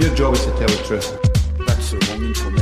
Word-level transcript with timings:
Your 0.00 0.14
job 0.14 0.32
is 0.32 0.46
to 0.46 0.50
tell 0.52 0.66
the 0.66 0.82
truth. 0.86 1.20
That's 1.66 1.90
the 1.90 1.98
wrong 2.08 2.24
information. 2.24 2.59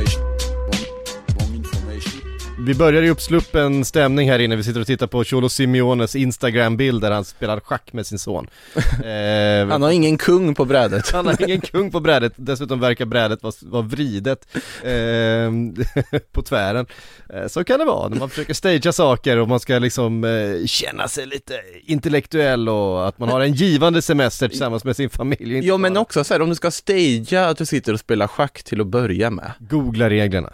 Vi 2.69 2.75
börjar 2.75 3.03
i 3.03 3.11
uppsluppen 3.11 3.85
stämning 3.85 4.31
här 4.31 4.39
inne, 4.39 4.57
vi 4.57 4.65
sitter 4.65 4.81
och 4.81 4.87
tittar 4.87 5.07
på 5.07 5.25
Cholo 5.25 5.49
Simeones 5.49 6.17
Instagram-bild 6.17 7.01
där 7.01 7.11
han 7.11 7.25
spelar 7.25 7.61
schack 7.61 7.93
med 7.93 8.07
sin 8.07 8.19
son. 8.19 8.47
eh, 9.05 9.69
Han 9.69 9.83
har 9.83 9.91
ingen 9.91 10.19
kung 10.19 10.55
på 10.55 10.65
brädet. 10.65 11.11
han 11.12 11.27
har 11.27 11.43
ingen 11.43 11.61
kung 11.61 11.91
på 11.91 12.01
brädet, 12.01 12.33
dessutom 12.37 12.81
verkar 12.81 13.05
brädet 13.05 13.43
vara, 13.43 13.53
vara 13.62 13.83
vridet 13.83 14.57
eh, 14.83 16.21
på 16.33 16.43
tvären. 16.43 16.87
Eh, 17.35 17.47
så 17.47 17.65
kan 17.65 17.79
det 17.79 17.85
vara 17.85 18.09
när 18.09 18.17
man 18.17 18.31
försöker 18.31 18.55
stagea 18.55 18.93
saker 18.93 19.37
och 19.37 19.48
man 19.48 19.61
ska 19.61 19.79
liksom 19.79 20.25
eh, 20.25 20.67
känna 20.67 21.09
sig 21.09 21.27
lite 21.27 21.55
intellektuell 21.87 22.69
och 22.69 23.09
att 23.09 23.19
man 23.19 23.29
har 23.29 23.41
en 23.41 23.53
givande 23.53 24.03
semester 24.03 24.48
tillsammans 24.48 24.85
med 24.85 24.97
sin 24.97 25.11
familj. 25.11 25.67
Ja 25.67 25.77
men 25.77 25.95
bara 25.95 26.01
också 26.01 26.25
så 26.25 26.35
här, 26.35 26.43
om 26.43 26.48
du 26.48 26.55
ska 26.55 26.70
stagea 26.70 27.48
att 27.48 27.59
du 27.59 27.67
sitter 27.67 27.92
och 27.92 28.01
spelar 28.01 28.27
schack 28.27 28.62
till 28.62 28.81
att 28.81 28.87
börja 28.87 29.31
med. 29.31 29.53
Googla 29.59 30.11
reglerna. 30.11 30.53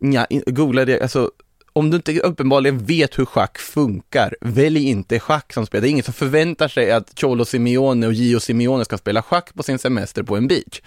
Nja, 0.00 0.26
googla 0.46 0.84
det, 0.84 1.02
alltså 1.02 1.30
om 1.76 1.90
du 1.90 1.96
inte 1.96 2.20
uppenbarligen 2.20 2.78
vet 2.78 3.18
hur 3.18 3.24
schack 3.24 3.58
funkar, 3.58 4.36
välj 4.40 4.88
inte 4.88 5.20
schack 5.20 5.52
som 5.52 5.66
spel. 5.66 5.82
Det 5.82 5.88
är 5.88 5.90
ingen 5.90 6.04
som 6.04 6.14
förväntar 6.14 6.68
sig 6.68 6.90
att 6.90 7.20
Cholo 7.20 7.44
Simeone 7.44 8.06
och 8.06 8.12
Gio 8.12 8.40
Simeone 8.40 8.84
ska 8.84 8.98
spela 8.98 9.22
schack 9.22 9.54
på 9.54 9.62
sin 9.62 9.78
semester 9.78 10.22
på 10.22 10.36
en 10.36 10.48
beach. 10.48 10.80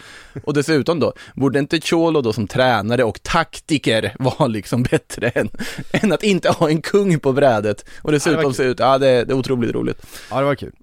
Och 0.44 0.54
dessutom 0.54 1.00
då, 1.00 1.14
borde 1.36 1.60
inte 1.60 1.82
Cholo 1.82 2.22
då 2.22 2.34
som 2.34 2.48
tränare 2.48 3.04
och 3.04 3.24
taktiker 3.24 4.14
vara 4.20 4.48
liksom 4.48 4.84
bättre 4.84 5.30
än, 5.30 5.50
än 5.92 6.12
att 6.12 6.24
inte 6.24 6.50
ha 6.50 6.70
en 6.70 6.82
kung 6.82 7.20
på 7.20 7.34
brädet? 7.34 7.86
Och 8.02 8.12
dessutom 8.12 8.44
kul. 8.44 8.54
se 8.54 8.64
ut, 8.64 8.80
ja 8.80 8.98
det, 8.98 9.24
det 9.24 9.34
är 9.34 9.38
otroligt 9.38 9.72
roligt. 9.72 10.06
Ja 10.30 10.40
det 10.40 10.46
var 10.46 10.56
kul. 10.56 10.74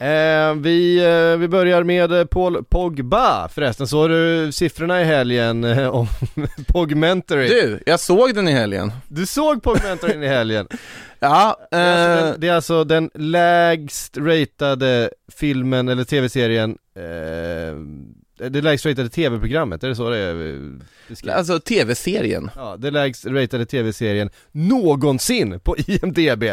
Eh, 0.00 0.54
vi, 0.54 0.98
eh, 1.32 1.38
vi 1.38 1.48
börjar 1.48 1.82
med 1.84 2.12
eh, 2.12 2.24
Paul 2.24 2.64
Pogba 2.64 3.48
förresten, 3.48 3.86
såg 3.86 4.10
du 4.10 4.52
siffrorna 4.52 5.00
i 5.00 5.04
helgen 5.04 5.64
eh, 5.64 5.88
om 5.88 6.06
Pogmentary? 6.66 7.48
Du, 7.48 7.82
jag 7.86 8.00
såg 8.00 8.34
den 8.34 8.48
i 8.48 8.52
helgen. 8.52 8.92
Du 9.08 9.26
såg 9.26 9.62
Pogmentary 9.62 10.24
i 10.24 10.28
helgen? 10.28 10.68
Ja, 11.22 11.56
Det 11.70 11.76
är, 11.76 11.84
alltså 11.92 12.24
eh, 12.24 12.30
den, 12.30 12.40
det 12.40 12.48
är 12.48 12.52
alltså 12.52 12.84
den 12.84 13.10
lägst 13.14 14.16
ratade 14.18 15.10
filmen 15.32 15.88
eller 15.88 16.04
tv-serien 16.04 16.78
eh, 16.96 18.48
Det 18.50 18.60
lägst 18.62 18.86
ratade 18.86 19.08
tv-programmet, 19.08 19.84
är 19.84 19.88
det 19.88 19.94
så 19.96 20.10
det 20.10 20.16
är 20.18 20.54
eh, 20.54 20.60
beskrivet? 21.08 21.36
alltså 21.38 21.60
tv-serien. 21.60 22.50
Ja, 22.56 22.76
det 22.78 22.90
lägst 22.90 23.26
ratade 23.26 23.66
tv-serien 23.66 24.30
någonsin 24.52 25.60
på 25.60 25.76
IMDB 25.86 26.44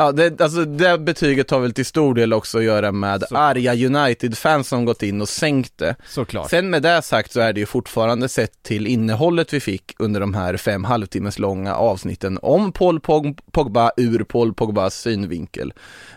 Ja, 0.00 0.12
det, 0.12 0.40
alltså 0.40 0.64
det 0.64 0.98
betyget 0.98 1.50
har 1.50 1.60
väl 1.60 1.72
till 1.72 1.86
stor 1.86 2.14
del 2.14 2.32
också 2.32 2.58
att 2.58 2.64
göra 2.64 2.92
med 2.92 3.24
Så. 3.28 3.36
arga 3.36 3.74
United-fans 3.74 4.68
som 4.68 4.84
gått 4.84 5.02
in 5.02 5.20
och 5.20 5.28
sänkt 5.28 5.78
det. 5.78 5.96
Såklart 6.06 6.50
Sen 6.50 6.70
med 6.70 6.82
det 6.82 7.02
sagt 7.02 7.32
så 7.32 7.40
är 7.40 7.52
det 7.52 7.60
ju 7.60 7.66
fortfarande 7.66 8.28
sett 8.28 8.62
till 8.62 8.86
innehållet 8.86 9.52
vi 9.52 9.60
fick 9.60 9.94
under 9.98 10.20
de 10.20 10.34
här 10.34 10.56
fem 10.56 10.84
halvtimmes 10.84 11.38
långa 11.38 11.74
avsnitten 11.74 12.38
om 12.42 12.72
Paul 12.72 13.00
Pog- 13.00 13.38
Pogba 13.50 13.90
ur 13.96 14.24
Paul 14.24 14.54
Pogbas 14.54 14.94
synvinkel. 14.94 15.72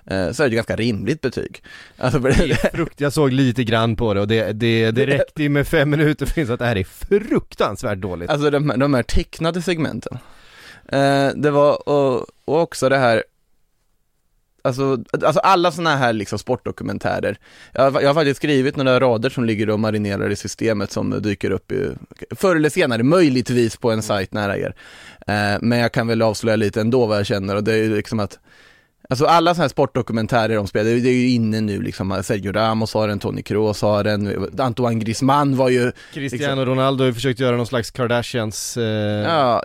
Eh, 0.05 0.31
så 0.31 0.43
är 0.43 0.47
det 0.47 0.51
ju 0.51 0.55
ganska 0.55 0.75
rimligt 0.75 1.21
betyg. 1.21 1.63
Alltså, 1.97 2.19
det, 2.19 2.71
Frukt, 2.73 3.01
jag 3.01 3.13
såg 3.13 3.31
lite 3.31 3.63
grann 3.63 3.95
på 3.95 4.13
det 4.13 4.21
och 4.21 4.27
det, 4.27 4.51
det, 4.51 4.91
det 4.91 5.05
räckte 5.05 5.43
ju 5.43 5.49
med 5.49 5.67
fem 5.67 5.89
minuter 5.89 6.25
för 6.25 6.53
att 6.53 6.59
det 6.59 6.65
här 6.65 6.77
är 6.77 6.83
fruktansvärt 6.83 7.97
dåligt 7.97 8.29
alltså 8.29 8.49
de, 8.49 8.73
de 8.77 8.93
här 8.93 9.03
tecknade 9.03 9.61
segmenten. 9.61 10.17
Eh, 10.89 11.27
det 11.35 11.51
var, 11.51 11.89
och, 11.89 12.25
och 12.45 12.61
också 12.61 12.89
det 12.89 12.97
här 12.97 13.23
Alltså, 14.65 14.97
alltså 15.11 15.39
alla 15.39 15.71
sådana 15.71 15.95
här 15.95 16.13
liksom 16.13 16.39
sportdokumentärer. 16.39 17.37
Jag, 17.73 17.91
har- 17.91 18.01
jag 18.01 18.09
har 18.09 18.13
faktiskt 18.13 18.37
skrivit 18.37 18.75
några 18.75 18.99
rader 18.99 19.29
som 19.29 19.45
ligger 19.45 19.69
och 19.69 19.79
marinerar 19.79 20.29
i 20.29 20.35
systemet 20.35 20.91
som 20.91 21.21
dyker 21.21 21.51
upp 21.51 21.71
i, 21.71 21.89
förr 22.35 22.55
eller 22.55 22.69
senare, 22.69 23.03
möjligtvis 23.03 23.77
på 23.77 23.91
en 23.91 24.01
sajt 24.01 24.33
nära 24.33 24.57
er. 24.57 24.75
Eh, 25.27 25.57
men 25.61 25.79
jag 25.79 25.91
kan 25.91 26.07
väl 26.07 26.21
avslöja 26.21 26.55
lite 26.55 26.81
ändå 26.81 27.05
vad 27.05 27.17
jag 27.17 27.25
känner 27.25 27.55
och 27.55 27.63
det 27.63 27.73
är 27.73 27.77
ju 27.77 27.95
liksom 27.95 28.19
att 28.19 28.39
Alltså 29.09 29.25
alla 29.25 29.53
sådana 29.53 29.63
här 29.63 29.69
sportdokumentärer 29.69 30.57
om 30.57 30.67
spel, 30.67 30.85
det 30.85 31.09
är 31.09 31.13
ju 31.13 31.29
inne 31.29 31.61
nu 31.61 31.81
liksom, 31.81 32.21
Sergio 32.23 32.51
Ramos 32.51 32.93
har 32.93 33.07
den, 33.07 33.19
Toni 33.19 33.43
Kroos 33.43 33.81
har 33.81 34.03
den, 34.03 34.49
Antoine 34.59 34.99
Griezmann 34.99 35.55
var 35.57 35.69
ju 35.69 35.91
Cristiano 36.13 36.65
Ronaldo 36.65 37.03
har 37.03 37.07
ju 37.07 37.13
försökt 37.13 37.39
göra 37.39 37.57
någon 37.57 37.67
slags 37.67 37.91
Kardashians 37.91 38.77
eh, 38.77 38.83
Ja, 38.83 39.63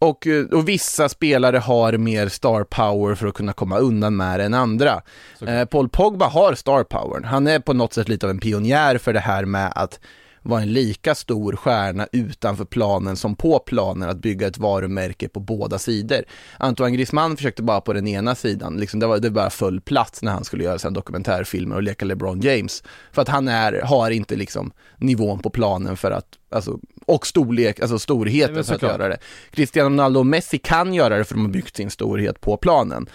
och, 0.00 0.26
eh, 0.26 0.44
och 0.44 0.68
vissa 0.68 1.08
spelare 1.08 1.58
har 1.58 1.92
mer 1.92 2.28
star 2.28 2.64
power 2.64 3.14
för 3.14 3.26
att 3.26 3.34
kunna 3.34 3.52
komma 3.52 3.78
undan 3.78 4.16
med 4.16 4.40
det 4.40 4.44
än 4.44 4.54
andra. 4.54 5.02
Eh, 5.46 5.64
Paul 5.64 5.88
Pogba 5.88 6.26
har 6.26 6.54
star 6.54 6.84
power. 6.84 7.22
Han 7.22 7.46
är 7.46 7.58
på 7.58 7.72
något 7.72 7.92
sätt 7.92 8.08
lite 8.08 8.26
av 8.26 8.30
en 8.30 8.40
pionjär 8.40 8.98
för 8.98 9.12
det 9.12 9.20
här 9.20 9.44
med 9.44 9.72
att 9.74 10.00
vara 10.42 10.62
en 10.62 10.72
lika 10.72 11.14
stor 11.14 11.56
stjärna 11.56 12.06
utanför 12.12 12.64
planen 12.64 13.16
som 13.16 13.36
på 13.36 13.58
planen, 13.58 14.08
att 14.08 14.18
bygga 14.18 14.46
ett 14.46 14.58
varumärke 14.58 15.28
på 15.28 15.40
båda 15.40 15.78
sidor. 15.78 16.24
Antoine 16.58 16.92
Griezmann 16.92 17.36
försökte 17.36 17.62
bara 17.62 17.80
på 17.80 17.92
den 17.92 18.08
ena 18.08 18.34
sidan, 18.34 18.76
liksom 18.76 19.00
det, 19.00 19.06
var, 19.06 19.18
det 19.18 19.30
bara 19.30 19.50
full 19.50 19.80
plats 19.80 20.22
när 20.22 20.32
han 20.32 20.44
skulle 20.44 20.64
göra 20.64 20.78
sina 20.78 20.90
dokumentärfilmer 20.90 21.76
och 21.76 21.82
leka 21.82 22.04
LeBron 22.04 22.40
James. 22.40 22.82
För 23.12 23.22
att 23.22 23.28
han 23.28 23.48
är, 23.48 23.82
har 23.82 24.10
inte 24.10 24.36
liksom 24.36 24.72
nivån 24.96 25.38
på 25.38 25.50
planen 25.50 25.96
för 25.96 26.10
att, 26.10 26.26
alltså, 26.50 26.78
och 27.06 27.26
storlek, 27.26 27.80
alltså 27.80 27.98
storheten 27.98 28.64
för 28.64 28.74
att 28.74 28.82
göra 28.82 29.08
det. 29.08 29.18
Cristiano 29.50 29.90
Ronaldo 29.90 30.20
och 30.20 30.26
Messi 30.26 30.58
kan 30.58 30.94
göra 30.94 31.18
det 31.18 31.24
för 31.24 31.34
de 31.34 31.44
har 31.44 31.52
byggt 31.52 31.76
sin 31.76 31.90
storhet 31.90 32.40
på 32.40 32.56
planen. 32.56 33.06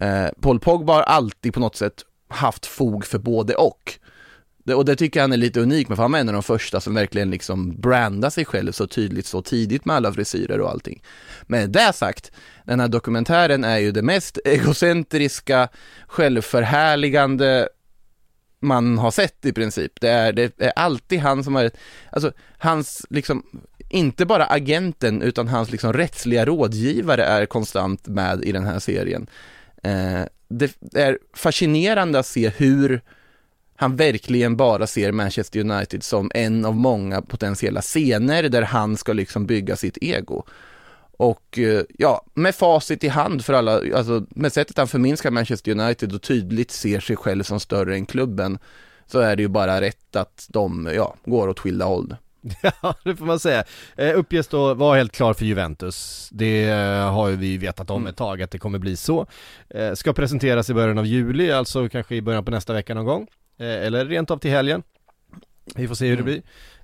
Eh, 0.00 0.26
Paul 0.40 0.60
Pogba 0.60 0.94
har 0.94 1.02
alltid 1.02 1.54
på 1.54 1.60
något 1.60 1.76
sätt 1.76 2.04
haft 2.28 2.66
fog 2.66 3.04
för 3.04 3.18
både 3.18 3.54
och. 3.54 3.98
Och 4.74 4.84
det 4.84 4.96
tycker 4.96 5.20
jag 5.20 5.22
han 5.22 5.32
är 5.32 5.36
lite 5.36 5.60
unik 5.60 5.88
med, 5.88 5.96
för 5.96 6.02
han 6.02 6.12
var 6.12 6.18
en 6.18 6.28
av 6.28 6.32
de 6.32 6.42
första 6.42 6.80
som 6.80 6.94
verkligen 6.94 7.30
liksom 7.30 7.80
brandade 7.80 8.30
sig 8.30 8.44
själv 8.44 8.72
så 8.72 8.86
tydligt 8.86 9.26
så 9.26 9.42
tidigt 9.42 9.84
med 9.84 9.96
alla 9.96 10.12
frisyrer 10.12 10.60
och 10.60 10.70
allting. 10.70 11.02
Men 11.42 11.72
det 11.72 11.92
sagt, 11.92 12.32
den 12.64 12.80
här 12.80 12.88
dokumentären 12.88 13.64
är 13.64 13.78
ju 13.78 13.92
det 13.92 14.02
mest 14.02 14.38
egocentriska, 14.44 15.68
självförhärligande 16.06 17.68
man 18.60 18.98
har 18.98 19.10
sett 19.10 19.44
i 19.44 19.52
princip. 19.52 19.92
Det 20.00 20.08
är, 20.08 20.32
det 20.32 20.60
är 20.60 20.72
alltid 20.76 21.20
han 21.20 21.44
som 21.44 21.54
har, 21.54 21.70
alltså 22.12 22.32
hans 22.58 23.06
liksom, 23.10 23.42
inte 23.88 24.26
bara 24.26 24.46
agenten 24.46 25.22
utan 25.22 25.48
hans 25.48 25.70
liksom 25.70 25.92
rättsliga 25.92 26.44
rådgivare 26.44 27.24
är 27.24 27.46
konstant 27.46 28.06
med 28.06 28.44
i 28.44 28.52
den 28.52 28.64
här 28.64 28.78
serien. 28.78 29.26
Eh, 29.82 30.22
det 30.48 30.76
är 30.94 31.18
fascinerande 31.34 32.18
att 32.18 32.26
se 32.26 32.48
hur 32.48 33.00
han 33.80 33.96
verkligen 33.96 34.56
bara 34.56 34.86
ser 34.86 35.12
Manchester 35.12 35.60
United 35.60 36.02
som 36.02 36.30
en 36.34 36.64
av 36.64 36.76
många 36.76 37.22
potentiella 37.22 37.82
scener 37.82 38.42
där 38.42 38.62
han 38.62 38.96
ska 38.96 39.12
liksom 39.12 39.46
bygga 39.46 39.76
sitt 39.76 39.98
ego. 40.00 40.44
Och 41.16 41.58
eh, 41.58 41.82
ja, 41.98 42.24
med 42.34 42.54
facit 42.54 43.04
i 43.04 43.08
hand 43.08 43.44
för 43.44 43.52
alla, 43.52 43.80
alltså 43.96 44.26
med 44.30 44.52
sättet 44.52 44.78
han 44.78 44.88
förminskar 44.88 45.30
Manchester 45.30 45.72
United 45.72 46.14
och 46.14 46.22
tydligt 46.22 46.70
ser 46.70 47.00
sig 47.00 47.16
själv 47.16 47.42
som 47.42 47.60
större 47.60 47.94
än 47.94 48.06
klubben, 48.06 48.58
så 49.06 49.18
är 49.20 49.36
det 49.36 49.42
ju 49.42 49.48
bara 49.48 49.80
rätt 49.80 50.16
att 50.16 50.46
de, 50.48 50.90
ja, 50.94 51.14
går 51.24 51.48
åt 51.48 51.58
skilda 51.60 51.84
håll. 51.84 52.16
Ja, 52.82 52.94
det 53.04 53.16
får 53.16 53.26
man 53.26 53.38
säga. 53.38 53.64
Eh, 53.96 54.18
uppges 54.18 54.48
då 54.48 54.74
vara 54.74 54.96
helt 54.96 55.12
klar 55.12 55.34
för 55.34 55.44
Juventus. 55.44 56.28
Det 56.32 56.64
eh, 56.64 57.12
har 57.12 57.28
ju 57.28 57.36
vi 57.36 57.58
vetat 57.58 57.90
om 57.90 58.06
ett 58.06 58.16
tag 58.16 58.42
att 58.42 58.50
det 58.50 58.58
kommer 58.58 58.78
bli 58.78 58.96
så. 58.96 59.26
Ska 59.94 60.12
presenteras 60.12 60.70
i 60.70 60.74
början 60.74 60.98
av 60.98 61.06
juli, 61.06 61.52
alltså 61.52 61.88
kanske 61.88 62.14
i 62.14 62.22
början 62.22 62.44
på 62.44 62.50
nästa 62.50 62.72
vecka 62.72 62.94
någon 62.94 63.04
gång. 63.04 63.26
Eh, 63.58 63.86
eller 63.86 64.04
rent 64.04 64.30
av 64.30 64.38
till 64.38 64.50
helgen. 64.50 64.82
Vi 65.74 65.88
får 65.88 65.94
se 65.94 66.06
hur 66.08 66.16
det 66.16 66.22
blir. 66.22 66.42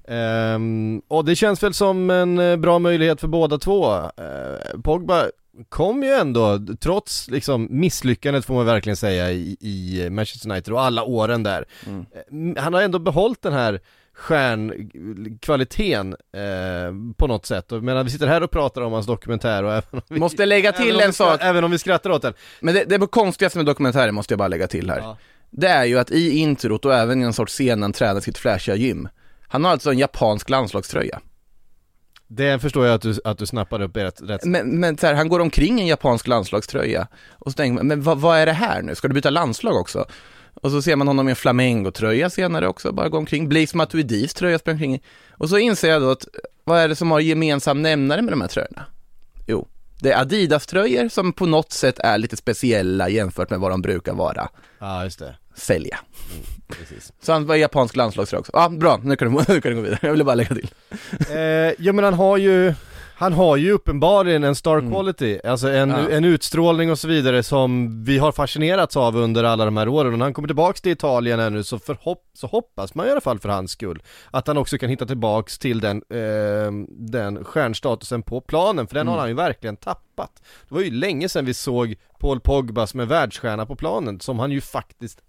Ehm, 0.09 1.03
och 1.09 1.25
det 1.25 1.37
känns 1.37 1.63
väl 1.63 1.75
som 1.75 2.11
en 2.11 2.39
eh, 2.39 2.57
bra 2.57 2.79
möjlighet 2.79 3.21
för 3.21 3.29
båda 3.29 3.59
två. 3.59 3.95
Eh, 3.97 4.81
Pogba 4.85 5.25
kom 5.69 6.03
ju 6.03 6.11
ändå, 6.11 6.61
trots 6.81 7.31
liksom 7.31 7.69
misslyckandet 7.71 8.45
får 8.45 8.55
man 8.55 8.67
verkligen 8.67 8.97
säga 8.97 9.31
i, 9.33 9.57
i 9.61 10.09
Manchester 10.11 10.51
United 10.51 10.75
och 10.75 10.83
alla 10.83 11.03
åren 11.05 11.43
där. 11.43 11.65
Eh, 11.87 12.63
Han 12.63 12.75
har 12.75 12.83
ändå 12.83 12.99
behållit 12.99 13.43
den 13.43 13.53
här 13.53 13.81
stjärnkvaliteten 14.17 16.17
eh, 16.33 17.15
på 17.17 17.27
något 17.27 17.47
sätt. 17.47 17.73
Och 17.73 17.83
medan 17.83 18.05
vi 18.05 18.11
sitter 18.11 18.27
här 18.27 18.43
och 18.43 18.51
pratar 18.51 18.81
om 18.83 18.93
hans 18.93 19.07
dokumentär 19.07 19.63
och 19.65 19.73
även 19.73 19.85
om 19.91 20.01
vi, 20.09 20.21
Måste 20.21 20.47
lägga 20.47 20.73
till 20.73 21.01
en 21.01 21.13
sak, 21.13 21.39
Även 21.43 21.65
om 21.65 21.71
vi 21.71 21.79
skrattar 21.79 22.11
åt 22.11 22.23
den. 22.23 22.35
men 22.61 22.75
det, 22.75 22.85
det 22.85 23.07
konstigaste 23.07 23.59
med 23.59 23.67
dokumentären 23.67 24.15
måste 24.15 24.33
jag 24.33 24.39
bara 24.39 24.49
lägga 24.49 24.67
till 24.67 24.91
här. 24.91 24.99
Ja. 24.99 25.17
Det 25.57 25.69
är 25.69 25.85
ju 25.85 25.99
att 25.99 26.11
i 26.11 26.39
introt 26.39 26.85
och 26.85 26.95
även 26.95 27.23
i 27.23 27.25
en 27.25 27.33
sorts 27.33 27.53
scen 27.53 27.81
när 27.81 27.85
han 27.85 27.93
tränar 27.93 28.21
sitt 28.21 28.39
flashiga 28.39 28.77
gym, 28.77 29.09
Han 29.49 29.65
har 29.65 29.73
alltså 29.73 29.91
en 29.91 29.99
japansk 29.99 30.51
landslagströja. 30.51 31.21
Det 32.29 32.59
förstår 32.59 32.87
jag 32.87 32.95
att 32.95 33.03
du, 33.03 33.15
att 33.25 33.39
du 33.39 33.47
snappade 33.47 33.85
upp 33.85 33.97
rätt, 33.97 34.21
rätt 34.23 34.45
Men, 34.45 34.81
men 34.81 34.99
så 34.99 35.07
här, 35.07 35.15
han 35.15 35.29
går 35.29 35.41
omkring 35.41 35.79
i 35.79 35.81
en 35.81 35.87
japansk 35.87 36.27
landslagströja 36.27 37.09
och 37.33 37.53
så 37.53 37.57
tänker 37.57 37.75
man, 37.75 37.87
men 37.87 38.03
vad, 38.03 38.19
vad 38.19 38.39
är 38.39 38.47
det 38.47 38.53
här 38.53 38.83
nu? 38.83 38.95
Ska 38.95 39.09
du 39.09 39.15
byta 39.15 39.31
landslag 39.31 39.77
också? 39.77 40.07
Och 40.55 40.71
så 40.71 40.83
ser 40.83 40.97
man 40.97 41.07
honom 41.07 41.29
i 41.29 41.31
en 41.31 41.37
flamengo-tröja 41.37 42.31
senare 42.31 42.69
också, 42.69 42.93
bara 42.93 43.09
gå 43.09 43.19
omkring. 43.19 43.49
Blaise 43.49 43.77
Matuidis 43.77 44.35
tröja 44.35 44.59
sprang 44.59 44.75
omkring 44.75 44.95
i. 44.95 45.01
Och 45.31 45.49
så 45.49 45.59
inser 45.59 45.91
jag 45.91 46.03
då 46.03 46.11
att, 46.11 46.27
vad 46.65 46.81
är 46.81 46.89
det 46.89 46.97
som 46.97 47.11
har 47.11 47.21
gemensam 47.21 47.83
nämnare 47.83 48.23
med 48.23 48.33
de 48.33 48.41
här 48.41 48.49
tröjorna? 48.49 48.85
Det 50.05 50.13
är 50.13 50.21
Adidas-tröjor 50.21 51.09
som 51.09 51.33
på 51.33 51.47
något 51.47 51.73
sätt 51.73 51.99
är 51.99 52.19
lite 52.19 52.37
speciella 52.37 53.09
jämfört 53.09 53.51
med 53.51 53.61
vad 53.61 53.71
de 53.71 53.83
brukar 53.83 54.15
vara, 54.15 54.49
Ja, 54.79 55.05
just 55.05 55.19
det. 55.19 55.37
sälja. 55.57 55.99
Precis. 56.69 57.13
Så 57.23 57.33
han 57.33 57.47
var 57.47 57.57
japansk 57.57 57.97
landslagströja 57.97 58.41
också. 58.41 58.53
Ja, 58.55 58.69
bra, 58.69 59.01
nu 59.05 59.17
kan, 59.17 59.35
du, 59.35 59.45
nu 59.55 59.61
kan 59.61 59.71
du 59.71 59.77
gå 59.77 59.83
vidare. 59.83 59.99
Jag 60.03 60.11
ville 60.11 60.25
bara 60.25 60.35
lägga 60.35 60.55
till. 60.55 60.69
Eh, 61.31 61.37
ja 61.79 61.93
men 61.93 62.05
han 62.05 62.15
har 62.15 62.37
ju, 62.37 62.75
han 63.17 63.33
har 63.33 63.57
ju 63.57 63.71
uppenbarligen 63.73 64.45
en 64.45 64.55
star 64.55 64.81
quality, 64.81 65.41
alltså 65.45 65.69
en, 65.69 65.91
Ja. 65.91 66.09
en 66.11 66.25
utstrålning 66.25 66.91
och 66.91 66.99
så 66.99 67.09
vidare 67.09 67.43
som 67.43 68.05
vi 68.05 68.19
har 68.19 68.33
fascinerats 68.33 68.97
av 68.97 69.17
under 69.17 69.45
alla 69.45 69.65
de 69.65 69.77
här 69.77 69.89
åren 69.89 70.13
och 70.13 70.19
när 70.19 70.27
han 70.27 70.35
kommer 70.35 70.49
tillbaks 70.49 70.81
till 70.81 70.93
Italien 70.93 71.41
här 71.41 71.51
nu 71.51 71.65
så, 71.65 71.79
förhopp, 71.79 72.23
så 72.35 72.47
hoppas 72.47 72.95
man 72.95 73.07
i 73.07 73.11
alla 73.11 73.21
fall 73.21 73.39
för 73.39 73.49
hans 73.49 73.71
skull 73.71 74.03
att 74.31 74.47
han 74.47 74.59
också 74.59 74.79
kan 74.79 74.89
hitta 74.91 75.07
tillbaks 75.07 75.59
till 75.59 75.81
den, 75.81 76.03
eh, 76.11 76.73
den 76.89 77.45
stjärnstatusen 77.45 78.23
på 78.23 78.41
planen, 78.41 78.87
för 78.87 78.95
den 78.95 79.09
har 79.09 79.19
han 79.19 79.29
ju 79.29 79.35
verkligen 79.35 79.77
tappat. 79.77 80.43
Det 80.69 80.75
var 80.75 80.81
ju 80.81 80.91
länge 80.91 81.29
sedan 81.29 81.45
vi 81.45 81.55
såg 81.55 81.95
Paul 82.19 82.41
Pogba 82.41 82.87
som 82.87 83.01
en 83.01 83.09
världsstjärna 83.09 83.67
på 83.67 83.77
planen, 83.77 84.21
som 84.21 84.39
han 84.39 84.51
ju 84.51 84.61
faktiskt 84.61 85.21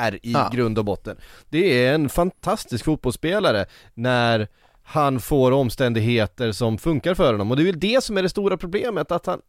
är 0.00 0.14
i 0.26 0.32
Ja. 0.32 0.50
grund 0.52 0.78
och 0.78 0.84
botten. 0.84 1.16
Det 1.48 1.86
är 1.86 1.94
en 1.94 2.08
fantastisk 2.08 2.84
fotbollsspelare 2.84 3.66
när 3.94 4.48
han 4.84 5.20
får 5.20 5.52
omständigheter 5.52 6.52
som 6.52 6.78
funkar 6.78 7.14
för 7.14 7.32
honom 7.32 7.50
och 7.50 7.56
det 7.56 7.62
är 7.62 7.66
väl 7.66 7.80
det 7.80 8.04
som 8.04 8.16
är 8.16 8.22
det 8.22 8.28
stora 8.28 8.56
problemet 8.56 9.12
att 9.12 9.26
han 9.26 9.40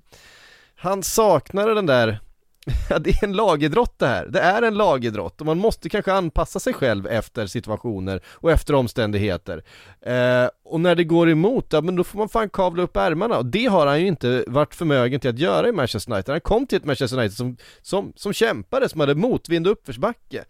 han 0.75 1.03
saknar 1.03 1.75
den 1.75 1.85
där 1.85 2.19
Ja, 2.89 2.99
det 2.99 3.09
är 3.09 3.23
en 3.23 3.33
lagidrott 3.33 3.99
det 3.99 4.07
här. 4.07 4.25
Det 4.25 4.39
är 4.39 4.61
en 4.61 4.73
lagidrott 4.73 5.39
och 5.41 5.45
man 5.45 5.57
måste 5.57 5.89
kanske 5.89 6.13
anpassa 6.13 6.59
sig 6.59 6.73
själv 6.73 7.07
efter 7.07 7.47
situationer 7.47 8.21
och 8.27 8.51
efter 8.51 8.75
omständigheter. 8.75 9.63
Eh, 10.01 10.49
och 10.65 10.79
när 10.79 10.95
det 10.95 11.03
går 11.03 11.29
emot, 11.29 11.67
ja 11.69 11.81
men 11.81 11.95
då 11.95 12.03
får 12.03 12.17
man 12.17 12.29
fan 12.29 12.49
kavla 12.49 12.83
upp 12.83 12.97
ärmarna 12.97 13.37
och 13.37 13.45
det 13.45 13.65
har 13.65 13.87
han 13.87 14.01
ju 14.01 14.07
inte 14.07 14.43
varit 14.47 14.75
förmögen 14.75 15.19
till 15.19 15.29
att 15.29 15.39
göra 15.39 15.69
i 15.69 15.71
Manchester 15.71 16.13
United. 16.13 16.33
Han 16.33 16.41
kom 16.41 16.67
till 16.67 16.77
ett 16.77 16.85
Manchester 16.85 17.17
United 17.17 17.37
som, 17.37 17.57
som, 17.81 18.13
som 18.15 18.33
kämpade, 18.33 18.89
som 18.89 18.99
hade 18.99 19.15
motvind 19.15 19.67
och 19.67 19.73
uppförsbacke. 19.73 20.43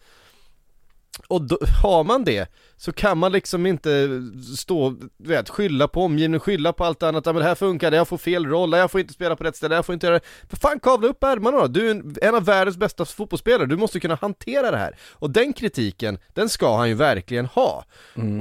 Och 1.27 1.41
då, 1.41 1.57
har 1.83 2.03
man 2.03 2.23
det 2.23 2.51
så 2.77 2.91
kan 2.91 3.17
man 3.17 3.31
liksom 3.31 3.65
inte 3.65 4.21
stå, 4.57 4.89
du 5.17 5.29
vet, 5.29 5.49
skylla 5.49 5.87
på 5.87 6.01
omgivningen, 6.01 6.39
skylla 6.39 6.73
på 6.73 6.85
allt 6.85 7.03
annat, 7.03 7.25
ja 7.25 7.33
men 7.33 7.41
det 7.41 7.47
här 7.47 7.55
funkar, 7.55 7.91
jag 7.91 8.07
får 8.07 8.17
fel 8.17 8.45
roll, 8.45 8.71
jag 8.71 8.91
får 8.91 9.01
inte 9.01 9.13
spela 9.13 9.35
på 9.35 9.43
rätt 9.43 9.55
ställe, 9.55 9.75
jag 9.75 9.85
får 9.85 9.93
inte 9.93 10.07
göra 10.07 10.19
det. 10.19 10.25
För 10.49 10.57
fan 10.57 10.79
kavla 10.79 11.07
upp 11.07 11.23
ärmarna 11.23 11.57
då, 11.57 11.67
du 11.67 11.87
är 11.87 11.91
en, 11.91 12.15
en 12.21 12.35
av 12.35 12.45
världens 12.45 12.77
bästa 12.77 13.05
fotbollsspelare, 13.05 13.65
du 13.65 13.77
måste 13.77 13.99
kunna 13.99 14.15
hantera 14.15 14.71
det 14.71 14.77
här. 14.77 14.95
Och 15.11 15.29
den 15.29 15.53
kritiken, 15.53 16.17
den 16.33 16.49
ska 16.49 16.77
han 16.77 16.89
ju 16.89 16.95
verkligen 16.95 17.45
ha. 17.45 17.85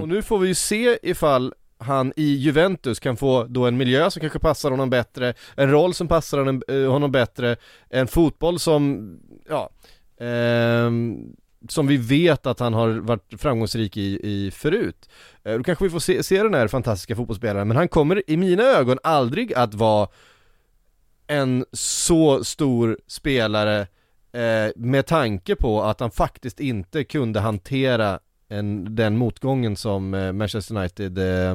Och 0.01 0.09
nu 0.09 0.23
får 0.23 0.39
vi 0.39 0.49
ju 0.49 0.55
se 0.55 0.99
ifall 1.03 1.55
han 1.79 2.13
i 2.17 2.35
Juventus 2.35 3.01
kan 3.01 3.17
få 3.17 3.45
då 3.45 3.67
en 3.67 3.77
miljö 3.77 4.11
som 4.11 4.21
kanske 4.21 4.39
passar 4.39 4.71
honom 4.71 4.91
bättre, 4.91 5.35
en 5.57 5.71
roll 5.71 5.95
som 5.95 6.09
passar 6.09 6.39
honom, 6.39 6.63
eh, 6.69 6.91
honom 6.91 7.13
bättre, 7.13 7.57
en 7.91 8.07
fotboll 8.07 8.59
som, 8.59 9.13
ja, 9.49 9.71
ehm, 10.21 11.35
som 11.69 11.87
vi 11.87 11.97
vet 11.97 12.47
att 12.47 12.61
han 12.61 12.75
har 12.75 12.89
varit 12.89 13.41
framgångsrik 13.41 13.97
i, 13.97 14.21
i 14.23 14.51
förut. 14.51 15.09
Eh, 15.45 15.57
då 15.57 15.63
kanske 15.63 15.85
vi 15.85 15.91
får 15.91 16.01
se, 16.01 16.23
se 16.23 16.43
den 16.43 16.55
här 16.55 16.69
fantastiska 16.69 17.17
fotbollsspelaren, 17.17 17.69
men 17.69 17.77
han 17.77 17.89
kommer 17.89 18.23
i 18.27 18.37
mina 18.37 18.63
ögon 18.63 18.99
aldrig 19.03 19.55
att 19.55 19.75
vara 19.75 20.09
en 21.27 21.65
så 21.73 22.45
stor 22.45 22.99
spelare 23.07 23.81
eh, 24.33 24.73
med 24.77 25.07
tanke 25.07 25.57
på 25.57 25.83
att 25.83 26.01
han 26.01 26.11
faktiskt 26.11 26.61
inte 26.61 27.05
kunde 27.05 27.41
hantera 27.41 28.21
en, 28.49 28.95
den 28.95 29.17
motgången 29.17 29.77
som 29.77 30.15
eh, 30.15 30.33
Manchester 30.33 30.77
United 30.77 31.19
eh, 31.19 31.51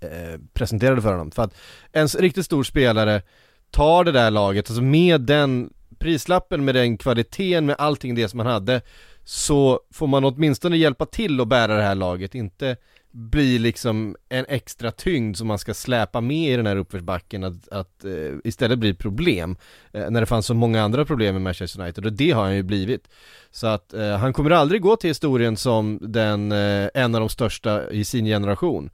eh, 0.00 0.40
presenterade 0.52 1.02
för 1.02 1.10
honom. 1.10 1.30
För 1.30 1.42
att 1.42 1.54
en 1.92 2.08
riktigt 2.08 2.44
stor 2.44 2.64
spelare 2.64 3.22
tar 3.70 4.04
det 4.04 4.12
där 4.12 4.30
laget, 4.30 4.70
alltså 4.70 4.82
med 4.82 5.20
den 5.20 5.72
prislappen, 5.98 6.64
med 6.64 6.74
den 6.74 6.98
kvaliteten, 6.98 7.66
med 7.66 7.76
allting 7.78 8.14
det 8.14 8.28
som 8.28 8.38
han 8.38 8.48
hade 8.48 8.80
så 9.24 9.80
får 9.90 10.06
man 10.06 10.24
åtminstone 10.24 10.76
hjälpa 10.76 11.06
till 11.06 11.40
att 11.40 11.48
bära 11.48 11.76
det 11.76 11.82
här 11.82 11.94
laget, 11.94 12.34
inte 12.34 12.76
bli 13.10 13.58
liksom 13.58 14.16
en 14.28 14.44
extra 14.48 14.90
tyngd 14.90 15.36
som 15.36 15.46
man 15.46 15.58
ska 15.58 15.74
släpa 15.74 16.20
med 16.20 16.52
i 16.52 16.56
den 16.56 16.66
här 16.66 16.76
uppförsbacken 16.76 17.44
att, 17.44 17.68
att 17.68 18.04
uh, 18.04 18.38
istället 18.44 18.78
bli 18.78 18.94
problem 18.94 19.56
uh, 19.96 20.10
när 20.10 20.20
det 20.20 20.26
fanns 20.26 20.46
så 20.46 20.54
många 20.54 20.82
andra 20.82 21.04
problem 21.04 21.34
med 21.34 21.42
Manchester 21.42 21.80
United 21.80 22.06
och 22.06 22.12
det 22.12 22.30
har 22.30 22.42
han 22.42 22.56
ju 22.56 22.62
blivit. 22.62 23.08
Så 23.50 23.66
att 23.66 23.94
uh, 23.94 24.16
han 24.16 24.32
kommer 24.32 24.50
aldrig 24.50 24.82
gå 24.82 24.96
till 24.96 25.10
historien 25.10 25.56
som 25.56 25.98
den, 26.00 26.52
en 26.52 27.14
av 27.14 27.20
de 27.20 27.28
största 27.28 27.90
i 27.90 28.04
sin 28.04 28.24
generation 28.24 28.90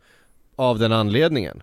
av 0.56 0.78
den 0.78 0.92
anledningen. 0.92 1.62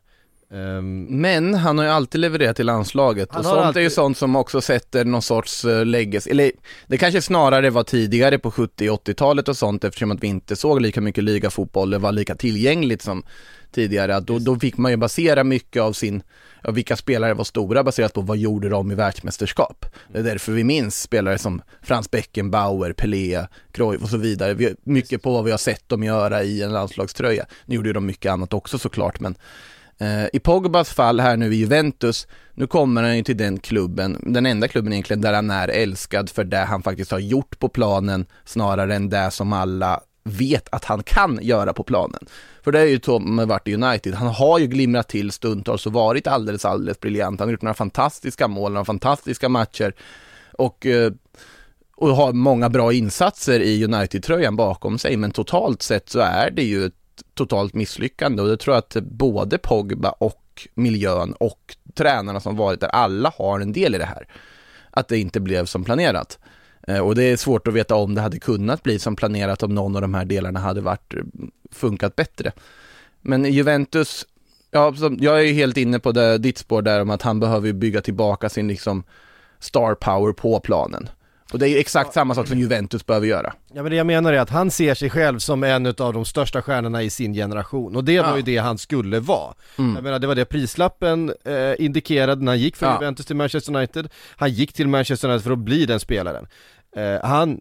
Men 1.09 1.53
han 1.53 1.77
har 1.77 1.86
ju 1.86 1.92
alltid 1.92 2.21
levererat 2.21 2.56
till 2.56 2.65
landslaget 2.65 3.30
Han 3.31 3.39
och 3.39 3.45
sånt 3.45 3.57
är 3.57 3.63
alltid- 3.63 3.83
ju 3.83 3.89
sånt 3.89 4.18
som 4.18 4.36
också 4.36 4.62
sätter 4.62 5.06
någon 5.06 5.21
sorts 5.21 5.65
uh, 5.65 5.86
legacy, 5.86 6.30
eller 6.30 6.51
det 6.88 6.97
kanske 6.97 7.21
snarare 7.21 7.69
var 7.69 7.83
tidigare 7.83 8.39
på 8.39 8.51
70-80-talet 8.51 9.47
och 9.47 9.57
sånt 9.57 9.83
eftersom 9.83 10.12
att 10.12 10.24
vi 10.24 10.27
inte 10.27 10.56
såg 10.56 10.81
lika 10.81 11.01
mycket 11.01 11.24
ligafotboll, 11.24 11.89
det 11.89 11.97
var 11.97 12.12
lika 12.12 12.36
tillgängligt 12.36 13.01
som 13.01 13.24
tidigare, 13.71 14.19
då, 14.19 14.39
då 14.39 14.59
fick 14.59 14.77
man 14.77 14.92
ju 14.92 14.97
basera 14.97 15.44
mycket 15.44 15.81
av 15.81 15.94
sin, 15.94 16.24
ja, 16.63 16.71
vilka 16.71 16.95
spelare 16.95 17.33
var 17.33 17.44
stora 17.44 17.83
baserat 17.83 18.13
på 18.13 18.21
vad 18.21 18.38
gjorde 18.38 18.69
de 18.69 18.91
i 18.91 18.95
världsmästerskap. 18.95 19.86
Det 20.13 20.19
är 20.19 20.24
därför 20.24 20.51
vi 20.51 20.63
minns 20.63 21.01
spelare 21.01 21.38
som 21.38 21.62
Frans 21.81 22.12
Beckenbauer, 22.12 22.94
Pelé, 22.94 23.48
Cruyff 23.71 24.01
och 24.01 24.09
så 24.09 24.18
vidare, 24.18 24.53
vi, 24.53 24.75
mycket 24.83 25.21
på 25.24 25.33
vad 25.33 25.44
vi 25.44 25.51
har 25.51 25.57
sett 25.57 25.89
dem 25.89 26.03
göra 26.03 26.44
i 26.44 26.62
en 26.62 26.74
landslagströja. 26.74 27.45
Nu 27.65 27.75
gjorde 27.75 27.89
ju 27.89 27.94
de 27.94 28.06
mycket 28.06 28.31
annat 28.31 28.53
också 28.53 28.77
såklart, 28.77 29.19
men 29.19 29.36
Eh, 29.36 29.75
Eh, 29.97 30.25
I 30.33 30.39
Pogbas 30.39 30.89
fall 30.89 31.19
här 31.19 31.38
nu 31.38 31.53
i 31.53 31.57
Juventus, 31.57 32.27
nu 32.53 32.68
kommer 32.68 33.03
han 33.03 33.18
ju 33.18 33.24
till 33.24 33.38
den 33.38 33.59
klubben, 33.59 34.18
den 34.21 34.45
enda 34.45 34.68
klubben 34.68 34.94
egentligen 34.94 35.21
där 35.21 35.33
han 35.33 35.51
är 35.51 35.68
älskad 35.68 36.30
för 36.30 36.44
det 36.44 36.57
han 36.57 36.83
faktiskt 36.83 37.12
har 37.12 37.19
gjort 37.19 37.59
på 37.59 37.69
planen 37.69 38.25
snarare 38.45 38.95
än 38.95 39.09
det 39.09 39.31
som 39.31 39.53
alla 39.53 40.01
vet 40.24 40.67
att 40.72 40.86
han 40.86 41.03
kan 41.03 41.39
göra 41.41 41.74
på 41.74 41.84
planen. 41.84 42.25
För 42.63 42.72
det 42.72 42.79
är 42.79 42.86
ju 42.86 43.00
så 43.05 43.19
med 43.19 43.43
eh, 43.43 43.50
varit 43.50 43.67
i 43.67 43.74
United, 43.74 44.13
han 44.13 44.27
har 44.27 44.60
ju 44.60 44.67
glimrat 44.67 45.10
till 45.10 45.31
stundtals 45.31 45.86
och 45.86 45.93
varit 45.93 46.27
alldeles, 46.27 46.65
alldeles 46.65 47.00
briljant. 47.00 47.39
Han 47.39 47.50
har 47.50 47.51
gjort 47.51 47.62
några 47.62 47.74
fantastiska 47.74 48.48
mål, 48.48 48.72
några 48.72 48.86
fantastiska 48.86 49.50
matcher 49.50 49.93
och 50.51 50.86
eh, 50.86 51.12
och 51.98 52.10
har 52.10 52.34
många 52.34 52.69
bra 52.69 52.93
insatser 52.93 53.60
i 53.60 53.84
United-tröjan 53.84 54.55
bakom 54.55 54.98
sig, 54.98 55.17
men 55.17 55.31
totalt 55.31 55.81
sett 55.81 56.10
så 56.10 56.19
är 56.19 56.51
det 56.51 56.63
ju 56.63 56.86
ett 56.86 56.93
totalt 57.34 57.74
misslyckande 57.74 58.41
och 58.41 58.48
det 58.48 58.57
tror 58.57 58.75
jag 58.75 58.79
att 58.79 58.95
både 59.03 59.57
Pogba 59.57 60.10
och 60.10 60.67
miljön 60.74 61.34
och 61.34 61.75
tränarna 61.93 62.39
som 62.39 62.55
varit 62.57 62.79
där, 62.79 62.88
alla 62.88 63.34
har 63.38 63.60
en 63.60 63.72
del 63.72 63.95
i 63.95 63.98
det 63.98 64.05
här. 64.05 64.27
Att 64.91 65.07
det 65.07 65.17
inte 65.17 65.39
blev 65.39 65.65
som 65.65 65.84
planerat. 65.84 66.39
Eh, 66.88 67.00
och 67.00 67.15
det 67.15 67.24
är 67.24 67.38
svårt 67.38 67.67
att 67.67 67.74
veta 67.74 67.95
om 67.95 68.15
det 68.15 68.22
hade 68.22 68.39
kunnat 68.39 68.84
bli 68.84 69.00
som 69.00 69.15
planerat 69.15 69.63
om 69.63 69.75
någon 69.75 69.95
av 69.95 70.01
de 70.01 70.13
här 70.13 70.25
delarna 70.25 70.60
hade 70.60 70.81
varit 70.81 71.13
eh, 71.13 71.24
funkat 71.72 72.15
bättre. 72.15 72.51
Men 73.22 73.45
Juventus, 73.45 74.25
ja, 74.72 74.93
jag 75.19 75.39
är 75.39 75.43
ju 75.43 75.53
helt 75.53 75.77
inne 75.77 76.00
på 76.00 76.12
det, 76.12 76.38
ditt 76.38 76.57
spår 76.57 76.81
där 76.81 77.01
om 77.01 77.10
att 77.10 77.22
han 77.22 77.39
behöver 77.39 77.74
bygga 77.74 78.01
tillbaka 78.01 78.50
sin 78.50 78.67
liksom 78.67 79.03
star 79.60 79.95
power 79.95 80.34
på 80.34 80.60
planen. 80.60 81.10
Och 81.53 81.59
det 81.59 81.67
är 81.67 81.69
ju 81.69 81.77
exakt 81.77 82.13
samma 82.13 82.35
sak 82.35 82.47
som 82.47 82.59
Juventus 82.59 83.05
behöver 83.05 83.27
göra. 83.27 83.53
Ja 83.73 83.81
men 83.83 83.89
det 83.91 83.95
jag 83.97 84.07
menar 84.07 84.33
är 84.33 84.39
att 84.39 84.49
han 84.49 84.71
ser 84.71 84.93
sig 84.95 85.09
själv 85.09 85.39
som 85.39 85.63
en 85.63 85.85
av 85.85 85.93
de 86.13 86.25
största 86.25 86.61
stjärnorna 86.61 87.03
i 87.03 87.09
sin 87.09 87.33
generation 87.33 87.95
och 87.95 88.03
det 88.03 88.19
var 88.21 88.29
Ja. 88.29 88.35
ju 88.35 88.41
det 88.41 88.57
han 88.57 88.77
skulle 88.77 89.19
vara. 89.19 89.53
Mm. 89.77 89.95
Jag 89.95 90.03
menar 90.03 90.19
det 90.19 90.27
var 90.27 90.35
det 90.35 90.45
prislappen 90.45 91.33
eh, 91.45 91.73
indikerade 91.85 92.43
när 92.43 92.51
han 92.51 92.59
gick 92.59 92.75
från 92.75 92.89
Ja. 92.89 92.97
Juventus 93.01 93.25
till 93.25 93.35
Manchester 93.35 93.75
United. 93.75 94.09
Han 94.35 94.49
gick 94.51 94.73
till 94.73 94.87
Manchester 94.87 95.27
United 95.29 95.43
för 95.43 95.51
att 95.51 95.59
bli 95.59 95.85
den 95.85 95.99
spelaren. 95.99 96.47
Eh, 96.95 97.27
han 97.29 97.59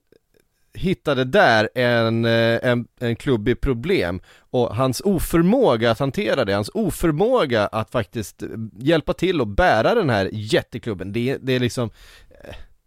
hittade 0.77 1.25
där 1.25 1.69
en, 1.75 2.25
eh, 2.25 2.59
en, 2.63 2.87
en 3.01 3.17
klubb 3.17 3.49
i 3.49 3.55
problem 3.55 4.21
och 4.51 4.77
hans 4.77 5.01
oförmåga 5.05 5.91
att 5.91 5.99
hantera 5.99 6.45
det, 6.45 6.53
hans 6.55 6.71
oförmåga 6.75 7.67
att 7.67 7.91
faktiskt 7.91 8.43
eh, 8.43 8.49
hjälpa 8.79 9.13
till 9.13 9.41
och 9.41 9.47
bära 9.47 9.95
den 9.95 10.11
här 10.11 10.29
jätteklubben, 10.33 11.13
det, 11.13 11.31
är- 11.31 11.39
det 11.43 11.53
är 11.53 11.61
liksom 11.61 11.91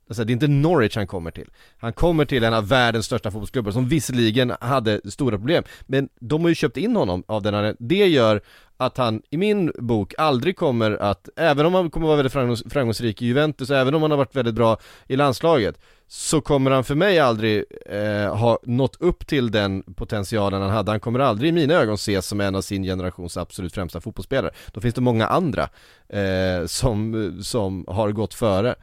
Alltså 0.09 0.23
det 0.23 0.31
är 0.31 0.33
inte 0.33 0.47
Norwich 0.47 0.95
han 0.95 1.07
kommer 1.07 1.31
till. 1.31 1.49
Han 1.77 1.93
kommer 1.93 2.25
till 2.25 2.43
en 2.43 2.53
av 2.53 2.67
världens 2.67 3.05
största 3.05 3.31
fotbollsklubbar 3.31 3.71
som 3.71 3.87
visserligen 3.87 4.53
hade 4.61 5.11
stora 5.11 5.37
problem, 5.37 5.63
men 5.85 6.09
de 6.19 6.41
har 6.41 6.49
ju 6.49 6.55
köpt 6.55 6.77
in 6.77 6.95
honom 6.95 7.23
av 7.27 7.41
den 7.41 7.53
här, 7.53 7.75
det 7.79 8.07
gör 8.07 8.41
att 8.77 8.97
han 8.97 9.21
i 9.29 9.37
min 9.37 9.71
bok 9.75 10.13
aldrig 10.17 10.57
kommer 10.57 10.91
att, 10.91 11.29
även 11.35 11.65
om 11.65 11.73
han 11.73 11.89
kommer 11.89 12.07
vara 12.07 12.23
väldigt 12.23 12.71
framgångsrik 12.73 13.21
i 13.21 13.25
Juventus, 13.25 13.69
även 13.69 13.95
om 13.95 14.01
han 14.01 14.11
har 14.11 14.17
varit 14.17 14.35
väldigt 14.35 14.55
bra 14.55 14.77
i 15.07 15.15
landslaget 15.15 15.79
så 16.07 16.41
kommer 16.41 16.71
han 16.71 16.83
för 16.83 16.95
mig 16.95 17.19
aldrig 17.19 17.63
eh, 17.85 18.35
ha 18.35 18.59
nått 18.63 18.95
upp 18.99 19.27
till 19.27 19.51
den 19.51 19.83
potentialen 19.83 20.61
han 20.61 20.71
hade. 20.71 20.91
Han 20.91 20.99
kommer 20.99 21.19
aldrig 21.19 21.49
i 21.49 21.51
mina 21.51 21.73
ögon 21.73 21.95
ses 21.95 22.27
som 22.27 22.41
en 22.41 22.55
av 22.55 22.61
sin 22.61 22.83
generations 22.83 23.37
absolut 23.37 23.73
främsta 23.73 24.01
fotbollsspelare. 24.01 24.51
Då 24.71 24.81
finns 24.81 24.95
det 24.95 25.01
många 25.01 25.27
andra 25.27 25.69
eh, 26.09 26.65
som, 26.65 27.33
som 27.43 27.85
har 27.87 28.11
gått 28.11 28.33
före 28.33 28.75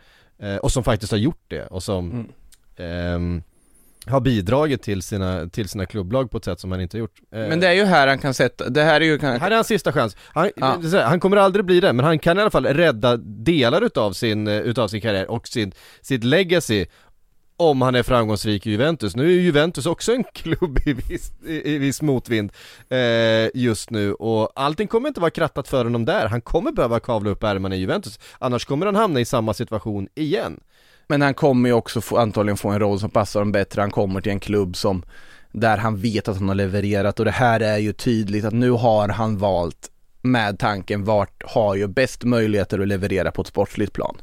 och 0.62 0.72
som 0.72 0.84
faktiskt 0.84 1.12
har 1.12 1.18
gjort 1.18 1.44
det 1.48 1.66
och 1.66 1.82
som 1.82 2.10
Mm. 2.10 2.26
ehm, 2.76 3.42
har 4.06 4.20
bidragit 4.20 4.82
till 4.82 5.02
sina, 5.02 5.48
till 5.48 5.68
sina 5.68 5.86
klubblag 5.86 6.30
på 6.30 6.38
ett 6.38 6.44
sätt 6.44 6.60
som 6.60 6.70
han 6.72 6.80
inte 6.80 6.96
har 6.96 7.00
gjort. 7.00 7.20
Eh, 7.34 7.38
Men 7.48 7.60
det 7.60 7.68
är 7.68 7.72
ju 7.72 7.84
här 7.84 8.06
han 8.06 8.18
kan 8.18 8.34
sätta, 8.34 8.68
det 8.68 8.82
här 8.82 9.00
är 9.00 9.04
ju 9.04 9.18
kan, 9.18 9.40
här 9.40 9.50
är 9.50 9.54
hans 9.54 9.66
sista 9.66 9.92
chans. 9.92 10.16
Han, 10.32 10.50
Ja. 10.56 11.02
han 11.04 11.20
kommer 11.20 11.36
aldrig 11.36 11.64
bli 11.64 11.80
det, 11.80 11.92
men 11.92 12.04
han 12.04 12.18
kan 12.18 12.38
i 12.38 12.40
alla 12.40 12.50
fall 12.50 12.66
rädda 12.66 13.16
delar 13.16 13.82
utav 13.82 14.12
sin, 14.12 14.46
eh, 14.48 14.58
utav 14.58 14.88
sin 14.88 15.00
karriär 15.00 15.30
och 15.30 15.48
sin, 15.48 15.72
sitt 16.02 16.24
legacy 16.24 16.86
om 17.56 17.82
han 17.82 17.94
är 17.94 18.02
framgångsrik 18.02 18.66
i 18.66 18.70
Juventus. 18.70 19.16
Nu 19.16 19.24
är 19.24 19.30
ju 19.30 19.40
Juventus 19.40 19.86
också 19.86 20.12
en 20.12 20.24
klubb 20.34 20.78
i 20.86 20.92
viss, 20.92 21.32
i, 21.46 21.78
viss 21.78 22.02
motvind 22.02 22.52
eh, 22.88 23.48
just 23.54 23.90
nu 23.90 24.14
och 24.14 24.52
allting 24.54 24.88
kommer 24.88 25.08
inte 25.08 25.20
vara 25.20 25.30
krattat 25.30 25.68
för 25.68 25.84
honom 25.84 26.04
där. 26.04 26.26
Han 26.26 26.40
kommer 26.40 26.72
behöva 26.72 27.00
kavla 27.00 27.30
upp 27.30 27.42
ärmarna 27.42 27.76
i 27.76 27.78
Juventus, 27.78 28.18
annars 28.38 28.64
kommer 28.64 28.86
han 28.86 28.96
hamna 28.96 29.20
i 29.20 29.24
samma 29.24 29.54
situation 29.54 30.08
igen. 30.14 30.60
Men 31.06 31.22
han 31.22 31.34
kommer 31.34 31.68
ju 31.68 31.72
också 31.72 32.00
få, 32.00 32.16
antagligen 32.16 32.56
få 32.56 32.68
en 32.68 32.78
roll 32.78 33.00
som 33.00 33.10
passar 33.10 33.40
honom 33.40 33.52
bättre, 33.52 33.80
han 33.80 33.90
kommer 33.90 34.20
till 34.20 34.32
en 34.32 34.40
klubb 34.40 34.76
som 34.76 35.02
där 35.52 35.78
han 35.78 35.96
vet 35.96 36.28
att 36.28 36.36
han 36.36 36.48
har 36.48 36.54
levererat 36.54 37.18
och 37.18 37.24
det 37.24 37.30
här 37.30 37.60
är 37.60 37.78
ju 37.78 37.92
tydligt 37.92 38.44
att 38.44 38.52
nu 38.52 38.70
har 38.70 39.08
han 39.08 39.38
valt 39.38 39.90
med 40.22 40.58
tanken 40.58 41.04
vart 41.04 41.42
har 41.46 41.74
ju 41.74 41.86
bäst 41.86 42.24
möjligheter 42.24 42.78
att 42.78 42.88
leverera 42.88 43.30
på 43.30 43.42
ett 43.42 43.48
sportsligt 43.48 43.92
plan. 43.92 44.16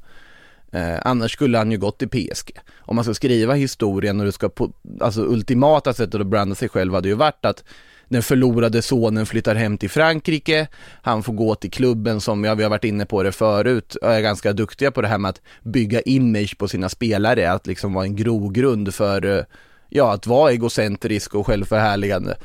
Eh, 0.72 1.00
annars 1.06 1.32
skulle 1.32 1.58
han 1.58 1.72
ju 1.72 1.78
gått 1.78 1.98
till 1.98 2.10
PSG. 2.10 2.51
Om 2.80 2.96
man 2.96 3.06
ska 3.06 3.13
skriva 3.13 3.54
historien 3.54 4.20
och 4.20 4.25
det 4.25 4.32
ska 4.32 4.50
på, 4.50 4.72
alltså 5.00 5.22
ultimata 5.22 5.94
sättet 5.94 6.22
att 6.22 6.28
branda 6.28 6.56
sig 6.56 6.70
själv 6.70 6.94
hade 6.94 7.10
ju 7.10 7.16
varit 7.16 7.46
att 7.46 7.63
den 8.12 8.24
förlorade 8.24 8.82
sonen 8.82 9.25
flyttar 9.25 9.56
hem 9.56 9.78
till 9.78 9.90
Frankrike, 9.90 10.68
han 11.01 11.24
får 11.24 11.34
gå 11.34 11.56
till 11.56 11.72
klubben 11.72 12.22
som, 12.22 12.44
ja 12.44 12.56
vi 12.56 12.63
har 12.63 12.70
varit 12.70 12.84
inne 12.84 13.06
på 13.06 13.24
det 13.24 13.32
förut, 13.32 13.98
är 14.01 14.22
ganska 14.22 14.54
duktiga 14.54 14.92
på 14.92 15.01
det 15.01 15.08
här 15.08 15.18
med 15.18 15.30
att 15.30 15.42
bygga 15.63 16.01
image 16.01 16.58
på 16.58 16.68
sina 16.68 16.90
spelare, 16.90 17.51
att 17.51 17.68
liksom 17.68 17.94
vara 17.94 18.06
en 18.06 18.16
grogrund 18.16 18.94
för, 18.94 19.25
eh, 19.25 19.44
ja 19.90 20.13
att 20.13 20.28
vara 20.28 20.51
egocentrisk 20.51 21.36
och 21.36 21.48
självförhärligande. 21.48 22.38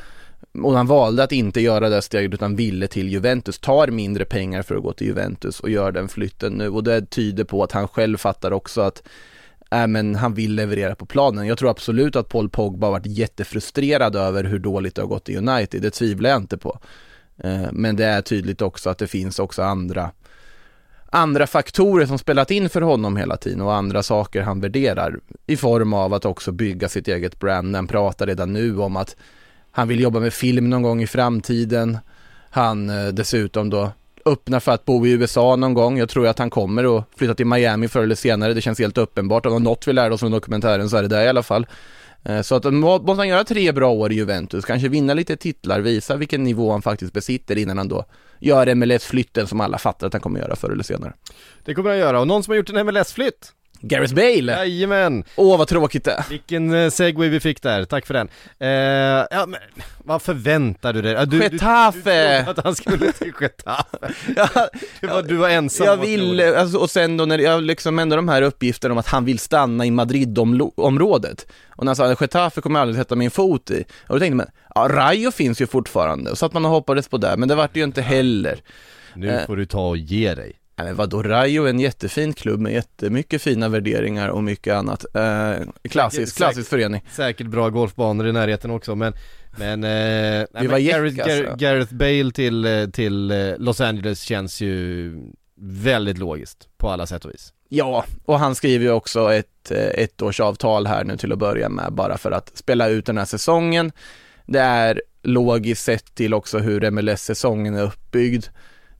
Och 0.62 0.76
han 0.76 0.86
valde 0.86 1.22
att 1.22 1.32
inte 1.32 1.60
göra 1.60 1.88
det 1.88 2.02
steget 2.02 2.34
utan 2.34 2.56
ville 2.56 2.86
till 2.88 3.08
Juventus, 3.08 3.58
tar 3.58 3.86
mindre 3.88 4.25
pengar 4.25 4.62
för 4.62 4.76
att 4.76 4.82
gå 4.82 4.92
till 4.92 5.06
Juventus 5.06 5.60
och 5.60 5.70
gör 5.70 5.92
den 5.92 6.08
flytten 6.08 6.52
nu 6.52 6.68
och 6.68 6.84
det 6.84 7.10
tyder 7.10 7.44
på 7.44 7.62
att 7.62 7.72
han 7.72 7.88
själv 7.88 8.16
fattar 8.16 8.52
också 8.52 8.80
att 8.80 9.02
äh, 9.70 9.86
men 9.86 10.14
han 10.14 10.34
vill 10.34 10.54
leverera 10.54 10.94
på 10.94 11.06
planen. 11.06 11.46
Jag 11.46 11.58
tror 11.58 11.70
absolut 11.70 12.16
att 12.16 12.28
Paul 12.28 12.48
Pogba 12.48 12.90
varit 12.90 13.06
jättefrustrerad 13.06 14.16
över 14.16 14.44
hur 14.44 14.58
dåligt 14.58 14.94
det 14.94 15.02
har 15.02 15.08
gått 15.08 15.28
i 15.28 15.36
United, 15.36 15.82
det 15.82 15.90
tvivlar 15.90 16.30
jag 16.30 16.40
inte 16.42 16.58
på. 16.58 16.78
Eh, 17.38 17.66
men 17.72 17.96
det 17.96 18.04
är 18.04 18.22
tydligt 18.22 18.62
också 18.62 18.90
att 18.90 18.98
det 18.98 19.06
finns 19.06 19.38
också 19.38 19.62
andra 19.62 20.10
andra 21.10 21.46
faktorer 21.46 22.06
som 22.06 22.18
spelat 22.18 22.50
in 22.50 22.68
för 22.68 22.80
honom 22.80 23.16
hela 23.16 23.36
tiden 23.36 23.60
och 23.60 23.75
andra 23.75 24.02
saker 24.02 24.42
han 24.42 24.60
värderar 24.60 25.20
i 25.46 25.56
form 25.56 25.92
av 25.92 26.14
att 26.14 26.25
också 26.25 26.52
bygga 26.52 26.88
sitt 26.88 27.08
eget 27.08 27.40
brand. 27.40 27.76
Han 27.76 27.86
pratar 27.86 28.26
redan 28.26 28.52
nu 28.52 28.78
om 28.78 28.96
att 28.96 29.16
han 29.76 29.88
vill 29.88 30.00
jobba 30.00 30.21
med 30.21 30.33
film 30.33 30.71
någon 30.71 30.83
gång 30.83 31.02
i 31.02 31.06
framtiden. 31.06 31.99
Han 32.50 32.90
eh, 32.90 33.09
dessutom 33.09 33.71
då 33.71 33.92
öppnar 34.25 34.61
för 34.61 34.73
att 34.73 34.85
bo 34.85 35.06
i 35.06 35.11
USA 35.11 35.56
någon 35.56 35.75
gång. 35.75 35.99
Jag 35.99 36.09
tror 36.09 36.26
att 36.26 36.38
han 36.38 36.50
kommer 36.50 36.99
att 36.99 37.04
flytta 37.16 37.35
till 37.35 37.47
Miami 37.47 37.88
förr 37.88 38.02
eller 38.02 38.14
senare. 38.14 38.54
Det 38.54 38.61
känns 38.61 38.78
helt 38.78 38.99
uppenbart. 38.99 39.47
Om 39.47 39.50
det 39.50 39.54
var 39.54 39.61
något 39.61 39.88
vi 39.88 39.92
lärde 39.92 40.14
oss 40.14 40.21
från 40.21 40.30
dokumentären 40.30 40.90
så 40.90 40.97
är 40.97 41.02
det 41.02 41.09
det 41.09 41.25
i 41.25 41.28
alla 41.28 41.42
fall. 41.42 41.66
Eh, 42.25 42.42
så 42.42 42.54
att 42.54 42.64
eh, 42.64 42.71
då 42.71 42.78
måste 42.78 43.21
han 43.21 43.28
göra 43.28 43.45
tre 43.45 43.73
bra 43.73 43.90
år 43.90 44.12
i 44.12 44.14
Juventus, 44.14 44.64
kanske 44.64 44.88
vinna 44.88 45.14
lite 45.14 45.37
titlar, 45.37 45.80
visa 45.80 46.16
vilken 46.16 46.42
nivå 46.42 46.73
han 46.73 46.83
faktiskt 46.83 47.12
besitter 47.12 47.59
innan 47.59 47.78
han 47.78 47.88
då 47.88 48.04
gör 48.38 48.75
MLS-flytten 48.75 49.47
som 49.47 49.61
alla 49.61 49.78
fattar 49.78 50.06
att 50.06 50.12
han 50.12 50.23
kommer 50.23 50.40
göra 50.40 50.56
förr 50.56 50.71
eller 50.71 50.85
senare. 50.85 51.12
Det 51.64 51.75
kommer 51.75 51.90
han 51.90 51.99
göra, 51.99 52.21
och 52.21 52.26
någon 52.26 52.42
som 52.42 52.50
har 52.50 52.56
gjort 52.56 52.71
en 52.71 52.87
MLS-flytt 52.87 53.52
Gareth 53.80 54.14
Bale! 54.14 54.52
Jajamän! 54.52 55.25
Åh 55.37 55.59
vad 55.59 55.68
tråkigt 55.68 56.04
det. 56.04 56.25
Vilken 56.30 56.75
eh, 56.75 56.90
segway 56.90 57.28
vi 57.28 57.40
fick 57.40 57.62
där, 57.62 57.85
tack 57.85 58.06
för 58.06 58.14
den. 58.14 58.28
Eh, 58.59 58.68
ja 59.30 59.47
men, 59.47 59.61
vad 59.99 60.23
förväntar 60.23 60.92
du 60.92 61.02
dig? 61.02 61.14
Du, 61.14 61.25
du, 61.26 61.38
du 61.38 61.45
Getafe! 61.45 62.00
trodde 62.45 62.50
att 62.50 62.64
han 62.64 62.75
skulle 62.75 63.12
till 63.12 63.33
Getafe. 63.40 64.12
Ja, 64.37 64.49
Det 65.00 65.06
var, 65.06 65.23
du 65.23 65.37
var 65.37 65.49
ensam 65.49 65.87
jag 65.87 65.95
om 65.95 66.00
att 66.00 66.06
tro 66.06 66.11
vill, 66.16 66.37
det. 66.37 66.61
alltså, 66.61 66.78
och 66.78 66.90
sen 66.90 67.16
då 67.16 67.25
när 67.25 67.38
jag 67.38 67.62
liksom 67.62 67.99
ändå 67.99 68.16
de 68.16 68.28
här 68.28 68.42
uppgifterna 68.42 68.92
om 68.92 68.99
att 68.99 69.06
han 69.06 69.25
vill 69.25 69.38
stanna 69.38 69.87
i 69.87 69.90
Madrid-området 69.90 71.47
och 71.68 71.85
när 71.85 71.90
han 71.90 71.97
sa 71.97 72.12
att 72.12 72.21
Getafe 72.21 72.61
kommer 72.61 72.78
jag 72.80 72.83
aldrig 72.83 72.99
sätta 73.04 73.14
min 73.16 73.30
fot 73.30 73.71
i 73.71 73.85
och 74.06 74.14
då 74.14 74.18
tänkte 74.18 74.37
man, 74.37 74.47
ja 74.75 74.88
Rayo 74.90 75.30
finns 75.30 75.61
ju 75.61 75.66
fortfarande 75.66 76.37
så 76.37 76.47
att 76.47 76.52
man 76.52 76.64
hoppades 76.64 77.09
på 77.09 77.18
det, 77.18 77.37
men 77.37 77.49
det 77.49 77.54
vart 77.54 77.75
det 77.75 77.80
ju 77.80 77.85
inte 77.85 78.02
heller. 78.02 78.61
Nu 79.14 79.30
eh. 79.30 79.47
får 79.47 79.56
du 79.56 79.66
ta 79.66 79.88
och 79.88 79.97
ge 79.97 80.35
dig. 80.35 80.52
Nej 80.78 80.87
men 80.87 80.97
vadå, 80.97 81.23
Rayo 81.23 81.64
är 81.64 81.71
en 81.71 81.80
jättefin 81.80 82.33
klubb 82.33 82.61
med 82.61 82.73
jättemycket 82.73 83.42
fina 83.42 83.68
värderingar 83.68 84.28
och 84.28 84.45
mycket 84.45 84.75
annat. 84.75 85.04
Eh, 85.14 85.52
klassisk, 85.90 86.33
Säkert- 86.33 86.37
klassisk 86.37 86.71
förening. 86.71 87.04
Säkert 87.12 87.47
bra 87.47 87.68
golfbanor 87.71 88.26
i 88.26 88.33
närheten 88.33 88.71
också 88.71 88.95
men 88.95 89.12
men, 89.59 89.85
eh, 89.85 89.90
nej, 89.90 90.47
men 90.52 90.68
Gareth, 90.85 91.16
jäck, 91.16 91.26
Gar- 91.26 91.40
alltså. 91.40 91.56
Gareth 91.64 91.95
Bale 91.95 92.30
till, 92.33 92.64
eh, 92.64 92.87
till 92.87 93.30
eh, 93.30 93.37
Los 93.59 93.80
Angeles 93.80 94.21
känns 94.21 94.61
ju 94.61 95.12
väldigt 95.61 96.18
logiskt 96.18 96.68
på 96.76 96.88
alla 96.90 97.06
sätt 97.06 97.25
och 97.25 97.30
vis. 97.30 97.52
Ja, 97.68 98.04
och 98.25 98.38
han 98.38 98.54
skriver 98.54 98.85
ju 98.85 98.90
också 98.90 99.33
ett 99.33 99.71
eh, 99.71 100.04
ettårsavtal 100.04 100.87
här 100.87 101.04
nu 101.04 101.16
till 101.16 101.33
att 101.33 101.38
börja 101.38 101.68
med 101.68 101.92
bara 101.92 102.18
för 102.18 102.30
att 102.30 102.56
spela 102.56 102.88
ut 102.88 103.06
den 103.06 103.18
här 103.18 103.25
säsongen. 103.25 103.92
Det 104.47 104.61
är 104.61 105.02
logiskt 105.23 105.85
sett 105.85 106.14
till 106.14 106.35
också 106.35 106.59
hur 106.59 106.90
MLS-säsongen 106.90 107.75
är 107.75 107.83
uppbyggd. 107.83 108.45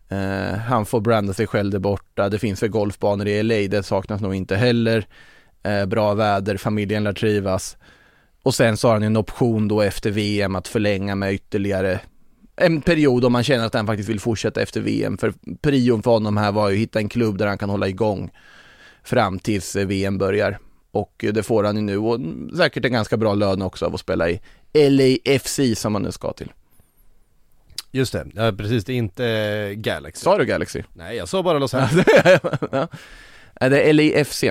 Eh, 0.09 0.59
han 0.59 0.87
får 0.87 1.01
branda 1.01 1.33
sig 1.33 1.47
själv 1.47 1.71
där 1.71 1.79
borta. 1.79 2.29
Det 2.29 2.39
finns 2.39 2.63
väl 2.63 2.71
golfbanor 2.71 3.29
i 3.29 3.43
LA, 3.43 3.55
det 3.55 3.83
saknas 3.83 4.21
nog 4.21 4.35
inte 4.35 4.57
heller. 4.57 5.07
Eh, 5.63 5.87
bra 5.87 6.15
väder, 6.15 6.57
familjen 6.57 7.05
lär 7.05 7.13
trivas. 7.13 7.77
Och 8.43 8.55
sen 8.55 8.77
så 8.77 8.89
har 8.89 8.93
han 8.95 9.03
ju 9.03 9.07
en 9.07 9.17
option 9.17 9.69
då 9.69 9.83
efter 9.83 10.11
VM 10.11 10.57
att 10.57 10.69
förlänga 10.69 11.15
med 11.15 11.33
ytterligare 11.33 12.01
en 12.57 12.81
period 12.81 13.25
om 13.25 13.33
man 13.33 13.45
känner 13.45 13.67
att 13.67 13.75
han 13.75 13.87
faktiskt 13.87 14.09
vill 14.09 14.21
fortsätta 14.21 14.63
efter 14.63 14.81
VM. 14.81 15.19
För 15.19 15.35
prion 15.61 16.03
för 16.03 16.11
honom 16.11 16.37
här 16.37 16.53
var 16.53 16.69
ju 16.69 16.75
att 16.75 16.81
hitta 16.81 16.99
en 16.99 17.09
klubb 17.09 17.39
där 17.39 17.47
han 17.47 17.59
kan 17.59 17.71
hålla 17.71 17.89
igång 17.89 18.31
fram 19.03 19.39
tills 19.39 19.77
eh, 19.77 19.87
VM 19.87 20.19
börjar. 20.19 20.59
Och 20.91 21.25
eh, 21.25 21.33
det 21.33 21.43
får 21.43 21.65
han 21.65 21.77
ju 21.77 21.83
nu 21.83 21.99
och 21.99 22.15
mm, 22.15 22.51
säkert 22.57 22.85
en 22.85 22.93
ganska 22.93 23.17
bra 23.17 23.35
lön 23.35 23.63
också 23.63 23.87
av 23.87 23.95
att 23.95 24.01
spela 24.01 24.31
i 24.31 24.41
LAFC 24.73 25.61
som 25.77 25.95
han 25.95 26.03
nu 26.03 26.13
ska 26.13 26.33
till. 26.33 26.53
Just 27.97 28.13
det, 28.13 28.27
ja, 28.35 28.53
precis 28.53 28.85
det 28.85 28.93
är 28.93 28.97
inte 28.97 29.27
eh, 29.27 29.73
Galaxy. 29.73 30.23
Sa 30.25 30.39
du 30.39 30.45
Galaxy? 30.45 30.83
Nej 30.93 31.17
jag 31.17 31.29
sa 31.29 31.43
bara 31.43 31.59
Los 31.59 31.75
Angeles. 31.75 32.07
ja. 32.73 32.89
Är 33.55 33.71
det 33.71 33.93
LAFC? 33.93 34.45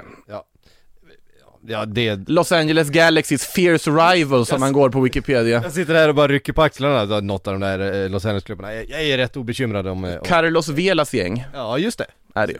ja 1.67 1.85
det, 1.85 2.29
Los 2.29 2.51
Angeles 2.51 2.89
Galaxys 2.89 3.45
Fierce 3.47 3.91
Rival 3.91 4.45
som 4.45 4.59
man 4.59 4.73
går 4.73 4.89
på 4.89 4.99
Wikipedia. 5.01 5.61
jag 5.63 5.71
sitter 5.71 5.93
här 5.93 6.09
och 6.09 6.15
bara 6.15 6.27
rycker 6.27 6.53
på 6.53 6.61
axlarna 6.61 7.19
något 7.21 7.47
av 7.47 7.53
de 7.53 7.59
där 7.61 8.03
eh, 8.03 8.09
Los 8.09 8.25
Angeles-klubbarna. 8.25 8.73
Jag, 8.73 8.89
jag 8.89 9.03
är 9.03 9.17
rätt 9.17 9.37
obekymrad 9.37 9.87
om, 9.87 10.03
eh, 10.05 10.17
om 10.17 10.25
Carlos 10.25 10.69
Velas 10.69 11.13
gäng 11.13 11.45
Ja 11.53 11.77
just 11.77 11.97
det. 11.97 12.05
är 12.35 12.47
det 12.47 12.53
ju. 12.53 12.59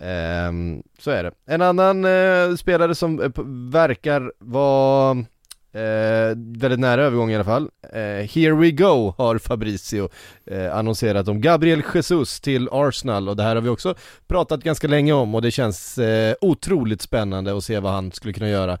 Ehm, 0.00 0.82
så 0.98 1.10
är 1.10 1.22
det. 1.22 1.32
En 1.46 1.62
annan 1.62 2.04
eh, 2.04 2.56
spelare 2.56 2.94
som 2.94 3.18
p- 3.18 3.42
verkar 3.72 4.32
vara 4.38 5.24
eh, 5.72 6.36
väldigt 6.36 6.80
nära 6.80 7.02
övergång 7.02 7.30
i 7.30 7.34
alla 7.34 7.44
fall. 7.44 7.70
Eh, 7.92 8.00
here 8.00 8.54
we 8.54 8.70
go 8.70 9.14
har 9.18 9.38
Fabricio 9.38 10.08
eh, 10.46 10.76
annonserat 10.76 11.28
om 11.28 11.40
Gabriel 11.40 11.82
Jesus 11.94 12.40
till 12.40 12.68
Arsenal 12.72 13.28
och 13.28 13.36
det 13.36 13.42
här 13.42 13.54
har 13.54 13.62
vi 13.62 13.68
också 13.68 13.94
pratat 14.26 14.62
ganska 14.62 14.88
länge 14.88 15.12
om 15.12 15.34
och 15.34 15.42
det 15.42 15.50
känns 15.50 15.98
eh, 15.98 16.34
otroligt 16.40 17.02
spännande 17.02 17.56
att 17.56 17.64
se 17.64 17.78
vad 17.78 17.92
han 17.92 18.12
skulle 18.12 18.32
kunna 18.32 18.48
göra. 18.48 18.78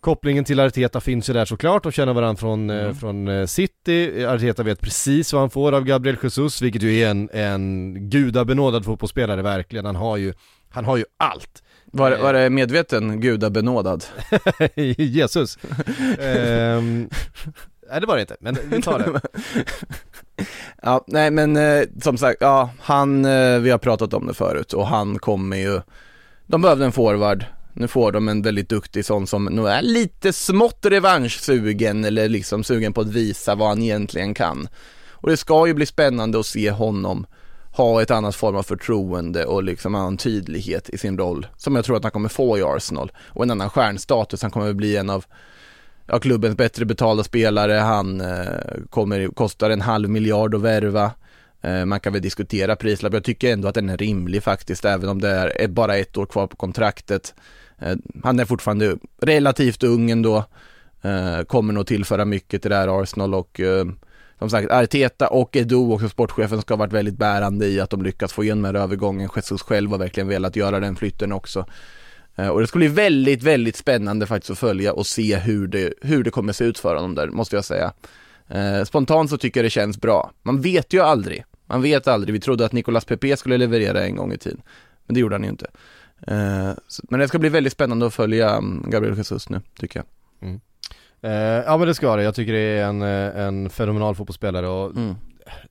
Kopplingen 0.00 0.44
till 0.44 0.60
Arteta 0.60 1.00
finns 1.00 1.30
ju 1.30 1.34
där 1.34 1.44
såklart, 1.44 1.82
de 1.82 1.92
känner 1.92 2.12
varandra 2.12 2.40
från, 2.40 2.70
eh, 2.70 2.92
från 2.92 3.28
eh, 3.28 3.46
City, 3.46 4.26
Arteta 4.26 4.62
vet 4.62 4.80
precis 4.80 5.32
vad 5.32 5.42
han 5.42 5.50
får 5.50 5.72
av 5.72 5.84
Gabriel 5.84 6.16
Jesus, 6.22 6.62
vilket 6.62 6.82
ju 6.82 6.98
är 6.98 7.10
en, 7.10 7.30
en 7.32 7.94
gudabenådad 8.10 8.84
fotbollsspelare 8.84 9.42
verkligen, 9.42 9.84
han 9.84 9.96
har 9.96 10.16
ju, 10.16 10.34
han 10.70 10.84
har 10.84 10.96
ju 10.96 11.04
allt. 11.16 11.62
Var, 11.90 12.18
var 12.18 12.32
det 12.32 12.50
medveten 12.50 13.20
gudabenådad? 13.20 14.04
Jesus. 14.96 15.58
Ehm, 16.18 17.08
nej 17.90 18.00
det 18.00 18.06
var 18.06 18.16
det 18.16 18.20
inte, 18.20 18.36
men 18.40 18.58
vi 18.70 18.82
tar 18.82 18.98
det. 18.98 19.20
Ja, 20.82 21.04
nej 21.06 21.30
men 21.30 21.56
eh, 21.56 21.82
som 22.02 22.18
sagt, 22.18 22.36
ja, 22.40 22.70
han, 22.80 23.24
eh, 23.24 23.58
vi 23.58 23.70
har 23.70 23.78
pratat 23.78 24.14
om 24.14 24.26
det 24.26 24.34
förut 24.34 24.72
och 24.72 24.86
han 24.86 25.18
kommer 25.18 25.56
ju, 25.56 25.80
de 26.46 26.62
behövde 26.62 26.84
en 26.84 26.92
forward, 26.92 27.44
nu 27.72 27.88
får 27.88 28.12
de 28.12 28.28
en 28.28 28.42
väldigt 28.42 28.68
duktig 28.68 29.04
sån 29.04 29.26
som 29.26 29.44
nog 29.44 29.68
är 29.68 29.82
lite 29.82 30.32
smått 30.32 30.86
revanschsugen 30.86 32.04
eller 32.04 32.28
liksom 32.28 32.64
sugen 32.64 32.92
på 32.92 33.00
att 33.00 33.08
visa 33.08 33.54
vad 33.54 33.68
han 33.68 33.82
egentligen 33.82 34.34
kan. 34.34 34.68
Och 35.10 35.30
det 35.30 35.36
ska 35.36 35.66
ju 35.66 35.74
bli 35.74 35.86
spännande 35.86 36.40
att 36.40 36.46
se 36.46 36.70
honom 36.70 37.26
ha 37.72 38.02
ett 38.02 38.10
annat 38.10 38.36
form 38.36 38.56
av 38.56 38.62
förtroende 38.62 39.44
och 39.44 39.62
liksom 39.62 39.94
annan 39.94 40.16
tydlighet 40.16 40.88
i 40.88 40.98
sin 40.98 41.18
roll 41.18 41.46
som 41.56 41.76
jag 41.76 41.84
tror 41.84 41.96
att 41.96 42.02
han 42.02 42.12
kommer 42.12 42.28
få 42.28 42.58
i 42.58 42.62
Arsenal 42.62 43.12
och 43.26 43.42
en 43.42 43.50
annan 43.50 43.70
stjärnstatus. 43.70 44.42
Han 44.42 44.50
kommer 44.50 44.72
bli 44.72 44.96
en 44.96 45.10
av 45.10 45.24
ja, 46.06 46.18
klubbens 46.18 46.56
bättre 46.56 46.84
betalda 46.84 47.24
spelare. 47.24 47.72
Han 47.72 48.20
eh, 48.20 48.46
kommer 48.90 49.28
kostar 49.28 49.70
en 49.70 49.80
halv 49.80 50.10
miljard 50.10 50.54
att 50.54 50.60
värva. 50.60 51.12
Eh, 51.60 51.84
man 51.84 52.00
kan 52.00 52.12
väl 52.12 52.22
diskutera 52.22 52.76
prislapp. 52.76 53.12
Jag 53.12 53.24
tycker 53.24 53.52
ändå 53.52 53.68
att 53.68 53.74
den 53.74 53.88
är 53.88 53.96
rimlig 53.96 54.42
faktiskt, 54.42 54.84
även 54.84 55.08
om 55.08 55.20
det 55.20 55.28
är 55.28 55.68
bara 55.68 55.96
ett 55.96 56.16
år 56.16 56.26
kvar 56.26 56.46
på 56.46 56.56
kontraktet. 56.56 57.34
Eh, 57.78 57.96
han 58.22 58.40
är 58.40 58.44
fortfarande 58.44 58.96
relativt 59.22 59.82
ung 59.82 60.10
ändå. 60.10 60.44
Eh, 61.02 61.42
kommer 61.46 61.72
nog 61.72 61.86
tillföra 61.86 62.24
mycket 62.24 62.62
till 62.62 62.70
det 62.70 62.76
här 62.76 63.02
Arsenal 63.02 63.34
och 63.34 63.60
eh, 63.60 63.86
som 64.40 64.50
sagt, 64.50 64.70
Arteta 64.70 65.28
och 65.28 65.56
Edu, 65.56 65.76
också 65.76 66.08
sportchefen, 66.08 66.60
ska 66.60 66.74
ha 66.74 66.78
varit 66.78 66.92
väldigt 66.92 67.18
bärande 67.18 67.66
i 67.66 67.80
att 67.80 67.90
de 67.90 68.02
lyckats 68.02 68.32
få 68.32 68.44
igenom 68.44 68.62
den 68.62 68.76
här 68.76 68.82
övergången. 68.82 69.30
Jesus 69.36 69.62
själv 69.62 69.90
har 69.90 69.98
verkligen 69.98 70.28
velat 70.28 70.56
göra 70.56 70.80
den 70.80 70.96
flytten 70.96 71.32
också. 71.32 71.66
Eh, 72.36 72.48
och 72.48 72.60
det 72.60 72.66
ska 72.66 72.78
bli 72.78 72.88
väldigt, 72.88 73.42
väldigt 73.42 73.76
spännande 73.76 74.26
faktiskt 74.26 74.50
att 74.50 74.58
följa 74.58 74.92
och 74.92 75.06
se 75.06 75.36
hur 75.36 75.66
det, 75.66 75.94
hur 76.00 76.24
det 76.24 76.30
kommer 76.30 76.52
se 76.52 76.64
ut 76.64 76.78
för 76.78 76.94
honom 76.94 77.14
där, 77.14 77.28
måste 77.28 77.56
jag 77.56 77.64
säga. 77.64 77.92
Eh, 78.48 78.84
spontant 78.84 79.30
så 79.30 79.38
tycker 79.38 79.60
jag 79.60 79.64
det 79.64 79.70
känns 79.70 80.00
bra. 80.00 80.32
Man 80.42 80.60
vet 80.60 80.92
ju 80.92 81.00
aldrig. 81.00 81.44
Man 81.66 81.82
vet 81.82 82.08
aldrig. 82.08 82.32
Vi 82.32 82.40
trodde 82.40 82.64
att 82.64 82.72
Nicolas 82.72 83.04
Pepe 83.04 83.36
skulle 83.36 83.58
leverera 83.58 84.04
en 84.04 84.16
gång 84.16 84.32
i 84.32 84.38
tiden. 84.38 84.62
Men 85.06 85.14
det 85.14 85.20
gjorde 85.20 85.34
han 85.34 85.44
ju 85.44 85.50
inte. 85.50 85.70
Eh, 86.26 86.72
men 87.02 87.20
det 87.20 87.28
ska 87.28 87.38
bli 87.38 87.48
väldigt 87.48 87.72
spännande 87.72 88.06
att 88.06 88.14
följa 88.14 88.50
mm, 88.50 88.90
Gabriel 88.90 89.16
Jesus 89.16 89.48
nu, 89.48 89.60
tycker 89.78 89.98
jag. 89.98 90.06
Mm. 90.48 90.60
Eh, 91.22 91.32
ja 91.66 91.76
men 91.76 91.88
det 91.88 91.94
ska 91.94 92.16
det, 92.16 92.22
jag 92.22 92.34
tycker 92.34 92.52
det 92.52 92.58
är 92.58 92.84
en, 92.84 93.02
eh, 93.02 93.46
en 93.46 93.70
fenomenal 93.70 94.14
fotbollsspelare 94.14 94.68
och 94.68 94.90
Mm. 94.96 95.14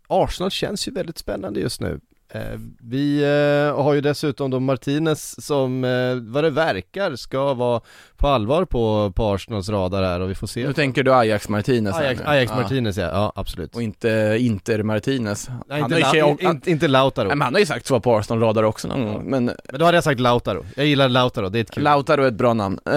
Arsenal 0.08 0.52
känns 0.52 0.88
ju 0.88 0.92
väldigt 0.92 1.18
spännande 1.18 1.60
just 1.60 1.82
nu. 1.82 2.00
Eh, 2.34 2.60
vi 2.80 3.24
eh, 3.24 3.84
har 3.84 3.94
ju 3.94 4.02
dessutom 4.02 4.52
då 4.52 4.60
Martinez 4.60 5.46
som, 5.46 5.84
eh, 5.84 6.16
vad 6.16 6.44
det 6.44 6.50
verkar, 6.50 7.16
ska 7.16 7.54
vara 7.54 7.82
på 8.18 8.28
allvar 8.28 8.66
på, 8.66 9.12
på 9.16 9.34
Arsenals 9.34 9.70
radar 9.70 10.04
här 10.04 10.20
och 10.20 10.30
vi 10.30 10.36
får 10.36 10.48
se. 10.48 10.68
Nu 10.68 10.74
tänker 10.74 11.04
du 11.04 11.14
Ajax 11.14 11.50
Martinez 11.50 11.96
Ajax. 11.96 12.22
Ajax 12.22 12.52
Ja. 12.52 12.62
Martinez 12.62 12.98
ja, 12.98 13.04
ja 13.04 13.34
absolut. 13.36 13.76
Och 13.76 13.82
inte 13.82 14.38
Inter 14.40 14.84
Martinez. 14.84 15.50
Nej, 15.68 15.82
han, 15.82 15.94
inte, 15.94 16.18
ju, 16.18 16.22
La, 16.22 16.38
han, 16.44 16.62
inte, 16.66 16.88
Lautaro. 16.88 17.28
Nej, 17.28 17.38
men 17.38 17.46
han 17.46 17.54
har 17.54 17.60
ju 17.60 17.66
sagt 17.66 17.86
så 17.86 18.00
på 18.00 18.16
Arsenal-radar 18.18 18.64
också 18.64 18.88
någon 18.88 19.06
gång, 19.06 19.24
men 19.30 19.46
Men 19.46 19.56
då 19.80 19.86
hade 19.86 19.98
jag 19.98 20.04
sagt 20.04 20.20
Lautaro. 20.20 20.66
Jag 20.76 20.86
gillar 20.86 21.10
Lautaro, 21.10 21.50
det 21.50 21.60
är 21.60 21.62
ett 21.62 21.72
kul. 21.72 21.84
Lautaro 21.84 22.24
är 22.24 22.28
ett 22.28 22.34
bra 22.34 22.54
namn. 22.54 22.80
Uh, 22.90 22.94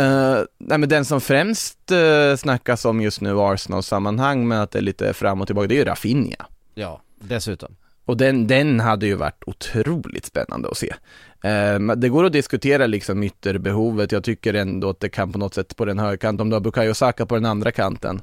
nej 0.59 0.79
men 0.79 0.89
den 0.89 1.05
som 1.05 1.21
främst 1.21 1.93
uh, 1.93 2.37
snackas 2.37 2.85
om 2.85 3.01
just 3.01 3.21
nu 3.21 3.31
i 3.31 3.41
Arsenal-sammanhang 3.41 4.49
med 4.49 4.63
att 4.63 4.71
det 4.71 4.79
är 4.79 4.83
lite 4.83 5.13
fram 5.15 5.41
och 5.41 5.47
tillbaka, 5.47 5.69
det 5.69 5.75
är 5.75 5.79
ju 5.79 5.85
Rafinha. 5.85 6.47
ja, 6.75 7.01
dessutom. 7.21 7.77
Och 8.13 8.19
den, 8.19 8.47
den 8.47 8.81
hade 8.81 9.07
ju 9.07 9.15
varit 9.15 9.43
otroligt 9.47 10.27
spännande 10.27 10.69
att 10.69 10.77
se. 10.77 10.95
Eh, 11.43 11.79
det 11.97 12.09
går 12.09 12.25
att 12.25 12.33
diskutera 12.33 12.87
liksom 12.87 13.23
ytterbehovet, 13.23 14.13
jag 14.13 14.25
tycker 14.25 14.55
ändå 14.55 14.91
att 14.91 15.01
det 15.01 15.09
kan 15.09 15.33
på 15.33 15.39
något 15.39 15.55
sätt 15.55 15.77
på 15.77 15.85
den 15.85 15.99
högerkanten, 15.99 16.41
om 16.41 16.51
du 16.51 16.57
har 16.57 16.61
Bukayo 16.61 16.95
Saka 16.95 17.27
på 17.27 17.35
den 17.35 17.47
andra 17.47 17.73
kanten, 17.73 18.23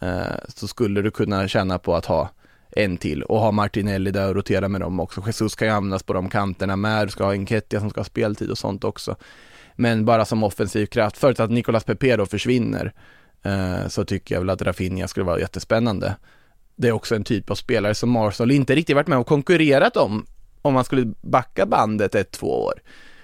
eh, 0.00 0.36
så 0.48 0.68
skulle 0.68 1.02
du 1.02 1.10
kunna 1.10 1.48
känna 1.48 1.78
på 1.78 1.94
att 1.94 2.06
ha 2.06 2.30
en 2.70 2.96
till 2.96 3.22
och 3.22 3.40
ha 3.40 3.50
Martinelli 3.50 4.10
där 4.10 4.28
och 4.28 4.34
rotera 4.34 4.68
med 4.68 4.80
dem 4.80 5.00
också. 5.00 5.22
Jesus 5.26 5.54
kan 5.54 5.68
ju 5.68 5.74
användas 5.74 6.02
på 6.02 6.12
de 6.12 6.28
kanterna 6.28 6.76
med, 6.76 7.06
du 7.06 7.10
ska 7.10 7.24
ha 7.24 7.32
Enketia 7.32 7.80
som 7.80 7.90
ska 7.90 8.00
ha 8.00 8.04
speltid 8.04 8.50
och 8.50 8.58
sånt 8.58 8.84
också. 8.84 9.16
Men 9.76 10.04
bara 10.04 10.24
som 10.24 10.42
offensiv 10.42 10.86
kraft, 10.86 11.18
förutsatt 11.18 11.44
att 11.44 11.50
Nicolas 11.50 11.84
Pepe 11.84 12.16
då 12.16 12.26
försvinner, 12.26 12.92
eh, 13.42 13.88
så 13.88 14.04
tycker 14.04 14.34
jag 14.34 14.40
väl 14.40 14.50
att 14.50 14.62
Rafinha 14.62 15.08
skulle 15.08 15.26
vara 15.26 15.40
jättespännande 15.40 16.16
det 16.80 16.88
är 16.88 16.92
också 16.92 17.14
en 17.14 17.24
typ 17.24 17.50
av 17.50 17.54
spelare 17.54 17.94
som 17.94 18.16
Arsenal 18.16 18.50
inte 18.50 18.74
riktigt 18.74 18.96
varit 18.96 19.06
med 19.06 19.18
och 19.18 19.26
konkurrerat 19.26 19.96
om, 19.96 20.26
om 20.62 20.74
man 20.74 20.84
skulle 20.84 21.12
backa 21.20 21.66
bandet 21.66 22.14
ett, 22.14 22.30
två 22.30 22.64
år. 22.64 22.74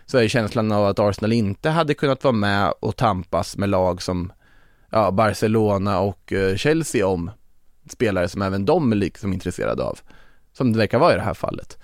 Så 0.07 0.19
är 0.19 0.29
känslan 0.29 0.73
av 0.73 0.87
att 0.87 0.99
Arsenal 0.99 1.33
inte 1.33 1.71
hade 1.71 1.95
kunnat 1.95 2.25
vara 2.25 2.33
med 2.33 2.73
och 2.81 2.97
tampas 2.97 3.57
med 3.57 3.69
lag 3.69 4.03
som 4.03 4.33
ja, 4.91 5.11
Barcelona 5.11 6.01
och 6.01 6.33
eh, 6.33 6.57
Chelsea 6.57 7.07
om 7.07 7.31
spelare 7.91 8.29
som 8.29 8.43
även 8.43 8.65
de 8.65 8.93
är 8.93 8.97
liksom 8.97 9.33
intresserade 9.33 9.83
av. 9.83 9.99
Som 10.53 10.73
det 10.73 10.79
verkar 10.79 10.99
vara 10.99 11.13
i 11.13 11.17
det 11.17 11.23
här 11.23 11.35
fallet. 11.35 11.79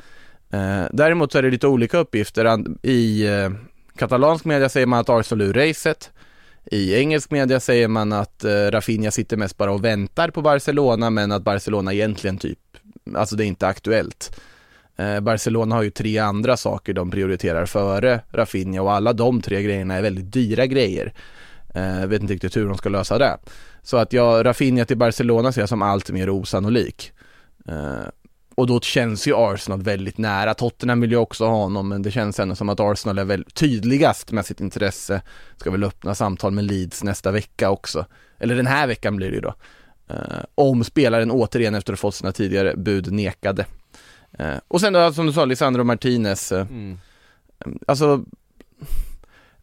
Eh, 0.51 0.85
däremot 0.93 1.33
så 1.33 1.39
är 1.39 1.43
det 1.43 1.51
lite 1.51 1.67
olika 1.67 1.99
uppgifter. 1.99 2.65
I 2.83 3.27
eh, 3.27 3.51
katalansk 3.97 4.45
media 4.45 4.69
säger 4.69 4.87
man 4.87 5.01
att 5.01 5.09
Arsenal 5.09 5.41
är 5.41 5.45
ur 5.45 5.69
racet. 5.69 6.11
I 6.65 6.95
engelsk 6.95 7.31
media 7.31 7.61
säger 7.61 7.89
man 7.89 8.13
att 8.13 8.45
eh, 8.45 8.51
Rafinha 8.51 9.11
sitter 9.11 9.37
mest 9.37 9.57
bara 9.57 9.73
och 9.73 9.85
väntar 9.85 10.31
på 10.31 10.43
Barcelona 10.43 11.11
men 11.11 11.33
att 11.33 11.43
Barcelona 11.43 11.93
egentligen 11.93 12.39
typ, 12.39 12.59
alltså 13.15 13.37
det 13.37 13.45
är 13.45 13.47
inte 13.47 13.67
aktuellt. 13.67 14.41
Eh, 14.97 15.21
Barcelona 15.21 15.75
har 15.75 15.83
ju 15.83 15.91
tre 15.91 16.19
andra 16.19 16.57
saker 16.57 16.93
de 16.93 17.11
prioriterar 17.11 17.67
före 17.67 18.21
Rafinha 18.31 18.83
och 18.83 18.93
alla 18.93 19.13
de 19.13 19.43
tre 19.43 19.63
grejerna 19.63 19.95
är 19.95 20.03
väldigt 20.03 20.33
dyra 20.33 20.67
grejer. 20.67 21.15
Eh, 21.75 22.01
jag 22.01 22.09
vet 22.09 22.23
inte 22.23 22.35
riktigt 22.35 22.57
hur 22.57 22.69
de 22.69 22.77
ska 22.77 22.89
lösa 22.89 23.19
det. 23.19 23.39
Så 23.83 23.97
att 23.97 24.13
jag, 24.13 24.47
Rafinha 24.47 24.85
till 24.85 24.97
Barcelona 24.97 25.53
ser 25.53 25.63
jag 25.63 25.69
som 25.69 25.83
allt 25.83 26.11
mer 26.11 26.31
osannolik. 26.31 27.13
Eh, 27.69 28.07
och 28.63 28.69
då 28.69 28.81
känns 28.81 29.27
ju 29.27 29.35
Arsenal 29.37 29.83
väldigt 29.83 30.19
nära. 30.19 30.55
Tottenham 30.55 31.01
vill 31.01 31.11
ju 31.11 31.17
också 31.17 31.45
ha 31.45 31.55
honom, 31.55 31.89
men 31.89 32.03
det 32.03 32.11
känns 32.11 32.41
ändå 32.41 32.55
som 32.55 32.69
att 32.69 32.81
Arsenal 32.81 33.19
är 33.19 33.25
väl 33.25 33.45
tydligast 33.45 34.33
med 34.33 34.47
sitt 34.47 34.61
intresse. 34.61 35.23
Ska 35.57 35.71
väl 35.71 35.85
öppna 35.85 36.15
samtal 36.15 36.53
med 36.53 36.65
Leeds 36.65 37.05
nästa 37.05 37.31
vecka 37.31 37.71
också. 37.71 38.07
Eller 38.39 38.57
den 38.57 38.67
här 38.67 38.87
veckan 38.87 39.17
blir 39.17 39.29
det 39.29 39.35
ju 39.35 39.41
då. 39.41 39.55
Eh, 40.09 40.45
om 40.55 40.85
spelaren 40.85 41.31
återigen 41.31 41.75
efter 41.75 41.93
att 41.93 41.99
ha 41.99 42.01
fått 42.01 42.15
sina 42.15 42.33
tidigare 42.33 42.77
bud 42.77 43.13
nekade. 43.13 43.67
Eh, 44.39 44.57
och 44.69 44.81
sen 44.81 44.93
då, 44.93 45.13
som 45.13 45.27
du 45.27 45.33
sa, 45.33 45.45
Lisandro 45.45 45.85
Martinez. 45.85 46.53
Eh, 46.53 46.67
Mm. 46.67 46.99
Alltså, 47.87 48.25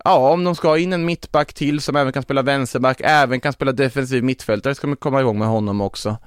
ja 0.04 0.32
om 0.32 0.44
de 0.44 0.56
ska 0.56 0.68
ha 0.68 0.78
in 0.78 0.94
en 0.94 1.06
mittback 1.06 1.54
till 1.54 1.82
som 1.82 1.96
även 1.96 2.14
kan 2.14 2.24
spela 2.24 2.42
vänsterback, 2.42 3.02
även 3.04 3.40
kan 3.40 3.54
spela 3.54 3.72
defensiv 3.72 4.24
mittfältare, 4.24 4.76
ska 4.76 4.88
man 4.88 4.98
komma 4.98 5.22
igång 5.22 5.40
med 5.40 5.48
honom 5.48 5.82
också. 5.82 6.18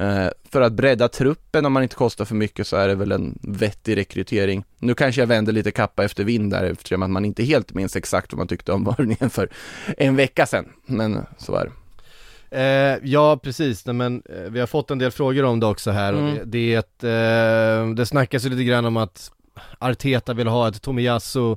Eh, 0.00 0.28
för 0.50 0.60
att 0.60 0.72
bredda 0.72 1.08
truppen 1.08 1.66
om 1.66 1.72
man 1.72 1.82
inte 1.82 1.94
kostar 1.96 2.24
för 2.24 2.34
mycket 2.34 2.66
så 2.66 2.76
är 2.76 2.88
det 2.88 2.94
väl 2.94 3.12
en 3.12 3.38
vettig 3.42 3.96
rekrytering. 3.96 4.64
Nu 4.78 4.94
kanske 4.94 5.20
jag 5.22 5.26
vänder 5.26 5.52
lite 5.52 5.70
kappa 5.70 6.04
efter 6.04 6.24
vind 6.24 6.50
där 6.50 6.64
eftersom 6.64 7.02
att 7.02 7.10
man 7.10 7.24
inte 7.24 7.42
helt 7.44 7.74
minns 7.74 7.96
exakt 7.96 8.32
vad 8.32 8.38
man 8.38 8.48
tyckte 8.48 8.72
om 8.72 8.84
värvningen 8.98 9.30
för 9.30 9.48
en 9.98 10.16
vecka 10.16 10.46
sedan. 10.46 10.68
Men 10.86 11.26
så 11.38 11.54
är 11.56 11.64
det. 11.64 11.72
Eh, 12.50 12.98
ja 13.02 13.36
precis, 13.42 13.86
Nej, 13.86 13.94
men 13.94 14.22
eh, 14.30 14.50
vi 14.50 14.60
har 14.60 14.66
fått 14.66 14.90
en 14.90 14.98
del 14.98 15.10
frågor 15.10 15.44
om 15.44 15.60
det 15.60 15.66
också 15.66 15.90
här 15.90 16.12
och 16.12 16.20
Mm. 16.20 16.34
det, 16.34 16.44
det 16.44 16.74
ett, 16.74 17.04
eh, 17.04 17.94
det 17.94 18.06
snackas 18.06 18.44
ju 18.44 18.48
lite 18.50 18.64
grann 18.64 18.84
om 18.84 18.96
att 18.96 19.30
Arteta 19.78 20.34
vill 20.34 20.46
ha 20.46 20.68
ett 20.68 20.82
Tomiyasu 20.82 21.56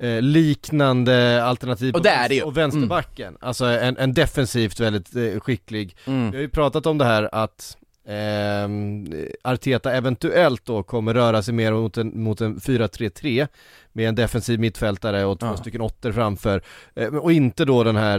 eh, 0.00 0.22
liknande 0.22 1.44
alternativ 1.44 1.88
Och 1.94 1.98
på 2.00 2.02
det 2.02 2.10
är 2.10 2.28
det 2.28 2.34
ju. 2.34 2.42
och 2.42 2.56
vänsterbacken, 2.56 3.36
alltså 3.40 3.64
en, 3.64 3.96
en 3.96 4.14
defensivt 4.14 4.80
väldigt 4.80 5.16
eh, 5.16 5.40
skicklig. 5.40 5.96
Vi 6.04 6.12
Mm. 6.12 6.32
har 6.32 6.40
ju 6.40 6.48
pratat 6.48 6.86
om 6.86 6.98
det 6.98 7.04
här 7.04 7.28
att 7.34 7.76
ehm, 8.08 9.06
Arteta 9.44 9.92
eventuellt 9.92 10.64
då 10.64 10.82
kommer 10.82 11.14
röra 11.14 11.42
sig 11.42 11.54
mer 11.54 11.72
mot 11.72 11.96
en, 11.96 12.22
mot 12.22 12.40
en 12.40 12.56
4-3-3 12.56 13.48
med 13.92 14.08
en 14.08 14.14
defensiv 14.14 14.60
mittfältare 14.60 15.24
och 15.24 15.40
två 15.40 15.46
Ja. 15.46 15.56
stycken 15.56 15.80
åtter 15.80 16.12
framför 16.12 16.62
eh, 16.94 17.06
och 17.16 17.32
inte 17.32 17.64
då 17.64 17.84
den 17.84 17.96
här 17.96 18.18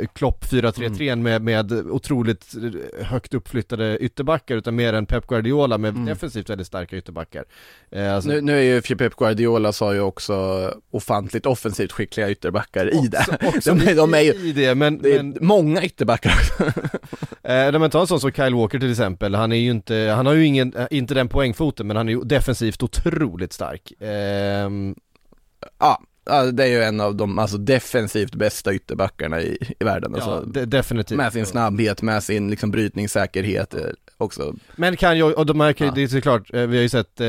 eh, 0.00 0.06
Klopp 0.06 0.44
4-3-3 0.44 1.02
Mm. 1.12 1.22
med, 1.22 1.42
med 1.42 1.72
otroligt 1.90 2.54
eh, 2.54 3.06
högt 3.06 3.34
uppflyttade 3.34 3.98
ytterbackar 3.98 4.56
utan 4.56 4.74
mer 4.76 4.92
en 4.92 5.06
Pep 5.06 5.26
Guardiola 5.26 5.78
med 5.78 5.88
Mm. 5.94 6.04
defensivt 6.06 6.50
väldigt 6.50 6.66
starka 6.66 6.96
ytterbackar. 6.96 7.44
Eh, 7.90 8.14
alltså, 8.14 8.30
Nu, 8.30 8.40
nu 8.40 8.58
är 8.58 8.62
ju 8.62 8.96
Pep 8.96 9.16
Guardiola 9.16 9.72
sa 9.72 9.94
ju 9.94 10.00
också 10.00 10.34
ofantligt 10.90 11.46
offensivt 11.46 11.92
skickliga 11.92 12.30
ytterbackar 12.30 13.04
i 13.04 13.08
det. 13.08 13.18
också, 13.40 13.48
också 13.58 13.74
De 13.74 13.94
de 13.94 14.14
är 14.14 14.20
ju- 14.20 14.32
i, 14.32 14.52
det, 14.52 14.74
men, 14.74 14.98
Det 15.02 15.12
är 15.16 15.22
men 15.22 15.36
många 15.40 15.82
ytterbackar 15.82 16.32
Eh, 17.44 17.78
men 17.78 17.90
ta 17.90 18.00
en 18.00 18.06
sån 18.06 18.20
som 18.20 18.32
Kyle 18.32 18.54
Walker 18.54 18.78
till 18.78 18.90
exempel, 18.90 19.34
han 19.34 19.52
är 19.52 19.56
ju 19.56 19.70
inte, 19.70 19.94
han 20.16 20.26
har 20.26 20.32
ju 20.34 20.46
ingen, 20.46 20.74
eh, 20.76 20.86
inte 20.90 21.14
den 21.14 21.28
poängfoten 21.28 21.86
men 21.86 21.96
han 21.96 22.08
är 22.08 22.12
ju 22.12 22.20
defensivt 22.24 22.82
otroligt 22.82 23.52
stark. 23.52 23.92
Ehm, 24.00 24.94
Ja, 25.78 26.00
ja, 26.24 26.42
det 26.44 26.62
är 26.64 26.68
ju 26.68 26.82
en 26.82 27.00
av 27.00 27.16
de 27.16 27.38
alltså, 27.38 27.58
defensivt 27.58 28.34
bästa 28.34 28.74
ytterbackarna 28.74 29.40
i, 29.40 29.58
i 29.80 29.84
världen. 29.84 30.14
ja, 30.16 30.22
Alltså, 30.22 30.50
de, 30.52 30.64
definitivt. 30.64 31.16
med 31.16 31.32
sin 31.32 31.46
snabbhet, 31.46 32.02
med 32.02 32.22
sin 32.22 32.50
liksom, 32.50 32.70
brytningssäkerhet 32.70 33.74
eh, 33.74 33.80
också. 34.16 34.54
Men 34.76 34.96
kan 34.96 35.18
jag, 35.18 35.38
och 35.38 35.46
de 35.46 35.58
märker 35.58 35.84
Ja. 35.84 35.92
det 35.94 36.02
är 36.02 36.08
såklart, 36.08 36.54
eh, 36.54 36.66
vi 36.66 36.76
har 36.76 36.82
ju 36.82 36.88
sett 36.88 37.20
eh, 37.20 37.26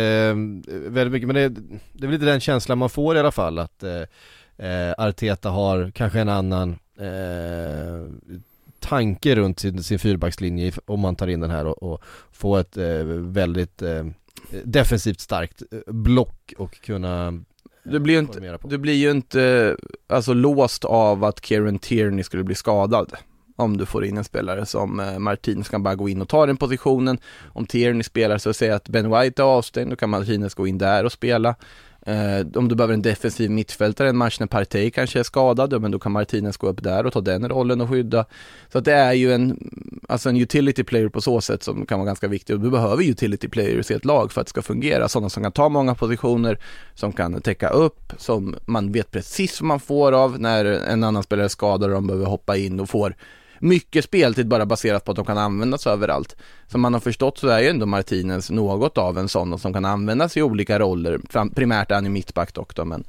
väldigt 0.68 1.12
mycket, 1.12 1.28
men 1.28 1.36
det, 1.36 1.50
det 1.94 2.06
är 2.06 2.08
väl 2.08 2.12
lite 2.12 2.26
den 2.26 2.40
känslan 2.40 2.78
man 2.78 2.90
får 2.90 3.16
i 3.16 3.20
alla 3.20 3.32
fall 3.32 3.60
att 3.60 3.84
eh, 3.84 4.68
eh, 4.68 4.94
Arteta 4.98 5.50
har 5.50 5.92
kanske 5.96 6.20
en 6.20 6.30
annan 6.30 6.72
eh, 7.00 8.08
tanke 8.80 9.36
runt 9.36 9.60
sin, 9.60 9.84
sin 9.84 10.00
fyrbackslinje 10.00 10.72
om 10.86 11.00
man 11.00 11.16
tar 11.16 11.28
in 11.28 11.40
den 11.40 11.50
här 11.50 11.66
och, 11.66 11.84
och 11.94 12.04
få 12.32 12.58
ett 12.58 12.78
eh, 12.78 13.04
väldigt 13.20 13.82
eh, 13.82 14.06
defensivt 14.64 15.20
starkt 15.20 15.62
block 15.88 16.54
och 16.58 16.82
kunna 16.82 17.44
Du 17.84 18.00
blir 18.00 18.14
ju 18.14 18.20
inte, 18.20 18.58
du 18.64 18.78
blir 18.78 18.94
ju 18.94 19.12
inte 19.12 19.76
alltså, 20.08 20.34
låst 20.34 20.86
av 20.86 21.24
att 21.24 21.46
Kieran 21.46 21.80
Tierney 21.80 22.24
skulle 22.24 22.44
bli 22.44 22.56
skadad. 22.56 23.14
om 23.56 23.78
du 23.78 23.86
får 23.86 24.06
in 24.06 24.18
en 24.18 24.24
spelare 24.24 24.66
som 24.66 25.00
eh, 25.00 25.20
Martinez 25.20 25.70
kan 25.70 25.84
bara 25.84 25.96
gå 25.96 26.10
in 26.10 26.22
och 26.22 26.30
ta 26.30 26.46
den 26.46 26.58
positionen. 26.58 27.18
Om 27.54 27.66
Tierney 27.66 28.04
spelar 28.04 28.38
så 28.38 28.54
säger 28.54 28.74
att 28.74 28.90
Ben 28.90 29.12
White 29.12 29.42
är 29.42 29.46
avstängd, 29.46 29.90
då 29.90 29.96
kan 29.96 30.10
Martinez 30.10 30.54
gå 30.54 30.68
in 30.68 30.78
där 30.78 31.04
och 31.04 31.12
spela. 31.12 31.56
Eh, 32.06 32.48
om 32.56 32.68
du 32.68 32.76
behöver 32.76 32.94
en 32.94 33.02
defensiv 33.02 33.52
mittfältare 33.52 34.10
en 34.10 34.18
match 34.18 34.40
när 34.40 34.48
Partey 34.48 34.92
kanske 34.92 35.20
är 35.20 35.24
skadad, 35.24 35.74
ja, 35.74 35.80
men 35.80 35.92
då 35.92 36.00
kan 36.00 36.12
Martinez 36.12 36.58
gå 36.58 36.68
upp 36.68 36.84
där 36.84 37.06
och 37.06 37.14
ta 37.14 37.22
den 37.22 37.50
rollen 37.50 37.82
och 37.82 37.90
skydda. 37.90 38.26
Så 38.72 38.78
att 38.78 38.86
det 38.86 38.94
är 38.94 39.14
ju 39.14 39.34
en, 39.34 39.72
alltså 40.10 40.30
en 40.30 40.38
utility 40.38 40.84
player 40.84 41.10
på 41.10 41.22
så 41.22 41.42
sätt 41.42 41.64
som 41.64 41.86
kan 41.86 42.00
vara 42.00 42.06
ganska 42.06 42.28
viktig 42.28 42.56
och 42.56 42.62
du 42.62 42.72
behöver 42.72 43.04
utility 43.04 43.48
players 43.48 43.92
i 43.92 43.94
ett 43.94 44.06
lag 44.06 44.32
för 44.32 44.42
att 44.42 44.48
det 44.48 44.50
ska 44.50 44.62
fungera. 44.62 45.08
Sådana 45.10 45.30
som 45.30 45.44
kan 45.44 45.52
ta 45.52 45.70
många 45.70 45.96
positioner, 45.96 46.60
som 46.94 47.12
kan 47.12 47.42
täcka 47.42 47.70
upp, 47.70 48.14
som 48.18 48.56
man 48.66 48.92
vet 48.92 49.12
precis 49.12 49.62
vad 49.62 49.68
man 49.68 49.80
får 49.80 50.12
av 50.12 50.40
när 50.40 50.66
en 50.66 51.04
annan 51.04 51.24
spelare 51.24 51.46
är 51.46 51.50
skadad 51.50 51.90
och 51.90 51.96
de 51.96 52.08
behöver 52.08 52.26
hoppa 52.26 52.58
in 52.58 52.80
och 52.80 52.90
får 52.90 53.16
mycket 53.64 54.06
speltid 54.06 54.48
bara 54.48 54.66
baserat 54.66 55.06
på 55.06 55.12
att 55.12 55.16
de 55.16 55.26
kan 55.26 55.38
användas 55.38 55.88
överallt. 55.88 56.36
Som 56.68 56.82
man 56.82 56.94
har 56.94 57.02
förstått 57.02 57.38
så 57.38 57.48
är 57.48 57.60
ju 57.60 57.68
ändå 57.68 57.86
Martinez 57.86 58.50
något 58.50 58.98
av 58.98 59.18
en 59.18 59.30
sån 59.30 59.60
som 59.60 59.74
kan 59.74 59.86
användas 59.86 60.38
i 60.38 60.42
olika 60.42 60.80
roller. 60.80 61.20
Primärt 61.56 61.92
är 61.92 61.96
han 61.96 62.04
ju 62.04 62.10
mittback 62.10 62.54
dock 62.54 62.76
då, 62.76 62.86
men 62.86 63.04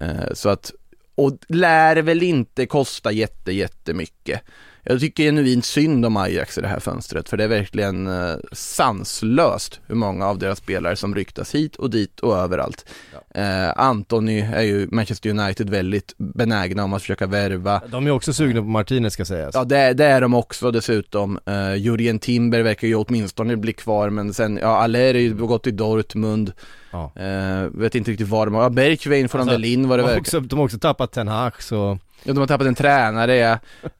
eh, 0.00 0.32
så 0.34 0.48
att 0.48 0.72
och 1.14 1.38
lär 1.48 1.96
väl 1.96 2.22
inte 2.22 2.66
kosta 2.66 3.12
jätte, 3.12 3.52
jättemycket. 3.52 4.40
Jag 4.88 5.00
tycker 5.00 5.24
genuint 5.24 5.64
synd 5.64 6.06
om 6.06 6.16
Ajax 6.16 6.58
i 6.58 6.60
det 6.60 6.68
här 6.68 6.80
fönstret, 6.80 7.28
för 7.28 7.36
det 7.36 7.44
är 7.44 7.48
verkligen 7.48 8.06
eh, 8.06 8.36
sanslöst 8.52 9.80
hur 9.86 9.94
många 9.94 10.26
av 10.26 10.38
deras 10.38 10.58
spelare 10.58 10.96
som 10.96 11.14
ryktas 11.14 11.54
hit 11.54 11.76
och 11.76 11.90
dit 11.90 12.20
och 12.20 12.36
överallt. 12.36 12.86
Ja. 13.12 13.40
Eh, 13.40 13.72
Antoni 13.76 14.40
är 14.40 14.62
ju 14.62 14.88
Manchester 14.90 15.30
United 15.30 15.70
väldigt 15.70 16.14
benägna 16.18 16.84
om 16.84 16.92
att 16.92 17.02
försöka 17.02 17.26
värva. 17.26 17.82
De 17.88 18.06
är 18.06 18.10
också 18.10 18.32
sugna 18.32 18.60
på 18.60 18.66
Martinez 18.66 19.12
ska 19.12 19.24
sägas. 19.24 19.54
Ja, 19.54 19.64
det, 19.64 19.92
det 19.92 20.04
är 20.04 20.20
de 20.20 20.34
också 20.34 20.70
dessutom. 20.70 21.38
Eh, 21.46 21.74
Jurien 21.74 22.18
Timber 22.18 22.62
verkar 22.62 22.88
ju 22.88 22.94
åtminstone 22.94 23.56
bli 23.56 23.72
kvar, 23.72 24.10
men 24.10 24.34
sen, 24.34 24.58
ja, 24.62 24.76
Aller 24.76 25.14
är 25.14 25.18
ju 25.18 25.34
gått 25.34 25.62
till 25.62 25.76
Dortmund. 25.76 26.52
Ja. 26.90 27.12
Eh, 27.16 27.62
vet 27.62 27.94
inte 27.94 28.10
riktigt 28.10 28.28
var 28.28 28.46
de 28.46 28.54
har, 28.54 28.62
ja, 28.62 28.70
Bergvin 28.70 29.28
får 29.28 29.38
alltså, 29.38 29.52
de 29.54 29.62
väl 29.62 29.72
in 29.72 29.88
vad 29.88 29.98
det 29.98 30.02
verkar. 30.02 30.20
Också, 30.20 30.40
de 30.40 30.58
har 30.58 30.64
också 30.64 30.78
tappat 30.78 31.12
Ten 31.12 31.28
Hag 31.28 31.62
så 31.62 31.98
Ja, 32.26 32.32
de 32.32 32.38
har 32.38 32.46
tappat 32.46 32.66
en 32.66 32.74
tränare, 32.74 33.58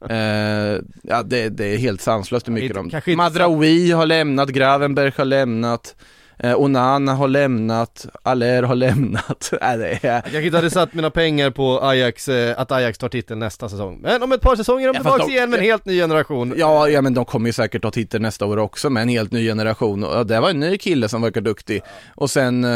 eh, 0.09 0.81
ja 1.01 1.23
det, 1.23 1.49
det, 1.49 1.65
är 1.65 1.77
helt 1.77 2.01
sanslöst 2.01 2.47
hur 2.47 2.53
mycket 2.53 3.05
de... 3.05 3.15
Madraoui 3.15 3.91
har 3.91 4.05
lämnat, 4.05 4.49
Gravenberg 4.49 5.11
har 5.17 5.25
lämnat, 5.25 5.95
eh, 6.39 6.61
Onana 6.61 7.13
har 7.13 7.27
lämnat, 7.27 8.05
Aller 8.23 8.63
har 8.63 8.75
lämnat. 8.75 9.53
äh, 9.61 9.73
det 9.77 9.87
är... 9.87 10.13
Jag 10.13 10.23
kanske 10.23 10.45
inte 10.45 10.57
hade 10.57 10.69
satt 10.69 10.93
mina 10.93 11.09
pengar 11.09 11.49
på 11.51 11.79
Ajax, 11.83 12.29
eh, 12.29 12.59
att 12.59 12.71
Ajax 12.71 12.97
tar 12.97 13.09
titeln 13.09 13.39
nästa 13.39 13.69
säsong. 13.69 13.99
Men 14.01 14.23
om 14.23 14.31
ett 14.31 14.41
par 14.41 14.55
säsonger 14.55 14.89
är 14.89 14.93
de 14.93 14.97
ja, 14.97 15.03
tillbaka 15.03 15.25
de... 15.25 15.31
igen 15.31 15.49
med 15.49 15.59
en 15.59 15.65
helt 15.65 15.85
ny 15.85 15.97
generation. 15.97 16.53
Ja, 16.57 16.89
ja 16.89 17.01
men 17.01 17.13
de 17.13 17.25
kommer 17.25 17.49
ju 17.49 17.53
säkert 17.53 17.81
ta 17.81 17.91
titeln 17.91 18.21
nästa 18.21 18.45
år 18.45 18.57
också 18.57 18.89
med 18.89 19.01
en 19.01 19.09
helt 19.09 19.31
ny 19.31 19.47
generation. 19.47 20.03
Och 20.03 20.25
det 20.25 20.39
var 20.39 20.49
en 20.49 20.59
ny 20.59 20.77
kille 20.77 21.09
som 21.09 21.21
verkar 21.21 21.41
duktig. 21.41 21.81
Och 22.15 22.29
sen 22.29 22.63
eh, 22.63 22.69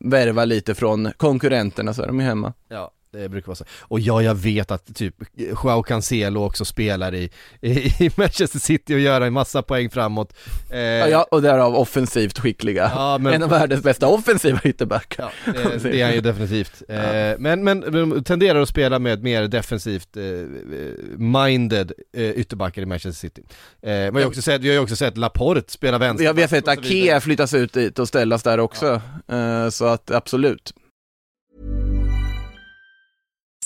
värva 0.00 0.44
lite 0.44 0.74
från 0.74 1.12
konkurrenterna 1.16 1.94
så 1.94 2.02
är 2.02 2.06
de 2.06 2.20
ju 2.20 2.26
hemma. 2.26 2.52
Ja. 2.68 2.92
Det 3.18 3.28
brukar 3.28 3.46
vara 3.46 3.56
så. 3.56 3.64
Och 3.80 4.00
ja, 4.00 4.22
jag 4.22 4.34
vet 4.34 4.70
att 4.70 4.94
typ 4.94 5.14
Joao 5.34 5.82
Cancelo 5.82 6.44
också 6.44 6.64
spelar 6.64 7.14
i, 7.14 7.30
i, 7.60 8.10
Manchester 8.16 8.58
City 8.58 8.94
och 8.94 9.00
gör 9.00 9.20
en 9.20 9.32
massa 9.32 9.62
poäng 9.62 9.90
framåt. 9.90 10.34
Eh, 10.70 10.78
ja, 10.80 11.26
och 11.30 11.42
därav 11.42 11.76
offensivt 11.76 12.38
skickliga. 12.38 12.90
Ja, 12.94 13.18
men, 13.18 13.34
en 13.34 13.42
av 13.42 13.50
världens 13.50 13.82
bästa 13.82 14.06
offensiva 14.06 14.60
ytterbackar. 14.64 15.32
Ja, 15.46 15.52
det, 15.52 15.90
det, 15.90 16.00
är 16.00 16.04
han 16.04 16.14
ju 16.14 16.20
definitivt. 16.20 16.82
Ja. 16.88 16.94
Eh, 16.94 17.36
men, 17.38 17.64
men 17.64 17.80
de 17.80 18.24
tenderar 18.24 18.60
att 18.60 18.68
spela 18.68 18.98
med 18.98 19.22
mer 19.22 19.42
defensivt 19.42 20.16
eh, 20.16 20.22
minded 21.18 21.92
eh, 22.16 22.30
ytterbackar 22.30 22.82
i 22.82 22.86
Manchester 22.86 23.28
City. 23.28 23.42
Eh, 23.82 23.90
men 23.90 24.14
har 24.14 24.26
också 24.26 24.42
sett, 24.42 24.60
vi 24.60 24.68
har 24.68 24.74
ju 24.74 24.80
också 24.80 24.96
sett 24.96 25.16
Laporte 25.16 25.72
spela 25.72 25.98
vänster. 25.98 26.24
Ja, 26.24 26.32
vi 26.32 26.40
har 26.40 26.48
sett 26.48 26.68
Ake 26.68 27.20
flyttas 27.20 27.54
ut 27.54 27.72
dit 27.72 27.98
och 27.98 28.08
ställas 28.08 28.42
där 28.42 28.60
också. 28.60 29.00
Eh, 29.28 29.68
så 29.68 29.84
att 29.84 30.10
absolut. 30.10 30.72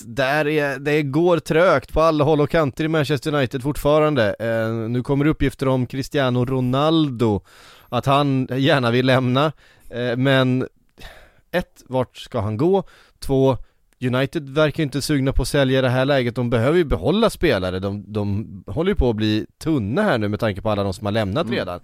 där 0.00 0.48
är, 0.48 0.78
det 0.78 1.02
går 1.02 1.38
trögt 1.38 1.92
på 1.92 2.00
alla 2.00 2.24
håll 2.24 2.40
och 2.40 2.50
kanter 2.50 2.84
i 2.84 2.88
Manchester 2.88 3.34
United 3.34 3.62
fortfarande. 3.62 4.34
Eh, 4.38 4.88
nu 4.88 5.02
kommer 5.02 5.26
uppgifter 5.26 5.68
om 5.68 5.86
Cristiano 5.86 6.44
Ronaldo, 6.44 7.40
att 7.88 8.06
han 8.06 8.48
gärna 8.56 8.90
vill 8.90 9.06
lämna, 9.06 9.52
eh, 9.90 10.16
men 10.16 10.68
ett, 11.50 11.82
vart 11.86 12.16
ska 12.16 12.40
han 12.40 12.56
gå? 12.56 12.84
Två, 13.18 13.56
United 14.06 14.48
verkar 14.48 14.82
inte 14.82 15.02
sugna 15.02 15.32
på 15.32 15.42
att 15.42 15.48
sälja 15.48 15.82
det 15.82 15.88
här 15.88 16.04
läget, 16.04 16.34
de 16.34 16.50
behöver 16.50 16.78
ju 16.78 16.84
behålla 16.84 17.30
spelare, 17.30 17.78
de, 17.78 18.04
de 18.12 18.64
håller 18.66 18.90
ju 18.90 18.96
på 18.96 19.10
att 19.10 19.16
bli 19.16 19.46
tunna 19.58 20.02
här 20.02 20.18
nu 20.18 20.28
med 20.28 20.40
tanke 20.40 20.62
på 20.62 20.70
alla 20.70 20.82
de 20.82 20.94
som 20.94 21.06
har 21.06 21.12
lämnat 21.12 21.46
mm. 21.46 21.58
redan. 21.58 21.80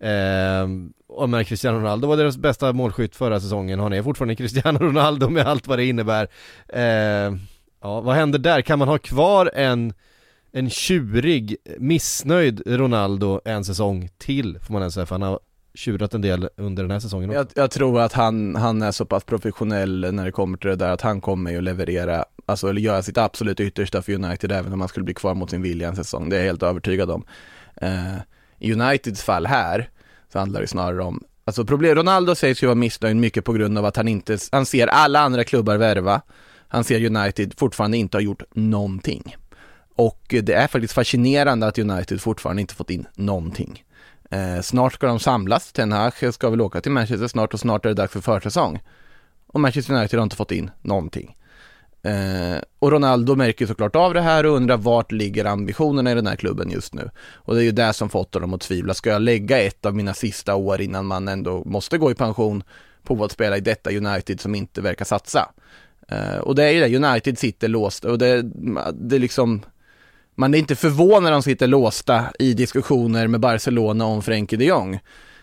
Eh, 0.00 0.68
och 1.08 1.28
men 1.28 1.44
Cristiano 1.44 1.78
Ronaldo 1.78 2.08
var 2.08 2.16
deras 2.16 2.36
bästa 2.36 2.72
målskytt 2.72 3.16
förra 3.16 3.40
säsongen, 3.40 3.80
han 3.80 3.92
är 3.92 4.02
fortfarande 4.02 4.36
Cristiano 4.36 4.78
Ronaldo 4.80 5.28
med 5.28 5.46
allt 5.46 5.66
vad 5.66 5.78
det 5.78 5.84
innebär. 5.84 6.28
Eh, 6.68 7.34
ja, 7.80 8.00
vad 8.00 8.14
händer 8.14 8.38
där? 8.38 8.62
Kan 8.62 8.78
man 8.78 8.88
ha 8.88 8.98
kvar 8.98 9.50
en, 9.54 9.92
en 10.52 10.70
tjurig, 10.70 11.56
missnöjd 11.78 12.62
Ronaldo 12.66 13.40
en 13.44 13.64
säsong 13.64 14.08
till, 14.18 14.58
får 14.62 14.72
man 14.72 14.82
ens 14.82 14.94
säga, 14.94 15.06
för 15.06 15.14
han 15.14 15.22
har 15.22 15.40
tjurat 15.74 16.14
en 16.14 16.20
del 16.20 16.48
under 16.56 16.82
den 16.82 16.90
här 16.90 17.00
säsongen 17.00 17.30
jag, 17.30 17.46
jag, 17.54 17.70
tror 17.70 18.00
att 18.00 18.12
han, 18.12 18.56
han 18.56 18.82
är 18.82 18.92
så 18.92 19.04
pass 19.04 19.24
professionell 19.24 20.12
när 20.12 20.24
det 20.24 20.32
kommer 20.32 20.58
till 20.58 20.70
det 20.70 20.76
där 20.76 20.90
att 20.90 21.00
han 21.00 21.20
kommer 21.20 21.56
att 21.56 21.62
leverera, 21.62 22.24
alltså 22.46 22.68
eller 22.68 22.80
göra 22.80 23.02
sitt 23.02 23.18
absolut 23.18 23.60
yttersta 23.60 24.02
för 24.02 24.12
United 24.12 24.52
även 24.52 24.72
om 24.72 24.80
han 24.80 24.88
skulle 24.88 25.04
bli 25.04 25.14
kvar 25.14 25.34
mot 25.34 25.50
sin 25.50 25.62
vilja 25.62 25.88
en 25.88 25.96
säsong, 25.96 26.28
det 26.28 26.36
är 26.36 26.40
jag 26.40 26.46
helt 26.46 26.62
övertygad 26.62 27.10
om. 27.10 27.24
Eh, 27.76 28.16
i 28.58 28.72
Uniteds 28.72 29.22
fall 29.22 29.46
här 29.46 29.88
så 30.32 30.38
handlar 30.38 30.60
det 30.60 30.66
snarare 30.66 31.02
om 31.02 31.24
Alltså 31.44 31.64
problem, 31.64 31.94
Ronaldo 31.94 32.34
sägs 32.34 32.62
ju 32.62 32.66
vara 32.66 32.74
missnöjd 32.74 33.16
mycket 33.16 33.44
på 33.44 33.52
grund 33.52 33.78
av 33.78 33.84
att 33.84 33.96
han 33.96 34.08
inte, 34.08 34.38
han 34.52 34.66
ser 34.66 34.86
alla 34.86 35.20
andra 35.20 35.44
klubbar 35.44 35.76
värva. 35.76 36.22
Han 36.70 36.84
ser 36.84 37.16
United 37.16 37.54
fortfarande 37.58 37.96
inte 37.96 38.16
ha 38.16 38.22
gjort 38.22 38.42
någonting. 38.54 39.36
Och 39.96 40.22
det 40.28 40.52
är 40.52 40.66
faktiskt 40.66 40.94
fascinerande 40.94 41.66
att 41.66 41.78
United 41.78 42.20
fortfarande 42.20 42.62
inte 42.62 42.74
fått 42.74 42.90
in 42.90 43.06
någonting. 43.14 43.84
Eh, 44.30 44.60
snart 44.60 44.92
ska 44.92 45.06
de 45.06 45.20
samlas, 45.20 45.72
Ten 45.72 45.92
Hag 45.92 46.34
ska 46.34 46.50
väl 46.50 46.60
åka 46.60 46.80
till 46.80 46.92
Manchester 46.92 47.28
snart 47.28 47.54
och 47.54 47.60
snart 47.60 47.84
är 47.84 47.88
det 47.88 47.94
dags 47.94 48.12
för 48.12 48.20
försäsong. 48.20 48.82
Och 49.46 49.60
Manchester 49.60 49.94
United 49.94 50.18
har 50.18 50.24
inte 50.24 50.36
fått 50.36 50.52
in 50.52 50.70
någonting. 50.82 51.36
Eh, 52.02 52.58
och 52.78 52.92
Ronaldo 52.92 53.36
märker 53.36 53.66
såklart 53.66 53.96
av 53.96 54.14
det 54.14 54.20
här 54.20 54.46
och 54.46 54.56
undrar 54.56 54.76
vart 54.76 55.12
ligger 55.12 55.44
ambitionerna 55.44 56.12
i 56.12 56.14
den 56.14 56.26
här 56.26 56.36
klubben 56.36 56.70
just 56.70 56.94
nu. 56.94 57.10
Och 57.34 57.54
det 57.54 57.60
är 57.60 57.64
ju 57.64 57.72
det 57.72 57.92
som 57.92 58.08
fått 58.08 58.34
honom 58.34 58.54
att 58.54 58.60
tvivla. 58.60 58.94
Ska 58.94 59.10
jag 59.10 59.22
lägga 59.22 59.60
ett 59.60 59.86
av 59.86 59.96
mina 59.96 60.14
sista 60.14 60.54
år 60.54 60.80
innan 60.80 61.06
man 61.06 61.28
ändå 61.28 61.62
måste 61.64 61.98
gå 61.98 62.10
i 62.10 62.14
pension 62.14 62.62
på 63.02 63.24
att 63.24 63.32
spela 63.32 63.56
i 63.56 63.60
detta 63.60 63.90
United 63.90 64.40
som 64.40 64.54
inte 64.54 64.80
verkar 64.80 65.04
satsa? 65.04 65.52
Eh, 66.10 66.38
och 66.38 66.54
det 66.54 66.64
är 66.64 66.70
ju 66.70 66.80
det, 66.80 67.08
United 67.08 67.38
sitter 67.38 67.68
låst 67.68 68.04
och 68.04 68.18
det, 68.18 68.42
det 68.92 69.16
är 69.16 69.20
liksom 69.20 69.62
man 70.34 70.54
är 70.54 70.58
inte 70.58 70.76
förvånad 70.76 71.22
när 71.22 71.30
de 71.30 71.42
sitter 71.42 71.66
låsta 71.66 72.24
i 72.38 72.54
diskussioner 72.54 73.26
med 73.26 73.40
Barcelona 73.40 74.04
om 74.04 74.22
Frenkie 74.22 74.58
de 74.58 74.64
Jong. 74.64 75.00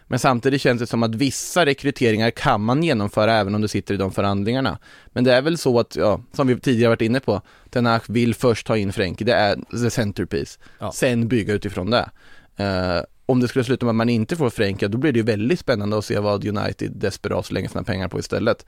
Men 0.07 0.19
samtidigt 0.19 0.61
känns 0.61 0.79
det 0.79 0.87
som 0.87 1.03
att 1.03 1.15
vissa 1.15 1.65
rekryteringar 1.65 2.31
kan 2.31 2.61
man 2.61 2.83
genomföra 2.83 3.33
även 3.33 3.55
om 3.55 3.61
du 3.61 3.67
sitter 3.67 3.93
i 3.93 3.97
de 3.97 4.11
förhandlingarna. 4.11 4.79
Men 5.07 5.23
det 5.23 5.33
är 5.33 5.41
väl 5.41 5.57
så 5.57 5.79
att, 5.79 5.95
ja, 5.95 6.21
som 6.33 6.47
vi 6.47 6.59
tidigare 6.59 6.89
varit 6.89 7.01
inne 7.01 7.19
på, 7.19 7.41
Ten 7.69 7.85
Hag 7.85 8.01
vill 8.07 8.35
först 8.35 8.67
ta 8.67 8.77
in 8.77 8.93
Frenkie, 8.93 9.25
det 9.25 9.33
är 9.33 9.55
the 9.83 9.89
centerpiece. 9.89 10.59
Ja. 10.79 10.91
Sen 10.91 11.27
bygga 11.27 11.53
utifrån 11.53 11.89
det. 11.89 12.09
Eh, 12.57 13.01
om 13.25 13.39
det 13.39 13.47
skulle 13.47 13.65
sluta 13.65 13.85
med 13.85 13.89
att 13.91 13.95
man 13.95 14.09
inte 14.09 14.35
får 14.35 14.49
Frenkie, 14.49 14.87
då 14.87 14.97
blir 14.97 15.11
det 15.11 15.19
ju 15.19 15.25
väldigt 15.25 15.59
spännande 15.59 15.97
att 15.97 16.05
se 16.05 16.19
vad 16.19 16.45
United 16.45 16.91
desperat 16.95 17.45
slänger 17.45 17.69
sina 17.69 17.83
pengar 17.83 18.07
på 18.07 18.19
istället. 18.19 18.65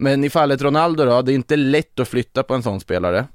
Men 0.00 0.24
i 0.24 0.30
fallet 0.30 0.62
Ronaldo 0.62 1.04
då, 1.04 1.22
det 1.22 1.32
är 1.32 1.34
inte 1.34 1.56
lätt 1.56 2.00
att 2.00 2.08
flytta 2.08 2.42
på 2.42 2.54
en 2.54 2.62
sån 2.62 2.80
spelare. 2.80 3.26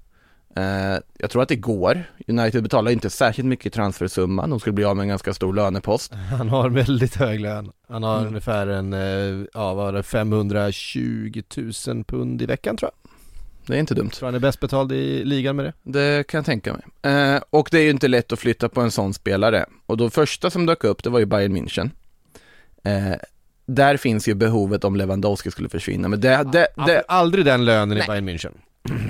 Eh, 0.55 0.99
jag 1.17 1.29
tror 1.31 1.41
att 1.41 1.49
det 1.49 1.55
går. 1.55 2.03
United 2.27 2.63
betalar 2.63 2.91
inte 2.91 3.09
särskilt 3.09 3.47
mycket 3.47 3.73
transfersumma, 3.73 4.47
de 4.47 4.59
skulle 4.59 4.73
bli 4.73 4.83
av 4.85 4.95
med 4.95 5.03
en 5.03 5.09
ganska 5.09 5.33
stor 5.33 5.53
lönepost. 5.53 6.13
Han 6.37 6.49
har 6.49 6.69
väldigt 6.69 7.15
hög 7.15 7.39
lön. 7.39 7.71
Han 7.89 8.03
har 8.03 8.15
Mm. 8.17 8.27
ungefär 8.27 8.67
en, 8.67 8.93
eh, 8.93 9.45
ja 9.53 9.73
vad 9.73 9.75
var 9.75 9.93
det, 9.93 10.03
520 10.03 11.41
000 11.87 12.03
pund 12.03 12.41
i 12.41 12.45
veckan 12.45 12.77
tror 12.77 12.91
jag. 13.03 13.11
Det 13.67 13.75
är 13.75 13.79
inte 13.79 13.93
dumt. 13.93 14.09
Tror 14.09 14.25
han 14.27 14.35
är 14.35 14.39
bäst 14.39 14.59
betald 14.59 14.91
i 14.91 15.23
ligan 15.23 15.55
med 15.55 15.65
det. 15.65 15.73
Det 15.83 16.27
kan 16.27 16.37
jag 16.37 16.45
tänka 16.45 16.73
mig. 16.73 17.13
Eh, 17.15 17.41
och 17.49 17.67
det 17.71 17.77
är 17.79 17.83
ju 17.83 17.89
inte 17.89 18.07
lätt 18.07 18.31
att 18.31 18.39
flytta 18.39 18.69
på 18.69 18.81
en 18.81 18.91
sån 18.91 19.13
spelare. 19.13 19.65
Och 19.85 19.97
då 19.97 20.09
första 20.09 20.49
som 20.49 20.65
dök 20.65 20.83
upp, 20.83 21.03
det 21.03 21.09
var 21.09 21.19
ju 21.19 21.25
Bayern 21.25 21.57
München. 21.57 21.89
Där 23.65 23.97
finns 23.97 24.27
ju 24.27 24.33
behovet 24.33 24.83
om 24.83 24.95
Lewandowski 24.95 25.51
skulle 25.51 25.69
försvinna, 25.69 26.07
men 26.07 26.21
det, 26.21 26.43
det, 26.51 26.67
Det, 26.87 27.03
aldrig 27.07 27.45
den 27.45 27.65
lönen 27.65 27.97
i 27.97 28.01
Bayern 28.07 28.29
München. 28.29 28.51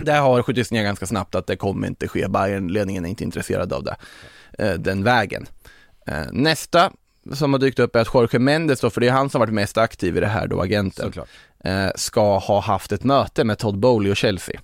det 0.04 0.12
har 0.14 0.42
skjutits 0.42 0.72
ner 0.72 0.84
ganska 0.84 1.06
snabbt 1.06 1.36
att 1.36 1.48
det 1.48 1.56
kommer 1.56 1.88
inte 1.88 2.08
ske. 2.08 2.28
Bayern-ledningen 2.28 3.06
är 3.06 3.10
inte 3.10 3.24
intresserad 3.24 3.74
av 3.74 3.84
det, 3.84 3.96
eh, 4.60 4.74
den 4.74 5.04
vägen. 5.04 5.46
Eh, 6.08 6.24
nästa 6.32 6.92
som 7.34 7.54
har 7.54 7.60
dykt 7.60 7.80
upp 7.80 7.96
är 7.96 8.00
att 8.00 8.14
Jorge 8.14 8.40
Mendes 8.40 8.80
då, 8.80 8.90
för 8.90 9.02
det 9.02 9.08
är 9.08 9.12
han 9.12 9.30
som 9.30 9.40
varit 9.40 9.54
mest 9.54 9.78
aktiv 9.78 10.18
i 10.18 10.20
det 10.20 10.28
här 10.28 10.48
då, 10.48 10.62
agenten, 10.62 11.06
Såklart. 11.06 11.30
eh, 11.64 11.88
ska 11.96 12.38
ha 12.38 12.60
haft 12.62 12.92
ett 12.92 13.04
möte 13.04 13.44
med 13.44 13.58
Todd 13.58 13.80
Bowley 13.80 14.12
och 14.12 14.18
Chelsea. 14.18 14.60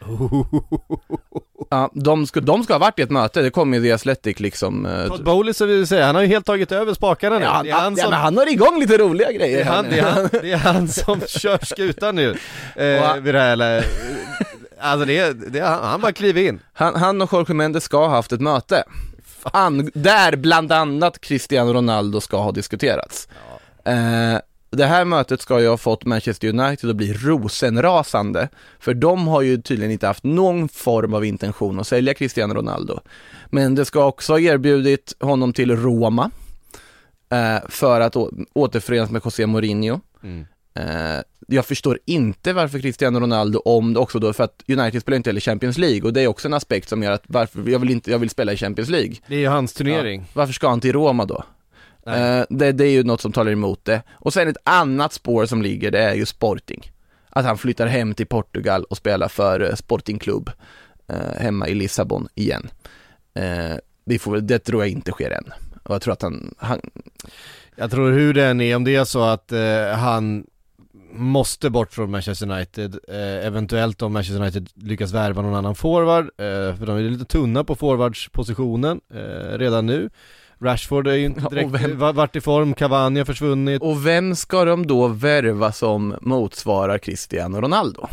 Ja, 1.70 1.90
de 1.94 2.26
ska, 2.26 2.40
de 2.40 2.64
ska 2.64 2.74
ha 2.74 2.78
varit 2.78 2.98
i 2.98 3.02
ett 3.02 3.10
möte, 3.10 3.42
det 3.42 3.50
kommer 3.50 3.78
ju 3.78 3.82
The 3.84 3.92
Athletic 3.92 4.40
liksom 4.40 4.86
eh, 4.86 5.06
Todd 5.06 5.24
Bowley 5.24 5.54
så 5.54 5.66
vill 5.66 5.86
säga, 5.86 6.06
han 6.06 6.14
har 6.14 6.22
ju 6.22 6.28
helt 6.28 6.46
tagit 6.46 6.72
över 6.72 6.94
spakarna 6.94 7.38
nu. 7.38 7.44
Ja, 7.44 7.60
det, 7.64 7.70
är 7.70 7.74
han 7.74 7.96
ja, 7.96 8.02
som, 8.02 8.10
men 8.10 8.20
han 8.20 8.36
har 8.36 8.52
igång 8.52 8.80
lite 8.80 8.98
roliga 8.98 9.32
grejer 9.32 9.56
det, 9.56 9.62
är 9.62 9.74
han, 9.74 9.84
det, 9.90 9.98
är 9.98 10.02
han, 10.02 10.28
det 10.42 10.52
är 10.52 10.56
han 10.56 10.88
som 10.88 11.20
kör 11.26 11.64
skutan 11.64 12.14
nu. 12.16 12.36
Eh, 12.76 13.02
han- 13.02 13.22
vid 13.24 13.34
det 13.34 13.40
här, 13.40 13.84
alltså 14.80 15.06
det, 15.06 15.18
är- 15.18 15.32
det, 15.34 15.58
är 15.58 15.64
han, 15.66 15.84
han 15.84 16.00
bara 16.00 16.12
kliver 16.12 16.42
in. 16.42 16.60
Han, 16.72 16.94
han 16.94 17.22
och 17.22 17.32
Jorge 17.32 17.54
Mendes 17.54 17.84
ska 17.84 17.96
ha 17.98 18.08
haft 18.08 18.32
ett 18.32 18.40
möte. 18.40 18.84
An, 19.42 19.90
där 19.94 20.36
bland 20.36 20.72
annat 20.72 21.20
Cristiano 21.20 21.72
Ronaldo 21.72 22.20
ska 22.20 22.36
ha 22.36 22.52
diskuterats. 22.52 23.28
Eh, 23.84 24.38
det 24.70 24.86
här 24.86 25.04
mötet 25.04 25.40
ska 25.40 25.60
ju 25.60 25.68
ha 25.68 25.76
fått 25.76 26.04
Manchester 26.04 26.48
United 26.48 26.90
att 26.90 26.96
bli 26.96 27.12
rosenrasande, 27.12 28.48
för 28.78 28.94
de 28.94 29.28
har 29.28 29.42
ju 29.42 29.62
tydligen 29.62 29.92
inte 29.92 30.06
haft 30.06 30.24
någon 30.24 30.68
form 30.68 31.14
av 31.14 31.24
intention 31.24 31.80
att 31.80 31.86
sälja 31.86 32.14
Cristiano 32.14 32.54
Ronaldo. 32.54 33.00
Men 33.46 33.74
det 33.74 33.84
ska 33.84 34.04
också 34.04 34.32
ha 34.32 34.40
erbjudit 34.40 35.14
honom 35.20 35.52
till 35.52 35.76
Roma, 35.76 36.30
eh, 37.30 37.68
för 37.68 38.00
att 38.00 38.16
återförenas 38.54 39.10
med 39.10 39.22
José 39.24 39.46
Mourinho. 39.46 40.00
Eh, 40.74 41.22
jag 41.48 41.66
förstår 41.66 41.98
inte 42.04 42.52
varför 42.52 42.78
Cristiano 42.78 43.20
Ronaldo, 43.20 43.58
om 43.64 43.94
det 43.94 44.00
också 44.00 44.18
då, 44.18 44.32
för 44.32 44.44
att 44.44 44.62
United 44.68 45.00
spelar 45.02 45.16
inte 45.16 45.30
heller 45.30 45.40
Champions 45.40 45.78
League 45.78 46.02
och 46.02 46.12
det 46.12 46.20
är 46.20 46.26
också 46.26 46.48
en 46.48 46.54
aspekt 46.54 46.88
som 46.88 47.02
gör 47.02 47.12
att 47.12 47.24
varför, 47.26 47.68
jag 47.70 47.78
vill 47.78 47.90
inte, 47.90 48.10
jag 48.10 48.18
vill 48.18 48.30
spela 48.30 48.52
i 48.52 48.56
Champions 48.56 48.90
League. 48.90 49.14
Det 49.26 49.34
är 49.34 49.38
ju 49.38 49.48
hans 49.48 49.72
turnering. 49.72 50.20
Ja, 50.20 50.26
varför 50.32 50.52
ska 50.52 50.68
han 50.68 50.80
till 50.80 50.92
Roma 50.92 51.24
då? 51.24 51.44
Eh, 52.06 52.44
det, 52.50 52.72
det 52.72 52.84
är 52.84 52.90
ju 52.90 53.04
något 53.04 53.20
som 53.20 53.32
talar 53.32 53.52
emot 53.52 53.84
det. 53.84 54.02
Och 54.12 54.32
sen 54.32 54.48
ett 54.48 54.56
annat 54.64 55.12
spår 55.12 55.46
som 55.46 55.62
ligger, 55.62 55.90
det 55.90 56.02
är 56.02 56.14
ju 56.14 56.26
Sporting. 56.26 56.92
Att 57.30 57.44
han 57.44 57.58
flyttar 57.58 57.86
hem 57.86 58.14
till 58.14 58.26
Portugal 58.26 58.84
och 58.84 58.96
spelar 58.96 59.28
för 59.28 59.60
eh, 59.60 59.74
Sporting 59.74 60.18
Club 60.18 60.50
eh, 61.08 61.40
hemma 61.40 61.68
i 61.68 61.74
Lissabon 61.74 62.28
igen. 62.34 62.70
Eh, 63.34 63.76
vi 64.04 64.18
får, 64.18 64.40
det 64.40 64.58
tror 64.58 64.82
jag 64.82 64.90
inte 64.90 65.10
sker 65.10 65.30
än. 65.30 65.52
Och 65.82 65.94
jag 65.94 66.02
tror 66.02 66.12
att 66.12 66.22
han, 66.22 66.54
han 66.58 66.80
Jag 67.76 67.90
tror 67.90 68.12
hur 68.12 68.34
det 68.34 68.46
än 68.46 68.60
är, 68.60 68.76
om 68.76 68.84
det 68.84 68.96
är 68.96 69.04
så 69.04 69.22
att 69.22 69.52
han 69.96 70.44
måste 71.12 71.70
bort 71.70 71.92
från 71.92 72.10
Manchester 72.10 72.50
United, 72.50 72.98
eh, 73.08 73.46
eventuellt 73.46 74.02
om 74.02 74.12
Manchester 74.12 74.40
United 74.42 74.68
lyckas 74.74 75.12
värva 75.12 75.42
någon 75.42 75.54
annan 75.54 75.74
forward, 75.74 76.24
eh, 76.24 76.76
för 76.76 76.86
de 76.86 76.96
är 76.96 77.00
lite 77.00 77.24
tunna 77.24 77.64
på 77.64 77.74
forwardspositionen 77.74 79.00
eh, 79.14 79.58
redan 79.58 79.86
nu. 79.86 80.10
Rashford 80.60 81.06
är 81.06 81.12
ju 81.14 81.24
inte 81.24 81.40
Ja, 81.44 81.48
direkt 81.48 81.70
vem- 81.70 81.98
va- 81.98 82.12
varit 82.12 82.36
i 82.36 82.40
form, 82.40 82.74
Cavani 82.74 83.20
har 83.20 83.24
försvunnit. 83.24 83.82
Och 83.82 84.06
vem 84.06 84.36
ska 84.36 84.64
de 84.64 84.86
då 84.86 85.06
värva 85.08 85.72
som 85.72 86.14
motsvarar 86.20 86.98
Cristiano 86.98 87.60
Ronaldo? 87.60 88.06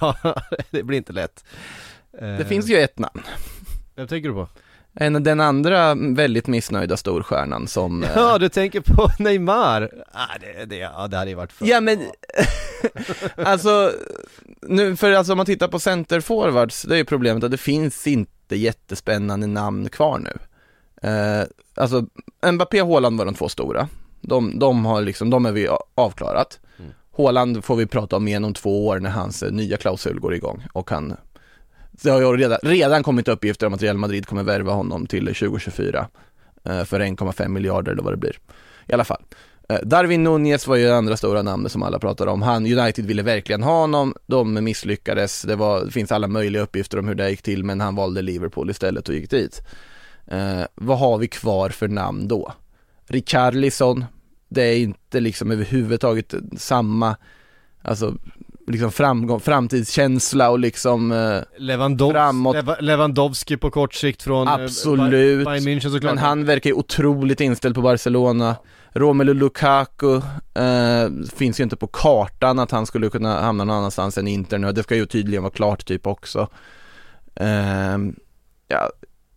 Ja, 0.00 0.16
det 0.70 0.82
blir 0.82 0.98
inte 0.98 1.12
lätt. 1.12 1.44
Eh, 2.20 2.28
Det 2.38 2.44
finns 2.44 2.66
ju 2.68 2.76
ett 2.78 2.98
namn. 2.98 3.22
Vem 3.96 4.06
tänker 4.06 4.28
du 4.28 4.34
på? 4.34 4.48
En, 4.96 5.22
den 5.22 5.40
andra 5.40 5.94
väldigt 5.94 6.46
missnöjda 6.46 6.96
storstjärnan 6.96 7.66
som... 7.66 8.02
eh, 8.04 8.10
Ja, 8.14 8.38
du 8.40 8.48
tänker 8.48 8.80
på 8.80 9.08
Neymar? 9.22 9.90
Ah, 10.12 10.38
det, 10.40 10.64
det, 10.64 10.76
ja, 10.76 11.08
det 11.08 11.16
hade 11.16 11.30
ju 11.30 11.36
varit 11.36 11.52
för 11.52 11.66
Ja 11.66 11.80
men, 11.80 11.98
alltså, 13.36 13.92
nu, 14.62 14.96
för 14.96 15.12
alltså 15.12 15.32
om 15.32 15.36
man 15.36 15.46
tittar 15.46 15.68
på 15.68 15.78
centerforwards, 15.80 16.82
det 16.82 16.94
är 16.94 16.98
ju 16.98 17.04
problemet 17.04 17.44
att 17.44 17.50
det 17.50 17.56
finns 17.56 18.06
inte 18.06 18.56
jättespännande 18.56 19.46
namn 19.46 19.88
kvar 19.88 20.18
nu. 20.18 20.38
Eh, 21.04 21.46
alltså, 21.74 22.06
Mbappé 22.52 22.82
och 22.82 22.88
Haaland 22.88 23.18
var 23.18 23.24
de 23.24 23.34
två 23.34 23.48
stora. 23.48 23.88
De, 24.20 24.58
de 24.58 24.84
har 24.84 25.02
liksom, 25.02 25.30
de 25.30 25.46
är 25.46 25.52
vi 25.52 25.68
avklarat. 25.94 26.60
Mm. 26.78 26.90
Haaland 27.16 27.64
får 27.64 27.76
vi 27.76 27.86
prata 27.86 28.16
om 28.16 28.28
igen 28.28 28.44
om 28.44 28.54
två 28.54 28.86
år 28.86 29.00
när 29.00 29.10
hans 29.10 29.42
eh, 29.42 29.52
nya 29.52 29.76
klausul 29.76 30.20
går 30.20 30.34
igång 30.34 30.66
och 30.72 30.90
han 30.90 31.16
det 32.02 32.10
har 32.10 32.20
ju 32.20 32.36
redan, 32.36 32.58
redan 32.62 33.02
kommit 33.02 33.28
uppgifter 33.28 33.66
om 33.66 33.74
att 33.74 33.82
Real 33.82 33.96
Madrid 33.96 34.26
kommer 34.26 34.42
värva 34.42 34.72
honom 34.72 35.06
till 35.06 35.26
2024 35.26 36.06
eh, 36.64 36.84
för 36.84 37.00
1,5 37.00 37.48
miljarder 37.48 37.92
eller 37.92 38.02
vad 38.02 38.12
det 38.12 38.16
blir. 38.16 38.38
I 38.86 38.92
alla 38.92 39.04
fall. 39.04 39.22
Eh, 39.68 39.78
Darwin 39.82 40.24
Nunez 40.24 40.66
var 40.66 40.76
ju 40.76 40.86
det 40.86 40.96
andra 40.96 41.16
stora 41.16 41.42
namnet 41.42 41.72
som 41.72 41.82
alla 41.82 41.98
pratar 41.98 42.26
om. 42.26 42.42
Han, 42.42 42.66
United 42.78 43.06
ville 43.06 43.22
verkligen 43.22 43.62
ha 43.62 43.80
honom, 43.80 44.14
de 44.26 44.64
misslyckades. 44.64 45.42
Det, 45.42 45.56
var, 45.56 45.84
det 45.84 45.90
finns 45.90 46.12
alla 46.12 46.28
möjliga 46.28 46.62
uppgifter 46.62 46.98
om 46.98 47.08
hur 47.08 47.14
det 47.14 47.30
gick 47.30 47.42
till, 47.42 47.64
men 47.64 47.80
han 47.80 47.94
valde 47.94 48.22
Liverpool 48.22 48.70
istället 48.70 49.08
och 49.08 49.14
gick 49.14 49.30
dit. 49.30 49.62
Eh, 50.26 50.62
vad 50.74 50.98
har 50.98 51.18
vi 51.18 51.28
kvar 51.28 51.70
för 51.70 51.88
namn 51.88 52.28
då? 52.28 52.52
Richarlison, 53.06 54.04
det 54.48 54.62
är 54.62 54.76
inte 54.76 55.20
liksom 55.20 55.50
överhuvudtaget 55.50 56.34
samma, 56.56 57.16
alltså 57.82 58.14
liksom 58.66 58.92
framgång, 58.92 59.40
framtidskänsla 59.40 60.50
och 60.50 60.58
liksom 60.58 61.12
eh, 61.12 61.38
Lewandowski, 61.58 62.14
framåt. 62.14 62.56
Lewandowski 62.80 63.56
på 63.56 63.70
kort 63.70 63.94
sikt 63.94 64.22
från 64.22 64.48
eh, 64.48 64.54
Absolut. 64.54 65.44
Bayern 65.46 65.64
München 65.64 65.90
såklart. 65.90 66.14
Men 66.14 66.18
han 66.18 66.44
verkar 66.44 66.70
ju 66.70 66.74
otroligt 66.74 67.40
inställd 67.40 67.74
på 67.74 67.80
Barcelona. 67.80 68.56
Romelu 68.92 69.34
Lukaku 69.34 70.16
eh, 70.54 71.08
finns 71.36 71.60
ju 71.60 71.64
inte 71.64 71.76
på 71.76 71.86
kartan 71.86 72.58
att 72.58 72.70
han 72.70 72.86
skulle 72.86 73.10
kunna 73.10 73.40
hamna 73.40 73.64
någon 73.64 73.76
annanstans 73.76 74.18
än 74.18 74.28
Inter 74.28 74.58
nu. 74.58 74.72
Det 74.72 74.82
ska 74.82 74.96
ju 74.96 75.06
tydligen 75.06 75.42
vara 75.42 75.52
klart 75.52 75.84
typ 75.86 76.06
också. 76.06 76.48
Eh, 77.34 77.98
ja, 78.68 78.90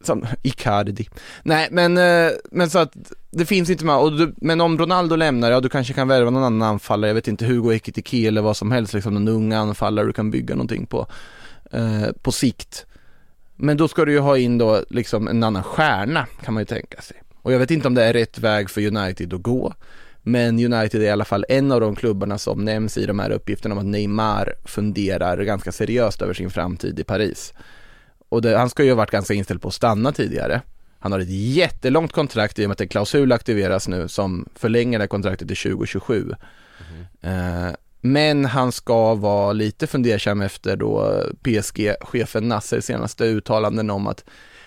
som 0.07 0.25
Icardi. 0.41 1.07
Nej 1.43 1.67
men, 1.71 1.97
eh, 1.97 2.31
men 2.51 2.69
så 2.69 2.79
att 2.79 2.93
det 3.31 3.45
finns 3.45 3.69
inte 3.69 3.85
med, 3.85 3.95
och 3.95 4.17
du, 4.17 4.33
men 4.37 4.61
om 4.61 4.77
Ronaldo 4.77 5.15
lämnar, 5.15 5.51
ja 5.51 5.59
du 5.59 5.69
kanske 5.69 5.93
kan 5.93 6.07
värva 6.07 6.29
någon 6.29 6.43
annan 6.43 6.69
anfallare, 6.69 7.09
jag 7.09 7.15
vet 7.15 7.27
inte, 7.27 7.45
Hugo 7.45 7.73
Ekitike 7.73 8.27
eller 8.27 8.41
vad 8.41 8.57
som 8.57 8.71
helst, 8.71 8.93
liksom 8.93 9.13
någon 9.13 9.27
ung 9.27 9.53
anfallare 9.53 10.05
du 10.05 10.13
kan 10.13 10.31
bygga 10.31 10.55
någonting 10.55 10.85
på, 10.85 11.07
eh, 11.71 12.11
på 12.21 12.31
sikt. 12.31 12.85
Men 13.55 13.77
då 13.77 13.87
ska 13.87 14.05
du 14.05 14.11
ju 14.11 14.19
ha 14.19 14.37
in 14.37 14.57
då 14.57 14.81
liksom 14.89 15.27
en 15.27 15.43
annan 15.43 15.63
stjärna 15.63 16.27
kan 16.43 16.53
man 16.53 16.61
ju 16.61 16.65
tänka 16.65 17.01
sig. 17.01 17.17
Och 17.41 17.53
jag 17.53 17.59
vet 17.59 17.71
inte 17.71 17.87
om 17.87 17.93
det 17.93 18.03
är 18.03 18.13
rätt 18.13 18.39
väg 18.39 18.69
för 18.69 18.87
United 18.87 19.33
att 19.33 19.41
gå. 19.41 19.73
Men 20.27 20.73
United 20.73 21.01
är 21.01 21.05
i 21.05 21.09
alla 21.09 21.25
fall 21.25 21.45
en 21.49 21.71
av 21.71 21.81
de 21.81 21.95
klubbarna 21.95 22.37
som 22.37 22.65
nämns 22.65 22.97
i 22.97 23.05
de 23.05 23.19
här 23.19 23.31
uppgifterna 23.31 23.75
om 23.75 23.79
att 23.79 23.85
Neymar 23.85 24.53
funderar 24.65 25.43
ganska 25.43 25.71
seriöst 25.71 26.21
över 26.21 26.33
sin 26.33 26.49
framtid 26.49 26.99
i 26.99 27.03
Paris. 27.03 27.53
Och 28.29 28.41
det, 28.41 28.57
han 28.57 28.69
ska 28.69 28.83
ju 28.83 28.89
ha 28.89 28.95
varit 28.95 29.11
ganska 29.11 29.33
inställd 29.33 29.61
på 29.61 29.67
att 29.67 29.73
stanna 29.73 30.11
tidigare. 30.11 30.61
Han 30.99 31.11
har 31.11 31.19
ett 31.19 31.29
jättelångt 31.29 32.11
kontrakt 32.11 32.59
i 32.59 32.65
och 32.65 32.69
med 32.69 32.73
att 32.73 32.81
en 32.81 32.87
klausul 32.87 33.31
aktiveras 33.31 33.87
nu 33.87 34.07
som 34.07 34.45
förlänger 34.55 34.99
det 34.99 35.03
här 35.03 35.07
kontraktet 35.07 35.47
till 35.47 35.57
2027. 35.57 36.33
Eh, 37.21 37.69
men 38.01 38.45
han 38.45 38.71
ska 38.71 39.15
vara 39.15 39.53
lite 39.53 39.87
fundersam 39.87 40.41
efter 40.41 40.75
då 40.75 41.23
PSG-chefen 41.43 42.47
Nasser 42.47 42.81
senaste 42.81 43.25
uttalanden 43.25 43.89
om 43.89 44.07
att 44.07 44.23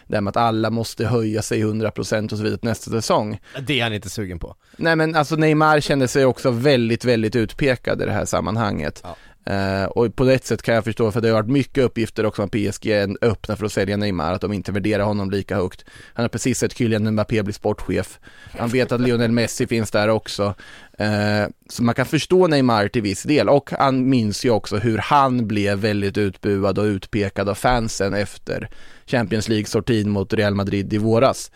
det 0.07 0.17
här 0.17 0.21
med 0.21 0.31
att 0.31 0.37
alla 0.37 0.71
måste 0.71 1.07
höja 1.07 1.43
sig 1.43 1.65
100% 1.65 2.33
och 2.33 2.39
så 2.39 2.45
vidare 2.45 2.59
nästa 2.63 2.91
säsong. 2.91 3.41
Det 3.67 3.81
är 3.81 3.85
han 3.85 3.93
inte 3.93 4.11
sugen 4.11 4.39
på. 4.39 4.55
Nej 4.77 4.97
men 4.97 5.15
alltså 5.15 5.37
Neymar 5.37 5.81
kände 5.81 6.09
sig 6.09 6.25
också 6.25 6.51
väldigt, 6.51 7.05
väldigt 7.05 7.37
utpekad 7.37 8.03
i 8.03 8.05
det 8.05 8.13
här 8.13 8.25
sammanhanget. 8.25 9.05
Uh, 9.51 9.85
och 9.85 10.17
på 10.17 10.25
ett 10.25 10.47
sätt 10.47 10.63
kan 10.63 10.75
jag 10.75 10.85
förstå, 10.85 11.13
för 11.13 11.21
det 11.21 11.29
har 11.29 11.35
varit 11.35 11.51
mycket 11.51 11.85
uppgifter 11.85 12.27
också 12.27 12.43
om 12.43 12.49
PSG 12.49 12.87
är 12.87 13.17
öppna 13.21 13.57
för 13.57 13.67
att 13.67 13.73
sälja 13.73 13.97
Neymar, 13.97 14.33
att 14.33 14.41
de 14.41 14.53
inte 14.53 14.73
värderar 14.73 15.05
honom 15.05 15.31
lika 15.31 15.57
högt. 15.57 15.85
Han 16.15 16.25
har 16.25 16.29
precis 16.29 16.59
sett 16.59 16.79
Kylian 16.79 17.11
Mbappé 17.11 17.43
bli 17.43 17.53
sportchef. 17.53 18.19
Han 18.59 18.69
vet 18.69 18.93
att 18.93 19.01
Lionel 19.01 19.33
Messi 19.33 19.67
finns 19.67 19.91
där 19.91 20.09
också. 20.09 20.55
Uh, 21.01 21.49
så 21.69 21.83
man 21.83 21.95
kan 21.95 22.07
förstå 22.07 22.47
Neymar 22.47 22.89
till 22.89 23.03
viss 23.03 23.23
del 23.23 23.49
och 23.49 23.71
han 23.79 24.09
minns 24.09 24.45
ju 24.45 24.51
också 24.51 24.77
hur 24.77 24.99
han 24.99 25.47
blev 25.47 25.79
väldigt 25.79 26.19
utbuad 26.19 26.79
och 26.79 26.85
utpekad 26.85 27.49
av 27.49 27.55
fansen 27.55 28.15
efter 28.15 28.69
Champions 29.07 29.49
League-sortin 29.49 30.09
mot 30.09 30.33
Real 30.33 30.55
Madrid 30.55 30.93
i 30.93 30.99
våras. 30.99 31.51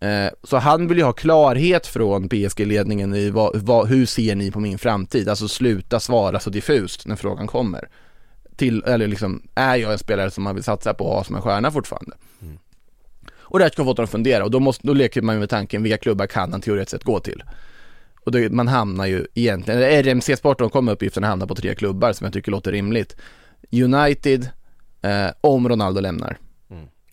Eh, 0.00 0.28
så 0.42 0.56
han 0.56 0.88
vill 0.88 0.98
ju 0.98 1.04
ha 1.04 1.12
klarhet 1.12 1.86
från 1.86 2.28
PSG-ledningen 2.28 3.14
i 3.14 3.30
vad, 3.30 3.56
vad, 3.56 3.88
hur 3.88 4.06
ser 4.06 4.34
ni 4.34 4.50
på 4.50 4.60
min 4.60 4.78
framtid? 4.78 5.28
Alltså 5.28 5.48
sluta 5.48 6.00
svara 6.00 6.40
så 6.40 6.50
diffust 6.50 7.06
när 7.06 7.16
frågan 7.16 7.46
kommer. 7.46 7.88
Till, 8.56 8.82
eller 8.82 9.06
liksom, 9.06 9.42
är 9.54 9.76
jag 9.76 9.92
en 9.92 9.98
spelare 9.98 10.30
som 10.30 10.44
man 10.44 10.54
vill 10.54 10.64
satsa 10.64 10.94
på 10.94 11.04
och 11.04 11.14
ha 11.14 11.24
som 11.24 11.36
en 11.36 11.42
stjärna 11.42 11.70
fortfarande? 11.70 12.16
Mm. 12.42 12.58
Och 13.38 13.58
det 13.58 13.64
här 13.64 13.70
ska 13.70 13.84
få 13.84 13.92
dem 13.92 14.04
att 14.04 14.10
fundera 14.10 14.44
och 14.44 14.50
då, 14.50 14.60
måste, 14.60 14.86
då 14.86 14.92
leker 14.92 15.22
man 15.22 15.38
med 15.38 15.50
tanken, 15.50 15.82
vilka 15.82 15.98
klubbar 15.98 16.26
kan 16.26 16.52
han 16.52 16.60
teoretiskt 16.60 16.90
sett 16.90 17.04
gå 17.04 17.20
till? 17.20 17.42
Och 18.24 18.32
då, 18.32 18.38
man 18.50 18.68
hamnar 18.68 19.06
ju 19.06 19.26
egentligen, 19.34 19.82
RMC 19.82 20.36
Sport, 20.36 20.58
de 20.58 20.70
kommer 20.70 20.92
uppgifterna 20.92 21.26
hamna 21.26 21.46
på 21.46 21.54
tre 21.54 21.74
klubbar 21.74 22.12
som 22.12 22.24
jag 22.24 22.32
tycker 22.34 22.50
låter 22.50 22.72
rimligt. 22.72 23.16
United, 23.72 24.48
eh, 25.02 25.28
om 25.40 25.68
Ronaldo 25.68 26.00
lämnar. 26.00 26.38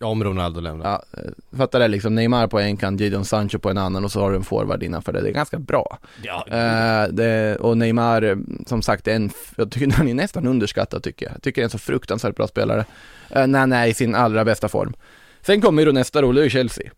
Om 0.00 0.24
Ronaldo 0.24 0.60
lämnar. 0.60 0.90
Ja, 0.90 1.20
eh, 1.20 1.58
fattar 1.58 1.80
det 1.80 1.88
liksom, 1.88 2.14
Neymar 2.14 2.46
på 2.46 2.60
en 2.60 2.76
kant, 2.76 3.00
Jadon 3.00 3.24
Sancho 3.24 3.58
på 3.58 3.70
en 3.70 3.78
annan 3.78 4.04
och 4.04 4.12
så 4.12 4.20
har 4.20 4.30
du 4.30 4.36
en 4.36 4.44
forward 4.44 4.82
innanför 4.82 5.12
det, 5.12 5.20
det 5.20 5.28
är 5.28 5.32
ganska 5.32 5.58
bra. 5.58 5.98
Ja. 6.22 6.44
Uh, 6.46 7.14
det, 7.14 7.56
och 7.56 7.78
Neymar, 7.78 8.22
eh, 8.22 8.36
som 8.66 8.82
sagt, 8.82 9.08
är 9.08 9.14
en, 9.14 9.30
jag 9.56 9.70
tycker 9.70 9.90
han 9.96 10.08
är 10.08 10.14
nästan 10.14 10.46
underskattad 10.46 11.02
tycker 11.02 11.26
jag. 11.26 11.34
Jag 11.34 11.42
tycker 11.42 11.60
det 11.60 11.62
är 11.62 11.66
en 11.66 11.70
så 11.70 11.78
fruktansvärt 11.78 12.36
bra 12.36 12.46
spelare. 12.46 12.84
Uh, 13.36 13.46
när 13.46 13.58
han 13.58 13.72
är 13.72 13.86
i 13.86 13.94
sin 13.94 14.14
allra 14.14 14.44
bästa 14.44 14.68
form. 14.68 14.94
Sen 15.42 15.60
kommer 15.60 15.82
ju 15.82 15.86
då 15.86 15.92
nästa 15.92 16.22
roll, 16.22 16.34
det 16.34 16.40
är 16.40 16.44
ju 16.44 16.50
Chelsea. 16.50 16.90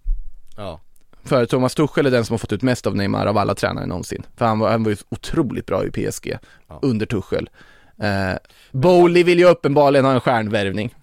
Ja. 0.56 0.80
För 1.24 1.46
Thomas 1.46 1.74
Tuchel 1.74 2.06
är 2.06 2.10
den 2.10 2.24
som 2.24 2.34
har 2.34 2.38
fått 2.38 2.52
ut 2.52 2.62
mest 2.62 2.86
av 2.86 2.96
Neymar 2.96 3.26
av 3.26 3.38
alla 3.38 3.54
tränare 3.54 3.86
någonsin. 3.86 4.26
För 4.36 4.44
han 4.44 4.58
var, 4.58 4.70
han 4.70 4.82
var 4.82 4.90
ju 4.90 4.96
otroligt 5.08 5.66
bra 5.66 5.84
i 5.84 5.90
PSG 5.90 6.38
ja. 6.68 6.78
under 6.82 7.06
Tuchel. 7.06 7.50
Uh, 8.02 8.36
Bowley 8.72 9.22
vill 9.22 9.38
ju 9.38 9.44
uppenbarligen 9.44 10.04
ha 10.04 10.12
en 10.12 10.20
stjärnvärvning. 10.20 10.94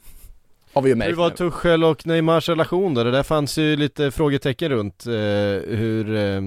Har 0.73 0.81
vi 0.81 0.89
ju 0.89 0.95
märkt 0.95 1.09
Hur 1.09 1.15
var 1.15 1.29
Tuchel 1.29 1.83
och 1.83 2.07
Neymars 2.07 2.49
relation 2.49 2.93
då? 2.93 3.03
Det 3.03 3.12
där 3.12 3.23
fanns 3.23 3.57
ju 3.57 3.75
lite 3.75 4.12
frågetecken 4.12 4.69
runt 4.69 5.05
eh, 5.05 5.13
hur 5.75 6.15
eh, 6.15 6.41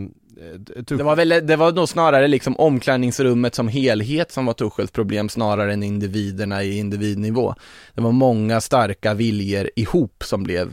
det 0.77 1.03
var 1.03 1.17
väl, 1.17 1.29
det 1.29 1.57
var 1.57 1.73
nog 1.73 1.89
snarare 1.89 2.29
liksom 2.29 2.57
omklädningsrummet 2.57 3.55
som 3.55 3.69
helhet 3.69 4.33
som 4.33 4.47
var 4.47 4.53
Tuchels 4.53 4.91
problem 4.91 5.29
snarare 5.29 5.73
än 5.73 5.83
individerna 5.83 6.63
i 6.63 6.79
individnivå. 6.79 7.55
Det 7.95 8.01
var 8.01 8.13
många 8.13 8.61
starka 8.61 9.15
viljor 9.15 9.71
ihop 9.77 10.23
som 10.25 10.43
blev 10.43 10.73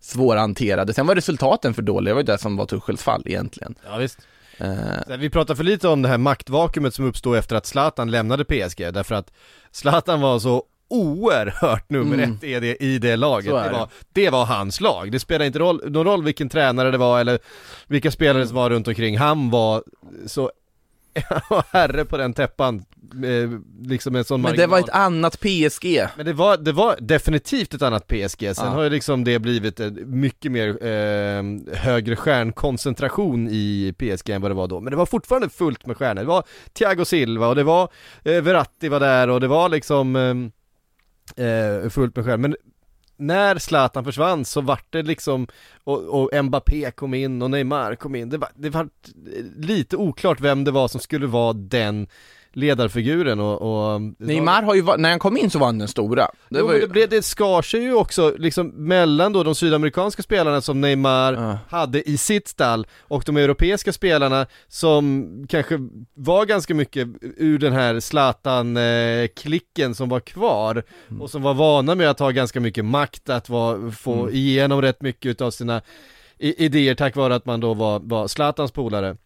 svårhanterade. 0.00 0.94
Sen 0.94 1.06
var 1.06 1.14
resultaten 1.14 1.74
för 1.74 1.82
dåliga, 1.82 2.10
det 2.10 2.14
var 2.14 2.20
ju 2.20 2.26
det 2.26 2.38
som 2.38 2.56
var 2.56 2.66
Tuchels 2.66 3.02
fall 3.02 3.22
egentligen. 3.26 3.74
Ja 3.84 3.96
visst. 3.96 4.18
Uh, 4.60 5.16
vi 5.18 5.30
pratar 5.30 5.54
för 5.54 5.64
lite 5.64 5.88
om 5.88 6.02
det 6.02 6.08
här 6.08 6.18
maktvakuumet 6.18 6.94
som 6.94 7.04
uppstod 7.04 7.36
efter 7.36 7.56
att 7.56 7.66
Zlatan 7.66 8.10
lämnade 8.10 8.44
PSG, 8.44 8.92
därför 8.92 9.14
att 9.14 9.32
Zlatan 9.70 10.20
var 10.20 10.38
så 10.38 10.64
oerhört 10.92 11.90
nummer 11.90 12.14
mm. 12.14 12.32
ett 12.32 12.44
i 12.44 12.60
det, 12.60 12.82
i 12.82 12.98
det 12.98 13.16
laget. 13.16 13.54
Det. 13.54 13.62
det. 13.62 13.72
var, 13.72 13.88
det 14.12 14.30
var 14.30 14.44
hans 14.44 14.80
lag. 14.80 15.12
Det 15.12 15.20
spelar 15.20 15.44
inte 15.44 15.58
roll, 15.58 15.80
någon 15.90 16.06
roll 16.06 16.24
vilken 16.24 16.48
tränare 16.48 16.90
det 16.90 16.98
var 16.98 17.20
eller 17.20 17.38
vilka 17.86 18.10
spelare 18.10 18.46
som 18.46 18.56
var 18.56 18.70
runt 18.70 18.88
omkring. 18.88 19.18
Han 19.18 19.50
var 19.50 19.82
så 20.26 20.50
herre 21.72 22.04
på 22.04 22.16
den 22.16 22.32
täppan, 22.32 22.84
liksom 23.82 24.16
en 24.16 24.24
sån 24.24 24.42
Men 24.42 24.56
det 24.56 24.66
var 24.66 24.78
ett 24.78 24.88
annat 24.88 25.40
PSG 25.40 26.06
Men 26.16 26.26
det 26.26 26.32
var, 26.32 26.56
det 26.56 26.72
var 26.72 26.96
definitivt 27.00 27.74
ett 27.74 27.82
annat 27.82 28.06
PSG, 28.06 28.56
sen 28.56 28.66
ja. 28.66 28.72
har 28.72 28.82
ju 28.82 28.90
liksom 28.90 29.24
det 29.24 29.38
blivit 29.38 29.80
mycket 30.06 30.52
mer 30.52 30.86
eh, 30.86 31.76
högre 31.76 32.16
stjärnkoncentration 32.16 33.48
i 33.50 33.94
PSG 33.98 34.30
än 34.30 34.42
vad 34.42 34.50
det 34.50 34.54
var 34.54 34.68
då 34.68 34.80
Men 34.80 34.90
det 34.90 34.96
var 34.96 35.06
fortfarande 35.06 35.48
fullt 35.48 35.86
med 35.86 35.96
stjärnor, 35.96 36.20
det 36.20 36.28
var 36.28 36.44
Thiago 36.72 37.04
Silva 37.04 37.48
och 37.48 37.54
det 37.54 37.64
var 37.64 37.88
eh, 38.24 38.42
Verratti 38.42 38.88
var 38.88 39.00
där 39.00 39.30
och 39.30 39.40
det 39.40 39.48
var 39.48 39.68
liksom 39.68 40.16
eh, 40.16 40.34
eh, 41.36 41.88
fullt 41.90 42.16
med 42.16 42.24
själv. 42.24 42.40
Men 42.40 42.56
när 43.16 43.58
Zlatan 43.58 44.04
försvann 44.04 44.44
så 44.44 44.60
vart 44.60 44.92
det 44.92 45.02
liksom, 45.02 45.46
och, 45.84 46.22
och 46.22 46.44
Mbappé 46.44 46.90
kom 46.90 47.14
in 47.14 47.42
och 47.42 47.50
Neymar 47.50 47.94
kom 47.94 48.14
in, 48.14 48.28
det 48.28 48.38
var, 48.38 48.48
det 48.54 48.70
var 48.70 48.88
lite 49.56 49.96
oklart 49.96 50.40
vem 50.40 50.64
det 50.64 50.70
var 50.70 50.88
som 50.88 51.00
skulle 51.00 51.26
vara 51.26 51.52
den 51.52 52.06
ledarfiguren 52.52 53.40
och, 53.40 53.62
och 53.62 54.00
Neymar 54.18 54.62
har 54.62 54.74
ju 54.74 54.96
när 54.96 55.10
han 55.10 55.18
kom 55.18 55.36
in 55.36 55.50
så 55.50 55.58
var 55.58 55.66
han 55.66 55.78
den 55.78 55.88
stora 55.88 56.30
det, 56.48 56.58
jo, 56.58 56.72
ju... 56.72 56.86
det, 56.86 57.06
det 57.06 57.22
skar 57.22 57.62
sig 57.62 57.82
ju 57.82 57.94
också 57.94 58.34
liksom 58.38 58.68
mellan 58.68 59.32
då 59.32 59.42
de 59.42 59.54
sydamerikanska 59.54 60.22
spelarna 60.22 60.60
som 60.60 60.80
Neymar 60.80 61.32
uh. 61.32 61.56
hade 61.68 62.10
i 62.10 62.16
sitt 62.16 62.48
stall 62.48 62.86
och 63.00 63.22
de 63.26 63.36
europeiska 63.36 63.92
spelarna 63.92 64.46
som 64.68 65.28
kanske 65.48 65.78
var 66.14 66.44
ganska 66.44 66.74
mycket 66.74 67.08
ur 67.36 67.58
den 67.58 67.72
här 67.72 68.00
Zlatan-klicken 68.00 69.94
som 69.94 70.08
var 70.08 70.20
kvar 70.20 70.82
mm. 71.08 71.22
och 71.22 71.30
som 71.30 71.42
var 71.42 71.54
vana 71.54 71.94
med 71.94 72.10
att 72.10 72.18
ha 72.18 72.30
ganska 72.30 72.60
mycket 72.60 72.84
makt, 72.84 73.28
att 73.28 73.48
var, 73.48 73.90
få 73.90 74.22
mm. 74.22 74.34
igenom 74.34 74.82
rätt 74.82 75.02
mycket 75.02 75.30
utav 75.30 75.50
sina 75.50 75.82
idéer 76.38 76.94
tack 76.94 77.16
vare 77.16 77.34
att 77.34 77.46
man 77.46 77.60
då 77.60 77.74
var, 77.74 78.00
var 78.00 78.28
Zlatans 78.28 78.72
polare 78.72 79.16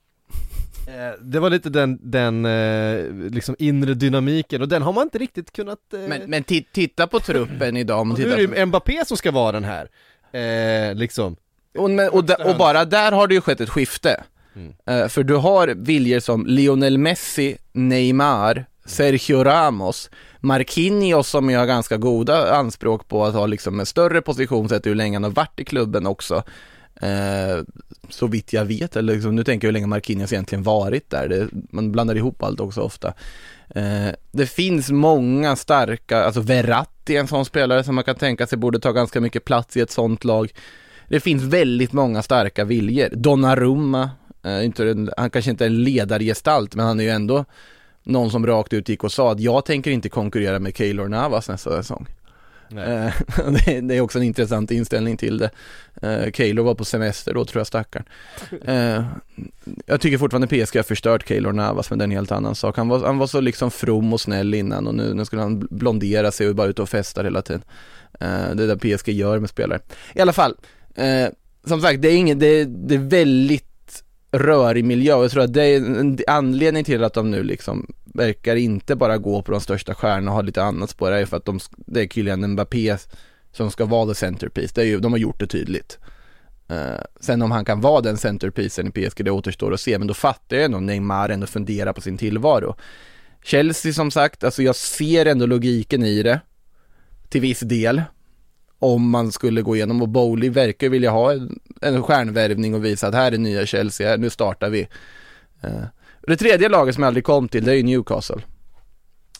det 1.21 1.41
var 1.41 1.51
lite 1.51 1.71
den, 1.71 1.99
den 2.03 2.45
eh, 2.45 3.05
liksom 3.31 3.57
inre 3.59 3.95
dynamiken 3.95 4.63
och 4.63 4.69
den 4.69 4.83
har 4.83 4.93
man 4.93 5.03
inte 5.03 5.19
riktigt 5.19 5.53
kunnat 5.53 5.79
eh... 5.95 6.01
Men, 6.01 6.31
men 6.31 6.45
titta 6.73 7.07
på 7.07 7.21
truppen 7.21 7.77
idag 7.77 8.01
om 8.01 8.09
Nu 8.09 8.33
är 8.33 8.47
det 8.47 8.67
Mbappé 8.67 9.05
som 9.07 9.17
ska 9.17 9.31
vara 9.31 9.53
den 9.53 9.65
här, 9.65 9.89
eh, 10.33 10.95
liksom. 10.95 11.37
Och, 11.79 11.91
men, 11.91 12.09
och, 12.09 12.31
och, 12.31 12.57
bara 12.59 12.85
där 12.85 13.13
har 13.13 13.27
det 13.27 13.35
ju 13.35 13.41
skett 13.41 13.61
ett 13.61 13.71
skifte. 13.71 14.25
Mm. 14.57 14.75
eh, 14.87 15.09
För 15.09 15.23
du 15.23 15.35
har 15.35 15.69
viljor 15.69 16.21
som 16.21 16.47
Lionel 16.47 16.99
Messi, 16.99 17.57
Neymar, 17.73 18.67
Sergio 18.85 19.45
Ramos, 19.45 20.11
Marquinhos 20.41 21.29
som 21.29 21.51
ju 21.51 21.57
har 21.57 21.67
ganska 21.67 21.97
goda 21.97 22.55
anspråk 22.55 23.09
på 23.09 23.25
att 23.25 23.35
ha 23.35 23.47
liksom 23.47 23.81
en 23.81 23.87
större 23.87 24.23
position 24.23 24.69
sett 24.69 24.87
hur 24.87 24.95
länge 24.95 25.17
han 25.17 25.25
har 25.25 25.31
varit 25.31 25.61
i 25.61 25.65
klubben 25.65 26.07
också 26.07 26.43
Eh, 27.01 27.65
så 28.09 28.27
vitt 28.27 28.53
jag 28.53 28.65
vet, 28.65 28.97
eller 28.97 29.15
liksom, 29.15 29.37
nu 29.37 29.45
tänker 29.45 29.67
jag 29.67 29.69
hur 29.69 29.73
länge 29.73 29.87
Marquinhos 29.87 30.33
egentligen 30.33 30.63
varit 30.63 31.11
där, 31.11 31.29
det, 31.29 31.49
man 31.71 31.93
blandar 31.93 32.15
ihop 32.15 32.43
allt 32.43 32.61
också 32.61 32.81
ofta. 32.81 33.15
Eh, 33.69 34.09
det 34.33 34.47
finns 34.47 34.91
många 34.91 35.57
starka, 35.57 36.25
alltså 36.25 36.41
Verratti 36.41 37.17
är 37.17 37.21
en 37.21 37.29
sån 37.29 37.45
spelare 37.45 37.85
som 37.85 37.95
man 37.95 38.05
kan 38.05 38.17
tänka 38.17 38.47
sig 38.47 38.59
borde 38.59 38.79
ta 38.79 38.93
ganska 38.93 39.21
mycket 39.21 39.45
plats 39.45 39.77
i 39.77 39.81
ett 39.81 39.91
sånt 39.91 40.25
lag. 40.25 40.53
Det 41.09 41.21
finns 41.21 41.43
väldigt 41.43 41.93
många 41.93 42.23
starka 42.23 42.65
viljor. 42.65 43.09
Donnarumma, 43.13 44.11
eh, 44.43 44.65
inte, 44.65 45.07
han 45.17 45.31
kanske 45.31 45.51
inte 45.51 45.65
är 45.65 45.67
en 45.67 45.85
ledargestalt, 45.85 46.75
men 46.75 46.87
han 46.87 47.01
är 47.01 47.05
ju 47.05 47.11
ändå 47.11 47.45
någon 48.03 48.31
som 48.31 48.47
rakt 48.47 48.73
ut 48.73 48.89
gick 48.89 49.05
och 49.05 49.13
sa 49.13 49.33
att 49.33 49.41
jag 49.41 49.65
tänker 49.65 49.91
inte 49.91 50.09
konkurrera 50.09 50.59
med 50.59 50.77
Keylor 50.77 51.09
Navas 51.09 51.49
nästa 51.49 51.71
säsong. 51.71 52.07
Eh, 52.71 53.13
det, 53.83 53.97
är 53.97 54.01
också 54.01 54.19
en 54.19 54.25
intressant 54.25 54.71
inställning 54.71 55.17
till 55.17 55.39
det. 55.39 55.51
Keylor 56.35 56.65
var 56.65 56.75
på 56.75 56.85
semester 56.85 57.35
då 57.35 57.45
tror 57.45 57.61
jag 57.61 57.67
stackaren. 57.67 58.07
Uh, 58.69 59.07
jag 59.87 60.01
tycker 60.01 60.19
fortfarande 60.19 60.47
PSG 60.47 60.77
har 60.77 60.83
förstört 60.83 61.29
Keylor 61.29 61.53
Navas 61.53 61.91
men 61.91 61.99
det 61.99 62.03
är 62.03 62.07
en 62.07 62.11
helt 62.11 62.33
annan 62.33 62.55
sak. 62.55 62.77
Han 62.77 62.89
var, 62.89 63.07
han 63.07 63.19
var 63.19 63.27
så 63.27 63.41
liksom 63.41 63.71
from 63.71 64.13
och 64.13 64.21
snäll 64.21 64.55
innan 64.55 64.87
och 64.87 64.95
nu, 64.95 65.15
nu 65.15 65.25
skulle 65.25 65.43
han 65.43 65.69
blondera 65.71 66.31
sig 66.31 66.49
och 66.49 66.55
bara 66.55 66.69
ut 66.69 66.79
och 66.79 66.89
festar 66.89 67.25
hela 67.25 67.43
tiden. 67.43 67.63
Uh, 68.23 68.57
det 68.57 68.63
är 68.63 68.77
det 68.77 68.97
PSG 68.97 69.09
gör 69.09 69.39
med 69.39 69.51
spelare. 69.51 69.81
I 70.15 70.21
alla 70.21 70.33
fall, 70.33 70.57
som 71.67 71.81
sagt 71.81 72.03
det 72.03 72.09
är 72.09 72.17
inget, 72.17 72.41
det, 72.41 72.65
det 72.65 72.95
är 72.95 72.99
väldigt 72.99 74.05
rörig 74.33 74.85
miljö 74.85 75.15
och 75.15 75.25
jag 75.25 75.31
tror 75.31 75.43
att 75.43 75.53
det 75.53 75.65
är 75.65 75.77
en 75.77 76.19
anledning 76.27 76.85
till 76.85 77.05
att 77.05 77.15
de 77.15 77.31
nu 77.31 77.43
liksom 77.43 77.87
verkar 78.17 78.57
inte 78.57 78.97
bara 78.97 79.19
gå 79.19 79.43
på 79.43 79.53
de 79.53 79.61
största 79.61 79.95
stjärnorna 79.95 80.31
och 80.31 80.35
ha 80.35 80.43
lite 80.43 80.63
annat 80.63 80.91
spår, 80.91 81.11
det 81.11 81.19
är 81.19 81.27
för 81.27 81.37
att 81.37 81.45
de, 81.45 81.61
det 81.77 82.01
är 82.01 82.09
Kylian 82.09 82.53
Mbappé 82.53 82.97
som 83.53 83.71
ska 83.71 83.85
vara 83.85 84.09
the 84.09 84.15
centerpiece, 84.15 84.73
det 84.73 84.81
är 84.81 84.87
ju, 84.87 85.01
de 85.01 85.13
har 85.13 85.19
gjort 85.19 85.41
det 85.41 85.47
tydligt. 85.47 85.99
Uh, 86.71 87.01
sen 87.21 87.43
om 87.43 87.51
han 87.51 87.65
kan 87.65 87.81
vara 87.81 88.01
den 88.01 88.17
centerpiecen 88.17 88.87
i 88.87 88.91
PSG, 88.91 89.25
det 89.25 89.31
återstår 89.31 89.75
att 89.75 89.81
se, 89.81 89.99
men 89.99 90.09
då 90.09 90.15
fattar 90.15 90.57
jag 90.57 90.65
ändå 90.65 90.81
Neymar 90.81 91.29
ändå 91.29 91.47
funderar 91.47 91.93
på 91.93 92.01
sin 92.01 92.19
tillvaro. 92.19 92.77
Chelsea 93.43 93.93
som 93.93 94.11
sagt, 94.11 94.45
alltså 94.45 94.63
jag 94.63 94.77
ser 94.77 95.27
ändå 95.27 95.47
logiken 95.47 96.03
i 96.03 96.23
det, 96.23 96.41
till 97.29 97.41
viss 97.41 97.61
del 97.61 98.03
om 98.79 99.11
man 99.11 99.33
skulle 99.33 99.63
gå 99.63 99.77
igenom 99.77 100.03
och 100.03 100.09
Bowley 100.09 100.51
verkar 100.51 100.89
vilja 100.89 101.11
ha 101.11 101.33
en, 101.33 101.59
en 101.81 102.03
stjärnvärvning 102.03 102.75
och 102.75 102.85
visa 102.85 103.09
att 103.09 103.15
här 103.15 103.33
är 103.33 103.39
nya 103.39 103.67
Chelsea, 103.67 104.09
här, 104.09 104.19
nu 104.19 104.31
startar 104.31 104.71
vi. 104.71 104.89
Uh, 105.65 105.85
det 106.27 106.37
tredje 106.37 106.69
laget 106.69 106.95
som 106.95 107.03
jag 107.03 107.09
aldrig 107.09 107.25
kom 107.25 107.49
till, 107.49 107.65
det 107.65 107.73
är 107.73 107.77
ju 107.77 107.83
Newcastle. 107.83 108.43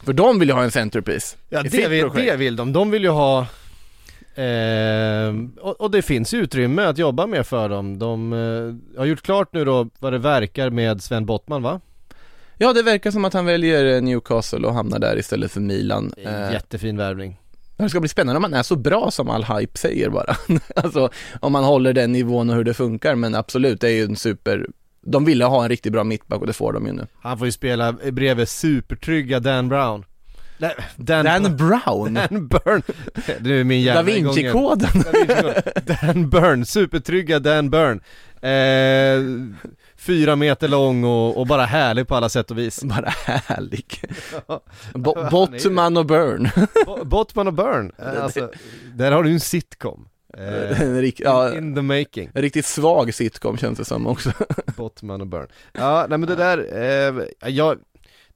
För 0.03 0.13
de 0.13 0.39
vill 0.39 0.49
ju 0.49 0.55
ha 0.55 0.63
en 0.63 0.71
centerpiece. 0.71 1.37
Ja 1.49 1.63
det 1.63 1.89
vill, 1.89 2.09
det 2.15 2.37
vill 2.37 2.57
de, 2.57 2.73
de 2.73 2.91
vill 2.91 3.03
ju 3.03 3.09
ha 3.09 3.47
eh, 4.35 5.35
och, 5.61 5.81
och, 5.81 5.91
det 5.91 6.03
finns 6.03 6.35
utrymme 6.35 6.83
att 6.83 6.99
jobba 6.99 7.27
med 7.27 7.47
för 7.47 7.69
dem. 7.69 7.99
De 7.99 8.33
eh, 8.33 8.99
har 8.99 9.07
gjort 9.07 9.23
klart 9.23 9.53
nu 9.53 9.65
då 9.65 9.89
vad 9.99 10.13
det 10.13 10.19
verkar 10.19 10.71
med 10.71 11.03
Sven 11.03 11.27
Bottman 11.27 11.63
va? 11.63 11.81
Ja, 12.59 12.73
det 12.73 12.83
verkar 12.83 13.11
som 13.11 13.25
att 13.25 13.33
han 13.33 13.47
väljer 13.47 13.97
eh, 13.97 14.03
Newcastle 14.03 14.67
och 14.67 14.75
hamnar 14.75 14.99
där 14.99 15.19
istället 15.19 15.53
för 15.53 15.61
Milan. 15.61 16.13
Eh, 16.17 16.53
Jättefin 16.53 16.97
värvning. 16.97 17.41
Det 17.77 17.89
ska 17.89 18.01
bli 18.01 18.09
spännande 18.09 18.37
om 18.37 18.43
man 18.43 18.55
är 18.55 18.63
så 18.63 18.77
bra 18.77 19.11
som 19.11 19.31
all 19.31 19.45
hype 19.45 19.79
säger 19.79 20.11
bara. 20.11 20.37
alltså 20.77 21.11
om 21.41 21.53
man 21.53 21.65
håller 21.65 21.93
den 21.93 22.13
nivån 22.13 22.51
och 22.51 22.57
hur 22.57 22.65
det 22.65 22.75
funkar, 22.75 23.15
men 23.15 23.35
absolut, 23.35 23.81
det 23.81 23.89
är 23.89 23.93
ju 23.93 24.05
en 24.05 24.17
super 24.17 24.67
de 25.07 25.25
ville 25.25 25.45
ha 25.45 25.63
en 25.63 25.69
riktigt 25.69 25.93
bra 25.93 26.05
mittback 26.05 26.41
och 26.41 26.47
det 26.47 26.53
får 26.53 26.73
de 26.73 26.87
ju 26.87 26.93
nu. 26.93 27.07
Han 27.23 27.39
får 27.39 27.47
ju 27.47 27.53
spela 27.53 27.93
bredvid 27.93 28.49
supertrygga 28.49 29.41
Dan 29.41 29.69
Brown. 29.69 30.05
Nej, 30.59 30.75
Dan, 30.97 31.25
Dan 31.25 31.57
Brown? 31.57 32.15
Dan 32.31 32.49
Burn. 32.49 32.83
Det 33.41 33.51
är 33.55 33.65
min. 33.65 33.85
Vinci-koden. 34.05 34.89
Da 35.05 35.11
Vinci-koden. 35.13 35.63
Dan 36.13 36.31
Burn, 36.31 36.67
supertrygga 36.67 37.39
Dan 37.39 37.71
Burn. 37.71 38.01
Eh, 38.41 39.23
fyra 39.97 40.37
meter 40.37 40.69
lång 40.69 41.05
och, 41.05 41.37
och 41.41 41.47
bara 41.47 41.65
härlig 41.65 42.09
på 42.09 42.15
alla 42.15 42.29
sätt 42.29 42.51
och 42.51 42.59
vis. 42.59 42.83
Bara 42.85 43.09
härlig. 43.27 44.01
Bo- 44.95 45.29
Bottman 45.31 45.97
och 45.97 46.07
Burn. 46.07 46.49
Bo- 46.87 47.05
Bottman 47.05 47.47
och 47.47 47.53
Burn. 47.55 47.93
Alltså, 47.99 48.51
där 48.95 49.13
har 49.13 49.23
du 49.23 49.31
en 49.31 49.41
sitcom. 49.41 50.09
Eh, 50.39 50.81
En 50.83 51.01
rik- 51.01 51.21
ja. 51.25 51.55
in 51.57 51.75
the 51.75 51.83
making. 51.83 52.31
En 52.35 52.43
riktigt 52.43 52.67
svag 52.67 53.15
sitcom 53.15 53.57
känns 53.57 53.79
det 53.79 53.85
som 53.85 54.07
också. 54.07 54.33
Bottman 54.77 55.21
och 55.21 55.27
Burn. 55.27 55.47
Ja, 55.73 56.07
nej 56.09 56.19
men 56.19 56.29
det 56.29 56.37
där, 56.37 56.59
eh, 57.43 57.51
jag, 57.51 57.79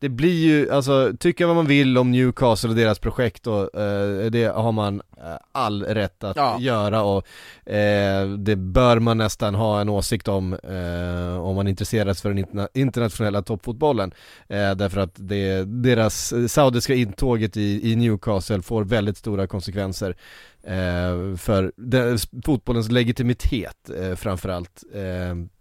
det 0.00 0.08
blir 0.08 0.34
ju, 0.46 0.70
alltså, 0.70 1.12
tycka 1.20 1.46
vad 1.46 1.56
man 1.56 1.66
vill 1.66 1.98
om 1.98 2.10
Newcastle 2.10 2.70
och 2.70 2.76
deras 2.76 2.98
projekt 2.98 3.46
och 3.46 3.74
eh, 3.80 4.30
det 4.30 4.44
har 4.44 4.72
man 4.72 5.02
eh, 5.16 5.36
all 5.52 5.82
rätt 5.82 6.24
att 6.24 6.36
Ja. 6.36 6.56
göra 6.60 7.02
och 7.02 7.26
eh, 7.72 8.28
det 8.28 8.56
bör 8.56 8.98
man 8.98 9.18
nästan 9.18 9.54
ha 9.54 9.80
en 9.80 9.88
åsikt 9.88 10.28
om 10.28 10.52
eh, 10.52 11.40
om 11.40 11.56
man 11.56 11.68
intresserar 11.68 12.12
sig 12.14 12.22
för 12.22 12.28
den 12.28 12.38
interna- 12.38 12.68
internationella 12.74 13.42
toppfotbollen. 13.42 14.12
Eh, 14.48 14.74
därför 14.74 15.00
att 15.00 15.12
det, 15.14 15.64
deras 15.64 16.32
saudiska 16.52 16.94
intåget 16.94 17.56
i, 17.56 17.92
i 17.92 17.96
Newcastle 17.96 18.62
får 18.62 18.84
väldigt 18.84 19.16
stora 19.16 19.46
konsekvenser 19.46 20.16
eh, 20.64 21.36
för 21.36 21.72
den, 21.76 22.18
fotbollens 22.44 22.90
legitimitet 22.90 23.90
eh, 24.00 24.14
framförallt 24.14 24.84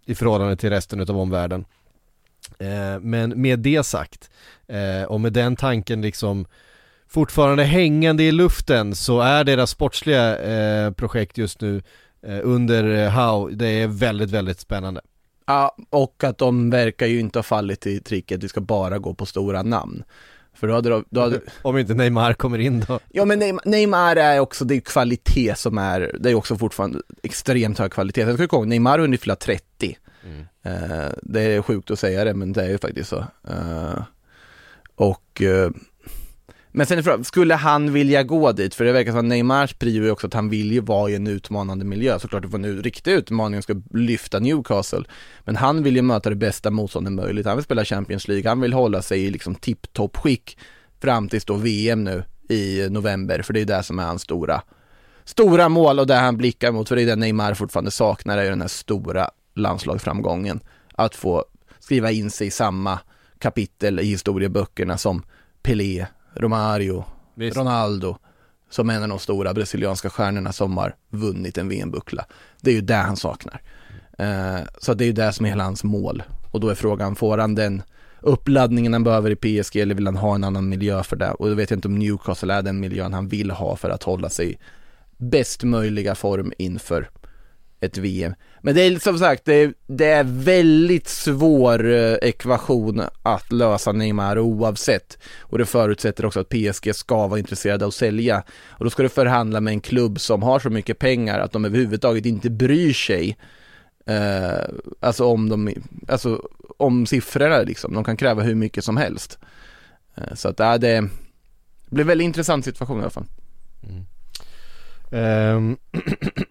i 0.06 0.14
förhållande 0.14 0.56
till 0.56 0.70
resten 0.70 1.00
av 1.00 1.18
omvärlden. 1.18 1.64
Eh, 2.58 3.00
men 3.00 3.40
med 3.42 3.58
det 3.58 3.82
sagt 3.82 4.30
eh, 4.68 5.02
och 5.08 5.20
med 5.20 5.32
den 5.32 5.56
tanken 5.56 6.02
liksom 6.02 6.46
fortfarande 7.08 7.64
hängande 7.64 8.22
i 8.22 8.32
luften 8.32 8.94
så 8.94 9.20
är 9.20 9.44
deras 9.44 9.70
sportsliga 9.70 10.38
eh, 10.38 10.92
projekt 10.92 11.38
just 11.38 11.60
nu 11.60 11.82
under 12.42 13.08
How, 13.08 13.48
det 13.48 13.66
är 13.66 13.86
väldigt, 13.86 14.30
väldigt 14.30 14.60
spännande. 14.60 15.00
Ja, 15.46 15.76
och 15.90 16.24
att 16.24 16.38
de 16.38 16.70
verkar 16.70 17.06
ju 17.06 17.20
inte 17.20 17.38
ha 17.38 17.42
fallit 17.42 17.86
i 17.86 18.00
tricket, 18.00 18.44
vi 18.44 18.48
ska 18.48 18.60
bara 18.60 18.98
gå 18.98 19.14
på 19.14 19.26
stora 19.26 19.62
namn. 19.62 20.04
För 20.54 20.66
då 20.66 20.74
hade 20.74 20.88
de, 20.88 21.04
då 21.10 21.20
hade, 21.20 21.40
Om 21.62 21.78
inte 21.78 21.94
Neymar 21.94 22.32
kommer 22.32 22.58
in 22.58 22.84
då. 22.88 23.00
ja 23.08 23.24
men 23.24 23.38
Neymar, 23.38 23.62
Neymar 23.64 24.16
är 24.16 24.40
också, 24.40 24.64
det 24.64 24.74
är 24.74 24.80
kvalitet 24.80 25.54
som 25.56 25.78
är, 25.78 26.16
det 26.20 26.30
är 26.30 26.34
också 26.34 26.56
fortfarande 26.56 27.00
extremt 27.22 27.78
hög 27.78 27.92
kvalitet. 27.92 28.20
Jag 28.20 28.34
ska 28.34 28.48
komma 28.48 28.60
ihåg, 28.60 28.68
Neymar 28.68 28.90
har 28.90 28.98
hunnit 28.98 29.20
fylla 29.20 29.36
30. 29.36 29.96
Eh, 30.62 31.12
det 31.22 31.40
är 31.40 31.62
sjukt 31.62 31.90
att 31.90 31.98
säga 31.98 32.24
det, 32.24 32.34
men 32.34 32.52
det 32.52 32.62
är 32.62 32.68
ju 32.68 32.78
faktiskt 32.78 33.10
så. 33.10 33.24
Eh, 33.48 34.02
och 34.94 35.42
eh, 35.42 35.70
men 36.72 36.86
sen 36.86 36.98
är 36.98 37.02
frågan, 37.02 37.24
skulle 37.24 37.54
han 37.54 37.92
vilja 37.92 38.22
gå 38.22 38.52
dit? 38.52 38.74
För 38.74 38.84
det 38.84 38.92
verkar 38.92 39.10
som 39.10 39.18
att 39.18 39.24
Neymars 39.24 39.74
prio 39.74 40.04
är 40.04 40.10
också 40.10 40.26
att 40.26 40.34
han 40.34 40.48
vill 40.48 40.72
ju 40.72 40.80
vara 40.80 41.10
i 41.10 41.14
en 41.14 41.26
utmanande 41.26 41.84
miljö. 41.84 42.18
Såklart 42.18 42.42
det 42.42 42.48
får 42.48 42.58
en 42.58 42.82
riktig 42.82 43.12
utmaning 43.12 43.58
och 43.58 43.64
ska 43.64 43.82
lyfta 43.90 44.38
Newcastle. 44.38 45.04
Men 45.44 45.56
han 45.56 45.82
vill 45.82 45.96
ju 45.96 46.02
möta 46.02 46.30
det 46.30 46.36
bästa 46.36 46.70
motståndet 46.70 47.12
möjligt. 47.12 47.46
Han 47.46 47.56
vill 47.56 47.64
spela 47.64 47.84
Champions 47.84 48.28
League, 48.28 48.48
han 48.48 48.60
vill 48.60 48.72
hålla 48.72 49.02
sig 49.02 49.24
i 49.24 49.30
liksom 49.30 49.54
tipptoppskick 49.54 50.58
fram 51.00 51.28
tills 51.28 51.44
då 51.44 51.54
VM 51.54 52.04
nu 52.04 52.24
i 52.48 52.88
november. 52.90 53.42
För 53.42 53.52
det 53.52 53.60
är 53.60 53.64
det 53.64 53.82
som 53.82 53.98
är 53.98 54.04
hans 54.04 54.22
stora, 54.22 54.62
stora 55.24 55.68
mål 55.68 55.98
och 55.98 56.06
det 56.06 56.14
han 56.14 56.36
blickar 56.36 56.72
mot. 56.72 56.88
För 56.88 56.96
det 56.96 57.02
är 57.02 57.06
det 57.06 57.16
Neymar 57.16 57.54
fortfarande 57.54 57.90
saknar, 57.90 58.38
är 58.38 58.42
ju 58.42 58.50
den 58.50 58.60
här 58.60 58.68
stora 58.68 59.30
landslagsframgången. 59.60 60.60
Att 60.94 61.14
få 61.14 61.44
skriva 61.78 62.10
in 62.10 62.30
sig 62.30 62.46
i 62.46 62.50
samma 62.50 62.98
kapitel 63.38 64.00
i 64.00 64.04
historieböckerna 64.04 64.98
som 64.98 65.22
Pelé, 65.62 66.06
Romario, 66.34 67.04
Visst. 67.34 67.56
Ronaldo 67.56 68.16
som 68.70 68.90
en 68.90 69.02
av 69.02 69.08
de 69.08 69.18
stora 69.18 69.54
brasilianska 69.54 70.10
stjärnorna 70.10 70.52
som 70.52 70.76
har 70.76 70.94
vunnit 71.08 71.58
en 71.58 71.68
VM-buckla. 71.68 72.26
Det 72.60 72.70
är 72.70 72.74
ju 72.74 72.80
det 72.80 72.94
han 72.94 73.16
saknar. 73.16 73.62
Eh, 74.18 74.60
så 74.78 74.94
det 74.94 75.04
är 75.04 75.06
ju 75.06 75.12
det 75.12 75.32
som 75.32 75.46
är 75.46 75.50
hela 75.50 75.64
hans 75.64 75.84
mål. 75.84 76.22
Och 76.50 76.60
då 76.60 76.68
är 76.68 76.74
frågan, 76.74 77.16
får 77.16 77.38
han 77.38 77.54
den 77.54 77.82
uppladdningen 78.20 78.92
han 78.92 79.04
behöver 79.04 79.30
i 79.30 79.62
PSG 79.62 79.76
eller 79.76 79.94
vill 79.94 80.06
han 80.06 80.16
ha 80.16 80.34
en 80.34 80.44
annan 80.44 80.68
miljö 80.68 81.02
för 81.02 81.16
det? 81.16 81.30
Och 81.30 81.48
då 81.48 81.54
vet 81.54 81.70
jag 81.70 81.76
inte 81.76 81.88
om 81.88 81.98
Newcastle 81.98 82.54
är 82.54 82.62
den 82.62 82.80
miljön 82.80 83.12
han 83.12 83.28
vill 83.28 83.50
ha 83.50 83.76
för 83.76 83.90
att 83.90 84.02
hålla 84.02 84.28
sig 84.28 84.52
i 84.52 84.58
bäst 85.16 85.62
möjliga 85.62 86.14
form 86.14 86.52
inför 86.58 87.10
ett 87.80 87.98
VM. 87.98 88.34
Men 88.62 88.74
det 88.74 88.82
är 88.82 88.98
som 88.98 89.18
sagt, 89.18 89.44
det 89.44 89.54
är, 89.54 89.74
det 89.86 90.06
är 90.06 90.24
väldigt 90.24 91.08
svår 91.08 91.90
eh, 91.90 92.14
ekvation 92.22 93.02
att 93.22 93.52
lösa 93.52 93.92
Neymar 93.92 94.38
oavsett. 94.38 95.18
Och 95.40 95.58
det 95.58 95.66
förutsätter 95.66 96.26
också 96.26 96.40
att 96.40 96.48
PSG 96.48 96.94
ska 96.94 97.26
vara 97.26 97.38
intresserade 97.38 97.84
av 97.84 97.88
att 97.88 97.94
sälja. 97.94 98.42
Och 98.68 98.84
då 98.84 98.90
ska 98.90 99.02
du 99.02 99.08
förhandla 99.08 99.60
med 99.60 99.72
en 99.72 99.80
klubb 99.80 100.20
som 100.20 100.42
har 100.42 100.58
så 100.58 100.70
mycket 100.70 100.98
pengar 100.98 101.38
att 101.38 101.52
de 101.52 101.64
överhuvudtaget 101.64 102.26
inte 102.26 102.50
bryr 102.50 102.92
sig 102.92 103.36
eh, 104.06 104.64
alltså 105.00 105.24
om 105.24 105.48
de, 105.48 105.74
alltså 106.08 106.48
om 106.76 107.06
siffrorna 107.06 107.62
liksom. 107.62 107.94
De 107.94 108.04
kan 108.04 108.16
kräva 108.16 108.42
hur 108.42 108.54
mycket 108.54 108.84
som 108.84 108.96
helst. 108.96 109.38
Eh, 110.14 110.34
så 110.34 110.48
att 110.48 110.58
ja, 110.58 110.78
det 110.78 111.08
blir 111.90 112.04
väldigt 112.04 112.24
intressant 112.24 112.64
situation 112.64 112.98
i 112.98 113.00
alla 113.00 113.10
fall. 113.10 113.26
Mm. 113.82 114.06
Ehm, 115.10 115.76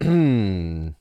mm 0.00 0.94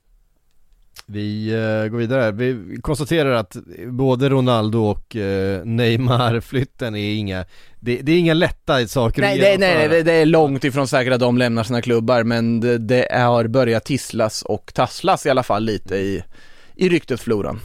vi 1.12 1.49
eh, 1.53 1.89
går 1.89 1.97
vidare. 1.97 2.32
Vi 2.32 2.78
konstaterar 2.82 3.32
att 3.32 3.57
både 3.88 4.30
Ronaldo 4.30 4.84
och 4.84 5.16
uh, 5.16 5.66
Neymar-flytten 5.66 6.95
är 6.95 7.16
inga, 7.16 7.45
det, 7.80 7.97
det 8.01 8.12
är 8.12 8.20
inga 8.20 8.34
lätta 8.34 8.88
saker 8.88 9.22
Nej, 9.22 9.34
att 9.34 9.39
det, 9.39 9.57
nej, 9.57 9.70
genomföra. 9.70 9.91
nej, 9.91 10.03
det 10.03 10.14
är 10.14 10.26
långt 10.26 10.64
ifrån 10.64 10.88
säkert 10.88 11.14
att 11.14 11.20
de 11.20 11.38
lämnar 11.38 11.64
sina 11.64 11.82
klubbar, 11.82 12.24
men 12.24 12.60
det, 12.60 12.78
det 12.78 13.07
har 13.12 13.47
börjat 13.47 13.86
tisslas 13.86 14.41
och 14.41 14.72
tasslas 14.74 15.26
i 15.26 15.30
alla 15.30 15.43
fall 15.43 15.64
lite 15.64 15.95
i, 15.95 16.24
i 16.76 16.89
ryktesfloran. 16.89 17.60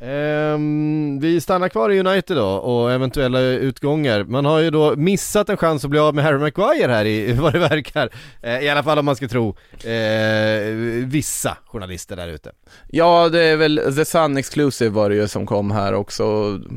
Um, 0.00 1.20
vi 1.20 1.40
stannar 1.40 1.68
kvar 1.68 1.90
i 1.90 2.00
United 2.00 2.36
då 2.36 2.46
och 2.46 2.92
eventuella 2.92 3.40
utgångar. 3.40 4.24
Man 4.24 4.44
har 4.44 4.58
ju 4.58 4.70
då 4.70 4.96
missat 4.96 5.48
en 5.48 5.56
chans 5.56 5.84
att 5.84 5.90
bli 5.90 5.98
av 5.98 6.14
med 6.14 6.24
Harry 6.24 6.38
Maguire 6.38 6.92
här 6.92 7.04
i 7.04 7.32
vad 7.32 7.52
det 7.52 7.58
verkar. 7.58 8.10
Uh, 8.46 8.64
I 8.64 8.68
alla 8.68 8.82
fall 8.82 8.98
om 8.98 9.04
man 9.04 9.16
ska 9.16 9.28
tro 9.28 9.48
uh, 9.48 11.06
vissa 11.06 11.56
journalister 11.66 12.16
där 12.16 12.28
ute. 12.28 12.52
Ja, 12.88 13.28
det 13.28 13.42
är 13.42 13.56
väl 13.56 13.94
The 13.96 14.04
Sun 14.04 14.36
Exclusive 14.36 14.90
var 14.90 15.10
det 15.10 15.16
ju 15.16 15.28
som 15.28 15.46
kom 15.46 15.70
här 15.70 15.94
också, 15.94 16.24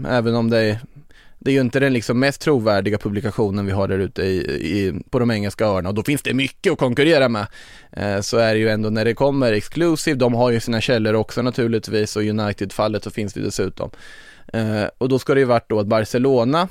även 0.07 0.35
om 0.35 0.49
det 0.49 0.59
är 0.59 0.79
det 1.39 1.51
är 1.51 1.53
ju 1.53 1.61
inte 1.61 1.79
den 1.79 1.93
liksom 1.93 2.19
mest 2.19 2.41
trovärdiga 2.41 2.97
publikationen 2.97 3.65
vi 3.65 3.71
har 3.71 3.87
där 3.87 3.99
ute 3.99 4.21
i, 4.23 4.37
i, 4.61 5.01
på 5.09 5.19
de 5.19 5.31
engelska 5.31 5.65
öarna 5.65 5.89
och 5.89 5.95
då 5.95 6.03
finns 6.03 6.21
det 6.21 6.33
mycket 6.33 6.73
att 6.73 6.79
konkurrera 6.79 7.29
med. 7.29 7.47
Eh, 7.91 8.21
så 8.21 8.37
är 8.37 8.53
det 8.53 8.59
ju 8.59 8.69
ändå 8.69 8.89
när 8.89 9.05
det 9.05 9.13
kommer 9.13 9.53
Exclusive, 9.53 10.17
de 10.17 10.33
har 10.33 10.51
ju 10.51 10.59
sina 10.59 10.81
källor 10.81 11.13
också 11.13 11.41
naturligtvis 11.41 12.15
och 12.15 12.23
United-fallet 12.23 13.03
så 13.03 13.11
finns 13.11 13.33
det 13.33 13.41
dessutom. 13.41 13.89
Eh, 14.53 14.85
och 14.97 15.09
då 15.09 15.19
ska 15.19 15.33
det 15.33 15.39
ju 15.39 15.45
varit 15.45 15.69
då 15.69 15.79
att 15.79 15.87
Barcelona 15.87 16.67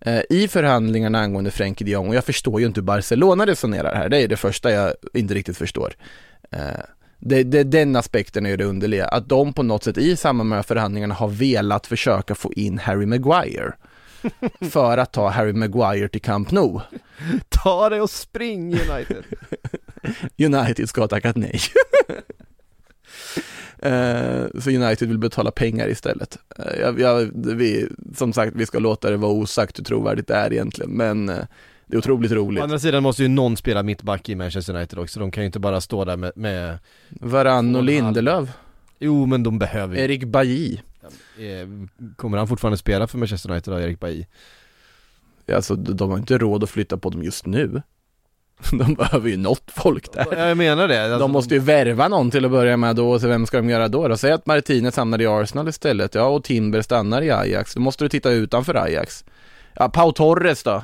eh, 0.00 0.20
i 0.30 0.48
förhandlingarna 0.48 1.18
angående 1.18 1.50
Frenkie 1.50 1.84
de 1.84 1.90
Jong 1.90 2.08
och 2.08 2.14
jag 2.14 2.24
förstår 2.24 2.60
ju 2.60 2.66
inte 2.66 2.80
hur 2.80 2.86
Barcelona 2.86 3.46
resonerar 3.46 3.94
här, 3.94 4.08
det 4.08 4.22
är 4.22 4.28
det 4.28 4.36
första 4.36 4.70
jag 4.70 4.94
inte 5.14 5.34
riktigt 5.34 5.56
förstår. 5.56 5.94
Eh, 6.50 6.60
det, 7.18 7.42
det, 7.42 7.64
den 7.64 7.96
aspekten 7.96 8.46
är 8.46 8.50
ju 8.50 8.56
det 8.56 8.64
underliga, 8.64 9.06
att 9.06 9.28
de 9.28 9.52
på 9.52 9.62
något 9.62 9.84
sätt 9.84 9.98
i 9.98 10.16
samband 10.16 10.50
med 10.50 10.66
förhandlingarna 10.66 11.14
har 11.14 11.28
velat 11.28 11.86
försöka 11.86 12.34
få 12.34 12.52
in 12.52 12.78
Harry 12.78 13.06
Maguire 13.06 13.72
för 14.70 14.98
att 14.98 15.12
ta 15.12 15.28
Harry 15.28 15.52
Maguire 15.52 16.08
till 16.08 16.22
Camp 16.22 16.50
Nou. 16.50 16.80
Ta 17.48 17.88
det 17.88 18.00
och 18.00 18.10
spring 18.10 18.74
United! 18.74 19.24
United 20.38 20.88
ska 20.88 21.00
ha 21.00 21.08
tackat 21.08 21.36
nej. 21.36 21.60
Eh, 23.78 24.46
så 24.60 24.70
United 24.70 25.08
vill 25.08 25.18
betala 25.18 25.50
pengar 25.50 25.88
istället. 25.88 26.38
Eh, 26.58 26.80
jag, 26.80 27.00
jag, 27.00 27.30
vi, 27.34 27.88
som 28.14 28.32
sagt, 28.32 28.52
vi 28.56 28.66
ska 28.66 28.78
låta 28.78 29.10
det 29.10 29.16
vara 29.16 29.32
osagt 29.32 29.78
hur 29.78 29.84
trovärdigt 29.84 30.28
det 30.28 30.34
är 30.34 30.52
egentligen, 30.52 30.90
men 30.90 31.28
eh, 31.28 31.36
det 31.86 31.96
är 31.96 31.98
otroligt 31.98 32.32
Å 32.32 32.34
roligt. 32.34 32.62
andra 32.62 32.78
sidan 32.78 33.02
måste 33.02 33.22
ju 33.22 33.28
någon 33.28 33.56
spela 33.56 33.82
mittback 33.82 34.28
i 34.28 34.34
Manchester 34.34 34.74
United 34.76 34.98
också, 34.98 35.20
de 35.20 35.30
kan 35.30 35.42
ju 35.42 35.46
inte 35.46 35.58
bara 35.58 35.80
stå 35.80 36.04
där 36.04 36.16
med, 36.16 36.32
med 36.36 36.78
Varann 37.08 37.76
och 37.76 37.82
Lindelöf, 37.82 38.48
Jo 38.98 39.26
men 39.26 39.42
de 39.42 39.58
behöver 39.58 39.96
ju, 39.96 40.02
Erik 40.02 40.24
Bailly. 40.24 40.78
Eh, 41.38 41.68
kommer 42.16 42.38
han 42.38 42.48
fortfarande 42.48 42.78
spela 42.78 43.06
för 43.06 43.18
Manchester 43.18 43.50
United 43.50 43.74
då, 43.74 43.80
Erik 43.80 44.00
Bailly? 44.00 44.24
Alltså 45.52 45.74
de 45.74 46.10
har 46.10 46.18
inte 46.18 46.38
råd 46.38 46.64
att 46.64 46.70
flytta 46.70 46.96
på 46.96 47.10
dem 47.10 47.22
just 47.22 47.46
nu. 47.46 47.82
De 48.72 48.94
behöver 48.94 49.30
ju 49.30 49.36
något 49.36 49.70
folk 49.74 50.12
där. 50.12 50.26
Ja, 50.30 50.48
Jag 50.48 50.56
menar 50.56 50.88
det. 50.88 51.04
Alltså, 51.04 51.18
De 51.18 51.30
måste 51.32 51.54
ju 51.54 51.60
värva 51.60 52.08
någon 52.08 52.30
till 52.30 52.44
att 52.44 52.50
börja 52.50 52.76
med 52.76 52.96
då, 52.96 53.18
så 53.18 53.28
vem 53.28 53.46
ska 53.46 53.56
de 53.56 53.70
göra 53.70 53.88
då? 53.88 54.08
då? 54.08 54.16
Säg 54.16 54.32
att 54.32 54.46
Martinez 54.46 54.96
hamnar 54.96 55.20
i 55.20 55.26
Arsenal 55.26 55.68
istället, 55.68 56.14
ja 56.14 56.26
och 56.26 56.44
Timber 56.44 56.82
stannar 56.82 57.22
i 57.22 57.30
Ajax, 57.30 57.74
då 57.74 57.80
måste 57.80 58.04
du 58.04 58.08
titta 58.08 58.30
utanför 58.30 58.74
Ajax. 58.74 59.24
Ja, 59.74 59.88
Pau 59.88 60.12
Torres 60.12 60.62
då? 60.62 60.82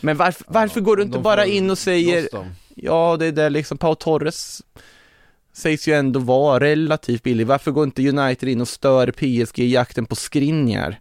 Men 0.00 0.16
varför, 0.16 0.44
varför 0.48 0.80
går 0.80 0.96
du 0.96 1.02
inte 1.02 1.18
bara 1.18 1.46
in 1.46 1.70
och 1.70 1.78
säger, 1.78 2.28
ja 2.74 3.16
det 3.18 3.26
är 3.26 3.32
där 3.32 3.50
liksom, 3.50 3.78
Pau 3.78 3.94
Torres 3.94 4.62
sägs 5.60 5.88
ju 5.88 5.92
ändå 5.92 6.20
vara 6.20 6.60
relativt 6.60 7.22
billig, 7.22 7.46
varför 7.46 7.70
går 7.70 7.84
inte 7.84 8.08
United 8.08 8.48
in 8.48 8.60
och 8.60 8.68
stör 8.68 9.10
PSG 9.10 9.58
i 9.58 9.72
jakten 9.72 10.06
på 10.06 10.16
Skriniar? 10.16 11.00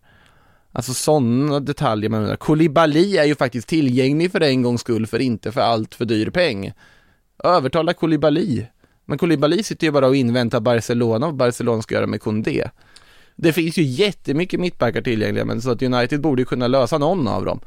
Alltså 0.72 0.94
sådana 0.94 1.60
detaljer 1.60 2.10
man 2.10 2.22
undrar. 2.22 2.36
Koulibaly 2.36 3.18
är 3.18 3.26
ju 3.26 3.36
faktiskt 3.36 3.68
tillgänglig 3.68 4.32
för 4.32 4.42
en 4.42 4.62
gångs 4.62 4.82
skull, 4.82 5.08
för 5.08 5.20
inte 5.20 5.52
för 5.52 5.62
allt 5.62 5.96
för 5.96 6.06
dyr 6.06 6.30
peng. 6.30 6.74
Övertala 7.44 7.94
Koulibaly. 7.94 8.66
Men 9.06 9.18
Koulibaly 9.18 9.64
sitter 9.64 9.88
ju 9.88 9.92
bara 9.92 10.08
och 10.08 10.16
inväntar 10.16 10.60
Barcelona 10.60 11.26
och 11.26 11.32
vad 11.32 11.38
Barcelona 11.38 11.82
ska 11.82 11.96
göra 11.96 12.08
med 12.08 12.22
Koundé. 12.22 12.70
Det 13.36 13.54
finns 13.54 13.78
ju 13.78 13.84
jättemycket 13.84 14.60
mittbackar 14.60 15.02
tillgängliga, 15.02 15.46
men 15.46 15.62
så 15.62 15.72
att 15.72 15.82
United 15.82 16.22
borde 16.22 16.42
ju 16.42 16.46
kunna 16.46 16.68
lösa 16.68 16.98
någon 16.98 17.28
av 17.28 17.46
dem, 17.46 17.60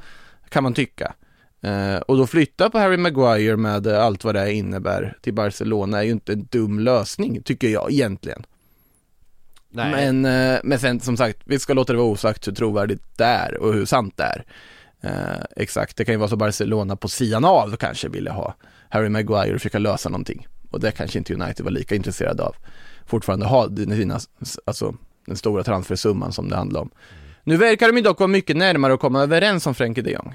kan 0.49 0.63
man 0.63 0.75
tycka. 0.75 1.15
Eh, 1.63 1.97
och 1.97 2.17
då 2.17 2.27
flytta 2.27 2.71
på 2.71 2.79
Harry 2.79 2.97
Maguire 2.97 3.57
med 3.57 3.87
eh, 3.87 4.05
allt 4.05 4.25
vad 4.25 4.35
det 4.35 4.53
innebär 4.53 5.17
till 5.21 5.35
Barcelona 5.35 5.99
är 5.99 6.03
ju 6.03 6.11
inte 6.11 6.33
en 6.33 6.45
dum 6.51 6.79
lösning, 6.79 7.43
tycker 7.43 7.69
jag 7.69 7.93
egentligen. 7.93 8.45
Nej. 9.71 10.13
Men, 10.13 10.25
eh, 10.55 10.61
men 10.65 10.79
sen 10.79 11.01
som 11.01 11.17
sagt, 11.17 11.39
vi 11.45 11.59
ska 11.59 11.75
låta 11.75 11.93
det 11.93 11.99
vara 11.99 12.09
osagt 12.09 12.49
hur 12.49 12.53
trovärdigt 12.53 13.03
det 13.17 13.25
är 13.25 13.57
och 13.57 13.75
hur 13.75 13.85
sant 13.85 14.15
det 14.17 14.23
är. 14.23 14.45
Eh, 15.01 15.45
exakt, 15.57 15.97
det 15.97 16.05
kan 16.05 16.15
ju 16.15 16.19
vara 16.19 16.29
så 16.29 16.37
Barcelona 16.37 16.97
på 16.97 17.09
sidan 17.09 17.45
av 17.45 17.77
kanske 17.77 18.09
ville 18.09 18.31
ha 18.31 18.55
Harry 18.89 19.09
Maguire 19.09 19.55
och 19.55 19.61
försöka 19.61 19.79
lösa 19.79 20.09
någonting. 20.09 20.47
Och 20.71 20.81
det 20.81 20.91
kanske 20.91 21.19
inte 21.19 21.35
United 21.35 21.65
var 21.65 21.71
lika 21.71 21.95
intresserade 21.95 22.43
av. 22.43 22.57
Fortfarande 23.07 23.47
ha 23.47 23.67
dina, 23.67 24.21
alltså 24.65 24.95
den 25.27 25.37
stora 25.37 25.63
transfersumman 25.63 26.33
som 26.33 26.49
det 26.49 26.57
handlar 26.57 26.81
om. 26.81 26.91
Nu 27.45 27.57
verkar 27.57 27.87
de 27.89 27.97
ju 27.97 28.03
dock 28.03 28.19
vara 28.19 28.29
mycket 28.29 28.57
närmare 28.57 28.95
att 28.95 29.01
komma 29.01 29.23
överens 29.23 29.67
om 29.67 29.75
Frenkie 29.75 30.05
de 30.05 30.11
Jong. 30.11 30.35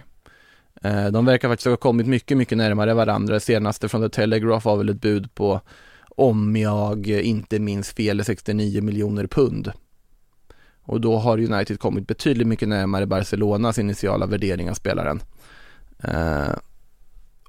Eh, 0.87 1.07
de 1.07 1.25
verkar 1.25 1.49
faktiskt 1.49 1.67
ha 1.67 1.77
kommit 1.77 2.07
mycket, 2.07 2.37
mycket 2.37 2.57
närmare 2.57 2.93
varandra. 2.93 3.33
Det 3.33 3.39
senaste 3.39 3.89
från 3.89 4.01
The 4.01 4.09
Telegraph 4.09 4.65
var 4.65 4.77
väl 4.77 4.89
ett 4.89 5.01
bud 5.01 5.35
på, 5.35 5.61
om 6.09 6.55
jag 6.55 7.07
inte 7.07 7.59
minns 7.59 7.91
fel, 7.91 8.25
69 8.25 8.81
miljoner 8.81 9.27
pund. 9.27 9.71
Och 10.81 11.01
då 11.01 11.17
har 11.17 11.37
United 11.37 11.79
kommit 11.79 12.07
betydligt 12.07 12.47
mycket 12.47 12.67
närmare 12.67 13.05
Barcelonas 13.05 13.79
initiala 13.79 14.25
värdering 14.25 14.69
av 14.69 14.73
spelaren. 14.73 15.21
Eh, 16.03 16.55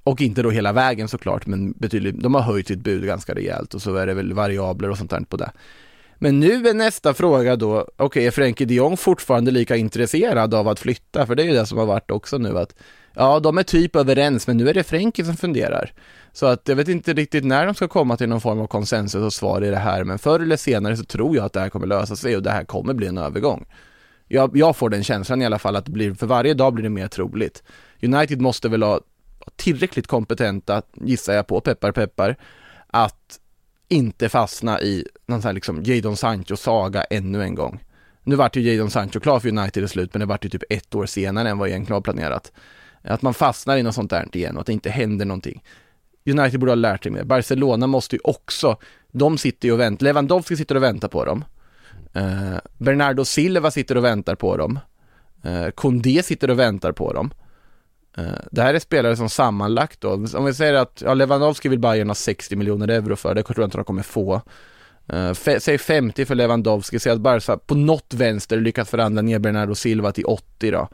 och 0.04 0.20
inte 0.20 0.42
då 0.42 0.50
hela 0.50 0.72
vägen 0.72 1.08
såklart, 1.08 1.46
men 1.46 1.72
betydligt, 1.72 2.22
de 2.22 2.34
har 2.34 2.42
höjt 2.42 2.68
sitt 2.68 2.80
bud 2.80 3.06
ganska 3.06 3.34
rejält 3.34 3.74
och 3.74 3.82
så 3.82 3.94
är 3.94 4.06
det 4.06 4.14
väl 4.14 4.32
variabler 4.32 4.90
och 4.90 4.98
sånt 4.98 5.10
där 5.10 5.20
på 5.20 5.36
det. 5.36 5.50
Men 6.16 6.40
nu 6.40 6.68
är 6.68 6.74
nästa 6.74 7.14
fråga 7.14 7.56
då, 7.56 7.86
okej, 7.96 8.26
är 8.26 8.30
Frenkie 8.30 8.66
de 8.66 8.74
Jong 8.74 8.96
fortfarande 8.96 9.50
lika 9.50 9.76
intresserad 9.76 10.54
av 10.54 10.68
att 10.68 10.80
flytta? 10.80 11.26
För 11.26 11.34
det 11.34 11.42
är 11.42 11.46
ju 11.46 11.52
det 11.52 11.66
som 11.66 11.78
har 11.78 11.86
varit 11.86 12.10
också 12.10 12.38
nu 12.38 12.58
att, 12.58 12.74
ja, 13.18 13.40
de 13.40 13.58
är 13.58 13.62
typ 13.62 13.96
överens, 13.96 14.46
men 14.46 14.56
nu 14.56 14.68
är 14.68 14.74
det 14.74 14.82
Frenkie 14.82 15.24
som 15.24 15.36
funderar. 15.36 15.92
Så 16.32 16.46
att 16.46 16.68
jag 16.68 16.76
vet 16.76 16.88
inte 16.88 17.12
riktigt 17.12 17.44
när 17.44 17.66
de 17.66 17.74
ska 17.74 17.88
komma 17.88 18.16
till 18.16 18.28
någon 18.28 18.40
form 18.40 18.60
av 18.60 18.66
konsensus 18.66 19.22
och 19.22 19.32
svar 19.32 19.64
i 19.64 19.70
det 19.70 19.76
här, 19.76 20.04
men 20.04 20.18
förr 20.18 20.40
eller 20.40 20.56
senare 20.56 20.96
så 20.96 21.04
tror 21.04 21.36
jag 21.36 21.44
att 21.44 21.52
det 21.52 21.60
här 21.60 21.68
kommer 21.68 21.86
lösa 21.86 22.16
sig 22.16 22.36
och 22.36 22.42
det 22.42 22.50
här 22.50 22.64
kommer 22.64 22.94
bli 22.94 23.06
en 23.06 23.18
övergång. 23.18 23.66
Jag, 24.28 24.56
jag 24.56 24.76
får 24.76 24.90
den 24.90 25.04
känslan 25.04 25.42
i 25.42 25.46
alla 25.46 25.58
fall 25.58 25.76
att 25.76 25.84
det 25.84 25.90
blir, 25.90 26.14
för 26.14 26.26
varje 26.26 26.54
dag 26.54 26.74
blir 26.74 26.82
det 26.82 26.90
mer 26.90 27.08
troligt. 27.08 27.62
United 28.02 28.40
måste 28.40 28.68
väl 28.68 28.82
ha 28.82 29.00
tillräckligt 29.56 30.06
kompetenta, 30.06 30.82
gissar 30.94 31.34
jag 31.34 31.46
på, 31.46 31.60
peppar 31.60 31.92
peppar, 31.92 32.36
att 32.86 33.38
inte 33.88 34.28
fastna 34.28 34.80
i 34.80 35.06
någon 35.26 35.42
sån 35.42 35.48
här 35.48 35.54
liksom 35.54 35.82
Jadon 35.82 36.16
Sancho-saga 36.16 37.02
ännu 37.02 37.42
en 37.42 37.54
gång. 37.54 37.84
Nu 38.24 38.36
vart 38.36 38.56
ju 38.56 38.60
Jadon 38.60 38.90
Sancho 38.90 39.20
klar 39.20 39.40
för 39.40 39.48
United 39.48 39.84
i 39.84 39.88
slut, 39.88 40.14
men 40.14 40.20
det 40.20 40.26
vart 40.26 40.44
ju 40.44 40.48
typ 40.48 40.62
ett 40.70 40.94
år 40.94 41.06
senare 41.06 41.50
än 41.50 41.58
vad 41.58 41.68
egentligen 41.68 41.94
var 41.94 42.00
planerat. 42.00 42.52
Att 43.02 43.22
man 43.22 43.34
fastnar 43.34 43.76
i 43.76 43.82
något 43.82 43.94
sånt 43.94 44.10
där 44.10 44.28
igen 44.32 44.54
och 44.54 44.60
att 44.60 44.66
det 44.66 44.72
inte 44.72 44.90
händer 44.90 45.26
någonting. 45.26 45.62
United 46.26 46.60
borde 46.60 46.72
ha 46.72 46.76
lärt 46.76 47.02
sig 47.02 47.12
mer. 47.12 47.24
Barcelona 47.24 47.86
måste 47.86 48.16
ju 48.16 48.20
också, 48.24 48.76
de 49.12 49.38
sitter 49.38 49.68
ju 49.68 49.72
och 49.72 49.80
väntar, 49.80 50.04
Lewandowski 50.04 50.56
sitter 50.56 50.74
och 50.74 50.82
väntar 50.82 51.08
på 51.08 51.24
dem. 51.24 51.44
Eh, 52.12 52.58
Bernardo 52.78 53.24
Silva 53.24 53.70
sitter 53.70 53.96
och 53.96 54.04
väntar 54.04 54.34
på 54.34 54.56
dem. 54.56 54.78
Eh, 55.42 55.70
Koundé 55.70 56.22
sitter 56.22 56.50
och 56.50 56.58
väntar 56.58 56.92
på 56.92 57.12
dem. 57.12 57.30
Eh, 58.16 58.24
det 58.50 58.62
här 58.62 58.74
är 58.74 58.78
spelare 58.78 59.16
som 59.16 59.28
sammanlagt 59.28 60.00
då, 60.00 60.12
om 60.34 60.44
vi 60.44 60.54
säger 60.54 60.74
att 60.74 61.02
ja, 61.04 61.14
Lewandowski 61.14 61.68
vill 61.68 61.78
Bayern 61.78 62.08
ha 62.08 62.14
60 62.14 62.56
miljoner 62.56 62.88
euro 62.88 63.16
för, 63.16 63.34
det 63.34 63.42
tror 63.42 63.60
jag 63.60 63.66
inte 63.66 63.78
de 63.78 63.84
kommer 63.84 64.02
få. 64.02 64.42
Uh, 65.12 65.32
säg 65.58 65.78
50 65.78 66.24
för 66.24 66.34
Lewandowski, 66.34 66.98
säg 66.98 67.12
att 67.12 67.20
Barca 67.20 67.58
på 67.58 67.74
något 67.74 68.14
vänster 68.14 68.60
lyckas 68.60 68.90
förhandla 68.90 69.22
ner 69.22 69.38
Bernardo 69.38 69.74
Silva 69.74 70.12
till 70.12 70.24
80 70.24 70.70
då. 70.70 70.88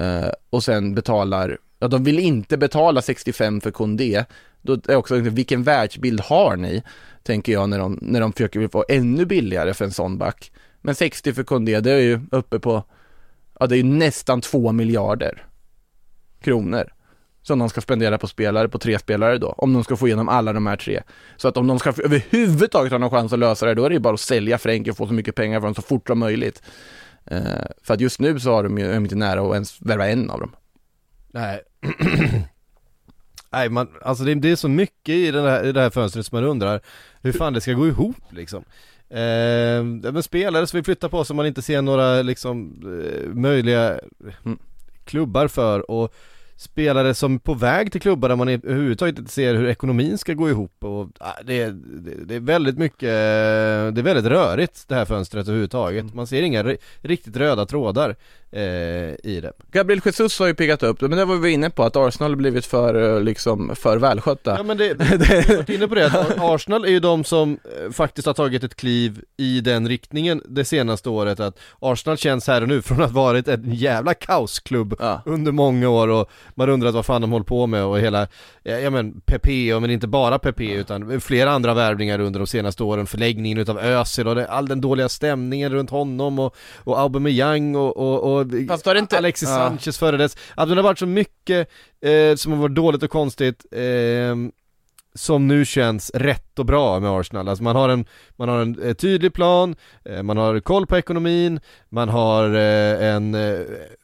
Uh, 0.00 0.30
och 0.50 0.64
sen 0.64 0.94
betalar, 0.94 1.58
ja 1.78 1.88
de 1.88 2.04
vill 2.04 2.18
inte 2.18 2.56
betala 2.56 3.02
65 3.02 3.60
för 3.60 3.70
Koundé. 3.70 4.24
Då 4.62 4.72
är 4.88 4.96
också, 4.96 5.14
liksom, 5.16 5.34
vilken 5.34 5.62
världsbild 5.62 6.20
har 6.20 6.56
ni? 6.56 6.82
Tänker 7.22 7.52
jag 7.52 7.68
när 7.68 7.78
de, 7.78 7.98
när 8.02 8.20
de 8.20 8.32
försöker 8.32 8.68
få 8.68 8.84
ännu 8.88 9.24
billigare 9.24 9.74
för 9.74 9.84
en 9.84 9.92
sån 9.92 10.18
back. 10.18 10.52
Men 10.80 10.94
60 10.94 11.32
för 11.32 11.42
Koundé, 11.42 11.80
det 11.80 11.92
är 11.92 12.00
ju 12.00 12.20
uppe 12.30 12.58
på, 12.58 12.84
ja 13.60 13.66
det 13.66 13.74
är 13.74 13.76
ju 13.76 13.82
nästan 13.82 14.40
2 14.40 14.72
miljarder 14.72 15.46
kronor 16.40 16.92
som 17.42 17.58
de 17.58 17.68
ska 17.68 17.80
spendera 17.80 18.18
på 18.18 18.26
spelare, 18.26 18.68
på 18.68 18.78
tre 18.78 18.98
spelare 18.98 19.38
då, 19.38 19.48
om 19.48 19.72
de 19.72 19.84
ska 19.84 19.96
få 19.96 20.06
igenom 20.06 20.28
alla 20.28 20.52
de 20.52 20.66
här 20.66 20.76
tre. 20.76 21.02
Så 21.36 21.48
att 21.48 21.56
om 21.56 21.66
de 21.66 21.78
ska 21.78 21.92
överhuvudtaget 22.04 22.92
ha 22.92 22.98
någon 22.98 23.10
chans 23.10 23.32
att 23.32 23.38
lösa 23.38 23.66
det, 23.66 23.74
då 23.74 23.84
är 23.84 23.88
det 23.88 23.94
ju 23.94 24.00
bara 24.00 24.14
att 24.14 24.20
sälja 24.20 24.58
Fränk 24.58 24.88
och 24.88 24.96
få 24.96 25.06
så 25.06 25.12
mycket 25.12 25.34
pengar 25.34 25.60
för 25.60 25.72
så 25.74 25.82
fort 25.82 26.08
som 26.08 26.18
möjligt. 26.18 26.62
Uh, 27.32 27.64
för 27.82 27.94
att 27.94 28.00
just 28.00 28.20
nu 28.20 28.40
så 28.40 28.50
har 28.50 28.62
de 28.62 28.78
ju, 28.78 28.86
är 28.86 28.94
de 28.94 29.04
inte 29.04 29.14
nära 29.14 29.40
att 29.40 29.52
ens 29.52 29.82
värva 29.82 30.08
en 30.08 30.30
av 30.30 30.40
dem. 30.40 30.54
Nej. 31.30 31.62
Nej 33.50 33.68
man, 33.68 33.88
alltså 34.02 34.24
det, 34.24 34.34
det 34.34 34.50
är 34.50 34.56
så 34.56 34.68
mycket 34.68 35.14
i, 35.14 35.30
den 35.30 35.44
här, 35.44 35.64
i 35.64 35.72
det 35.72 35.80
här 35.80 35.90
fönstret 35.90 36.26
som 36.26 36.36
man 36.36 36.50
undrar 36.50 36.80
hur 37.22 37.32
fan 37.32 37.52
det 37.52 37.60
ska 37.60 37.72
gå 37.72 37.88
ihop 37.88 38.16
liksom. 38.30 38.64
Eh, 39.08 39.84
men 40.12 40.22
spelare 40.22 40.66
som 40.66 40.76
vill 40.76 40.84
flytta 40.84 41.08
på 41.08 41.24
som 41.24 41.36
man 41.36 41.46
inte 41.46 41.62
ser 41.62 41.82
några 41.82 42.22
liksom 42.22 42.82
eh, 42.82 43.28
möjliga 43.34 44.00
Mm. 44.44 44.58
klubbar 45.04 45.48
för 45.48 45.90
och 45.90 46.14
spelare 46.62 47.14
som 47.14 47.34
är 47.34 47.38
på 47.38 47.54
väg 47.54 47.92
till 47.92 48.00
klubbar 48.00 48.28
där 48.28 48.36
man 48.36 48.48
överhuvudtaget 48.48 49.18
inte 49.18 49.32
ser 49.32 49.54
hur 49.54 49.66
ekonomin 49.68 50.18
ska 50.18 50.34
gå 50.34 50.50
ihop 50.50 50.84
och 50.84 51.08
ah, 51.20 51.42
det, 51.44 51.62
är, 51.62 51.70
det, 52.26 52.34
är 52.34 52.40
väldigt 52.40 52.78
mycket, 52.78 53.00
det 53.00 54.00
är 54.00 54.02
väldigt 54.02 54.26
rörigt 54.26 54.88
det 54.88 54.94
här 54.94 55.04
fönstret 55.04 55.48
överhuvudtaget. 55.48 56.14
Man 56.14 56.26
ser 56.26 56.42
inga 56.42 56.62
ri- 56.62 56.78
riktigt 57.00 57.36
röda 57.36 57.66
trådar 57.66 58.16
i 58.52 59.40
det. 59.42 59.52
Gabriel 59.72 60.00
Jesus 60.04 60.38
har 60.38 60.46
ju 60.46 60.54
piggat 60.54 60.82
upp, 60.82 61.00
men 61.00 61.10
det 61.10 61.24
var 61.24 61.36
vi 61.36 61.50
inne 61.50 61.70
på, 61.70 61.82
att 61.82 61.96
Arsenal 61.96 62.30
har 62.30 62.36
blivit 62.36 62.66
för, 62.66 63.16
eh, 63.16 63.22
liksom, 63.22 63.76
för 63.76 63.96
välskötta. 63.96 64.54
Ja 64.56 64.62
men 64.62 64.76
det, 64.76 64.94
det, 64.94 65.16
vi 65.18 65.34
har 65.34 65.56
varit 65.56 65.68
inne 65.68 65.88
på 65.88 65.94
det, 65.94 66.06
att 66.06 66.36
Arsenal 66.40 66.84
är 66.84 66.88
ju 66.88 67.00
de 67.00 67.24
som 67.24 67.58
eh, 67.84 67.92
faktiskt 67.92 68.26
har 68.26 68.34
tagit 68.34 68.64
ett 68.64 68.74
kliv 68.74 69.20
i 69.36 69.60
den 69.60 69.88
riktningen 69.88 70.42
det 70.48 70.64
senaste 70.64 71.08
året 71.08 71.40
att 71.40 71.58
Arsenal 71.80 72.16
känns 72.16 72.46
här 72.46 72.62
och 72.62 72.68
nu 72.68 72.82
från 72.82 73.02
att 73.02 73.12
varit 73.12 73.48
en 73.48 73.74
jävla 73.74 74.14
kaosklubb 74.14 74.94
Ja. 74.98 75.22
under 75.26 75.52
många 75.52 75.88
år 75.88 76.08
och 76.08 76.30
man 76.54 76.68
undrar 76.68 76.90
vad 76.90 77.06
fan 77.06 77.20
de 77.20 77.32
håller 77.32 77.44
på 77.44 77.66
med 77.66 77.84
och 77.84 78.00
hela, 78.00 78.26
ja 78.62 78.78
ja, 78.78 78.90
men 78.90 79.20
Pepe, 79.20 79.74
och 79.74 79.82
men 79.82 79.90
inte 79.90 80.06
bara 80.08 80.38
Pepe 80.38 80.72
utan 80.72 81.20
flera 81.20 81.50
andra 81.50 81.74
värvningar 81.74 82.18
under 82.20 82.40
de 82.40 82.46
senaste 82.46 82.82
åren, 82.82 83.06
förläggningen 83.06 83.58
utav 83.58 83.78
Özil 83.78 84.28
och 84.28 84.34
det, 84.34 84.46
all 84.46 84.68
den 84.68 84.80
dåliga 84.80 85.08
stämningen 85.08 85.72
runt 85.72 85.90
honom 85.90 86.38
och, 86.38 86.56
och 86.76 87.00
Aubameyang 87.00 87.76
och, 87.76 87.96
och, 87.96 88.34
och 88.34 88.41
Fast 88.68 88.86
var 88.86 88.94
det 88.94 89.00
inte- 89.00 89.18
Alexis 89.18 89.48
Ja. 89.48 89.54
Sanchez 89.56 89.98
före 89.98 90.16
dess, 90.16 90.36
att 90.54 90.68
det 90.68 90.74
har 90.74 90.82
varit 90.82 90.98
så 90.98 91.06
mycket 91.06 91.68
eh, 92.04 92.34
som 92.36 92.52
har 92.52 92.58
varit 92.58 92.74
dåligt 92.74 93.02
och 93.02 93.10
konstigt 93.10 93.64
eh, 93.72 94.36
som 95.14 95.48
nu 95.48 95.64
känns 95.64 96.10
rätt 96.14 96.58
och 96.58 96.66
bra 96.66 97.00
med 97.00 97.10
Arsenal. 97.10 97.48
Alltså 97.48 97.64
man 97.64 97.76
har 97.76 97.88
en, 97.88 98.04
man 98.36 98.48
har 98.48 98.58
en 98.62 98.82
eh, 98.82 98.92
tydlig 98.94 99.32
plan, 99.32 99.74
eh, 100.04 100.22
man 100.22 100.36
har 100.36 100.60
koll 100.60 100.86
på 100.86 100.96
ekonomin, 100.96 101.60
man 101.88 102.08
har 102.08 102.54
eh, 102.54 103.14
en 103.14 103.36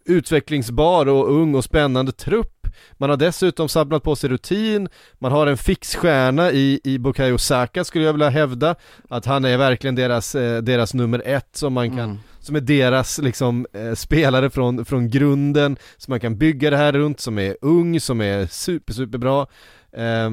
utvecklingsbar 0.05 1.09
och 1.09 1.33
ung 1.33 1.55
och 1.55 1.65
spännande 1.65 2.13
trupp. 2.13 2.55
Man 2.93 3.11
har 3.11 3.17
dessutom 3.17 3.69
samlat 3.69 4.03
på 4.03 4.17
sig 4.17 4.31
rutin, 4.31 4.89
man 5.19 5.33
har 5.33 5.47
en 5.47 5.57
fixstjärna 5.57 6.53
i, 6.53 6.81
i 6.85 6.99
Bukayo 6.99 7.39
Saka 7.39 7.85
skulle 7.85 8.05
jag 8.05 8.13
vilja 8.13 8.29
hävda, 8.29 8.75
att 9.09 9.25
han 9.27 9.45
är 9.45 9.57
verkligen 9.57 9.95
deras, 9.95 10.33
deras 10.63 10.95
nummer 10.95 11.23
ett 11.25 11.49
som 11.57 11.73
man 11.73 11.91
kan 11.91 11.99
Mm 11.99 12.19
som 12.49 12.57
är 12.57 12.61
deras 12.61 13.19
liksom 13.19 13.67
eh, 13.73 13.95
spelare 13.95 14.51
från, 14.51 14.85
från 14.85 15.11
grunden, 15.11 15.77
som 15.97 16.13
man 16.13 16.21
kan 16.21 16.39
bygga 16.39 16.71
det 16.71 16.77
här 16.77 16.93
runt, 16.93 17.21
som 17.21 17.39
är 17.39 17.57
ung, 17.61 18.01
som 18.01 18.21
är 18.21 18.47
super, 18.47 18.93
superbra. 18.93 19.47
Eh, 19.93 20.31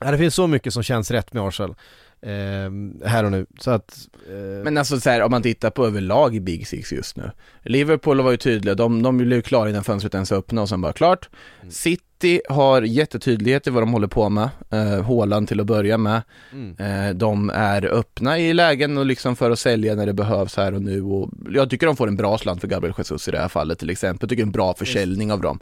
ja, 0.00 0.10
det 0.10 0.18
finns 0.18 0.34
så 0.34 0.46
mycket 0.46 0.72
som 0.72 0.82
känns 0.82 1.10
rätt 1.10 1.32
med 1.32 1.42
Arsenal 1.42 1.74
eh, 2.22 3.08
här 3.08 3.24
och 3.24 3.30
nu. 3.30 3.46
Så 3.60 3.70
att, 3.70 4.08
eh, 4.28 4.64
Men 4.64 4.78
alltså 4.78 5.00
så 5.00 5.10
här, 5.10 5.22
om 5.22 5.30
man 5.30 5.42
tittar 5.42 5.70
på 5.70 5.86
överlag 5.86 6.36
i 6.36 6.40
Big 6.40 6.66
Six 6.66 6.92
just 6.92 7.16
nu. 7.16 7.30
Liverpool 7.62 8.20
var 8.20 8.30
ju 8.30 8.36
tydliga, 8.36 8.74
de, 8.74 9.02
de 9.02 9.18
blev 9.18 9.42
klara 9.42 9.70
innan 9.70 9.84
fönstret 9.84 10.14
ens 10.14 10.32
öppnade 10.32 10.62
och 10.62 10.68
sen 10.68 10.80
bara 10.80 10.92
klart. 10.92 11.28
Mm. 11.60 11.70
City 11.70 12.42
har 12.48 12.82
jättetydlighet 12.82 13.66
i 13.66 13.70
vad 13.70 13.82
de 13.82 13.92
håller 13.92 14.08
på 14.08 14.28
med. 14.28 14.48
Eh, 14.70 15.46
till 15.46 15.60
att 15.60 15.66
börja 15.66 15.98
med. 15.98 16.22
mm. 16.52 16.76
Eh, 17.08 17.14
de 17.14 17.50
är 17.50 17.84
öppna 17.84 18.38
i 18.38 18.52
lägen 18.52 18.98
och 18.98 19.06
liksom 19.06 19.36
för 19.36 19.50
att 19.50 19.58
sälja 19.58 19.94
när 19.94 20.06
det 20.06 20.12
behövs 20.12 20.56
här 20.56 20.74
och 20.74 20.82
nu 20.82 21.02
och 21.02 21.30
jag 21.50 21.70
tycker 21.70 21.86
de 21.86 21.96
får 21.96 22.08
en 22.08 22.16
bra 22.16 22.38
slant 22.38 22.60
för 22.60 22.68
Gabriel 22.68 22.94
Jesus 22.98 23.28
i 23.28 23.30
det 23.30 23.38
här 23.38 23.48
fallet 23.48 23.78
till 23.78 23.90
exempel. 23.90 24.24
Jag 24.24 24.30
tycker 24.30 24.42
en 24.42 24.52
bra 24.52 24.74
försäljning 24.74 25.32
av 25.32 25.40
dem. 25.40 25.60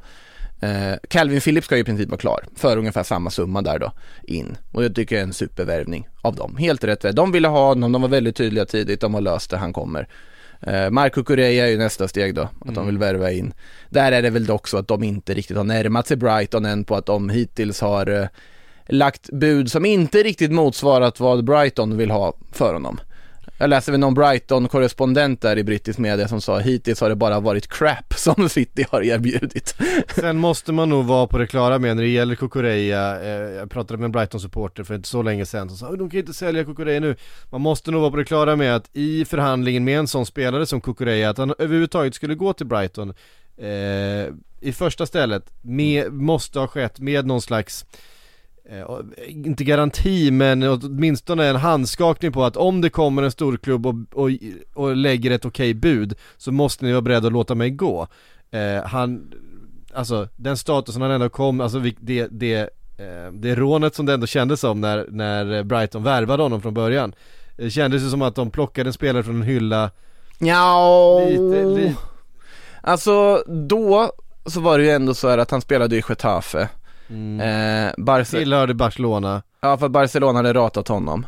Eh, 0.60 0.94
Calvin 1.08 1.40
Phillips 1.40 1.66
ska 1.66 1.74
ju 1.74 1.80
i 1.80 1.84
princip 1.84 2.08
vara 2.08 2.20
klar 2.20 2.44
för 2.56 2.76
ungefär 2.76 3.02
samma 3.02 3.30
summa 3.30 3.62
där 3.62 3.78
då 3.78 3.92
in 4.22 4.56
och 4.72 4.84
jag 4.84 4.94
tycker 4.94 5.16
det 5.16 5.20
är 5.20 5.24
en 5.24 5.32
supervärvning 5.32 6.08
av 6.22 6.34
dem. 6.34 6.56
Helt 6.56 6.84
rätt. 6.84 7.16
De 7.16 7.32
ville 7.32 7.48
ha 7.48 7.68
honom, 7.68 7.92
de 7.92 8.02
var 8.02 8.08
väldigt 8.08 8.36
tydliga 8.36 8.64
tidigt, 8.66 9.00
de 9.00 9.14
har 9.14 9.20
löst 9.20 9.50
det, 9.50 9.56
han 9.56 9.72
kommer. 9.72 10.08
Eh, 10.60 10.90
Marco 10.90 11.24
Correa 11.24 11.66
är 11.66 11.70
ju 11.70 11.78
nästa 11.78 12.08
steg 12.08 12.34
då, 12.34 12.48
att 12.66 12.74
de 12.74 12.86
vill 12.86 12.98
värva 12.98 13.30
in. 13.30 13.54
Där 13.88 14.12
är 14.12 14.22
det 14.22 14.30
väl 14.30 14.46
dock 14.46 14.68
så 14.68 14.78
att 14.78 14.88
de 14.88 15.02
inte 15.02 15.34
riktigt 15.34 15.56
har 15.56 15.64
närmat 15.64 16.06
sig 16.06 16.16
Brighton 16.16 16.64
än 16.64 16.84
på 16.84 16.96
att 16.96 17.06
de 17.06 17.28
hittills 17.28 17.80
har 17.80 18.06
eh, 18.06 18.26
lagt 18.88 19.30
bud 19.32 19.70
som 19.70 19.84
inte 19.84 20.22
riktigt 20.22 20.52
motsvarat 20.52 21.20
vad 21.20 21.44
Brighton 21.44 21.96
vill 21.96 22.10
ha 22.10 22.34
för 22.52 22.72
honom. 22.72 23.00
Jag 23.60 23.70
läste 23.70 23.90
väl 23.90 24.00
någon 24.00 24.14
Brighton-korrespondent 24.14 25.40
där 25.40 25.58
i 25.58 25.64
brittisk 25.64 25.98
media 25.98 26.28
som 26.28 26.40
sa 26.40 26.58
hittills 26.58 27.00
har 27.00 27.08
det 27.08 27.16
bara 27.16 27.40
varit 27.40 27.68
crap 27.68 28.14
som 28.16 28.48
City 28.48 28.86
har 28.90 29.02
erbjudit. 29.02 29.74
Sen 30.14 30.38
måste 30.38 30.72
man 30.72 30.88
nog 30.88 31.04
vara 31.04 31.26
på 31.26 31.38
det 31.38 31.46
klara 31.46 31.78
med 31.78 31.96
när 31.96 32.02
det 32.02 32.08
gäller 32.08 32.34
Kukureya, 32.34 33.20
eh, 33.20 33.30
jag 33.30 33.70
pratade 33.70 33.98
med 33.98 34.04
en 34.04 34.12
Brighton-supporter 34.12 34.84
för 34.84 34.94
inte 34.94 35.08
så 35.08 35.22
länge 35.22 35.46
sedan 35.46 35.68
som 35.68 35.78
sa 35.78 35.96
de 35.96 36.10
kan 36.10 36.20
inte 36.20 36.34
sälja 36.34 36.64
Kukureya 36.64 37.00
nu. 37.00 37.16
Man 37.50 37.60
måste 37.60 37.90
nog 37.90 38.00
vara 38.00 38.10
på 38.10 38.16
det 38.16 38.24
klara 38.24 38.56
med 38.56 38.76
att 38.76 38.90
i 38.92 39.24
förhandlingen 39.24 39.84
med 39.84 39.98
en 39.98 40.08
sån 40.08 40.26
spelare 40.26 40.66
som 40.66 40.80
Kukureya, 40.80 41.30
att 41.30 41.38
han 41.38 41.54
överhuvudtaget 41.58 42.14
skulle 42.14 42.34
gå 42.34 42.52
till 42.52 42.66
Brighton 42.66 43.14
eh, 43.56 44.34
i 44.60 44.72
första 44.72 45.06
stället, 45.06 45.50
med, 45.62 46.12
måste 46.12 46.58
ha 46.58 46.66
skett 46.66 47.00
med 47.00 47.26
någon 47.26 47.42
slags 47.42 47.86
eh, 48.68 48.86
inte 49.26 49.64
garanti 49.64 50.30
men 50.30 50.62
åtminstone 50.62 51.46
en 51.46 51.56
handskakning 51.56 52.32
på 52.32 52.44
att 52.44 52.56
om 52.56 52.80
det 52.80 52.90
kommer 52.90 53.22
en 53.22 53.30
storklubb 53.30 53.86
och, 53.86 53.94
och, 54.12 54.30
och 54.74 54.96
lägger 54.96 55.30
ett 55.30 55.44
okej 55.44 55.74
bud 55.74 56.14
så 56.36 56.52
måste 56.52 56.84
ni 56.84 56.92
vara 56.92 57.02
beredda 57.02 57.26
att 57.26 57.32
låta 57.32 57.54
mig 57.54 57.70
gå. 57.70 58.06
Eh, 58.50 58.84
han, 58.84 59.32
alltså 59.92 60.28
den 60.36 60.56
statusen 60.56 61.02
han 61.02 61.10
ändå 61.10 61.28
kom, 61.28 61.60
alltså 61.60 61.82
det, 62.00 62.28
det, 62.30 62.58
eh, 62.98 63.32
det 63.32 63.54
rånet 63.54 63.94
som 63.94 64.06
det 64.06 64.14
ändå 64.14 64.26
kändes 64.26 64.60
som 64.60 64.80
när, 64.80 65.06
när 65.10 65.62
Brighton 65.62 66.02
värvade 66.02 66.42
honom 66.42 66.62
från 66.62 66.74
början. 66.74 67.12
Det 67.56 67.70
kändes 67.70 68.02
ju 68.02 68.10
som 68.10 68.22
att 68.22 68.34
de 68.34 68.50
plockade 68.50 68.88
en 68.88 68.92
spelare 68.92 69.22
från 69.22 69.36
en 69.36 69.42
hylla 69.42 69.90
Ja, 70.38 71.20
lite, 71.28 71.64
lite 71.64 71.96
Alltså 72.80 73.42
då 73.46 74.12
så 74.46 74.60
var 74.60 74.78
det 74.78 74.84
ju 74.84 74.90
ändå 74.90 75.14
så 75.14 75.28
här 75.28 75.38
att 75.38 75.50
han 75.50 75.60
spelade 75.60 75.96
i 75.96 76.02
Getafe. 76.08 76.68
Mm. 77.10 77.40
Eh, 77.40 77.92
Barce- 77.96 78.30
Tillhörde 78.38 78.74
Barcelona. 78.74 79.42
ja, 79.60 79.76
för 79.78 79.86
att 79.86 79.92
Barcelona 79.92 80.38
hade 80.38 80.52
ratat 80.54 80.88
honom. 80.88 81.26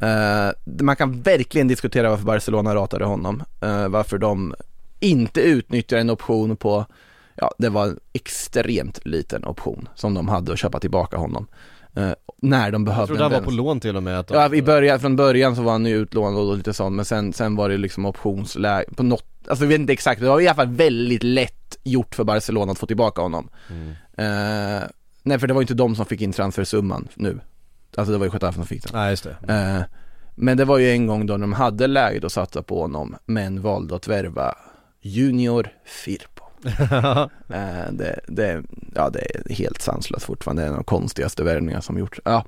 Eh, 0.00 0.82
man 0.84 0.96
kan 0.96 1.22
verkligen 1.22 1.68
diskutera 1.68 2.10
varför 2.10 2.24
Barcelona 2.24 2.74
ratade 2.74 3.04
honom. 3.04 3.42
Eh, 3.60 3.88
varför 3.88 4.18
de 4.18 4.54
inte 5.00 5.40
utnyttjar 5.40 5.98
en 5.98 6.10
option 6.10 6.56
på, 6.56 6.86
ja 7.34 7.50
det 7.58 7.68
var 7.68 7.86
en 7.86 8.00
extremt 8.12 8.98
liten 9.06 9.44
option 9.44 9.88
som 9.94 10.14
de 10.14 10.28
hade 10.28 10.52
att 10.52 10.58
köpa 10.58 10.80
tillbaka 10.80 11.16
honom. 11.16 11.46
Eh, 11.96 12.10
när 12.42 12.70
de 12.70 12.82
Jag 12.82 12.84
behövde 12.84 13.06
trodde 13.06 13.22
han 13.22 13.32
var 13.32 13.40
på 13.40 13.50
lån 13.50 13.80
till 13.80 13.96
och 13.96 14.02
med 14.02 14.18
att 14.18 14.28
de, 14.28 14.34
Ja, 14.34 14.54
i 14.54 14.62
början, 14.62 15.00
från 15.00 15.16
början 15.16 15.56
så 15.56 15.62
var 15.62 15.72
han 15.72 15.86
ju 15.86 15.96
utlånad 15.96 16.40
och 16.48 16.56
lite 16.56 16.72
sånt, 16.72 16.96
men 16.96 17.04
sen, 17.04 17.32
sen 17.32 17.56
var 17.56 17.68
det 17.68 17.76
liksom 17.76 18.06
optionsläge 18.06 18.84
på 18.96 19.02
något, 19.02 19.24
alltså 19.48 19.64
jag 19.64 19.68
vet 19.68 19.80
inte 19.80 19.92
exakt, 19.92 20.20
det 20.20 20.28
var 20.28 20.40
i 20.40 20.48
alla 20.48 20.54
fall 20.54 20.68
väldigt 20.68 21.22
lätt 21.22 21.76
gjort 21.84 22.14
för 22.14 22.24
Barcelona 22.24 22.72
att 22.72 22.78
få 22.78 22.86
tillbaka 22.86 23.22
honom. 23.22 23.48
Mm. 23.70 23.90
Eh, 24.16 24.82
nej, 25.24 25.38
för 25.38 25.46
det 25.46 25.54
var 25.54 25.60
ju 25.60 25.64
inte 25.64 25.74
de 25.74 25.96
som 25.96 26.06
fick 26.06 26.20
in 26.20 26.32
transfersumman 26.32 27.08
nu. 27.14 27.40
Alltså 27.96 28.12
det 28.12 28.18
var 28.18 28.26
ju 28.26 28.32
Getafe 28.32 28.54
som 28.54 28.66
fick 28.66 28.82
den. 28.82 28.92
Nej 28.94 29.10
just 29.10 29.24
det. 29.24 29.52
Eh, 29.54 29.82
men 30.34 30.56
det 30.56 30.64
var 30.64 30.78
ju 30.78 30.90
en 30.90 31.06
gång 31.06 31.26
då 31.26 31.36
de 31.36 31.52
hade 31.52 31.86
läget 31.86 32.24
att 32.24 32.32
satsa 32.32 32.62
på 32.62 32.80
honom, 32.80 33.16
men 33.26 33.62
valde 33.62 33.96
att 33.96 34.08
värva 34.08 34.54
Junior 35.00 35.68
Firpo. 35.84 36.44
Eh, 37.48 37.92
det, 37.92 38.20
det, 38.28 38.62
ja, 38.94 39.10
det 39.10 39.18
är 39.18 39.54
helt 39.54 39.82
sanslöst 39.82 40.26
fortfarande, 40.26 40.62
det 40.62 40.66
är 40.66 40.68
en 40.68 40.74
av 40.74 40.78
de 40.78 40.84
konstigaste 40.84 41.42
värvningar 41.42 41.80
som 41.80 41.98
gjorts. 41.98 42.20
Ja. 42.24 42.44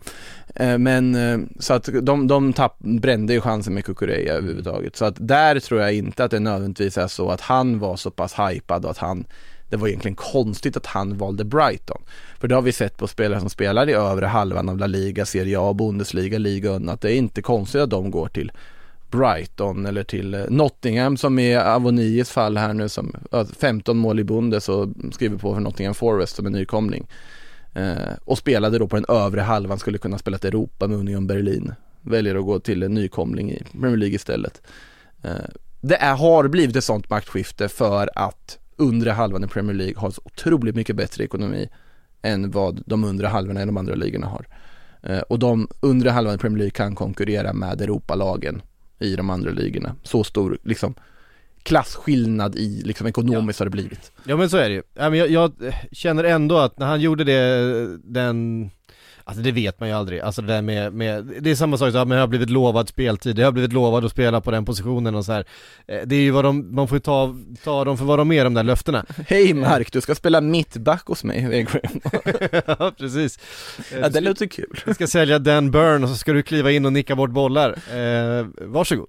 Eh, 0.54 0.78
men 0.78 1.14
eh, 1.14 1.38
så 1.58 1.74
att 1.74 1.88
de, 2.02 2.26
de 2.26 2.52
tapp, 2.52 2.78
brände 2.78 3.32
ju 3.32 3.40
chansen 3.40 3.74
med 3.74 3.84
Kukureya 3.84 4.34
överhuvudtaget. 4.34 4.96
Så 4.96 5.04
att 5.04 5.14
där 5.18 5.60
tror 5.60 5.80
jag 5.80 5.94
inte 5.94 6.24
att 6.24 6.30
det 6.30 6.40
nödvändigtvis 6.40 6.98
är 6.98 7.06
så 7.06 7.30
att 7.30 7.40
han 7.40 7.78
var 7.78 7.96
så 7.96 8.10
pass 8.10 8.34
hypad 8.38 8.84
och 8.84 8.90
att 8.90 8.98
han 8.98 9.24
det 9.68 9.76
var 9.76 9.88
egentligen 9.88 10.14
konstigt 10.14 10.76
att 10.76 10.86
han 10.86 11.18
valde 11.18 11.44
Brighton. 11.44 12.02
För 12.38 12.48
det 12.48 12.54
har 12.54 12.62
vi 12.62 12.72
sett 12.72 12.96
på 12.96 13.06
spelare 13.06 13.40
som 13.40 13.50
spelar 13.50 13.88
i 13.88 13.92
övre 13.92 14.26
halvan 14.26 14.68
av 14.68 14.78
La 14.78 14.86
Liga, 14.86 15.26
Serie 15.26 15.60
A, 15.60 15.74
Bundesliga, 15.74 16.38
Liga 16.38 16.74
att 16.74 17.00
det 17.00 17.12
är 17.12 17.16
inte 17.16 17.42
konstigt 17.42 17.80
att 17.80 17.90
de 17.90 18.10
går 18.10 18.28
till 18.28 18.52
Brighton 19.10 19.86
eller 19.86 20.04
till 20.04 20.34
eh, 20.34 20.44
Nottingham 20.48 21.16
som 21.16 21.38
i 21.38 21.56
Avonies 21.56 22.30
fall 22.30 22.56
här 22.56 22.74
nu 22.74 22.88
som 22.88 23.12
15 23.58 23.96
mål 23.96 24.20
i 24.20 24.24
Bundes 24.24 24.68
och 24.68 24.88
skriver 25.12 25.38
på 25.38 25.54
för 25.54 25.60
Nottingham 25.60 25.94
Forest 25.94 26.36
som 26.36 26.46
en 26.46 26.52
nykomling. 26.52 27.06
Eh, 27.74 28.12
och 28.24 28.38
spelade 28.38 28.78
då 28.78 28.88
på 28.88 28.96
den 28.96 29.04
övre 29.08 29.40
halvan, 29.40 29.78
skulle 29.78 29.98
kunna 29.98 30.18
spela 30.18 30.38
till 30.38 30.48
Europa 30.48 30.86
med 30.86 30.98
Union 30.98 31.26
Berlin. 31.26 31.74
Väljer 32.02 32.34
att 32.34 32.44
gå 32.44 32.58
till 32.58 32.82
en 32.82 32.94
nykomling 32.94 33.50
i 33.50 33.62
Premier 33.72 33.96
League 33.96 34.14
istället. 34.14 34.62
Eh, 35.22 35.30
det 35.80 35.96
är, 35.96 36.16
har 36.16 36.48
blivit 36.48 36.76
ett 36.76 36.84
sånt 36.84 37.10
maktskifte 37.10 37.68
för 37.68 38.10
att 38.14 38.58
undre 38.76 39.10
halvan 39.10 39.44
i 39.44 39.46
Premier 39.46 39.74
League 39.76 39.94
har 39.96 40.10
så 40.10 40.22
otroligt 40.24 40.74
mycket 40.74 40.96
bättre 40.96 41.24
ekonomi 41.24 41.68
än 42.22 42.50
vad 42.50 42.82
de 42.86 43.04
undre 43.04 43.26
halvorna 43.26 43.62
i 43.62 43.66
de 43.66 43.76
andra 43.76 43.94
ligorna 43.94 44.26
har. 44.26 44.46
Eh, 45.02 45.18
och 45.18 45.38
de 45.38 45.68
undre 45.80 46.10
halvan 46.10 46.34
i 46.34 46.38
Premier 46.38 46.58
League 46.58 46.70
kan 46.70 46.94
konkurrera 46.94 47.52
med 47.52 47.80
Europalagen 47.80 48.62
i 48.98 49.16
de 49.16 49.30
andra 49.30 49.50
ligorna. 49.50 49.94
Så 50.02 50.24
stor 50.24 50.58
liksom 50.62 50.94
klasskillnad 51.62 52.56
i 52.56 52.82
liksom 52.84 53.06
ekonomiskt 53.06 53.58
har 53.58 53.66
det 53.66 53.70
blivit. 53.70 54.12
Ja 54.24 54.36
men 54.36 54.50
så 54.50 54.56
är 54.56 54.68
det 54.68 54.74
ju. 54.74 54.82
Ja, 54.94 55.16
jag, 55.16 55.30
jag 55.30 55.52
känner 55.92 56.24
ändå 56.24 56.58
att 56.58 56.78
när 56.78 56.86
han 56.86 57.00
gjorde 57.00 57.24
det, 57.24 57.98
den 58.04 58.70
Alltså 59.28 59.42
det 59.42 59.52
vet 59.52 59.80
man 59.80 59.88
ju 59.88 59.94
aldrig, 59.94 60.20
alltså 60.20 60.42
det 60.42 60.52
där 60.54 60.62
med, 60.62 60.92
med 60.92 61.32
det 61.40 61.50
är 61.50 61.54
samma 61.54 61.78
sak, 61.78 61.92
så, 61.92 61.98
ja, 61.98 62.04
men 62.04 62.16
jag 62.16 62.22
har 62.22 62.28
blivit 62.28 62.50
lovad 62.50 62.88
speltid, 62.88 63.38
jag 63.38 63.44
har 63.46 63.52
blivit 63.52 63.72
lovad 63.72 64.04
att 64.04 64.10
spela 64.10 64.40
på 64.40 64.50
den 64.50 64.64
positionen 64.64 65.14
och 65.14 65.24
så 65.24 65.32
här. 65.32 65.44
Eh, 65.86 66.00
Det 66.06 66.16
är 66.16 66.20
ju 66.20 66.30
vad 66.30 66.44
de, 66.44 66.74
man 66.74 66.88
får 66.88 66.96
ju 66.96 67.00
ta, 67.00 67.36
ta 67.64 67.84
dem 67.84 67.98
för 67.98 68.04
vad 68.04 68.18
de 68.18 68.32
är 68.32 68.44
de 68.44 68.54
där 68.54 68.62
löftena 68.62 69.04
Hej 69.28 69.54
Mark, 69.54 69.92
du 69.92 70.00
ska 70.00 70.14
spela 70.14 70.40
mittback 70.40 71.06
hos 71.06 71.24
mig. 71.24 71.66
Ja 72.66 72.92
precis 72.98 73.38
Eh, 73.92 73.98
ja, 74.00 74.08
det 74.08 74.20
låter 74.20 74.46
kul. 74.46 74.80
Jag 74.86 74.94
ska 74.94 75.06
sälja 75.06 75.38
Dan 75.38 75.70
Burn 75.70 76.04
och 76.04 76.10
så 76.10 76.16
ska 76.16 76.32
du 76.32 76.42
kliva 76.42 76.70
in 76.70 76.86
och 76.86 76.92
nicka 76.92 77.16
bort 77.16 77.30
bollar. 77.30 77.70
Eh, 77.70 78.46
varsågod. 78.60 79.06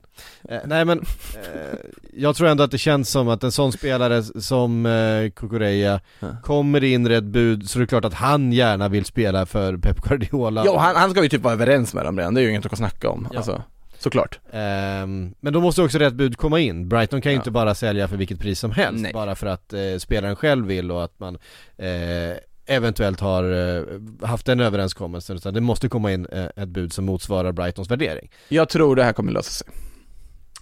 Eh, 0.50 0.58
nej 0.66 0.86
men, 0.86 1.00
eh, 1.00 1.80
jag 2.14 2.36
tror 2.36 2.48
ändå 2.48 2.64
att 2.64 2.72
det 2.72 2.78
känns 2.78 3.10
som 3.10 3.28
att 3.30 3.44
en 3.44 3.52
sån 3.52 3.72
spelare 3.72 4.24
som 4.24 4.86
eh, 4.86 5.30
Kukureya 5.32 6.00
kommer 6.44 6.84
in 6.84 7.08
rätt 7.08 7.24
bud 7.24 7.70
så 7.70 7.80
det 7.80 7.86
är 7.86 7.88
klart 7.88 8.06
att 8.06 8.14
han 8.14 8.52
gärna 8.54 8.90
vill 8.90 9.06
spela 9.06 9.46
för 9.46 9.78
Pep 9.78 10.02
Guardiola. 10.08 10.66
Ja, 10.66 10.78
han, 10.80 10.96
han 10.96 11.12
ska 11.12 11.24
ju 11.24 11.30
typ 11.30 11.42
vara 11.42 11.54
överens 11.54 11.94
med 11.94 12.06
dem 12.06 12.18
redan, 12.18 12.34
det 12.34 12.42
är 12.42 12.44
ju 12.44 12.50
inget 12.50 12.66
att 12.66 12.78
snacka 12.78 13.10
om. 13.10 13.28
Ja. 13.32 13.38
Alltså, 13.38 13.64
såklart. 14.00 14.40
Ehm, 14.52 15.34
men 15.40 15.54
då 15.54 15.62
måste 15.62 15.82
också 15.82 15.98
rätt 15.98 16.14
bud 16.14 16.38
komma 16.38 16.60
in. 16.60 16.90
Brighton 16.90 17.22
kan 17.22 17.32
ju 17.32 17.36
Ja. 17.36 17.40
inte 17.42 17.52
bara 17.52 17.76
sälja 17.76 18.08
för 18.08 18.18
vilket 18.18 18.40
pris 18.40 18.60
som 18.60 18.72
helst 18.72 19.02
Nej. 19.04 19.14
bara 19.14 19.36
för 19.36 19.48
att 19.48 19.74
eh, 19.74 19.80
spelaren 20.00 20.36
själv 20.36 20.66
vill 20.68 20.92
och 20.92 21.04
att 21.04 21.20
man 21.20 21.38
eh, 21.78 22.38
eventuellt 22.70 23.20
har 23.20 23.44
eh, 23.78 23.84
haft 24.28 24.50
en 24.50 24.60
överenskommelse 24.60 25.34
utan 25.34 25.54
det 25.54 25.62
måste 25.62 25.90
komma 25.90 26.12
in 26.12 26.26
eh, 26.32 26.46
ett 26.56 26.70
bud 26.70 26.94
som 26.94 27.06
motsvarar 27.06 27.52
Brightons 27.52 27.92
värdering. 27.92 28.32
Jag 28.50 28.70
tror 28.70 28.96
det 28.96 29.04
här 29.04 29.14
kommer 29.14 29.32
lösa 29.32 29.52
sig. 29.52 29.68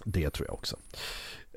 Det 0.04 0.30
tror 0.30 0.46
jag 0.48 0.54
också. 0.54 0.76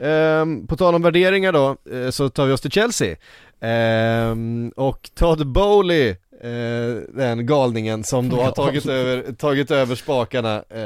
Ehm, 0.01 0.67
på 0.67 0.77
tal 0.77 0.95
om 0.95 1.01
värderingar 1.01 1.51
då, 1.53 1.77
eh, 1.91 2.09
så 2.09 2.29
tar 2.29 2.45
vi 2.45 2.53
oss 2.53 2.61
till 2.61 2.71
Chelsea. 2.71 3.15
Ehm, 3.61 4.71
och 4.75 5.09
Todd 5.15 5.47
Bowley, 5.47 6.15
eh, 6.41 7.01
den 7.13 7.45
galningen 7.45 8.03
som 8.03 8.29
då 8.29 8.35
har 8.41 8.43
Ja. 8.43 8.51
tagit 8.51 8.85
över, 8.85 9.33
tagit 9.33 9.71
över 9.71 9.95
spakarna. 9.95 10.63
Eh, 10.69 10.81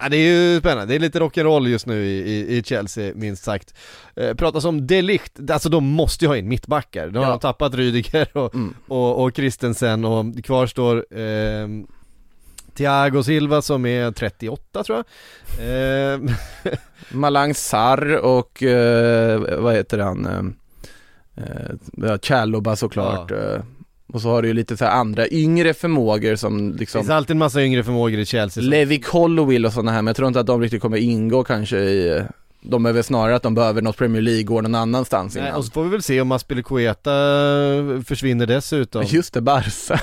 ja, 0.00 0.08
det 0.10 0.16
är 0.16 0.32
ju 0.52 0.60
spännande, 0.60 0.86
det 0.86 0.94
är 0.94 0.98
lite 1.00 1.18
rock'n'roll 1.20 1.68
just 1.68 1.86
nu 1.86 2.04
i, 2.04 2.18
i, 2.18 2.56
i 2.56 2.62
Chelsea 2.62 3.12
minst 3.14 3.44
sagt. 3.44 3.74
Eh, 4.16 4.34
pratas 4.34 4.64
om 4.64 4.86
Delicht, 4.86 5.50
alltså 5.50 5.68
de 5.68 5.84
måste 5.86 6.24
ju 6.24 6.28
ha 6.28 6.36
in 6.36 6.48
mittbackar. 6.48 7.06
Nu 7.10 7.18
har 7.18 7.24
Ja. 7.26 7.30
de 7.30 7.38
tappat 7.40 7.74
Rydiger 7.74 8.28
och, 8.36 8.54
Mm. 8.54 8.74
och, 8.88 9.22
och 9.24 9.36
Christensen 9.36 10.04
och 10.04 10.44
kvar 10.44 10.66
står 10.66 11.06
ehm, 11.16 11.86
Thiago 12.74 13.22
Silva 13.22 13.62
som 13.62 13.86
är 13.86 14.10
38 14.10 14.82
tror 14.84 14.98
jag. 14.98 15.04
Ehm, 15.68 16.28
Malang 17.10 17.54
Sarr 17.54 18.16
och, 18.16 18.62
eh, 18.62 19.40
vad 19.58 19.74
heter 19.74 19.98
han, 19.98 20.26
eh, 21.36 21.44
eh, 22.04 22.18
Chaloba 22.22 22.76
såklart. 22.76 23.30
Eh, 23.30 23.60
Och 24.14 24.20
så 24.20 24.28
har 24.28 24.42
du 24.42 24.48
ju 24.48 24.54
lite 24.54 24.76
så 24.76 24.84
här 24.84 24.92
andra 24.92 25.28
yngre 25.28 25.74
förmågor 25.74 26.36
som 26.36 26.72
Det 26.72 26.78
liksom 26.78 27.00
finns 27.00 27.10
alltid 27.10 27.30
en 27.30 27.38
massa 27.38 27.62
yngre 27.62 27.84
förmågor 27.84 28.18
i 28.18 28.26
Chelsea 28.26 28.64
Levi 28.64 29.00
Collowill 29.00 29.66
och 29.66 29.72
sådana 29.72 29.92
här, 29.92 30.02
men 30.02 30.06
jag 30.06 30.16
tror 30.16 30.28
inte 30.28 30.40
att 30.40 30.46
de 30.46 30.60
riktigt 30.60 30.82
kommer 30.82 30.96
ingå 30.96 31.44
kanske 31.44 31.78
i 31.78 32.22
de 32.66 32.82
väl 32.82 33.04
snarare 33.04 33.36
att 33.36 33.42
de 33.42 33.54
behöver 33.54 33.82
något 33.82 33.96
Premier 33.96 34.22
League-år 34.22 34.62
någon 34.62 34.74
annanstans 34.74 35.34
Nej, 35.34 35.44
innan. 35.44 35.56
och 35.56 35.64
så 35.64 35.70
får 35.70 35.84
vi 35.84 35.90
väl 35.90 36.02
se 36.02 36.20
om 36.20 36.32
Aspilicueta 36.32 37.10
försvinner 38.06 38.46
dessutom. 38.46 39.02
Just 39.04 39.34
det, 39.34 39.40
Barca. 39.40 40.00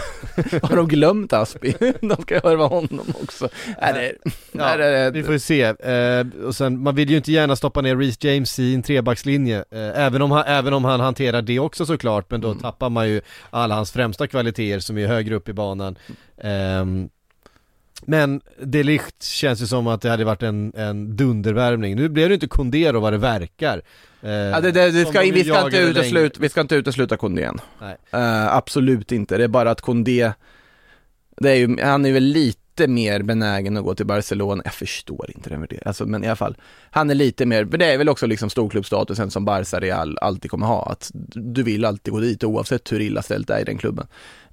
Har 0.67 0.75
de 0.75 0.87
glömt 0.87 1.33
Aspi? 1.33 1.73
De 2.01 2.15
ska 2.21 2.39
värva 2.39 2.65
honom 2.67 3.05
också. 3.23 3.49
Nej, 3.81 3.93
det, 3.93 4.31
Ja, 4.51 4.75
nej, 4.77 4.77
det, 4.77 5.11
Vi 5.11 5.23
får 5.23 5.33
ju 5.33 5.39
se, 5.39 5.61
eh, 5.63 6.25
och 6.45 6.55
sen, 6.55 6.83
man 6.83 6.95
vill 6.95 7.09
ju 7.09 7.17
inte 7.17 7.31
gärna 7.31 7.55
stoppa 7.55 7.81
ner 7.81 7.95
Reece 7.97 8.23
James 8.23 8.59
i 8.59 8.75
en 8.75 8.83
trebackslinje, 8.83 9.57
eh, 9.71 9.99
även, 10.05 10.21
om 10.21 10.31
han, 10.31 10.43
även 10.47 10.73
om 10.73 10.85
han 10.85 10.99
hanterar 10.99 11.41
det 11.41 11.59
också 11.59 11.85
såklart, 11.85 12.31
men 12.31 12.41
då 12.41 12.47
Mm. 12.51 12.61
tappar 12.61 12.89
man 12.89 13.09
ju 13.09 13.21
alla 13.49 13.75
hans 13.75 13.91
främsta 13.91 14.27
kvaliteter 14.27 14.79
som 14.79 14.97
är 14.97 15.07
högre 15.07 15.35
upp 15.35 15.49
i 15.49 15.53
banan. 15.53 15.95
Ehm, 16.43 17.09
men 18.05 18.41
De 18.63 18.83
Ligt 18.83 19.23
känns 19.23 19.61
ju 19.61 19.65
som 19.67 19.87
att 19.87 20.01
det 20.01 20.09
hade 20.09 20.25
varit 20.25 20.43
en, 20.43 20.73
en 20.75 21.15
dundervärvning. 21.15 21.95
Nu 21.95 22.09
blev 22.09 22.29
det 22.29 22.33
inte 22.33 22.47
Kondero 22.47 22.99
vad 22.99 23.13
det 23.13 23.17
verkar. 23.17 23.81
Eh, 24.21 24.31
Ja, 24.31 24.61
det, 24.61 24.71
det, 24.71 24.91
det 24.91 25.05
ska, 25.05 25.21
vi, 25.21 25.43
ska 25.43 25.65
inte 25.65 25.77
utesluta, 25.77 26.39
vi 26.41 26.49
ska 26.49 26.61
inte 26.61 26.75
utesluta 26.75 27.17
Kondé 27.17 27.43
än. 27.43 27.61
Nej. 27.81 27.97
Eh, 28.11 28.55
absolut 28.55 29.11
inte, 29.11 29.37
det 29.37 29.43
är 29.43 29.47
bara 29.47 29.71
att 29.71 29.81
Kondé, 29.81 30.31
det 31.37 31.49
är 31.49 31.55
ju, 31.55 31.81
han 31.81 32.05
är 32.05 32.11
väl 32.11 32.23
lite 32.23 32.87
mer 32.87 33.21
benägen 33.21 33.77
att 33.77 33.83
gå 33.83 33.95
till 33.95 34.05
Barcelona, 34.05 34.61
jag 34.65 34.73
förstår 34.73 35.31
inte 35.35 35.49
den 35.49 35.59
värderingen, 35.59 35.87
alltså, 35.87 36.05
men 36.05 36.23
i 36.23 36.27
alla 36.27 36.35
fall, 36.35 36.57
han 36.91 37.09
är 37.09 37.15
lite 37.15 37.45
mer, 37.45 37.65
för 37.65 37.77
det 37.77 37.85
är 37.85 37.97
väl 37.97 38.09
också 38.09 38.27
liksom 38.27 38.49
storklubbstatusen 38.49 39.31
som 39.31 39.45
Barca 39.45 39.79
Real 39.79 40.17
alltid 40.21 40.51
kommer 40.51 40.67
ha, 40.67 40.91
att 40.91 41.11
du 41.33 41.63
vill 41.63 41.85
alltid 41.85 42.13
gå 42.13 42.19
dit 42.19 42.43
oavsett 42.43 42.91
hur 42.91 43.01
illa 43.01 43.21
ställt 43.21 43.47
det 43.47 43.53
är 43.53 43.61
i 43.61 43.63
den 43.63 43.77
klubben. 43.77 44.07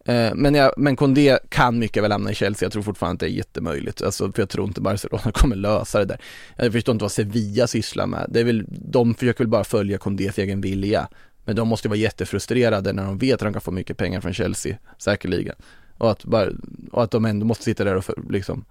Eh, 0.08 0.34
Men, 0.34 0.54
jag, 0.54 0.72
men 0.76 0.96
Kondé 0.96 1.38
kan 1.48 1.78
mycket 1.78 2.02
väl 2.02 2.12
hamna 2.12 2.30
i 2.30 2.34
Chelsea, 2.34 2.66
jag 2.66 2.72
tror 2.72 2.82
fortfarande 2.82 3.14
att 3.14 3.20
det 3.20 3.26
är 3.26 3.36
jättemöjligt, 3.36 4.02
alltså, 4.02 4.32
för 4.32 4.42
jag 4.42 4.48
tror 4.48 4.68
inte 4.68 4.80
Barcelona 4.80 5.32
kommer 5.32 5.56
lösa 5.56 5.98
det 5.98 6.04
där. 6.04 6.20
Jag 6.56 6.72
förstår 6.72 6.92
inte 6.92 7.04
vad 7.04 7.12
Sevilla 7.12 7.66
sysslar 7.66 8.06
med, 8.06 8.26
det 8.28 8.40
är 8.40 8.44
väl, 8.44 8.64
de 8.68 9.14
försöker 9.14 9.38
väl 9.38 9.48
bara 9.48 9.64
följa 9.64 9.98
Kondés 9.98 10.38
egen 10.38 10.60
vilja. 10.60 11.08
Men 11.44 11.56
de 11.56 11.68
måste 11.68 11.88
vara 11.88 11.98
jättefrustrerade 11.98 12.92
när 12.92 13.04
de 13.04 13.18
vet 13.18 13.34
att 13.34 13.40
de 13.40 13.52
kan 13.52 13.62
få 13.62 13.70
mycket 13.70 13.96
pengar 13.96 14.20
från 14.20 14.34
Chelsea, 14.34 14.76
säkerligen. 14.98 15.54
Och 15.98 16.10
att, 16.10 16.24
bara, 16.24 16.48
och 16.92 17.02
att 17.02 17.10
de 17.10 17.24
ändå 17.24 17.46
måste 17.46 17.64
sitta 17.64 17.84
där 17.84 17.94
och 17.94 18.04
för, 18.04 18.14
liksom 18.30 18.64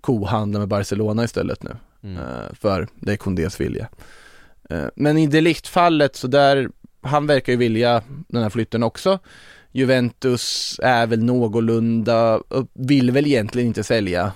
kohandla 0.00 0.58
med 0.58 0.68
Barcelona 0.68 1.24
istället 1.24 1.62
nu. 1.62 1.76
Mm. 2.02 2.16
Eh, 2.16 2.54
för 2.60 2.88
det 3.00 3.12
är 3.12 3.16
Kondés 3.16 3.60
vilja. 3.60 3.88
Eh, 4.70 4.84
men 4.94 5.18
i 5.18 5.26
det 5.26 5.66
fallet 5.66 6.16
så 6.16 6.26
där, 6.26 6.70
han 7.00 7.26
verkar 7.26 7.52
ju 7.52 7.58
vilja 7.58 8.02
den 8.28 8.42
här 8.42 8.50
flytten 8.50 8.82
också. 8.82 9.18
Juventus 9.76 10.80
är 10.82 11.06
väl 11.06 11.24
någorlunda, 11.24 12.40
vill 12.74 13.10
väl 13.10 13.26
egentligen 13.26 13.68
inte 13.68 13.82
sälja, 13.84 14.32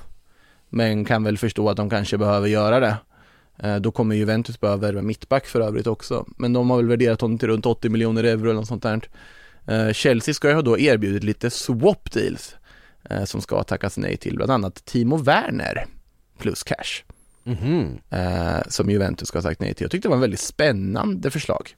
men 0.69 1.05
kan 1.05 1.25
väl 1.25 1.39
förstå 1.39 1.69
att 1.71 1.77
de 1.77 1.91
kanske 1.91 2.19
behöver 2.19 2.49
göra 2.49 2.81
det. 2.81 2.97
Eh, 3.63 3.77
Då 3.77 3.91
kommer 3.91 4.15
Juventus 4.15 4.61
behöva 4.61 4.81
värva 4.81 5.03
mittback 5.03 5.47
för 5.47 5.61
övrigt 5.61 5.87
också, 5.87 6.27
men 6.39 6.53
de 6.53 6.71
har 6.71 6.77
väl 6.77 6.87
värderat 6.89 7.21
honom 7.21 7.39
till 7.39 7.49
runt 7.49 7.67
80 7.67 7.89
miljoner 7.89 8.25
euro 8.25 8.45
eller 8.45 8.55
något 8.55 8.67
sånt 8.69 8.83
där. 8.83 9.01
Eh, 9.67 9.93
Chelsea 9.93 10.35
ska 10.35 10.49
ju 10.49 10.55
ha 10.55 10.63
då 10.63 10.79
erbjudit 10.79 11.25
lite 11.25 11.51
swap 11.51 12.13
deals 12.13 12.55
eh, 13.11 13.25
som 13.25 13.41
ska 13.43 13.63
tackas 13.63 13.99
nej 13.99 14.17
till, 14.17 14.37
bland 14.37 14.51
annat 14.53 14.85
Timo 14.85 15.17
Werner 15.17 15.87
plus 16.39 16.63
cash 16.63 17.03
Mhm. 17.45 17.99
eh, 18.11 18.61
som 18.69 18.91
Juventus 18.91 19.29
ska 19.29 19.39
ha 19.39 19.43
sagt 19.43 19.61
nej 19.61 19.75
till. 19.75 19.85
Jag 19.85 19.91
tyckte 19.91 20.09
det 20.09 20.11
var 20.11 20.17
en 20.17 20.21
väldigt 20.21 20.41
spännande 20.41 21.31
förslag. 21.31 21.75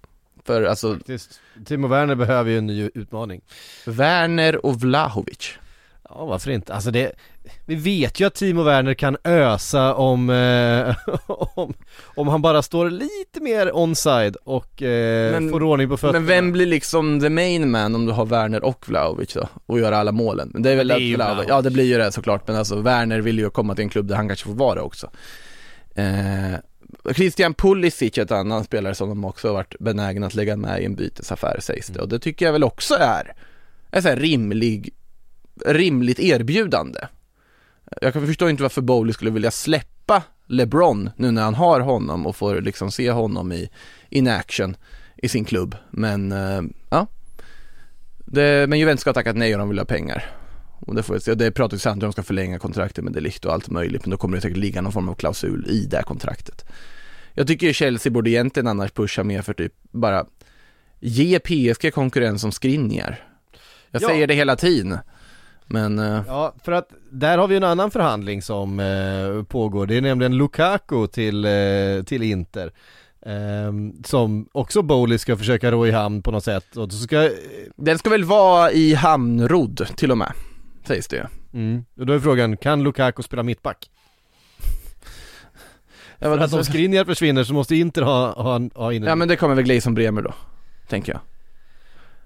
För 0.47 0.63
alltså 0.63 0.95
Faktiskt. 0.95 1.41
Timo 1.65 1.89
Werner 1.89 2.15
behöver 2.15 2.51
ju 2.51 2.59
en 2.59 2.67
ny 2.67 2.91
utmaning. 2.95 3.41
Werner 3.87 4.67
och 4.67 4.81
Vlahovic. 4.81 5.53
Ja, 6.15 6.25
varför 6.25 6.51
inte? 6.51 6.75
Alltså 6.75 6.91
det, 6.91 7.13
vi 7.67 7.75
vet 7.75 8.21
ju 8.21 8.27
att 8.27 8.35
Timo 8.35 8.63
Werner 8.63 8.95
kan 8.95 9.17
ösa 9.25 9.95
om, 9.95 10.31
eh, 10.31 10.97
om, 11.57 11.75
om 12.05 12.29
han 12.29 12.43
bara 12.43 12.63
står 12.63 12.91
lite 12.91 13.41
mer 13.41 13.71
onside 13.73 14.37
och 14.45 14.83
eh, 14.83 15.33
Men- 15.33 15.51
får 15.51 15.63
ordning 15.63 15.89
på 15.89 15.97
fötterna. 15.97 16.19
Men 16.21 16.27
vem 16.27 16.53
blir 16.53 16.67
liksom 16.67 17.21
the 17.21 17.29
main 17.31 17.71
man 17.71 17.95
om 17.95 18.07
du 18.07 18.13
har 18.13 18.27
Werner 18.27 18.65
och 18.65 18.89
Vlahovic 18.89 19.35
då? 19.35 19.49
Och 19.67 19.79
gör 19.79 19.93
alla 19.93 20.13
målen? 20.13 20.51
Men 20.53 20.63
det 20.63 20.71
är 20.71 20.77
väl 20.77 20.89
Det 20.89 20.95
är 20.95 21.13
att 21.13 21.17
Vlahovic, 21.17 21.49
ja 21.49 21.63
det 21.63 21.71
blir 21.71 21.85
ju 21.85 21.99
det 21.99 22.13
såklart, 22.13 22.49
men 22.49 22.57
alltså 22.57 22.81
Werner 22.81 23.21
vill 23.21 23.39
ju 23.39 23.51
komma 23.51 23.75
till 23.75 23.83
en 23.83 23.89
klubb 23.91 24.07
där 24.07 24.17
han 24.17 24.29
kanske 24.29 24.47
får 24.47 24.55
vara 24.55 24.83
också. 24.83 25.11
Eh, 25.95 26.55
Christian 27.11 27.55
Pulisic 27.55 28.19
är 28.19 28.23
ett 28.23 28.31
annan 28.31 28.65
spelare 28.65 28.95
som 28.95 29.09
de 29.09 29.25
också 29.25 29.49
har 29.49 29.55
varit 29.55 29.79
benägna 29.79 30.27
att 30.27 30.35
lägga 30.35 30.57
med 30.57 30.83
i 30.83 30.85
en 30.85 30.95
bytesaffär 30.95 31.61
sägs 31.61 31.87
det 31.87 32.01
och 32.01 32.09
det 32.09 32.19
tycker 32.19 32.45
jag 32.45 32.53
väl 32.53 32.65
också 32.65 32.95
är 32.95 33.35
en 33.91 34.03
sån 34.03 34.09
här 34.09 34.17
rimlig, 34.17 34.95
rimligt 35.67 36.21
erbjudande. 36.21 37.01
Jag 38.01 38.13
kan 38.13 38.27
förstå 38.27 38.49
inte 38.49 38.63
varför 38.63 38.83
Bowley 38.83 39.13
skulle 39.13 39.31
vilja 39.31 39.51
släppa 39.51 40.23
LeBron 40.47 41.11
nu 41.17 41.31
när 41.31 41.43
han 41.43 41.55
har 41.55 41.81
honom 41.81 42.27
och 42.27 42.37
får 42.37 42.61
liksom 42.61 42.91
se 42.91 43.11
honom 43.11 43.53
i 43.53 43.71
in 44.09 44.29
action 44.29 44.77
i 45.17 45.29
sin 45.29 45.45
klubb. 45.45 45.77
Men 45.91 46.33
eh, 46.33 46.63
ja, 46.91 47.07
det, 48.19 48.69
men 48.69 48.79
Juventus 48.79 49.01
ska 49.01 49.11
ha 49.11 49.15
tackat 49.15 49.37
nej 49.37 49.55
och 49.55 49.59
de 49.59 49.69
vill 49.69 49.79
ha 49.79 49.87
pengar. 49.87 50.42
Och 50.87 50.95
det, 50.95 51.03
får 51.03 51.15
vi 51.15 51.21
se. 51.21 51.35
det 51.35 51.79
sant 51.79 52.03
om 52.03 52.07
de 52.07 52.13
ska 52.13 52.23
förlänga 52.23 52.59
kontraktet 52.59 53.05
med 53.05 53.13
Delict 53.13 53.45
och 53.45 53.53
allt 53.53 53.69
möjligt 53.71 54.05
men 54.05 54.11
då 54.11 54.17
kommer 54.17 54.37
det 54.37 54.41
säkert 54.41 54.57
ligga 54.57 54.81
någon 54.81 54.93
form 54.93 55.09
av 55.09 55.15
klausul 55.15 55.67
i 55.69 55.87
det 55.87 56.03
kontraktet. 56.03 56.65
Jag 57.35 57.47
tycker 57.47 57.73
Chelsea 57.73 58.13
borde 58.13 58.31
egentligen 58.31 58.67
annars 58.67 58.91
pusha 58.91 59.25
mer 59.25 59.43
för 59.43 59.53
typ 59.53 59.73
bara 59.91 60.25
ge 61.01 61.39
PSG 61.39 61.95
konkurrens 61.95 62.41
som 62.41 62.53
Skriniar. 62.53 63.25
Jag 63.91 64.03
Ja. 64.03 64.09
säger 64.09 64.27
det 64.27 64.35
hela 64.35 64.57
tiden. 64.57 64.99
Men 65.67 65.99
eh, 65.99 66.23
Ja, 66.27 66.55
för 66.65 66.73
att 66.73 66.89
där 67.11 67.39
har 67.39 67.49
vi 67.49 67.57
en 67.57 67.65
annan 67.65 67.91
förhandling 67.91 68.43
som 68.43 68.81
eh, 68.81 69.43
pågår. 69.43 69.87
Det 69.87 69.97
är 69.97 70.01
nämligen 70.01 70.37
Lukaku 70.37 71.07
till, 71.07 71.45
eh, 71.45 72.03
till 72.07 72.23
Inter. 72.23 72.73
Ehm, 73.27 73.93
som 74.05 74.49
också 74.53 74.83
Bowley 74.83 75.19
ska 75.19 75.37
försöka 75.37 75.71
ro 75.71 75.87
i 75.87 75.91
hamn 75.91 76.23
på 76.23 76.31
något 76.31 76.45
sätt 76.45 76.77
och 76.77 76.93
så 76.93 76.99
ska, 76.99 77.31
den 77.77 77.99
ska 77.99 78.11
väl 78.11 78.25
vara 78.25 78.73
i 78.73 78.95
hamnrodd 78.95 79.87
till 79.97 80.11
och 80.11 80.19
med, 80.19 80.33
sägs 80.87 81.09
det 81.09 81.17
ju. 81.17 81.25
mm, 81.61 81.85
och 81.97 82.07
då 82.07 82.13
är 82.13 82.19
frågan, 82.19 82.57
kan 82.57 82.83
Lukaku 82.83 83.23
spela 83.23 83.43
mittback? 83.43 83.91
Ja, 86.19 86.37
För 86.37 86.39
att 86.39 86.53
om 86.53 86.65
Skriniar 86.65 87.05
försvinner 87.05 87.45
så 87.45 87.55
måste 87.55 87.77
Inter 87.77 88.03
ha, 88.03 88.43
ha, 88.43 88.61
ha 88.75 88.93
in 88.93 89.03
en 89.03 89.09
ja 89.09 89.15
men 89.15 89.29
det 89.29 89.37
kommer 89.37 89.55
väl 89.55 89.65
Gleison 89.65 89.95
Bremer 89.95 90.23
då, 90.23 90.35
tänker 90.89 91.13
jag. 91.13 91.21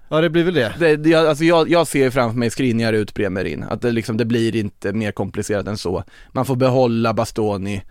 Ja 0.09 0.21
det 0.21 0.29
blir 0.29 0.43
väl 0.43 0.53
det. 0.53 0.73
Det, 0.79 0.95
det, 0.95 1.09
jag, 1.09 1.27
alltså 1.27 1.43
jag, 1.43 1.69
jag 1.69 1.87
ser 1.87 2.09
framför 2.09 2.39
mig 2.39 2.49
Skriniar 2.49 2.93
ut, 2.93 3.13
Bremer 3.13 3.45
in. 3.45 3.63
Att 3.63 3.81
det 3.81 3.91
liksom, 3.91 4.17
det 4.17 4.25
blir 4.25 4.55
inte 4.55 4.93
mer 4.93 5.11
komplicerat 5.11 5.67
än 5.67 5.77
så. 5.77 6.03
Man 6.31 6.45
får 6.45 6.55
behålla 6.55 7.13
Bastoni. 7.13 7.83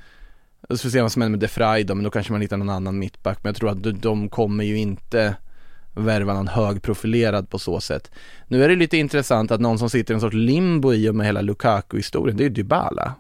Och 0.68 0.78
så 0.78 0.82
får 0.82 0.88
vi 0.88 0.92
se 0.92 1.02
vad 1.02 1.12
som 1.12 1.22
händer 1.22 1.38
med 1.38 1.40
De 1.40 1.48
Frey 1.48 1.84
då, 1.84 1.94
men 1.94 2.04
då 2.04 2.10
kanske 2.10 2.32
man 2.32 2.40
hittar 2.40 2.56
någon 2.56 2.70
annan 2.70 2.98
mittback. 2.98 3.38
Men 3.42 3.50
jag 3.50 3.56
tror 3.56 3.70
att 3.70 3.82
de, 3.82 3.92
de 3.92 4.28
kommer 4.28 4.64
ju 4.64 4.78
inte 4.78 5.36
värva 5.96 6.34
någon 6.34 6.48
högprofilerad 6.48 7.50
på 7.50 7.58
så 7.58 7.80
sätt. 7.80 8.10
Nu 8.48 8.64
är 8.64 8.68
det 8.68 8.76
lite 8.76 8.96
intressant 8.96 9.50
att 9.50 9.60
någon 9.60 9.78
som 9.78 9.90
sitter 9.90 10.14
i 10.14 10.14
en 10.14 10.20
sorts 10.20 10.36
limbo 10.36 10.92
i 10.92 11.08
och 11.08 11.14
med 11.14 11.26
hela 11.26 11.40
Lukaku-historien, 11.40 12.36
det 12.36 12.44
är 12.44 12.50
Dybala. 12.50 13.14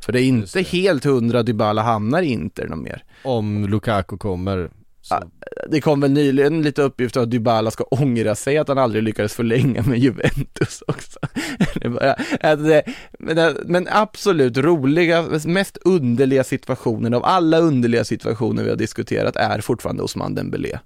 För 0.00 0.12
det 0.12 0.22
är 0.22 0.24
inte 0.24 0.62
helt 0.62 1.04
hundra 1.04 1.42
Dybala 1.42 1.82
hamnar 1.82 2.22
i 2.22 2.26
Inter 2.26 2.68
någon 2.68 2.82
mer. 2.82 3.04
Om 3.24 3.66
Lukaku 3.68 4.16
kommer. 4.16 4.70
Så. 5.02 5.14
Det 5.70 5.80
kom 5.80 6.00
väl 6.00 6.10
nyligen 6.12 6.62
lite 6.62 6.82
uppgifter 6.82 7.20
att 7.20 7.30
Dybala 7.30 7.70
ska 7.70 7.84
ångra 7.84 8.34
sig 8.34 8.58
att 8.58 8.68
han 8.68 8.78
aldrig 8.78 9.02
lyckades 9.02 9.34
förlänga 9.34 9.82
med 9.82 9.98
Juventus 9.98 10.82
också. 10.86 11.18
Det 11.80 12.16
det, 12.56 12.82
det- 13.34 13.54
men 13.64 13.88
absolut 13.90 14.56
roliga, 14.56 15.24
mest 15.44 15.76
underliga 15.84 16.44
situationen 16.44 17.14
av 17.14 17.24
alla 17.24 17.58
underliga 17.58 18.04
situationer 18.04 18.62
vi 18.64 18.70
har 18.70 18.76
diskuterat 18.76 19.36
är 19.36 19.60
fortfarande 19.60 20.02
Osman 20.02 20.34
Dembélé. 20.34 20.78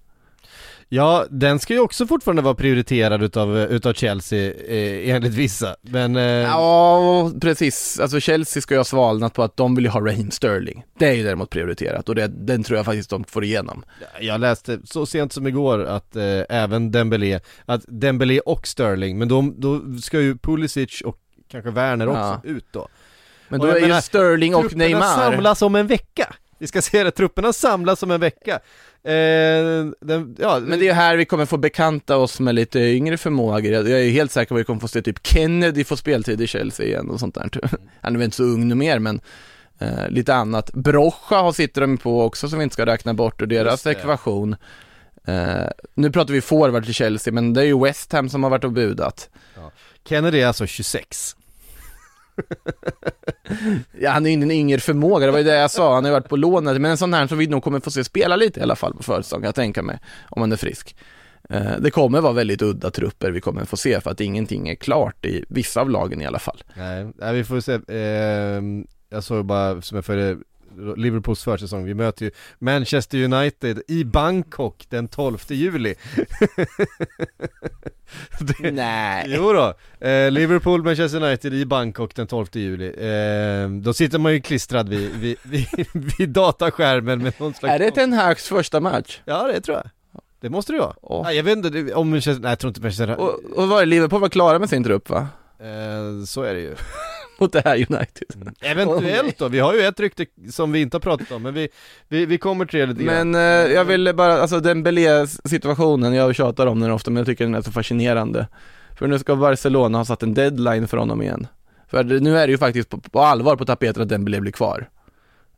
Ja, 0.90 1.26
den 1.30 1.58
ska 1.58 1.74
ju 1.74 1.80
också 1.80 2.06
fortfarande 2.06 2.42
vara 2.42 2.54
prioriterad 2.54 3.22
utav, 3.22 3.58
utav 3.58 3.92
Chelsea 3.92 4.52
eh, 4.52 5.14
enligt 5.14 5.34
vissa, 5.34 5.76
men 5.82 6.16
eh, 6.16 6.22
Ja, 6.22 7.32
precis. 7.40 8.00
Alltså 8.00 8.20
Chelsea 8.20 8.60
ska 8.62 8.74
ju 8.74 8.78
ha 8.78 8.84
svalnat 8.84 9.34
på 9.34 9.42
att 9.42 9.56
de 9.56 9.74
vill 9.74 9.84
ju 9.84 9.90
ha 9.90 10.00
Raheem 10.00 10.30
Sterling. 10.30 10.84
Det 10.98 11.06
är 11.08 11.12
ju 11.12 11.22
däremot 11.24 11.50
prioriterat 11.50 12.08
och 12.08 12.14
det, 12.14 12.26
den 12.26 12.62
tror 12.62 12.76
jag 12.76 12.86
faktiskt 12.86 13.10
de 13.10 13.24
får 13.24 13.44
igenom. 13.44 13.84
jag 14.20 14.40
läste 14.40 14.78
så 14.84 15.06
sent 15.06 15.32
som 15.32 15.46
igår 15.46 15.84
att 15.84 16.16
eh, 16.16 16.24
även 16.48 16.90
Dembélé, 16.92 17.40
att 17.66 17.82
Dembélé 17.88 18.40
och 18.40 18.66
Sterling, 18.66 19.18
men 19.18 19.28
de, 19.28 19.54
då 19.60 19.80
ska 20.02 20.20
ju 20.20 20.36
Pulisic 20.38 21.00
och 21.00 21.18
kanske 21.50 21.70
Werner 21.70 22.08
också 22.08 22.18
Ja. 22.20 22.40
ut 22.44 22.66
då. 22.70 22.88
Men 23.48 23.60
då 23.60 23.66
är 23.66 23.74
ju 23.76 23.80
menar, 23.80 24.00
Sterling 24.00 24.54
och 24.54 24.60
Trupperna 24.60 24.84
Neymar. 24.84 25.06
samlas 25.14 25.62
om 25.62 25.74
en 25.74 25.86
vecka! 25.86 26.34
Vi 26.60 26.66
ska 26.66 26.82
se 26.82 27.04
det, 27.04 27.10
trupperna 27.10 27.52
samlas 27.52 28.02
om 28.02 28.10
en 28.10 28.20
vecka. 28.20 28.60
Eh, 29.08 29.86
den, 30.00 30.36
ja, 30.38 30.60
Men 30.60 30.78
det 30.78 30.88
är 30.88 30.94
här 30.94 31.16
vi 31.16 31.24
kommer 31.24 31.46
få 31.46 31.56
bekanta 31.56 32.16
oss 32.16 32.40
med 32.40 32.54
lite 32.54 32.80
yngre 32.80 33.16
förmågor. 33.16 33.72
Jag 33.72 33.88
jag 33.88 34.00
är 34.00 34.10
helt 34.10 34.32
säker 34.32 34.48
på 34.48 34.54
att 34.54 34.60
vi 34.60 34.64
kommer 34.64 34.80
få 34.80 34.88
se 34.88 35.02
typ 35.02 35.26
Kennedy 35.26 35.84
få 35.84 35.96
speltid 35.96 36.40
i 36.40 36.46
Chelsea 36.46 36.86
igen 36.86 37.10
och 37.10 37.20
sånt 37.20 37.34
där. 37.34 37.50
Han 38.00 38.14
är 38.14 38.18
väl 38.18 38.24
inte 38.24 38.36
så 38.36 38.42
ung 38.42 38.68
nu 38.68 38.74
mer 38.74 38.98
men 38.98 39.20
eh, 39.78 40.08
lite 40.08 40.34
annat. 40.34 40.72
Brocha 40.72 41.36
har 41.36 41.52
sitter 41.52 41.80
de 41.80 41.98
på 41.98 42.22
också 42.22 42.48
som 42.48 42.58
vi 42.58 42.62
inte 42.62 42.74
ska 42.74 42.86
räkna 42.86 43.14
bort 43.14 43.42
ur 43.42 43.46
deras 43.46 43.86
ekvation. 43.86 44.56
Eh, 45.26 45.70
nu 45.94 46.10
pratar 46.10 46.32
vi 46.32 46.40
forward 46.40 46.84
till 46.84 46.94
Chelsea, 46.94 47.32
men 47.32 47.52
det 47.52 47.60
är 47.60 47.66
ju 47.66 47.82
West 47.82 48.12
Ham 48.12 48.28
som 48.28 48.42
har 48.42 48.50
varit 48.50 48.64
och 48.64 48.72
budat. 48.72 49.30
Kennedy 50.08 50.40
är 50.40 50.46
alltså 50.46 50.66
26. 50.66 51.36
Ja, 54.00 54.10
han 54.10 54.26
är 54.26 54.30
ju 54.30 54.34
ingen 54.34 54.50
yngre 54.50 54.80
förmåga, 54.80 55.26
det 55.26 55.32
var 55.32 55.38
ju 55.38 55.44
det 55.44 55.56
jag 55.56 55.70
sa, 55.70 55.94
han 55.94 56.04
har 56.04 56.10
ju 56.10 56.12
varit 56.12 56.28
på 56.28 56.36
lånet, 56.36 56.80
men 56.80 56.90
en 56.90 56.98
sån 56.98 57.14
här 57.14 57.26
som 57.26 57.38
vi 57.38 57.46
nog 57.46 57.62
kommer 57.62 57.80
få 57.80 57.90
se 57.90 58.04
spela 58.04 58.36
lite 58.36 58.60
i 58.60 58.62
alla 58.62 58.76
fall 58.76 58.94
på 58.94 59.02
försäsong, 59.02 59.40
kan 59.40 59.46
jag 59.46 59.54
tänka 59.54 59.82
mig, 59.82 59.98
om 60.30 60.42
han 60.42 60.52
är 60.52 60.56
frisk. 60.56 60.96
Eh, 61.50 61.72
det 61.80 61.90
kommer 61.90 62.20
vara 62.20 62.32
väldigt 62.32 62.62
udda 62.62 62.90
trupper 62.90 63.30
vi 63.30 63.40
kommer 63.40 63.64
få 63.64 63.76
se 63.76 64.00
för 64.00 64.10
att 64.10 64.20
ingenting 64.20 64.68
är 64.68 64.74
klart 64.74 65.26
i 65.26 65.44
vissa 65.48 65.80
av 65.80 65.90
lagen 65.90 66.20
i 66.20 66.26
alla 66.26 66.38
fall. 66.38 66.62
Nej, 66.76 67.06
nej 67.14 67.34
vi 67.34 67.44
får 67.44 67.60
se. 67.60 67.78
Ehm, 67.88 68.86
jag 69.10 69.24
såg 69.24 69.44
bara 69.44 69.82
som 69.82 69.94
jag 69.94 70.04
följde 70.04 70.38
Liverpools 70.96 71.44
försäsong, 71.44 71.84
vi 71.84 71.94
möter 71.94 72.24
ju 72.24 72.30
Manchester 72.58 73.24
United 73.24 73.82
i 73.88 74.04
Bangkok 74.04 74.86
den 74.88 75.08
12 75.08 75.38
juli 75.48 75.94
det, 78.40 78.70
Nej. 78.70 79.24
Jo 79.28 79.52
då. 79.52 79.74
Eh, 80.06 80.30
Liverpool, 80.30 80.82
Manchester 80.82 81.22
United 81.22 81.54
i 81.54 81.64
Bangkok 81.66 82.14
den 82.14 82.26
12 82.26 82.46
juli 82.52 82.86
eh, 82.86 83.68
Då 83.70 83.92
sitter 83.92 84.18
man 84.18 84.32
ju 84.32 84.40
klistrad 84.40 84.88
vid, 84.88 85.10
vid, 85.10 85.36
vid, 85.42 85.66
vid 86.18 86.28
dataskärmen 86.28 87.22
med 87.22 87.32
någon 87.40 87.54
slags 87.54 87.74
Är 87.74 87.78
det 87.78 87.90
Ten 87.90 88.12
Hags 88.12 88.48
första 88.48 88.80
match? 88.80 89.20
Ja 89.24 89.42
det 89.52 89.60
tror 89.60 89.76
jag 89.76 89.90
Det 90.40 90.50
måste 90.50 90.72
det 90.72 90.78
vara. 90.78 90.94
Åh. 91.02 91.22
Nej, 91.24 91.36
jag 91.36 91.44
vet 91.44 91.56
inte, 91.64 91.94
om 91.94 92.10
Manchester, 92.10 92.42
nej 92.42 92.50
jag 92.50 92.58
tror 92.58 92.68
inte 92.70 92.80
Manchester 92.80 93.16
Och, 93.16 93.40
och 93.56 93.68
var 93.68 93.80
det 93.80 93.86
Liverpool 93.86 94.20
var 94.20 94.28
klara 94.28 94.58
med 94.58 94.68
sin 94.68 94.84
trupp 94.84 95.08
va? 95.10 95.28
eh, 95.60 96.24
Så 96.26 96.42
är 96.42 96.54
det 96.54 96.60
ju 96.60 96.74
Mot 97.38 97.52
det 97.52 97.62
här 97.64 97.76
United. 97.76 98.34
Mm. 98.34 98.54
Eventuellt 98.60 99.38
då, 99.38 99.48
vi 99.48 99.58
har 99.58 99.74
ju 99.74 99.80
ett 99.80 100.00
rykte 100.00 100.26
som 100.50 100.72
vi 100.72 100.80
inte 100.80 100.94
har 100.94 101.00
pratat 101.00 101.30
om 101.30 101.42
men 101.42 101.54
vi, 101.54 101.68
vi, 102.08 102.26
vi 102.26 102.38
kommer 102.38 102.66
till 102.66 102.80
det 102.80 102.86
lite. 102.86 103.02
Men 103.02 103.34
eh, 103.34 103.72
jag 103.72 103.84
ville 103.84 104.14
bara, 104.14 104.40
alltså 104.40 104.60
den 104.60 105.28
situationen 105.44 106.14
jag 106.14 106.34
tjatar 106.34 106.66
om 106.66 106.80
den 106.80 106.90
ofta 106.90 107.10
men 107.10 107.16
jag 107.16 107.26
tycker 107.26 107.44
den 107.44 107.54
är 107.54 107.62
så 107.62 107.72
fascinerande. 107.72 108.46
För 108.98 109.06
nu 109.06 109.18
ska 109.18 109.36
Barcelona 109.36 109.98
ha 109.98 110.04
satt 110.04 110.22
en 110.22 110.34
deadline 110.34 110.88
för 110.88 110.96
honom 110.96 111.22
igen. 111.22 111.46
För 111.90 112.04
nu 112.04 112.38
är 112.38 112.46
det 112.46 112.50
ju 112.50 112.58
faktiskt 112.58 112.88
på, 112.88 113.00
på 113.00 113.20
allvar 113.20 113.56
på 113.56 113.64
tapeten 113.64 114.02
att 114.02 114.08
Dembélé 114.08 114.40
blir 114.40 114.52
kvar. 114.52 114.88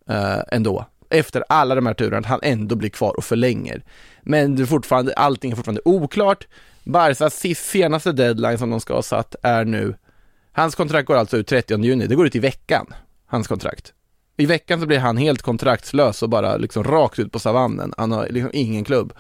Eh, 0.09 0.39
ändå. 0.49 0.87
Efter 1.11 1.45
alla 1.49 1.75
de 1.75 1.87
här 1.87 1.95
turerna, 1.95 2.19
att 2.19 2.27
han 2.27 2.41
ändå 2.43 2.77
blir 2.77 2.91
kvar 2.91 3.17
och 3.17 3.25
förlänger. 3.25 3.83
Men 4.23 4.57
det 4.57 4.63
är 4.63 4.67
fortfarande, 4.67 5.13
allting 5.15 5.53
är 5.53 5.57
fortfarande 5.57 5.83
oklart. 5.85 6.47
Barcas 6.85 7.45
senaste 7.57 8.13
deadline 8.13 8.59
som 8.59 8.71
de 8.71 8.81
ska 8.81 8.95
ha 8.95 9.03
satt 9.03 9.35
är 9.43 9.65
nu, 9.65 9.95
hans 10.53 10.75
kontrakt 10.75 11.07
går 11.07 11.17
alltså 11.17 11.37
ut 11.37 11.47
30 11.47 11.85
juni, 11.85 12.07
det 12.07 12.15
går 12.15 12.27
ut 12.27 12.37
i 12.37 12.39
veckan, 12.39 12.87
hans 13.27 13.49
kontrakt. 13.49 13.93
I 14.37 14.47
veckan 14.47 14.81
så 14.81 14.87
blir 14.87 14.99
han 14.99 15.17
helt 15.17 15.43
kontraktslös 15.43 16.23
och 16.23 16.29
bara 16.29 16.57
liksom 16.57 16.85
rakt 16.85 17.19
ut 17.19 17.33
på 17.33 17.39
savannen. 17.39 17.93
Han 17.97 18.13
har 18.13 18.29
liksom 18.29 18.51
ingen 18.53 18.85
klubb. 18.85 19.13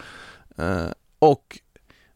Uh, 0.58 0.86
och 1.18 1.58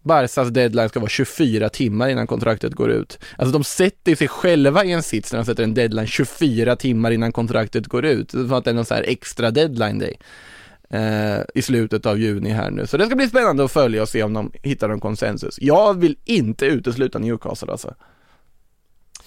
Barcas 0.04 0.48
deadline 0.48 0.88
ska 0.88 1.00
vara 1.00 1.10
24 1.10 1.68
timmar 1.68 2.08
innan 2.08 2.26
kontraktet 2.26 2.74
går 2.74 2.90
ut. 2.90 3.18
Alltså 3.38 3.52
de 3.52 3.64
sätter 3.64 4.14
sig 4.14 4.28
själva 4.28 4.84
i 4.84 4.92
en 4.92 5.02
sits 5.02 5.32
när 5.32 5.38
de 5.38 5.44
sätter 5.46 5.62
en 5.62 5.74
deadline 5.74 6.06
24 6.06 6.76
timmar 6.76 7.10
innan 7.10 7.32
kontraktet 7.32 7.86
går 7.86 8.04
ut. 8.04 8.28
Det 8.32 8.38
är 8.38 8.42
som 8.42 8.52
att 8.52 8.64
det 8.64 8.70
är 8.70 8.74
någon 8.74 8.84
så 8.84 8.94
här 8.94 9.04
extra 9.08 9.50
deadline 9.50 9.98
day. 9.98 10.18
eh, 10.90 11.40
I 11.54 11.62
slutet 11.62 12.06
av 12.06 12.18
juni 12.18 12.50
här 12.50 12.70
nu. 12.70 12.86
Så 12.86 12.96
det 12.96 13.06
ska 13.06 13.16
bli 13.16 13.28
spännande 13.28 13.64
att 13.64 13.72
följa 13.72 14.02
och 14.02 14.08
se 14.08 14.22
om 14.22 14.32
de 14.32 14.52
hittar 14.62 14.88
någon 14.88 15.00
konsensus. 15.00 15.58
Jag 15.60 16.00
vill 16.00 16.16
inte 16.24 16.66
utesluta 16.66 17.18
Newcastle 17.18 17.72
alltså. 17.72 17.94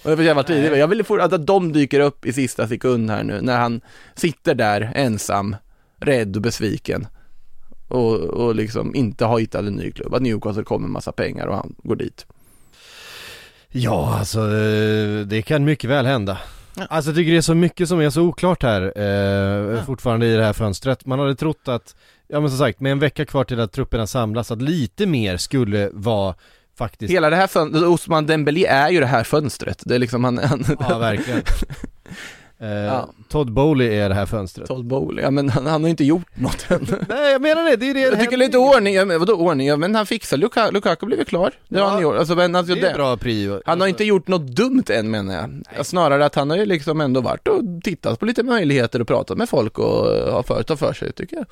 Och 0.02 0.10
det 0.10 0.16
var 0.16 0.24
jävla 0.24 0.42
tidigt. 0.42 0.78
Jag 0.78 0.88
vill 0.88 1.04
få 1.04 1.20
att 1.20 1.46
de 1.46 1.72
dyker 1.72 2.00
upp 2.00 2.26
i 2.26 2.32
sista 2.32 2.68
sekund 2.68 3.10
här 3.10 3.22
nu 3.22 3.40
när 3.40 3.58
han 3.58 3.80
sitter 4.14 4.54
där 4.54 4.92
ensam, 4.94 5.56
rädd 6.00 6.36
och 6.36 6.42
besviken 6.42 7.06
och, 7.88 8.14
och 8.14 8.54
liksom 8.54 8.94
inte 8.94 9.24
har 9.24 9.38
hittat 9.38 9.64
en 9.64 9.74
ny 9.74 9.90
klubb. 9.90 10.14
Att 10.14 10.22
Newcastle 10.22 10.64
kommer 10.64 10.86
med 10.88 10.92
massa 10.92 11.12
pengar 11.12 11.46
och 11.46 11.56
han 11.56 11.74
går 11.82 11.96
dit. 11.96 12.26
Ja, 13.68 14.16
alltså 14.18 14.40
eh, 14.40 15.26
det 15.26 15.42
kan 15.42 15.64
mycket 15.64 15.90
väl 15.90 16.06
hända. 16.06 16.38
Alltså 16.88 17.10
jag 17.10 17.16
tycker 17.16 17.32
det 17.32 17.38
är 17.38 17.42
så 17.42 17.54
mycket 17.54 17.88
som 17.88 18.00
är 18.00 18.10
så 18.10 18.22
oklart 18.22 18.62
här 18.62 18.82
eh, 18.82 19.84
fortfarande 19.84 20.26
i 20.26 20.36
det 20.36 20.44
här 20.44 20.52
fönstret. 20.52 21.06
Man 21.06 21.18
hade 21.18 21.34
trott 21.34 21.68
att, 21.68 21.96
ja 22.28 22.40
men 22.40 22.50
som 22.50 22.58
sagt, 22.58 22.80
med 22.80 22.92
en 22.92 22.98
vecka 22.98 23.24
kvar 23.24 23.44
till 23.44 23.60
att 23.60 23.72
trupperna 23.72 24.06
samlas, 24.06 24.50
att 24.50 24.62
lite 24.62 25.06
mer 25.06 25.36
skulle 25.36 25.90
vara 25.92 26.34
faktiskt 26.78 27.12
Hela 27.12 27.30
det 27.30 27.36
här 27.36 27.46
fönstret, 27.46 27.84
Osman 27.84 28.26
Dembélé 28.26 28.66
är 28.66 28.90
ju 28.90 29.00
det 29.00 29.06
här 29.06 29.24
fönstret. 29.24 29.82
Det 29.86 29.94
är 29.94 29.98
liksom 29.98 30.24
han, 30.24 30.38
han 30.38 30.64
Ja, 30.88 30.98
verkligen. 30.98 31.42
Eh, 32.60 32.68
Ja. 32.68 33.08
Todd 33.28 33.52
Bowley 33.52 33.88
är 33.94 34.08
det 34.08 34.14
här 34.14 34.26
fönstret. 34.26 34.68
Todd 34.68 34.84
Bowley, 34.86 35.24
ja 35.24 35.30
men 35.30 35.48
han, 35.48 35.66
han 35.66 35.80
har 35.82 35.88
ju 35.88 35.90
inte 35.90 36.04
gjort 36.04 36.26
något 36.36 36.66
än. 36.70 36.86
Nej 37.08 37.32
jag 37.32 37.42
menar 37.42 37.70
det, 37.70 37.76
det 37.76 37.90
är 37.90 37.94
det 37.94 38.00
Jag 38.00 38.20
tycker 38.20 38.36
lite 38.36 38.58
ordning, 38.58 38.94
ja, 38.94 39.04
men 39.04 39.18
vadå 39.20 39.32
ordning? 39.34 39.66
Ja, 39.66 39.76
men 39.76 39.94
han 39.94 40.06
fixar, 40.06 40.36
Lukaku, 40.36 40.72
Lukaku 40.72 41.06
blev 41.06 41.18
ju 41.18 41.24
klar. 41.24 41.52
Det 41.68 41.78
har 41.78 41.86
Ja, 41.86 41.90
han 41.92 42.02
gjort. 42.02 42.16
Alltså, 42.16 42.34
men, 42.34 42.56
alltså, 42.56 42.74
Det 42.74 42.80
är 42.80 42.88
det, 42.88 42.94
bra 42.94 43.16
prio. 43.16 43.60
han 43.64 43.80
har 43.80 43.88
inte 43.88 44.04
gjort 44.04 44.28
något 44.28 44.46
dumt 44.46 44.82
än 44.90 45.10
menar 45.10 45.34
jag. 45.76 45.86
Snarare 45.86 46.24
att 46.26 46.34
han 46.34 46.50
har 46.50 46.56
ju 46.56 46.66
liksom 46.66 47.00
ändå 47.00 47.20
varit 47.20 47.48
och 47.48 47.60
tittat 47.84 48.20
på 48.20 48.26
lite 48.26 48.42
möjligheter 48.42 49.00
och 49.00 49.06
pratat 49.08 49.38
med 49.38 49.48
folk 49.48 49.78
och 49.78 50.04
har 50.32 50.42
för, 50.42 50.62
ta 50.62 50.76
för 50.76 50.92
sig 50.92 51.12
tycker 51.12 51.36
jag. 51.36 51.46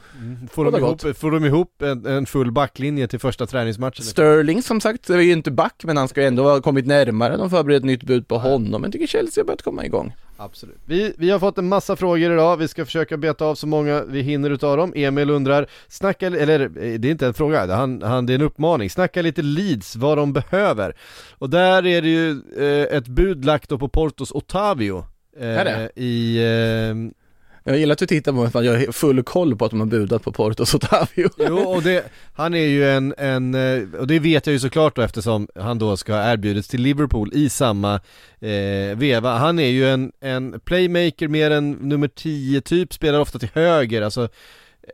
Får 0.51 0.65
de, 0.65 0.77
ihop, 0.77 1.17
får 1.19 1.31
de 1.31 1.45
ihop 1.45 1.83
en, 1.83 2.07
en 2.07 2.27
full 2.27 2.53
backlinje 2.53 3.09
till 3.09 3.19
första 3.21 3.47
träningsmatchen? 3.47 4.05
Sterling 4.05 4.63
som 4.63 4.81
sagt, 4.81 5.11
är 5.11 5.19
ju 5.19 5.33
inte 5.33 5.51
back 5.51 5.75
men 5.85 5.97
han 5.97 6.09
ska 6.09 6.21
ju 6.21 6.27
ändå 6.27 6.43
ha 6.43 6.61
kommit 6.61 6.87
närmare. 6.87 7.37
De 7.37 7.51
förbereder 7.51 7.79
ett 7.79 7.85
nytt 7.85 8.03
bud 8.03 8.29
på 8.29 8.39
honom. 8.39 8.83
Men 8.83 8.93
tycker 8.93 9.07
Chelsea 9.07 9.43
har 9.43 9.47
börjat 9.47 9.63
komma 9.63 9.85
igång. 9.85 10.15
Absolut. 10.39 10.79
Vi, 10.85 10.96
vi 11.19 11.31
har 11.31 11.39
fått 11.39 11.59
en 11.59 11.69
massa 11.69 11.97
frågor 11.97 12.33
idag, 12.33 12.57
vi 12.57 12.69
ska 12.69 12.85
försöka 12.85 13.17
beta 13.17 13.45
av 13.45 13.55
så 13.55 13.67
många 13.67 14.05
vi 14.05 14.21
hinner 14.21 14.51
utav 14.51 14.77
dem. 14.77 14.93
Emil 14.97 15.31
undrar, 15.31 15.67
snacka, 15.89 16.27
eller 16.27 16.61
eh, 16.61 16.99
det 16.99 17.09
är 17.09 17.13
inte 17.13 17.27
en 17.27 17.35
fråga, 17.35 17.77
han, 17.77 18.03
han, 18.03 18.27
det 18.27 18.33
är 18.33 18.35
en 18.35 18.43
uppmaning, 18.43 18.91
snacka 18.91 19.23
lite 19.23 19.43
Leeds, 19.43 19.97
vad 19.97 20.19
de 20.19 20.33
behöver. 20.33 20.97
Och 21.39 21.51
där 21.51 21.87
är 21.87 22.03
det 22.03 22.09
ju 22.09 22.31
eh, 22.59 22.97
ett 22.97 23.09
bud 23.09 23.45
lagt 23.45 23.69
då 23.69 23.79
på 23.79 23.89
Portos 23.89 24.33
Otavio. 24.33 25.05
Eh? 25.41 25.87
I, 25.95 26.37
eh, 26.37 27.26
jag 27.69 27.79
gillar 27.79 27.93
att 27.93 27.99
du 27.99 28.07
tittar 28.07 28.33
på 28.33 28.39
mig 28.39 28.51
för 28.51 28.59
att 28.59 28.64
jag 28.64 28.73
har 28.73 28.93
full 28.93 29.23
koll 29.23 29.57
på 29.57 29.64
att 29.64 29.71
de 29.71 29.81
har 29.81 29.87
budat 29.87 30.23
på 30.23 30.33
Porto 30.33 30.67
Sotavio 30.67 31.31
Jo, 31.39 31.59
och 31.59 31.83
det, 31.83 32.05
han 32.35 32.55
är 32.55 32.67
ju 32.67 32.91
en, 32.91 33.14
en, 33.19 33.55
eh, 33.55 34.01
och 34.01 34.07
det 34.07 34.19
vet 34.19 34.47
jag 34.47 34.53
ju 34.53 34.59
såklart 34.59 34.97
då 34.97 35.03
eftersom 35.03 35.49
han 35.55 35.79
då 35.79 35.97
ska 35.97 36.14
ha 36.14 36.33
erbjudits 36.33 36.69
till 36.69 36.83
Liverpool 36.83 37.31
i 37.35 37.49
samma 37.49 37.95
eh, 38.41 38.97
veva. 38.97 39.39
Han 39.39 39.59
är 39.59 39.69
ju 39.69 39.89
en, 39.89 40.12
en 40.21 40.61
playmaker 40.61 41.29
mer 41.29 41.51
än 41.51 41.71
nummer 41.71 42.09
10 42.09 42.61
typ, 42.61 42.95
spelar 42.95 43.21
ofta 43.21 43.39
till 43.39 43.51
höger, 43.55 44.03
alltså 44.03 44.29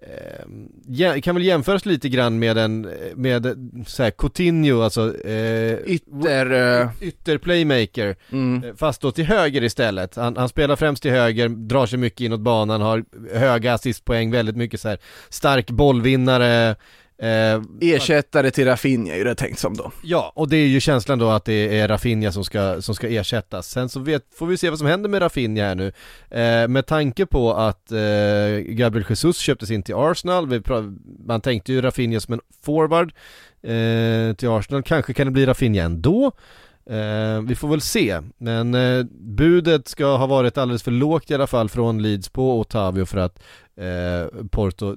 eh, 0.02 0.46
jä- 0.88 1.20
kan 1.20 1.34
väl 1.34 1.44
jämföras 1.44 1.86
lite 1.86 2.08
grann 2.08 2.38
med 2.38 2.58
en, 2.58 2.80
med 3.14 3.70
så 3.86 4.02
här, 4.02 4.10
Coutinho, 4.10 4.80
alltså 4.82 5.24
eh, 5.26 5.78
Ytter... 5.86 6.80
eh, 6.80 6.88
ytter 7.00 7.38
playmaker, 7.38 8.16
Mm. 8.32 8.64
eh, 8.64 8.74
fast 8.76 9.00
då 9.02 9.10
till 9.12 9.24
höger 9.24 9.64
istället. 9.64 10.16
Han, 10.16 10.36
han 10.36 10.48
spelar 10.48 10.76
främst 10.76 11.02
till 11.02 11.10
höger, 11.10 11.48
drar 11.48 11.86
sig 11.86 11.98
mycket 11.98 12.20
inåt 12.20 12.40
banan, 12.40 12.80
har 12.80 13.04
höga 13.34 13.74
assistpoäng, 13.74 14.30
väldigt 14.30 14.56
mycket 14.56 14.80
så 14.80 14.88
här 14.88 14.98
stark 15.28 15.70
bollvinnare, 15.70 16.76
eh, 17.22 17.62
Ersättare 17.80 18.50
till 18.50 18.64
Rafinha 18.64 19.14
är 19.14 19.24
det 19.24 19.34
tänkt 19.34 19.58
som 19.58 19.76
då. 19.76 19.92
Ja, 20.02 20.32
och 20.34 20.48
det 20.48 20.56
är 20.56 20.66
ju 20.66 20.80
känslan 20.80 21.18
då 21.18 21.30
att 21.30 21.44
det 21.44 21.78
är 21.78 21.88
Rafinha 21.88 22.32
som 22.32 22.44
ska, 22.44 22.82
som 22.82 22.94
ska 22.94 23.08
ersättas. 23.08 23.70
Sen 23.70 23.88
så 23.88 24.00
vet, 24.00 24.22
får 24.34 24.46
vi 24.46 24.56
se 24.56 24.70
vad 24.70 24.78
som 24.78 24.88
händer 24.88 25.08
med 25.10 25.22
Rafinha 25.22 25.64
här 25.64 25.74
nu. 25.74 25.92
Eh, 26.30 26.68
med 26.68 26.86
tanke 26.86 27.26
på 27.26 27.54
att 27.54 27.92
eh, 27.92 27.98
Gabriel 28.66 29.06
Jesus 29.08 29.38
köptes 29.38 29.70
in 29.70 29.82
till 29.82 29.94
Arsenal, 29.94 30.48
vi 30.48 30.58
pra- 30.58 30.98
man 31.26 31.40
tänkte 31.40 31.72
ju 31.72 31.80
Rafinha 31.82 32.20
som 32.20 32.34
en 32.34 32.40
forward 32.64 33.12
eh, 33.62 34.34
till 34.36 34.48
Arsenal, 34.48 34.82
kanske 34.82 35.12
kan 35.14 35.26
det 35.26 35.30
bli 35.30 35.46
Rafinha 35.46 35.84
ändå. 35.84 36.32
Eh, 36.90 37.40
vi 37.42 37.54
får 37.54 37.68
väl 37.68 37.80
se, 37.80 38.20
men 38.38 38.74
eh, 38.74 39.04
budet 39.20 39.88
ska 39.88 40.16
ha 40.16 40.26
varit 40.26 40.58
alldeles 40.58 40.82
för 40.82 40.90
lågt 40.90 41.30
i 41.30 41.34
alla 41.34 41.46
fall 41.46 41.68
från 41.68 42.02
Leeds 42.02 42.28
på 42.28 42.58
Otavio 42.58 43.04
för 43.04 43.18
att 43.18 43.42
eh, 43.76 44.46
Porto 44.50 44.96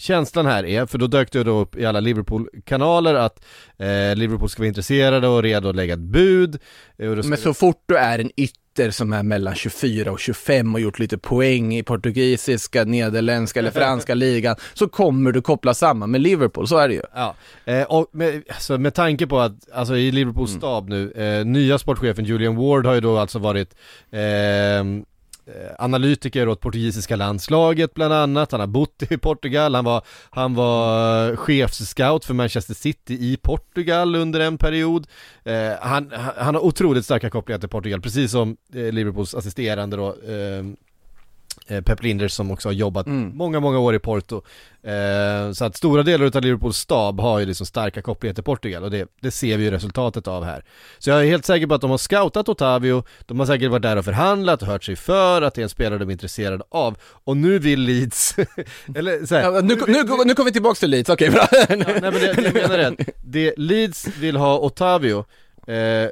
Känslan 0.00 0.46
här 0.46 0.64
är, 0.66 0.86
för 0.86 0.98
då 0.98 1.06
dök 1.06 1.32
det 1.32 1.44
då 1.44 1.58
upp 1.60 1.76
i 1.76 1.86
alla 1.86 2.00
Liverpool-kanaler 2.00 3.14
att 3.14 3.44
eh, 3.78 4.16
Liverpool 4.16 4.48
ska 4.48 4.62
vara 4.62 4.68
intresserade 4.68 5.28
och 5.28 5.42
redo 5.42 5.68
att 5.68 5.76
lägga 5.76 5.94
ett 5.94 6.00
bud. 6.00 6.58
Eh, 6.98 7.10
Men 7.10 7.38
så 7.38 7.54
fort 7.54 7.82
du 7.86 7.96
är 7.96 8.18
en 8.18 8.30
ytter 8.36 8.90
som 8.90 9.12
är 9.12 9.22
mellan 9.22 9.54
24 9.54 10.12
och 10.12 10.20
25 10.20 10.74
och 10.74 10.80
gjort 10.80 10.98
lite 10.98 11.18
poäng 11.18 11.74
i 11.74 11.82
portugisiska, 11.82 12.84
nederländska 12.84 13.60
eller 13.60 13.70
franska 13.70 14.14
ligan 14.24 14.56
så 14.74 14.88
kommer 14.88 15.32
du 15.32 15.42
koppla 15.42 15.74
samman 15.74 16.10
med 16.10 16.20
Liverpool, 16.20 16.68
så 16.68 16.76
är 16.78 16.88
det 16.88 16.94
ju. 16.94 17.02
Ja, 17.14 17.34
eh, 17.64 17.82
och 17.82 18.06
med, 18.12 18.42
alltså 18.48 18.78
med 18.78 18.94
tanke 18.94 19.26
på 19.26 19.40
att, 19.40 19.70
alltså 19.72 19.96
i 19.96 20.10
Liverpools 20.12 20.50
Mm. 20.50 20.60
stab 20.60 20.88
nu, 20.88 21.10
eh, 21.12 21.44
nya 21.46 21.78
sportchefen 21.78 22.24
Julian 22.24 22.56
Ward 22.56 22.86
har 22.86 22.94
ju 22.94 23.00
då 23.00 23.18
alltså 23.18 23.38
varit 23.38 23.74
eh, 24.10 24.20
Eh, 25.50 25.74
analytiker 25.78 26.48
åt 26.48 26.60
portugisiska 26.60 27.16
landslaget 27.16 27.94
bland 27.94 28.14
annat, 28.14 28.52
han 28.52 28.60
har 28.60 28.66
bott 28.66 29.02
i 29.10 29.16
Portugal, 29.18 29.74
han 29.74 29.84
var, 29.84 30.02
han 30.30 30.54
var 30.54 31.28
eh, 31.30 31.36
chefsscout 31.36 32.24
för 32.24 32.34
Manchester 32.34 32.74
City 32.74 33.14
i 33.14 33.36
Portugal 33.42 34.14
under 34.16 34.40
en 34.40 34.58
period. 34.58 35.06
Eh, 35.44 35.72
han, 35.80 36.12
han- 36.36 36.54
har 36.54 36.64
otroligt 36.64 37.04
starka 37.04 37.30
kopplingar 37.30 37.58
till 37.58 37.68
Portugal, 37.68 38.00
precis 38.00 38.30
som 38.30 38.56
eh, 38.74 38.92
Liverpools 38.92 39.34
assisterande 39.34 39.96
då, 39.96 40.08
eh, 40.08 40.64
Pep 41.84 42.02
Linders 42.02 42.32
som 42.32 42.50
också 42.50 42.68
har 42.68 42.72
jobbat 42.74 43.06
Mm. 43.06 43.36
många, 43.36 43.60
många 43.60 43.78
år 43.78 43.94
i 43.94 43.98
Porto. 43.98 44.42
Eh, 44.82 45.52
så 45.52 45.64
att 45.64 45.76
stora 45.76 46.02
delar 46.02 46.36
av 46.36 46.42
Liverpools 46.42 46.76
stab 46.76 47.20
har 47.20 47.38
ju 47.38 47.46
liksom 47.46 47.66
starka 47.66 48.02
kopplingar 48.02 48.34
till 48.34 48.44
Portugal 48.44 48.82
och 48.84 48.90
det, 48.90 49.08
det 49.20 49.30
ser 49.30 49.56
vi 49.56 49.64
ju 49.64 49.70
resultatet 49.70 50.28
av 50.28 50.44
här. 50.44 50.64
Så 50.98 51.10
jag 51.10 51.20
är 51.20 51.24
helt 51.26 51.44
säker 51.44 51.66
på 51.66 51.74
att 51.74 51.80
de 51.80 51.90
har 51.90 51.98
scoutat 51.98 52.48
Otavio, 52.48 53.04
de 53.26 53.38
har 53.38 53.46
säkert 53.46 53.70
varit 53.70 53.82
där 53.82 53.96
och 53.96 54.04
förhandlat 54.04 54.62
och 54.62 54.68
hört 54.68 54.84
sig 54.84 54.96
för 54.96 55.42
att 55.42 55.54
det 55.54 55.60
är 55.60 55.62
en 55.62 55.68
spelare 55.68 55.98
de 55.98 56.08
är 56.08 56.12
intresserade 56.12 56.64
av. 56.70 56.96
Och 57.02 57.36
nu 57.36 57.58
vill 57.58 57.80
Leeds, 57.80 58.36
eller 58.94 59.26
så 59.26 59.34
här, 59.34 59.42
Ja, 59.42 59.50
nu, 59.60 59.74
nu, 59.86 60.02
nu 60.24 60.34
kommer 60.34 60.44
vi 60.44 60.52
tillbaks 60.52 60.80
till 60.80 60.90
Leeds, 60.90 61.10
okej 61.10 61.30
bra. 61.30 61.46
Ja, 61.52 61.64
nej 61.68 61.84
men 62.00 62.12
det, 62.12 62.32
det 62.32 62.42
jag 62.42 62.54
menar 62.70 62.78
att 62.78 62.94
det 63.24 63.54
Leeds 63.56 64.06
vill 64.18 64.36
ha 64.36 64.58
Otavio 64.58 65.24
eh, 65.74 66.08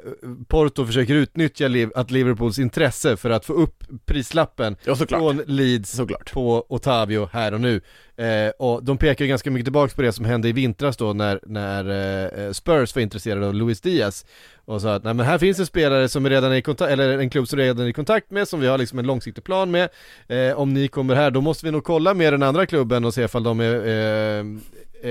Porto 0.47 0.85
försöker 0.85 1.13
utnyttja 1.15 1.67
Liv, 1.67 1.89
att 1.95 2.11
Liverpools 2.11 2.59
intresse 2.59 3.17
för 3.17 3.29
att 3.29 3.45
få 3.45 3.53
upp 3.53 3.83
prislappen 4.05 4.75
Ja, 4.83 4.95
från 4.95 5.41
Leeds 5.47 5.91
Såklart. 5.91 6.31
på 6.33 6.65
Otavio 6.69 7.29
här 7.31 7.53
och 7.53 7.61
nu. 7.61 7.81
Eh, 8.17 8.49
och 8.59 8.83
de 8.83 8.97
pekar 8.97 9.25
ju 9.25 9.29
ganska 9.29 9.51
mycket 9.51 9.65
tillbaks 9.65 9.93
på 9.93 10.01
det 10.01 10.11
som 10.11 10.25
hände 10.25 10.49
i 10.49 10.51
vintras 10.51 10.97
då 10.97 11.13
när, 11.13 11.39
när 11.45 12.45
eh, 12.47 12.51
Spurs 12.51 12.95
var 12.95 13.01
intresserade 13.01 13.47
av 13.47 13.53
Luis 13.53 13.81
Diaz 13.81 14.25
och 14.65 14.81
sa 14.81 14.93
att 14.93 15.03
nej 15.03 15.13
men 15.13 15.25
här 15.25 15.37
finns 15.37 15.59
en 15.59 15.65
spelare 15.65 16.09
som 16.09 16.25
är 16.25 16.29
redan 16.29 16.51
är 16.51 16.55
i 16.55 16.61
kontakt, 16.61 16.91
eller 16.91 17.19
en 17.19 17.29
klubb 17.29 17.47
som 17.47 17.59
redan 17.59 17.85
är 17.85 17.89
i 17.89 17.93
kontakt 17.93 18.31
med, 18.31 18.47
som 18.47 18.59
vi 18.59 18.67
har 18.67 18.77
liksom 18.77 18.99
en 18.99 19.07
långsiktig 19.07 19.43
plan 19.43 19.71
med. 19.71 19.89
Eh, 20.27 20.59
om 20.59 20.73
ni 20.73 20.87
kommer 20.87 21.15
här, 21.15 21.31
då 21.31 21.41
måste 21.41 21.65
vi 21.65 21.71
nog 21.71 21.83
kolla 21.83 22.13
med 22.13 22.33
den 22.33 22.43
andra 22.43 22.65
klubben 22.65 23.05
och 23.05 23.13
se 23.13 23.23
ifall 23.23 23.43
de 23.43 23.59
är, 23.59 23.75
eh, 23.75 24.45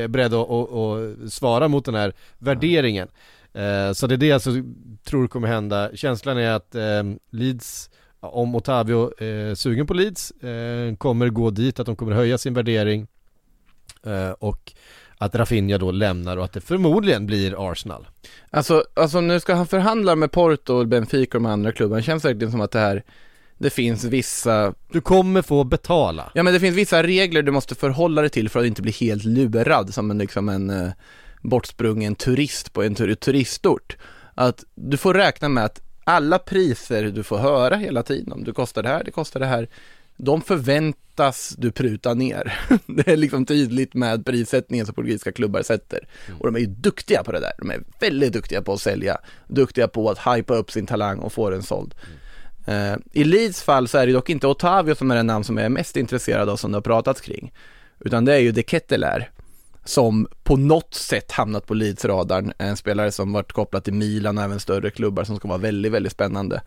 är 0.03 0.09
beredda 0.09 0.41
att 0.41 1.33
svara 1.33 1.69
mot 1.69 1.85
den 1.85 1.95
här 1.95 2.13
värderingen. 2.39 3.09
Eh, 3.55 3.93
så 3.93 4.07
det 4.07 4.15
är 4.15 4.17
det 4.17 4.27
jag 4.27 4.43
så 4.43 4.63
tror 5.05 5.29
kommer 5.29 5.49
hända. 5.49 5.91
Känslan 5.95 6.39
är 6.39 6.51
att 6.51 6.75
eh, 6.75 7.03
Leeds, 7.31 7.91
om 8.21 8.55
Otavio 8.55 9.23
är 9.23 9.55
sugen 9.55 9.87
på 9.87 9.95
Leeds, 9.95 10.31
eh, 10.31 10.95
kommer 10.95 11.29
gå 11.29 11.51
dit, 11.51 11.81
att 11.81 11.87
de 11.87 11.97
kommer 11.97 12.13
höja 12.13 12.39
sin 12.39 12.55
värdering 12.55 13.07
eh, 14.07 14.31
och 14.31 14.73
att 15.19 15.35
Rafinha 15.35 15.79
då 15.79 15.91
lämnar 15.91 16.37
och 16.37 16.45
att 16.45 16.53
det 16.53 16.61
förmodligen 16.61 17.27
blir 17.27 17.71
Arsenal. 17.73 18.09
Alltså, 18.51 18.85
alltså 18.95 19.21
nu 19.21 19.41
ska 19.41 19.55
han 19.55 19.67
förhandla 19.67 20.17
med 20.17 20.33
Porto, 20.33 20.85
Benfica 20.85 21.39
och 21.39 21.43
de 21.43 21.53
andra 21.53 21.73
klubbarna. 21.73 21.97
Det 21.97 22.03
känns 22.03 22.25
verkligen 22.25 22.51
som 22.51 22.61
att 22.61 22.71
det 22.71 22.79
här, 22.79 23.03
det 23.59 23.71
finns 23.71 24.05
vissa, 24.05 24.75
Du 24.93 25.01
kommer 25.01 25.43
få 25.43 25.65
betala. 25.65 26.31
ja 26.35 26.43
men 26.43 26.53
det 26.53 26.61
finns 26.61 26.77
vissa 26.77 27.03
regler 27.03 27.43
du 27.43 27.53
måste 27.53 27.75
förhålla 27.75 28.21
dig 28.21 28.31
till 28.31 28.49
för 28.49 28.61
att 28.61 28.67
inte 28.67 28.83
bli 28.83 28.93
helt 28.93 29.25
lurad 29.25 29.95
som 29.95 30.11
en, 30.11 30.19
liksom 30.19 30.49
en 30.49 30.71
eh, 30.71 30.91
bortsprungen 31.49 32.15
turist 32.15 32.73
på 32.73 32.83
en 32.83 32.95
tur- 32.95 33.15
turistort. 33.15 33.97
Att 34.35 34.65
du 34.75 34.97
får 34.97 35.15
räkna 35.15 35.49
med 35.49 35.65
att 35.65 35.81
alla 36.05 36.39
priser 36.39 37.05
du 37.05 37.23
får 37.23 37.39
höra 37.39 37.77
hela 37.77 38.03
tiden, 38.03 38.33
om 38.33 38.45
du 38.45 38.53
kostar 38.53 38.83
det 38.83 38.89
här, 38.89 39.05
det 39.05 39.11
kostar 39.11 39.41
det 39.41 39.47
här, 39.47 39.69
de 40.17 40.43
förväntas 40.43 41.55
du 41.59 41.73
pruta 41.73 42.15
ner. 42.15 42.59
Det 42.87 43.09
är 43.09 43.17
liksom 43.17 43.47
tydligt 43.47 43.95
med 43.95 44.27
prissättningen 44.27 44.87
som 44.87 44.95
portugisiska 44.95 45.33
klubbar 45.33 45.63
sätter. 45.63 46.09
Och 46.39 46.47
de 46.47 46.55
är 46.57 46.61
ju 46.61 46.67
duktiga 46.67 47.23
på 47.25 47.33
det 47.33 47.41
där. 47.41 47.53
De 47.59 47.71
är 47.71 47.81
väldigt 48.01 48.33
duktiga 48.33 48.63
på 48.63 48.73
att 48.73 48.81
sälja, 48.81 49.19
duktiga 49.47 49.89
på 49.89 50.11
att 50.11 50.19
hypa 50.19 50.55
upp 50.55 50.71
sin 50.71 50.87
talang 50.87 51.19
och 51.19 51.33
få 51.33 51.51
den 51.51 51.63
såld. 51.63 51.95
Eh, 52.67 52.95
I 53.13 53.25
Leeds 53.25 53.63
fall 53.63 53.89
så 53.89 53.99
är 53.99 54.07
det 54.07 54.13
dock 54.13 54.31
inte 54.31 54.47
Otavio 54.47 54.95
som 54.95 55.11
är 55.11 55.17
den 55.17 55.27
namn 55.27 55.45
som 55.45 55.57
jag 55.57 55.65
är 55.65 55.71
mest 55.71 55.97
intresserad 55.97 56.49
av 56.49 56.57
som 56.57 56.73
det 56.73 56.77
har 56.77 56.83
pratats 56.83 57.21
kring. 57.21 57.53
Utan 58.01 58.25
det 58.25 58.35
är 58.35 58.39
ju 58.39 58.53
De 58.53 58.63
Ketteler 58.63 59.31
som 59.89 60.27
på 60.43 60.57
något 60.57 60.95
sätt 60.95 61.33
hamnat 61.33 61.67
på 61.67 61.75
Leeds-radarn. 61.75 62.53
En 62.59 62.77
spelare 62.77 63.13
som 63.13 63.33
varit 63.33 63.53
kopplad 63.53 63.85
till 63.85 63.93
Milan 63.93 64.39
och 64.39 64.45
även 64.45 64.61
större 64.61 64.91
klubbar 64.91 65.25
som 65.25 65.37
ska 65.37 65.49
vara 65.49 65.59
väldigt, 65.59 65.93
väldigt 65.93 66.13
spännande. 66.13 66.63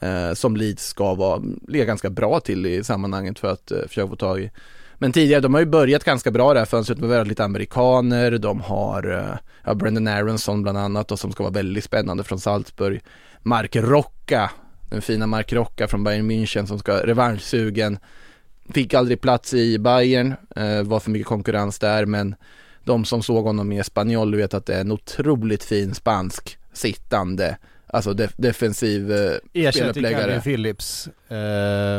Eh, 0.00 0.32
som 0.32 0.56
Leeds 0.56 0.86
ska 0.86 1.14
vara, 1.14 1.42
ligga 1.68 1.84
ganska 1.84 2.10
bra 2.10 2.40
till 2.40 2.66
i 2.66 2.84
sammanhanget 2.84 3.38
för 3.38 3.48
att 3.48 3.70
eh, 3.70 3.78
försöka 3.88 4.08
få 4.08 4.16
tag 4.16 4.40
i. 4.40 4.50
Men 4.98 5.12
tidigare, 5.12 5.40
de 5.40 5.54
har 5.54 5.60
ju 5.60 5.66
börjat 5.66 6.04
ganska 6.04 6.30
bra 6.30 6.52
det 6.52 6.58
här 6.58 6.66
fönstret 6.66 6.98
med 6.98 7.08
väldigt 7.08 7.28
lite 7.28 7.44
amerikaner, 7.44 8.38
de 8.38 8.60
har 8.60 9.10
eh, 9.10 9.38
ja, 9.64 9.74
Brendan 9.74 10.08
Aronson 10.08 10.62
bland 10.62 10.78
annat 10.78 11.12
och 11.12 11.18
som 11.18 11.32
ska 11.32 11.42
vara 11.42 11.52
väldigt 11.52 11.84
spännande 11.84 12.24
från 12.24 12.40
Salzburg. 12.40 13.00
Mark 13.42 13.76
Rocca, 13.76 14.50
den 14.90 15.02
fina 15.02 15.26
Mark 15.26 15.52
Rocca 15.52 15.88
från 15.88 16.04
Bayern 16.04 16.30
München 16.30 16.66
som 16.66 16.78
ska 16.78 17.06
revanschsugen. 17.06 17.98
Fick 18.74 18.94
aldrig 18.94 19.20
plats 19.20 19.54
i 19.54 19.78
Bayern, 19.78 20.34
eh, 20.56 20.82
var 20.82 21.00
för 21.00 21.10
mycket 21.10 21.26
konkurrens 21.28 21.78
där 21.78 22.06
men 22.06 22.34
de 22.84 23.04
som 23.04 23.22
såg 23.22 23.44
honom 23.44 23.72
i 23.72 23.78
Espanyol 23.78 24.36
vet 24.36 24.54
att 24.54 24.66
det 24.66 24.74
är 24.74 24.80
en 24.80 24.92
otroligt 24.92 25.64
fin 25.64 25.94
spansk 25.94 26.58
sittande, 26.72 27.58
alltså 27.86 28.10
def- 28.12 28.34
defensiv 28.36 29.12
eh, 29.12 29.32
speluppläggare. 29.72 30.40
Phillips. 30.40 31.08
Eh, 31.28 31.36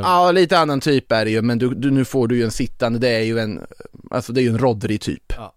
Ja, 0.04 0.32
lite 0.32 0.60
annan 0.60 0.80
typ 0.80 1.12
är 1.12 1.26
det 1.26 1.32
ju, 1.32 1.42
men 1.42 1.58
du, 1.58 1.70
du, 1.70 1.92
nu 1.92 2.06
får 2.06 2.28
du 2.28 2.38
ju 2.38 2.44
en 2.44 2.52
sittande, 2.52 3.00
det 3.00 3.10
är 3.10 3.24
ju 3.24 3.40
en, 3.40 3.62
alltså 4.12 4.34
det 4.34 4.42
är 4.42 4.44
ju 4.44 4.50
en 4.50 4.58
Rodri 4.58 4.98
typ. 4.98 5.34
Ja. 5.38 5.54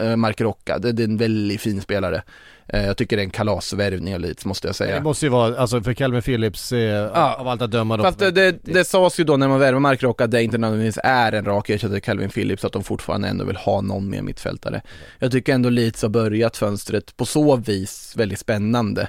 Eh, 0.00 0.16
Mark 0.16 0.40
Rocca, 0.40 0.78
det, 0.78 0.92
det 0.92 1.02
är 1.02 1.08
en 1.08 1.16
väldigt 1.16 1.60
fin 1.60 1.80
spelare. 1.80 2.22
Eh, 2.68 2.86
jag 2.86 2.96
tycker 2.96 3.16
det 3.16 3.22
är 3.22 3.24
en 3.24 3.30
kalasvärvning 3.30 4.14
av 4.14 4.20
Leeds 4.20 4.44
måste 4.44 4.66
jag 4.68 4.72
Det 4.72 4.76
säga. 4.76 5.02
måste 5.02 5.26
ju 5.26 5.30
vara, 5.30 5.56
alltså 5.58 5.82
för 5.82 5.94
Calvin 5.94 6.22
Phillips, 6.22 6.72
eh, 6.72 7.06
av 7.40 7.48
allt 7.48 7.62
att 7.62 7.70
döma 7.70 7.96
då. 7.96 8.02
Fast 8.02 8.18
det, 8.18 8.30
det, 8.30 8.56
det 8.62 8.84
sades 8.84 9.20
ju 9.20 9.24
då 9.24 9.36
när 9.36 9.48
man 9.48 9.58
värvar 9.58 9.80
Mark 9.80 10.02
Rocca 10.02 10.24
att 10.24 10.30
det 10.30 10.42
inte 10.42 10.58
nödvändigtvis 10.58 11.00
är 11.04 11.32
en 11.32 11.44
rak 11.44 11.70
ersättare 11.70 12.00
Calvin 12.00 12.30
Phillips, 12.30 12.64
att 12.64 12.72
de 12.72 12.84
fortfarande 12.84 13.28
ändå 13.28 13.44
vill 13.44 13.56
ha 13.56 13.80
någon 13.80 14.10
mer 14.10 14.22
mittfältare. 14.22 14.82
Jag 15.18 15.32
tycker 15.32 15.54
ändå 15.54 15.68
Leeds 15.68 16.02
har 16.02 16.08
börjat 16.08 16.56
fönstret 16.56 17.16
på 17.16 17.24
så 17.26 17.56
vis 17.56 18.12
väldigt 18.16 18.38
spännande. 18.38 19.08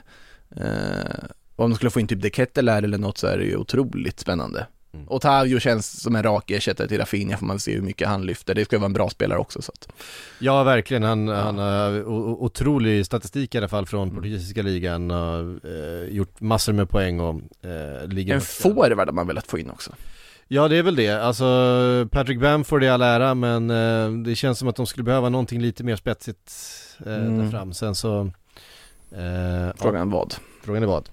Eh, 0.56 0.64
om 1.56 1.70
de 1.70 1.76
skulle 1.76 1.90
få 1.92 2.00
in 2.00 2.08
typ 2.08 2.22
De 2.22 2.30
Ketteler 2.30 2.84
eller 2.84 2.98
något 2.98 3.18
så 3.18 3.28
är 3.28 3.38
det 3.38 3.44
ju 3.44 3.56
otroligt 3.56 4.20
spännande. 4.20 4.66
Mm. 4.94 5.06
Otavio 5.10 5.60
känns 5.60 6.02
som 6.02 6.16
en 6.16 6.24
rak 6.24 6.52
ersättare 6.52 6.88
till 6.88 6.98
Rafinha 6.98 7.38
får 7.38 7.46
man 7.46 7.60
se 7.60 7.74
hur 7.76 7.82
mycket 7.82 8.08
han 8.08 8.26
lyfter. 8.26 8.56
Det 8.56 8.66
ska 8.66 8.78
vara 8.78 8.86
en 8.86 8.94
bra 8.94 9.10
spelare 9.10 9.40
också 9.40 9.62
så 9.62 9.72
att. 9.72 9.88
Ja 10.40 10.64
verkligen, 10.64 11.04
han, 11.04 11.28
han 11.28 11.58
har 11.58 12.04
o- 12.04 12.38
otrolig 12.40 13.06
statistik 13.06 13.56
i 13.56 13.58
alla 13.58 13.68
fall 13.68 13.86
från 13.86 14.16
portugisiska 14.16 14.62
ligan, 14.62 15.10
har 15.10 15.60
eh, 15.66 16.10
gjort 16.10 16.42
massor 16.42 16.74
med 16.74 16.90
poäng 16.90 17.20
och 17.20 17.36
eh, 17.66 18.08
ligger 18.08 18.36
En 18.36 18.42
forward 18.42 18.98
hade 19.00 19.12
man 19.12 19.28
velat 19.28 19.48
få 19.48 19.60
in 19.60 19.70
också. 19.70 19.92
Ja 20.48 20.68
det 20.68 20.78
är 20.78 20.84
väl 20.84 20.96
det, 20.96 21.10
alltså 21.10 21.46
Patrick 22.12 22.40
Bamford 22.40 22.84
i 22.84 22.88
all 22.90 23.02
ära 23.02 23.34
men 23.36 23.70
eh, 23.70 24.12
det 24.26 24.36
känns 24.36 24.60
som 24.60 24.68
att 24.68 24.76
de 24.76 24.88
skulle 24.88 25.04
behöva 25.04 25.30
någonting 25.30 25.62
lite 25.62 25.84
mer 25.84 25.96
spetsigt 25.96 26.52
eh, 27.06 27.16
Mm. 27.16 27.38
där 27.38 27.52
fram 27.52 27.74
sen 27.74 27.96
så 27.96 28.32
eh, 29.16 29.22
ja, 29.24 29.74
Frågan 29.78 30.10
vad? 30.10 30.36
frågan 30.64 30.84
är 30.84 30.88
vad? 30.88 31.10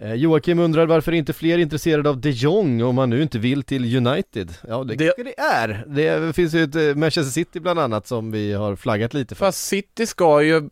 Eh, 0.00 0.14
Joakim 0.14 0.58
undrar 0.58 0.86
varför 0.86 1.12
inte 1.12 1.32
fler 1.32 1.54
är 1.54 1.58
intresserade 1.58 2.08
av 2.10 2.20
de 2.20 2.30
Jong 2.30 2.82
om 2.82 2.94
man 2.94 3.10
nu 3.10 3.22
inte 3.22 3.38
vill 3.38 3.62
till 3.62 3.96
United? 3.96 4.54
Ja 4.68 4.84
det, 4.84 4.94
Det- 4.94 5.14
det 5.24 5.40
är, 5.40 5.84
det 5.86 6.32
finns 6.32 6.54
ju 6.54 6.62
ett 6.64 6.74
eh, 6.74 6.82
Manchester 6.94 7.30
City 7.32 7.60
bland 7.60 7.80
annat 7.80 8.06
som 8.06 8.30
vi 8.30 8.52
har 8.52 8.76
flaggat 8.76 9.14
lite 9.14 9.34
för 9.34 9.46
Fast 9.46 9.64
City 9.66 10.06
ska 10.06 10.42
ju 10.42 10.70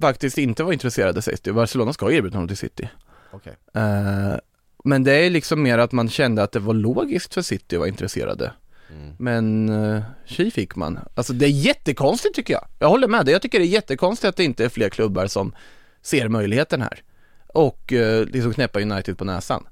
faktiskt 0.00 0.38
inte 0.38 0.62
vara 0.62 0.72
intresserade 0.72 1.22
sägs 1.22 1.40
det. 1.40 1.52
Barcelona 1.52 1.92
ska 1.92 2.12
erbjuda 2.12 2.36
honom 2.36 2.48
till 2.48 2.56
City. 2.56 2.88
Okej. 3.30 3.52
Eh, 3.74 4.38
men 4.84 5.04
det 5.04 5.12
är 5.12 5.30
liksom 5.30 5.62
mer 5.62 5.78
att 5.78 5.92
man 5.92 6.08
kände 6.08 6.42
att 6.42 6.52
det 6.52 6.58
var 6.60 6.74
logiskt 6.74 7.34
för 7.34 7.42
City 7.42 7.76
att 7.76 7.80
vara 7.80 7.88
intresserade. 7.88 8.52
Mm. 8.92 9.14
Men 9.18 9.68
uh, 9.68 10.02
tji 10.26 10.50
fick 10.50 10.76
man. 10.76 10.98
Alltså 11.14 11.32
det 11.32 11.46
är 11.46 11.50
jättekonstigt 11.50 12.34
tycker 12.34 12.54
jag. 12.54 12.64
Jag 12.78 12.88
håller 12.88 13.08
med 13.08 13.24
dig. 13.26 13.32
Jag 13.32 13.42
tycker 13.42 13.58
det 13.58 13.64
är 13.64 13.66
jättekonstigt 13.66 14.28
att 14.28 14.36
det 14.36 14.44
inte 14.44 14.64
är 14.64 14.68
fler 14.68 14.88
klubbar 14.88 15.26
som 15.26 15.52
ser 16.02 16.28
möjligheten 16.28 16.82
här. 16.82 17.02
Och 17.58 17.92
uh, 17.92 18.24
liksom 18.24 18.52
knäppa 18.52 18.80
United 18.80 19.18
på 19.18 19.24
näsan. 19.24 19.66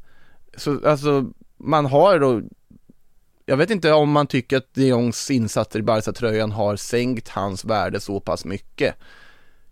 Så 0.57 0.89
alltså, 0.89 1.33
man 1.57 1.87
har 1.87 2.19
då 2.19 2.43
jag 3.47 3.57
vet 3.57 3.71
inte 3.71 3.93
om 3.93 4.11
man 4.11 4.27
tycker 4.27 4.57
att 4.57 4.75
de 4.75 4.87
Jongs 4.87 5.31
insatser 5.31 5.79
i 5.79 5.83
Barca-tröjan 5.83 6.53
har 6.53 6.77
sänkt 6.77 7.29
hans 7.29 7.65
värde 7.65 8.01
så 8.01 8.21
pass 8.21 8.45
mycket. 8.45 8.95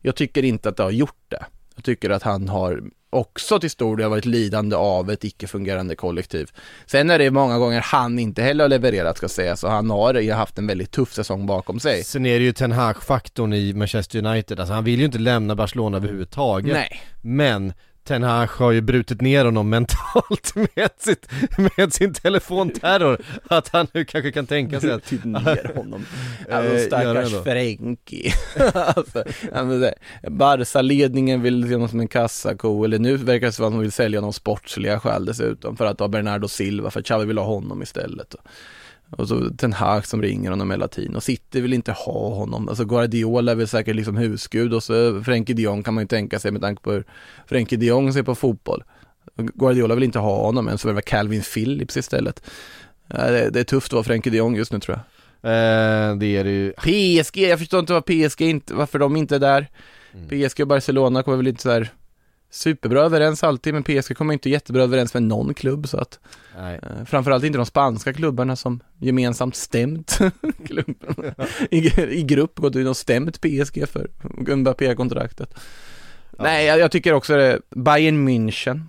Jag 0.00 0.16
tycker 0.16 0.44
inte 0.44 0.68
att 0.68 0.76
det 0.76 0.82
har 0.82 0.90
gjort 0.90 1.24
det. 1.28 1.44
Jag 1.74 1.84
tycker 1.84 2.10
att 2.10 2.22
han 2.22 2.48
har 2.48 2.82
också 3.10 3.60
till 3.60 3.70
stor 3.70 3.96
del 3.96 4.10
varit 4.10 4.24
lidande 4.24 4.76
av 4.76 5.10
ett 5.10 5.24
icke-fungerande 5.24 5.96
kollektiv. 5.96 6.50
Sen 6.86 7.10
är 7.10 7.18
det 7.18 7.30
många 7.30 7.58
gånger 7.58 7.80
han 7.80 8.18
inte 8.18 8.42
heller 8.42 8.64
har 8.64 8.68
levererat 8.68 9.16
ska 9.16 9.28
sägas 9.28 9.64
och 9.64 9.70
han 9.70 9.90
har 9.90 10.14
ju 10.14 10.32
haft 10.32 10.58
en 10.58 10.66
väldigt 10.66 10.90
tuff 10.90 11.12
säsong 11.12 11.46
bakom 11.46 11.80
sig. 11.80 12.04
Sen 12.04 12.26
är 12.26 12.38
det 12.38 12.44
ju 12.44 12.52
Ten 12.52 12.72
Hag-faktorn 12.72 13.52
i 13.52 13.72
Manchester 13.72 14.26
United, 14.26 14.60
alltså 14.60 14.74
han 14.74 14.84
vill 14.84 14.98
ju 14.98 15.04
inte 15.04 15.18
lämna 15.18 15.54
Barcelona 15.54 15.96
överhuvudtaget 15.96 16.72
Nej, 16.72 17.00
Men 17.22 17.72
Ten 18.04 18.22
Hag 18.22 18.46
har 18.46 18.72
ju 18.72 18.80
brutit 18.80 19.20
ner 19.20 19.44
honom 19.44 19.68
mentalt 19.70 20.54
med, 20.54 20.90
sitt, 20.98 21.28
med 21.76 21.92
sin 21.92 22.14
telefonterror 22.14 23.18
Att 23.48 23.68
han 23.68 23.86
nu 23.92 24.04
kanske 24.04 24.32
kan 24.32 24.46
tänka 24.46 24.80
sig 24.80 24.92
att 24.92 25.04
till 25.04 25.26
ner 25.26 25.72
honom. 25.76 26.06
Eh, 26.48 26.56
Alltså 26.56 26.78
stackars 26.86 27.32
då. 27.32 27.42
Frenkie. 27.42 28.32
alltså, 28.74 29.24
Barca-ledningen 30.28 31.42
vill 31.42 31.68
se 31.68 31.74
honom 31.74 31.88
som 31.88 32.00
en 32.00 32.08
kassako, 32.08 32.84
eller 32.84 32.98
nu 32.98 33.16
verkar 33.16 33.46
det 33.46 33.52
som 33.52 33.64
att 33.66 33.72
de 33.72 33.80
vill 33.80 33.92
sälja 33.92 34.20
honom 34.20 34.32
sportsliga 34.32 35.00
skäl 35.00 35.24
dessutom, 35.24 35.76
för 35.76 35.86
att 35.86 36.00
ha 36.00 36.08
Bernardo 36.08 36.48
Silva, 36.48 36.90
för 36.90 37.02
Xavi 37.02 37.26
vill 37.26 37.38
ha 37.38 37.44
honom 37.44 37.82
istället. 37.82 38.34
Och 39.10 39.28
så 39.28 39.50
Ten 39.50 39.72
Hag 39.72 40.06
som 40.06 40.22
ringer 40.22 40.50
honom 40.50 40.70
hela 40.70 40.88
tiden 40.88 41.16
och 41.16 41.22
City 41.22 41.60
vill 41.60 41.72
inte 41.72 41.92
ha 41.92 42.34
honom. 42.34 42.68
Alltså 42.68 42.84
Guardiola 42.84 43.52
är 43.52 43.56
väl 43.56 43.68
säkert 43.68 43.96
liksom 43.96 44.16
husgud 44.16 44.74
och 44.74 44.82
så 44.82 45.22
Frenkie 45.22 45.56
de 45.56 45.62
Jong 45.62 45.82
kan 45.82 45.94
man 45.94 46.04
ju 46.04 46.08
tänka 46.08 46.38
sig 46.38 46.50
med 46.50 46.60
tanke 46.62 46.82
på 46.82 46.92
hur 46.92 47.04
Frenkie 47.46 47.78
de 47.78 47.86
Jong 47.86 48.12
ser 48.12 48.22
på 48.22 48.34
fotboll. 48.34 48.84
Guardiola 49.36 49.94
vill 49.94 50.04
inte 50.04 50.18
ha 50.18 50.46
honom, 50.46 50.64
men 50.64 50.78
så 50.78 50.88
värvar 50.88 51.00
Calvin 51.00 51.42
Phillips 51.42 51.96
istället. 51.96 52.42
Det, 53.08 53.50
det 53.50 53.60
är 53.60 53.64
tufft 53.64 53.86
att 53.86 53.92
vara 53.92 54.04
Frenkie 54.04 54.32
de 54.32 54.38
Jong 54.38 54.56
just 54.56 54.72
nu 54.72 54.80
tror 54.80 54.96
jag. 54.96 55.04
Eh, 55.44 56.16
det 56.16 56.36
är 56.36 56.44
det 56.44 56.50
ju. 56.50 56.72
PSG, 56.72 57.38
jag 57.38 57.58
förstår 57.58 57.80
inte 57.80 57.92
vad 57.92 58.04
PSG 58.04 58.40
inte, 58.40 58.74
varför 58.74 58.98
de 58.98 59.16
inte 59.16 59.34
är 59.34 59.40
där. 59.40 59.66
Mm. 60.14 60.48
PSG 60.48 60.60
och 60.60 60.68
Barcelona 60.68 61.22
kommer 61.22 61.36
väl 61.36 61.46
inte 61.46 61.62
så 61.62 61.70
här 61.70 61.92
superbra 62.54 63.02
överens 63.02 63.44
alltid, 63.44 63.74
men 63.74 63.82
PSG 63.82 64.16
kommer 64.16 64.32
inte 64.32 64.50
jättebra 64.50 64.82
överens 64.82 65.14
med 65.14 65.22
någon 65.22 65.54
klubb 65.54 65.88
så 65.88 65.98
att 65.98 66.18
Nej. 66.58 66.80
eh, 66.82 67.04
Framförallt 67.04 67.44
inte 67.44 67.58
de 67.58 67.66
spanska 67.66 68.12
klubbarna 68.12 68.56
som 68.56 68.80
gemensamt 68.98 69.56
stämt 69.56 70.18
klubben 70.66 71.34
i, 71.70 72.00
i 72.00 72.22
grupp 72.22 72.58
gått 72.58 72.74
in 72.74 72.86
och 72.86 72.96
stämt 72.96 73.40
PSG 73.40 73.88
för 73.88 74.08
Mbappé-kontraktet. 74.56 75.54
Nej, 76.38 76.66
jag, 76.66 76.78
jag 76.78 76.90
tycker 76.90 77.12
också 77.12 77.36
det, 77.36 77.60
Bayern 77.70 78.28
München 78.28 78.80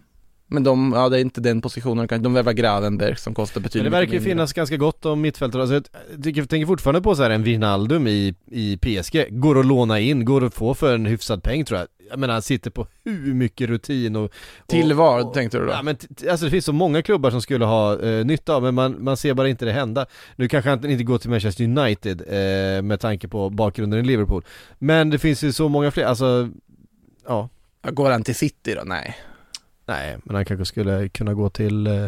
men 0.47 0.63
de, 0.63 0.93
ja 0.95 1.09
det 1.09 1.17
är 1.17 1.21
inte 1.21 1.41
den 1.41 1.61
positionen, 1.61 2.07
de 2.23 2.33
värvar 2.33 2.53
Gravenberg 2.53 3.15
som 3.15 3.33
kostar 3.33 3.59
Men 3.61 3.63
betydligt 3.63 3.91
det 3.91 3.97
verkar 3.97 4.13
ju 4.13 4.19
mindre. 4.19 4.29
finnas 4.29 4.53
ganska 4.53 4.77
gott 4.77 5.05
om 5.05 5.21
mittfältare, 5.21 5.61
alltså 5.61 5.75
jag 5.75 6.23
tycker, 6.23 6.41
jag 6.41 6.49
tänker 6.49 6.65
fortfarande 6.65 7.01
på 7.01 7.15
så 7.15 7.23
här 7.23 7.29
en 7.29 7.43
Wijnaldum 7.43 8.07
i, 8.07 8.35
i 8.51 8.77
PSG, 8.77 9.27
går 9.29 9.59
att 9.59 9.65
låna 9.65 9.99
in, 9.99 10.25
går 10.25 10.45
att 10.45 10.53
få 10.53 10.73
för 10.73 10.95
en 10.95 11.05
hyfsad 11.05 11.43
peng 11.43 11.65
tror 11.65 11.79
jag. 11.79 11.87
Jag 12.09 12.19
menar 12.19 12.33
han 12.33 12.41
sitter 12.41 12.71
på 12.71 12.87
hur 13.03 13.33
mycket 13.33 13.69
rutin 13.69 14.15
och... 14.15 14.23
och 14.23 14.31
Till 14.67 14.93
vad 14.93 15.33
tänkte 15.33 15.57
du 15.57 15.65
då? 15.65 15.71
Ja 15.71 15.81
men 15.81 15.97
alltså 16.29 16.45
det 16.45 16.51
finns 16.51 16.65
så 16.65 16.73
många 16.73 17.01
klubbar 17.01 17.31
som 17.31 17.41
skulle 17.41 17.65
ha 17.65 18.01
eh, 18.01 18.25
nytta 18.25 18.55
av, 18.55 18.63
men 18.63 18.75
man, 18.75 19.03
man 19.03 19.17
ser 19.17 19.33
bara 19.33 19.49
inte 19.49 19.65
det 19.65 19.71
hända. 19.71 20.05
Nu 20.35 20.47
kanske 20.47 20.69
han 20.69 20.89
inte 20.89 21.03
går 21.03 21.17
till 21.17 21.29
Manchester 21.29 21.63
United 21.63 22.21
eh, 22.21 22.81
med 22.81 22.99
tanke 22.99 23.27
på 23.27 23.49
bakgrunden 23.49 23.99
i 23.99 24.03
Liverpool. 24.03 24.43
Men 24.79 25.09
det 25.09 25.19
finns 25.19 25.43
ju 25.43 25.51
så 25.53 25.69
många 25.69 25.91
fler, 25.91 26.05
alltså. 26.05 26.49
Ja, 27.27 27.49
Går 27.91 28.11
han 28.11 28.23
till 28.23 28.35
City 28.35 28.73
då? 28.75 28.81
Nej. 28.85 29.15
Nej, 29.85 30.17
men 30.23 30.35
han 30.35 30.45
kanske 30.45 30.65
skulle 30.65 31.09
kunna 31.09 31.33
gå 31.33 31.49
till, 31.49 31.87
eh, 31.87 32.07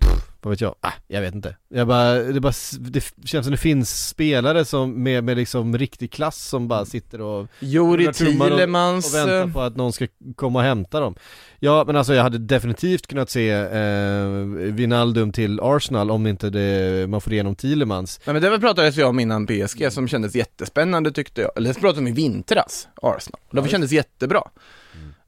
pff, 0.00 0.22
vad 0.42 0.50
vet 0.50 0.60
jag, 0.60 0.74
ah, 0.80 0.92
jag 1.06 1.20
vet 1.20 1.34
inte. 1.34 1.56
Jag 1.68 1.86
bara, 1.88 2.14
det, 2.14 2.40
bara, 2.40 2.52
det 2.78 3.04
känns 3.24 3.46
som 3.46 3.50
det 3.50 3.56
finns 3.56 4.08
spelare 4.08 4.64
som 4.64 5.02
med, 5.02 5.24
med 5.24 5.36
liksom 5.36 5.78
riktig 5.78 6.10
klass 6.12 6.44
som 6.48 6.68
bara 6.68 6.84
sitter 6.84 7.20
och 7.20 7.46
rullar 7.60 8.12
tummar 8.12 8.46
och- 8.50 8.56
Thielemans, 8.56 9.06
och 9.14 9.18
väntar 9.18 9.40
eh, 9.46 9.52
på 9.52 9.60
att 9.60 9.76
någon 9.76 9.92
ska 9.92 10.06
komma 10.36 10.58
och 10.58 10.64
hämta 10.64 11.00
dem. 11.00 11.14
Ja, 11.58 11.84
men 11.86 11.96
alltså 11.96 12.14
jag 12.14 12.22
hade 12.22 12.38
definitivt 12.38 13.06
kunnat 13.06 13.30
se 13.30 13.50
eh, 13.50 14.26
Wijnaldum 14.72 15.32
till 15.32 15.60
Arsenal 15.62 16.10
om 16.10 16.26
inte 16.26 16.50
det, 16.50 17.06
man 17.10 17.20
får 17.20 17.32
igenom 17.32 17.54
Thielemans. 17.54 18.20
Nej 18.26 18.34
men 18.40 18.42
det 18.52 18.60
pratades 18.60 18.98
ju 18.98 19.04
om 19.04 19.20
innan 19.20 19.46
PSG 19.46 19.92
som 19.92 20.08
kändes 20.08 20.34
jättespännande 20.34 21.12
tyckte 21.12 21.40
jag. 21.40 21.50
Eller 21.56 21.74
det 21.74 21.80
pratade 21.80 21.98
om 22.00 22.06
i 22.08 22.12
vintras, 22.12 22.88
Arsenal. 23.02 23.40
Och 23.50 23.62
det 23.62 23.68
kändes 23.68 23.92
jättebra. 23.92 24.42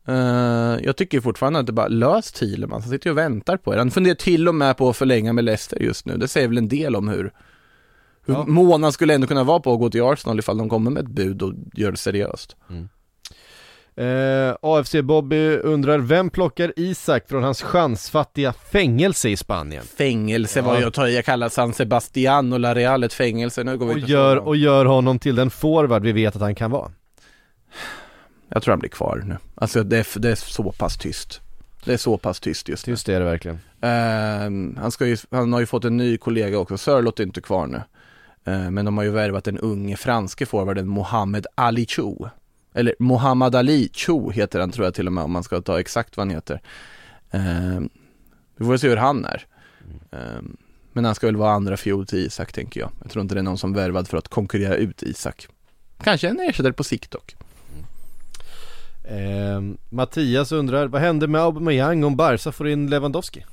Eh, 0.09 0.77
jag 0.83 0.97
tycker 0.97 1.21
fortfarande 1.21 1.59
att 1.59 1.67
det 1.67 1.73
bara 1.73 1.89
lös 1.89 2.33
Thielemans, 2.33 2.85
han 2.85 2.93
sitter 2.93 3.07
ju 3.07 3.13
och 3.13 3.19
väntar 3.19 3.57
på 3.57 3.75
er. 3.75 3.79
Han 3.79 3.91
funderar 3.91 4.15
till 4.15 4.49
och 4.49 4.55
med 4.55 4.77
på 4.77 4.89
att 4.89 4.97
förlänga 4.97 5.33
med 5.33 5.45
Leicester 5.45 5.83
just 5.83 6.07
nu. 6.07 6.17
Det 6.17 6.29
säger 6.29 6.49
väl 6.49 6.59
en 6.59 6.69
del 6.69 6.97
om 6.97 7.09
hur, 7.09 7.33
hur 8.27 8.35
Ja. 8.35 8.45
mån 8.47 8.83
han 8.83 8.93
skulle 8.93 9.15
ändå 9.15 9.27
kunna 9.27 9.45
vara 9.45 9.61
på 9.61 9.73
att 9.73 9.79
gå 9.79 9.91
till 9.91 10.03
Arsenal 10.03 10.39
ifall 10.39 10.59
de 10.59 10.69
kommer 10.69 10.91
med 10.91 11.03
ett 11.03 11.11
bud 11.11 11.43
och 11.43 11.53
gör 11.75 11.91
det 11.91 11.97
seriöst. 11.97 12.57
Eh, 13.97 14.57
AFC 14.63 14.95
Bobby 15.03 15.57
undrar, 15.57 15.99
vem 15.99 16.31
plockar 16.31 16.73
Isak 16.77 17.29
från 17.29 17.43
hans 17.43 17.63
chansfattiga 17.63 18.53
fängelse 18.53 19.29
i 19.29 19.37
Spanien? 19.37 19.85
Fängelse 19.85 20.59
Ja. 20.59 20.65
var 20.65 20.81
jag 20.81 20.95
tar 20.95 21.07
jag 21.07 21.25
kallar 21.25 21.49
San 21.49 21.73
Sebastian 21.73 22.53
och 22.53 22.61
La 22.61 22.75
Real 22.75 23.05
ett 23.05 23.13
fängelse. 23.13 23.65
Nu 23.65 23.79
går 23.79 23.87
vi 23.87 23.95
Och 23.95 23.99
gör, 24.09 24.37
och 24.37 24.57
gör 24.57 24.85
honom 24.85 25.19
till 25.19 25.35
den 25.37 25.51
forward 25.51 26.03
vi 26.03 26.13
vet 26.13 26.37
att 26.37 26.43
han 26.43 26.55
kan 26.55 26.71
vara. 26.71 26.91
Jag 28.49 28.63
tror 28.63 28.73
han 28.73 28.79
blir 28.79 28.91
kvar 28.91 29.23
nu. 29.27 29.37
Alltså 29.55 29.83
det 29.83 29.97
är, 29.99 30.19
det 30.19 30.31
är 30.31 30.35
så 30.35 30.73
pass 30.73 30.97
tyst. 30.97 31.41
Det 31.85 31.93
är 31.93 31.97
så 31.97 32.19
pass 32.19 32.41
tyst 32.41 32.69
just 32.69 32.87
nu. 32.87 32.91
Just 32.93 33.07
det 33.07 33.15
är 33.15 33.21
det 33.21 33.27
verkligen. 33.27 33.59
Ehm, 33.81 34.79
han, 34.81 34.91
ska 34.91 35.07
ju, 35.07 35.17
han 35.31 35.53
har 35.53 35.61
ju 35.61 35.67
fått 35.67 35.85
en 35.85 35.97
ny 35.97 36.17
kollega 36.17 36.59
också, 36.59 36.79
Sörlott 36.79 37.21
är 37.21 37.25
inte 37.25 37.41
kvar 37.41 37.67
nu. 37.67 37.83
Ehm, 38.45 38.75
men 38.75 38.85
de 38.85 38.97
har 38.97 39.05
ju 39.05 39.11
värvat 39.11 39.45
den 39.45 39.59
unge 39.59 39.97
franske 39.97 40.47
forwarden 40.47 40.89
Mohamed 40.89 41.47
Ali 41.55 41.87
Chou. 41.87 42.29
Eller 42.75 42.95
Mohammad 42.99 43.55
Ali 43.55 43.91
Chou 43.93 44.33
heter 44.33 44.61
han 44.61 44.71
tror 44.71 44.87
jag 44.87 44.95
till 44.95 45.07
och 45.07 45.13
med 45.13 45.25
om 45.25 45.33
man 45.33 45.43
ska 45.43 45.61
ta 45.61 45.81
exakt 45.81 46.17
vad 46.17 46.27
han 46.27 46.35
heter. 46.35 46.61
Ehm, 47.31 47.89
vi 48.57 48.65
får 48.65 48.77
se 48.77 48.89
hur 48.89 48.97
han 48.97 49.25
är. 49.25 49.47
Ehm, 50.11 50.57
men 50.93 51.05
han 51.05 51.15
ska 51.15 51.27
väl 51.27 51.37
vara 51.37 51.53
andra 51.53 51.77
fjol 51.77 52.07
till 52.07 52.19
Isak 52.19 52.53
tänker 52.53 52.81
jag. 52.81 52.91
Jag 53.03 53.11
tror 53.11 53.23
inte 53.23 53.35
det 53.35 53.41
är 53.41 53.43
någon 53.43 53.59
som 53.59 53.73
värvad 53.73 54.09
för 54.09 54.17
att 54.17 54.29
konkurrera 54.29 54.75
ut 54.75 55.03
Isak. 55.03 55.49
Kanske 56.03 56.29
en 56.29 56.41
ersättare 56.41 56.73
på 56.73 56.85
sikt 56.85 57.11
dock. 57.11 57.37
Eh, 59.09 59.61
Mattias 59.89 60.53
undrar, 60.53 60.87
vad 60.87 61.01
händer 61.01 61.27
med 61.27 61.41
Aubameyang 61.41 62.05
om 62.05 62.17
Barca 62.17 62.53
får 62.53 62.69
in 62.69 62.91
Lewandowski? 62.91 63.45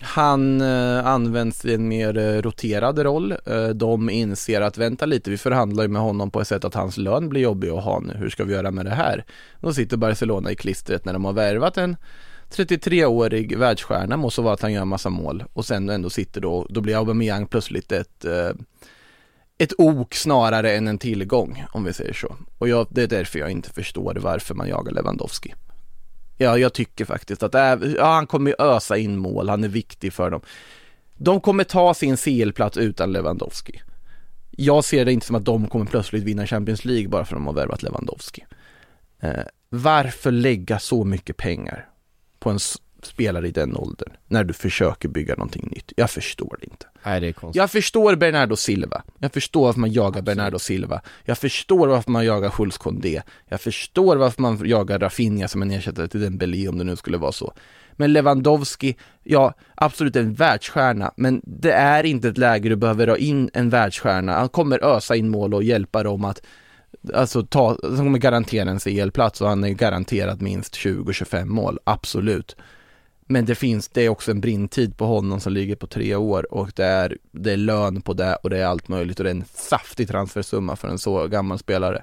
Han 0.00 0.60
eh, 0.60 1.06
används 1.06 1.64
i 1.64 1.74
en 1.74 1.88
mer 1.88 2.18
eh, 2.18 2.42
roterad 2.42 2.98
roll. 2.98 3.32
Eh, 3.46 3.68
de 3.68 4.10
inser 4.10 4.60
att 4.60 4.78
vänta 4.78 5.06
lite, 5.06 5.30
vi 5.30 5.38
förhandlar 5.38 5.84
ju 5.84 5.88
med 5.88 6.02
honom 6.02 6.30
på 6.30 6.40
ett 6.40 6.48
sätt 6.48 6.64
att 6.64 6.74
hans 6.74 6.96
lön 6.96 7.28
blir 7.28 7.40
jobbig 7.40 7.68
att 7.68 7.84
ha 7.84 8.00
nu. 8.00 8.14
Hur 8.14 8.30
ska 8.30 8.44
vi 8.44 8.52
göra 8.52 8.70
med 8.70 8.86
det 8.86 8.94
här? 8.94 9.24
Då 9.60 9.72
sitter 9.72 9.96
Barcelona 9.96 10.50
i 10.50 10.56
klistret 10.56 11.04
när 11.04 11.12
de 11.12 11.24
har 11.24 11.32
värvat 11.32 11.76
en 11.76 11.96
33-årig 12.50 13.58
världsstjärna, 13.58 14.16
må 14.16 14.30
så 14.30 14.42
vara 14.42 14.54
att 14.54 14.62
han 14.62 14.72
gör 14.72 14.82
en 14.82 14.88
massa 14.88 15.10
mål 15.10 15.44
och 15.52 15.64
sen 15.64 15.88
ändå 15.88 16.10
sitter 16.10 16.40
då, 16.40 16.66
då 16.70 16.80
blir 16.80 16.96
Aubameyang 16.96 17.46
plötsligt 17.46 17.92
ett 17.92 18.24
eh, 18.24 18.50
ett 19.58 19.72
ok 19.78 20.14
snarare 20.14 20.76
än 20.76 20.88
en 20.88 20.98
tillgång 20.98 21.64
om 21.72 21.84
vi 21.84 21.92
säger 21.92 22.12
så. 22.12 22.36
Och 22.58 22.68
jag, 22.68 22.86
det 22.90 23.02
är 23.02 23.06
därför 23.06 23.38
jag 23.38 23.50
inte 23.50 23.70
förstår 23.70 24.14
varför 24.14 24.54
man 24.54 24.68
jagar 24.68 24.92
Lewandowski. 24.92 25.54
Ja, 26.36 26.58
jag 26.58 26.72
tycker 26.72 27.04
faktiskt 27.04 27.42
att 27.42 27.54
är, 27.54 27.94
ja, 27.96 28.04
han 28.04 28.26
kommer 28.26 28.50
ju 28.50 28.56
ösa 28.58 28.96
in 28.96 29.16
mål, 29.16 29.48
han 29.48 29.64
är 29.64 29.68
viktig 29.68 30.12
för 30.12 30.30
dem. 30.30 30.40
De 31.16 31.40
kommer 31.40 31.64
ta 31.64 31.94
sin 31.94 32.16
CL-plats 32.16 32.76
utan 32.76 33.12
Lewandowski. 33.12 33.80
Jag 34.50 34.84
ser 34.84 35.04
det 35.04 35.12
inte 35.12 35.26
som 35.26 35.36
att 35.36 35.44
de 35.44 35.68
kommer 35.68 35.84
plötsligt 35.84 36.22
vinna 36.22 36.46
Champions 36.46 36.84
League 36.84 37.08
bara 37.08 37.24
för 37.24 37.36
att 37.36 37.40
de 37.40 37.46
har 37.46 37.54
värvat 37.54 37.82
Lewandowski. 37.82 38.44
Eh, 39.20 39.44
varför 39.68 40.30
lägga 40.30 40.78
så 40.78 41.04
mycket 41.04 41.36
pengar 41.36 41.88
på 42.38 42.50
en 42.50 42.58
spelare 43.02 43.48
i 43.48 43.50
den 43.50 43.76
åldern 43.76 44.12
när 44.26 44.44
du 44.44 44.54
försöker 44.54 45.08
bygga 45.08 45.34
någonting 45.34 45.68
nytt? 45.72 45.92
Jag 45.96 46.10
förstår 46.10 46.56
det 46.60 46.66
inte. 46.66 46.86
Nej 47.06 47.20
det 47.20 47.28
är 47.28 47.32
konstigt. 47.32 47.56
Jag 47.56 47.70
förstår 47.70 48.16
Bernardo 48.16 48.56
Silva. 48.56 49.02
Jag 49.18 49.32
förstår 49.32 49.66
varför 49.66 49.80
man 49.80 49.92
jagar 49.92 50.22
Bernardo 50.22 50.58
Silva. 50.58 51.00
Jag 51.24 51.38
förstår 51.38 51.88
varför 51.88 52.10
man 52.10 52.24
jagar 52.24 52.54
Jules 52.58 52.78
Condé. 52.78 53.22
Jag 53.48 53.60
förstår 53.60 54.16
varför 54.16 54.42
man 54.42 54.60
jagar 54.64 54.98
Rafinha 54.98 55.48
som 55.48 55.62
en 55.62 55.70
ersättare 55.70 56.08
till 56.08 56.20
Dembélé 56.20 56.68
om 56.68 56.78
det 56.78 56.84
nu 56.84 56.96
skulle 56.96 57.16
vara 57.16 57.32
så. 57.32 57.52
Men 57.92 58.12
Lewandowski, 58.12 58.96
ja 59.22 59.54
absolut 59.74 60.16
en 60.16 60.34
världsstjärna, 60.34 61.12
men 61.16 61.40
det 61.44 61.72
är 61.72 62.04
inte 62.04 62.28
ett 62.28 62.38
läge 62.38 62.68
du 62.68 62.76
behöver 62.76 63.06
ha 63.08 63.16
in 63.16 63.50
en 63.54 63.70
världsstjärna. 63.70 64.32
Han 64.32 64.48
kommer 64.48 64.84
ösa 64.84 65.16
in 65.16 65.28
mål 65.28 65.54
och 65.54 65.62
hjälpa 65.62 66.02
dem 66.02 66.24
att 66.24 66.40
Alltså 67.14 67.42
ta, 67.42 67.78
han 67.82 67.96
kommer 67.96 68.18
garantera 68.18 68.70
en 68.70 68.78
CL-plats 68.78 69.40
och 69.40 69.48
han 69.48 69.64
är 69.64 69.68
garanterad 69.68 70.42
minst 70.42 70.74
20-25 70.74 71.44
mål, 71.44 71.78
absolut. 71.84 72.56
Men 73.26 73.44
det 73.44 73.54
finns, 73.54 73.88
det 73.88 74.02
är 74.02 74.08
också 74.08 74.30
en 74.30 74.40
brintid 74.40 74.96
på 74.96 75.06
honom 75.06 75.40
som 75.40 75.52
ligger 75.52 75.76
på 75.76 75.86
tre 75.86 76.14
år 76.14 76.54
och 76.54 76.70
det 76.74 76.84
är, 76.84 77.18
det 77.32 77.52
är 77.52 77.56
lön 77.56 78.02
på 78.02 78.12
det 78.12 78.36
och 78.36 78.50
det 78.50 78.58
är 78.58 78.66
allt 78.66 78.88
möjligt 78.88 79.18
och 79.20 79.24
det 79.24 79.30
är 79.30 79.34
en 79.34 79.44
saftig 79.54 80.08
transfersumma 80.08 80.76
för 80.76 80.88
en 80.88 80.98
så 80.98 81.26
gammal 81.26 81.58
spelare. 81.58 82.02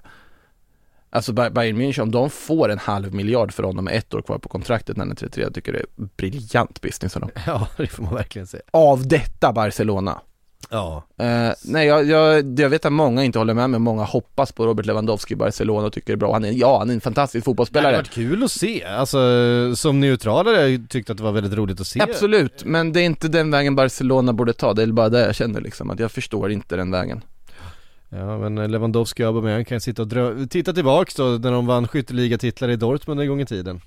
Alltså 1.10 1.32
Bay- 1.34 1.50
Bayern 1.50 1.78
München, 1.82 2.02
om 2.02 2.12
de 2.12 2.30
får 2.30 2.70
en 2.70 2.80
halv 2.80 3.14
miljard 3.14 3.54
för 3.54 3.64
honom 3.64 3.86
med 3.86 3.96
ett 3.98 4.14
år 4.14 4.22
kvar 4.22 4.38
på 4.38 4.50
kontraktet 4.50 4.98
när 4.98 5.06
han 5.06 5.12
är 5.12 5.16
33, 5.16 5.44
jag 5.44 5.54
tycker 5.54 5.74
det 5.74 5.80
är 5.80 5.86
briljant 6.18 6.82
business 6.82 7.16
av 7.16 7.22
dem. 7.22 7.32
Ja 7.48 7.68
det 7.78 7.88
får 7.88 8.04
man 8.04 8.14
verkligen 8.14 8.48
säga. 8.48 8.64
Av 8.72 9.08
detta 9.08 9.54
Barcelona. 9.54 10.22
Ja. 10.74 11.04
Eh, 11.18 11.52
nej, 11.66 11.88
jag, 11.88 12.06
jag, 12.06 12.60
jag 12.60 12.70
vet 12.70 12.86
att 12.86 12.92
många 12.94 13.24
inte 13.24 13.40
håller 13.40 13.54
med 13.54 13.70
mig, 13.70 13.80
många 13.80 14.04
hoppas 14.04 14.52
på 14.52 14.66
Robert 14.66 14.86
Lewandowski 14.86 15.34
i 15.34 15.38
Barcelona 15.38 15.88
och 15.88 15.94
tycker 15.94 16.08
det 16.08 16.16
är 16.16 16.18
bra. 16.18 16.34
Han 16.34 16.46
är, 16.46 16.52
ja, 16.52 16.78
han 16.80 16.90
är 16.90 16.94
en 16.94 17.02
fantastisk 17.02 17.34
Det 17.34 17.38
hade 17.38 17.46
fotbollsspelare. 17.46 17.96
varit 17.96 18.10
kul 18.10 18.44
att 18.44 18.52
se, 18.52 18.84
alltså 18.84 19.20
som 19.76 20.00
neutral 20.00 20.46
hade 20.48 20.70
jag 20.70 20.90
tyckt 20.90 21.10
att 21.10 21.18
det 21.18 21.24
var 21.24 21.32
väldigt 21.32 21.54
roligt 21.54 21.82
att 21.82 21.88
se. 21.88 22.02
Absolut, 22.02 22.64
men 22.66 22.94
det 22.94 23.02
är 23.02 23.06
inte 23.06 23.28
den 23.28 23.52
vägen 23.52 23.76
Barcelona 23.76 24.34
borde 24.34 24.54
ta, 24.54 24.74
det 24.74 24.84
är 24.84 24.88
bara 24.88 25.10
det 25.10 25.20
jag 25.26 25.36
känner 25.36 25.62
liksom, 25.62 25.90
att 25.90 26.00
jag 26.00 26.12
förstår 26.12 26.52
inte 26.52 26.76
den 26.76 26.92
vägen. 26.92 27.22
Ja 28.10 28.38
men 28.38 28.72
Lewandowski 28.72 29.24
och 29.24 29.28
Aubameyang 29.28 29.66
kan 29.66 29.82
sitta 29.82 30.02
och 30.02 30.08
drö- 30.08 30.48
titta 30.48 30.74
tillbaks 30.74 31.16
då 31.16 31.24
när 31.24 31.52
de 31.52 31.66
vann 31.66 31.88
skytteligatitlar 31.88 32.70
i 32.70 32.76
Dortmund 32.76 33.22
en 33.22 33.28
gång 33.28 33.42
i 33.42 33.46
tiden. 33.46 33.82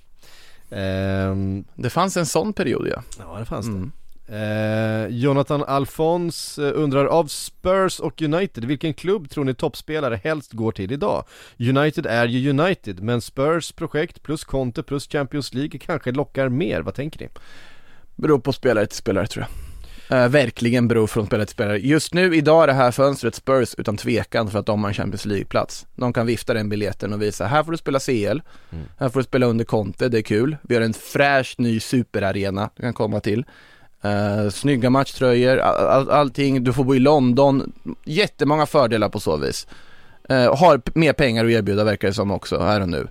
Ehm, 0.70 1.64
Det 1.74 1.90
fanns 1.90 2.16
en 2.16 2.26
sån 2.26 2.52
period 2.52 2.88
ja. 2.88 3.02
ja 3.18 3.38
det 3.38 3.44
fanns 3.44 3.66
det. 3.66 3.72
Mm. 3.72 3.92
Eh, 4.28 5.06
Jonathan 5.08 5.64
Alfons 5.64 6.58
eh, 6.58 6.72
undrar 6.74 7.06
av 7.06 7.26
Spurs 7.26 8.00
och 8.00 8.22
United, 8.22 8.64
vilken 8.64 8.94
klubb 8.94 9.30
tror 9.30 9.44
ni 9.44 9.54
toppspelare 9.54 10.20
helst 10.24 10.52
går 10.52 10.72
till 10.72 10.92
idag? 10.92 11.24
United 11.58 12.06
är 12.06 12.28
ju 12.28 12.50
United, 12.50 13.02
men 13.02 13.20
Spurs 13.20 13.72
projekt 13.72 14.22
plus 14.22 14.44
Conte 14.44 14.82
plus 14.82 15.08
Champions 15.08 15.54
League 15.54 15.78
kanske 15.78 16.12
lockar 16.12 16.48
mer, 16.48 16.80
vad 16.80 16.94
tänker 16.94 17.20
ni? 17.20 17.28
Beror 18.16 18.38
på 18.38 18.52
spelare 18.52 18.86
till 18.86 18.96
spelare 18.96 19.26
tror 19.26 19.44
jag. 19.44 19.66
Eh, 20.08 20.28
verkligen 20.28 20.88
beror 20.88 21.06
från 21.06 21.26
spelare 21.26 21.46
till 21.46 21.54
spelare. 21.54 21.78
Just 21.78 22.14
nu, 22.14 22.36
idag 22.36 22.62
är 22.62 22.66
det 22.66 22.72
här 22.72 22.90
fönstret 22.90 23.34
Spurs 23.34 23.74
utan 23.78 23.96
tvekan 23.96 24.50
för 24.50 24.58
att 24.58 24.66
de 24.66 24.82
har 24.82 24.88
en 24.88 24.94
Champions 24.94 25.26
League-plats. 25.26 25.86
De 25.94 26.12
kan 26.12 26.26
vifta 26.26 26.54
den 26.54 26.68
biljetten 26.68 27.12
och 27.12 27.22
visa, 27.22 27.46
här 27.46 27.62
får 27.62 27.72
du 27.72 27.78
spela 27.78 27.98
CL, 27.98 28.40
här 28.98 29.08
får 29.08 29.20
du 29.20 29.24
spela 29.24 29.46
under 29.46 29.64
Conte, 29.64 30.08
det 30.08 30.18
är 30.18 30.22
kul. 30.22 30.56
Vi 30.62 30.74
har 30.74 30.82
en 30.82 30.94
fräsch 30.94 31.54
ny 31.58 31.80
superarena 31.80 32.70
du 32.76 32.82
kan 32.82 32.94
komma 32.94 33.20
till. 33.20 33.44
Uh, 34.06 34.50
snygga 34.50 34.90
matchtröjor, 34.90 35.58
all, 35.58 35.86
all, 35.86 36.10
allting, 36.10 36.64
du 36.64 36.72
får 36.72 36.84
bo 36.84 36.94
i 36.94 36.98
London, 36.98 37.72
jättemånga 38.04 38.66
fördelar 38.66 39.08
på 39.08 39.20
så 39.20 39.36
vis. 39.36 39.66
Uh, 40.30 40.56
har 40.56 40.98
mer 40.98 41.12
pengar 41.12 41.44
att 41.44 41.50
erbjuda 41.50 41.84
verkar 41.84 42.08
det 42.08 42.14
som 42.14 42.30
också, 42.30 42.58
här 42.58 42.80
och 42.80 42.88
nu. 42.88 43.08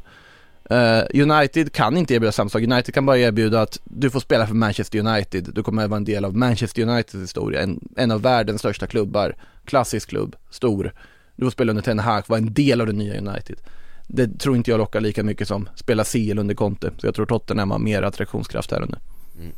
Uh, 0.72 1.22
United 1.32 1.74
kan 1.74 1.98
inte 1.98 2.14
erbjuda 2.14 2.32
samma 2.32 2.50
sak, 2.50 2.62
United 2.62 2.94
kan 2.94 3.06
bara 3.06 3.18
erbjuda 3.18 3.62
att 3.62 3.80
du 3.84 4.10
får 4.10 4.20
spela 4.20 4.48
för 4.48 4.56
Manchester 4.56 5.00
United, 5.00 5.50
du 5.54 5.64
kommer 5.64 5.84
att 5.84 5.90
vara 5.90 5.98
en 5.98 6.06
del 6.06 6.26
av 6.26 6.38
Manchester 6.38 6.82
Uniteds 6.82 7.24
historia, 7.24 7.62
en, 7.62 7.80
en 7.96 8.12
av 8.12 8.22
världens 8.22 8.62
största 8.62 8.88
klubbar, 8.88 9.36
klassisk 9.66 10.10
klubb, 10.10 10.36
stor. 10.50 10.94
Du 11.36 11.46
får 11.46 11.52
spela 11.52 11.70
under 11.70 11.84
Ten 11.84 12.00
Hag, 12.00 12.24
vara 12.28 12.40
en 12.40 12.54
del 12.54 12.82
av 12.82 12.88
det 12.88 12.94
nya 12.94 13.18
United. 13.18 13.56
Det 14.08 14.40
tror 14.40 14.56
inte 14.56 14.72
jag 14.72 14.78
lockar 14.78 15.02
lika 15.02 15.24
mycket 15.24 15.48
som 15.48 15.70
spela 15.76 16.04
CL 16.04 16.40
under 16.40 16.56
Conte, 16.56 16.92
så 16.98 17.08
jag 17.08 17.16
tror 17.16 17.26
Tottenham 17.26 17.72
har 17.72 17.80
mer 17.80 18.02
attraktionskraft 18.02 18.72
här 18.72 18.82
och 18.82 18.90
nu. 18.90 18.98
Mm. 19.40 19.56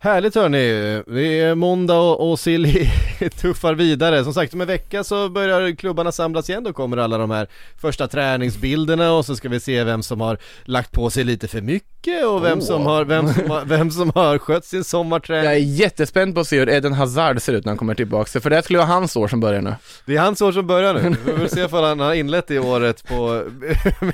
Härligt 0.00 0.34
hörni, 0.34 1.02
det 1.06 1.40
är 1.40 1.54
måndag 1.54 1.94
och, 1.98 2.30
och 2.30 2.40
Silly 2.40 2.90
tuffar 3.40 3.74
vidare. 3.74 4.24
Som 4.24 4.34
sagt 4.34 4.54
om 4.54 4.60
en 4.60 4.66
vecka 4.66 5.04
så 5.04 5.28
börjar 5.28 5.76
klubbarna 5.76 6.12
samlas 6.12 6.50
igen, 6.50 6.64
då 6.64 6.72
kommer 6.72 6.96
alla 6.96 7.18
de 7.18 7.30
här 7.30 7.46
första 7.80 8.08
träningsbilderna 8.08 9.12
och 9.12 9.26
så 9.26 9.36
ska 9.36 9.48
vi 9.48 9.60
se 9.60 9.84
vem 9.84 10.02
som 10.02 10.20
har 10.20 10.38
lagt 10.64 10.92
på 10.92 11.10
sig 11.10 11.24
lite 11.24 11.48
för 11.48 11.60
mycket 11.60 12.26
och 12.26 12.44
vem, 12.44 12.58
Åh. 12.58 12.64
som, 12.64 12.86
har, 12.86 13.04
vem, 13.04 13.34
som, 13.34 13.50
har, 13.50 13.64
vem 13.64 13.90
som 13.90 14.12
har 14.14 14.38
skött 14.38 14.64
sin 14.64 14.84
sommarträning. 14.84 15.44
Jag 15.44 15.54
är 15.54 15.58
jättespänd 15.58 16.34
på 16.34 16.40
att 16.40 16.48
se 16.48 16.58
hur 16.58 16.68
Eden 16.68 16.92
Hazard 16.92 17.42
ser 17.42 17.52
ut 17.52 17.64
när 17.64 17.70
han 17.70 17.78
kommer 17.78 17.94
tillbaka, 17.94 18.40
för 18.40 18.50
det 18.50 18.62
skulle 18.62 18.78
vara 18.78 18.88
hans 18.88 19.16
år 19.16 19.28
som 19.28 19.40
börjar 19.40 19.62
nu. 19.62 19.74
Det 20.06 20.16
är 20.16 20.20
hans 20.20 20.42
år 20.42 20.52
som 20.52 20.66
börjar 20.66 20.94
nu, 20.94 21.16
vi 21.24 21.32
får 21.32 21.46
se 21.46 21.64
om 21.64 21.84
han 21.84 22.00
har 22.00 22.14
inlett 22.14 22.46
det 22.46 22.58
året 22.58 23.04
på, 23.08 23.44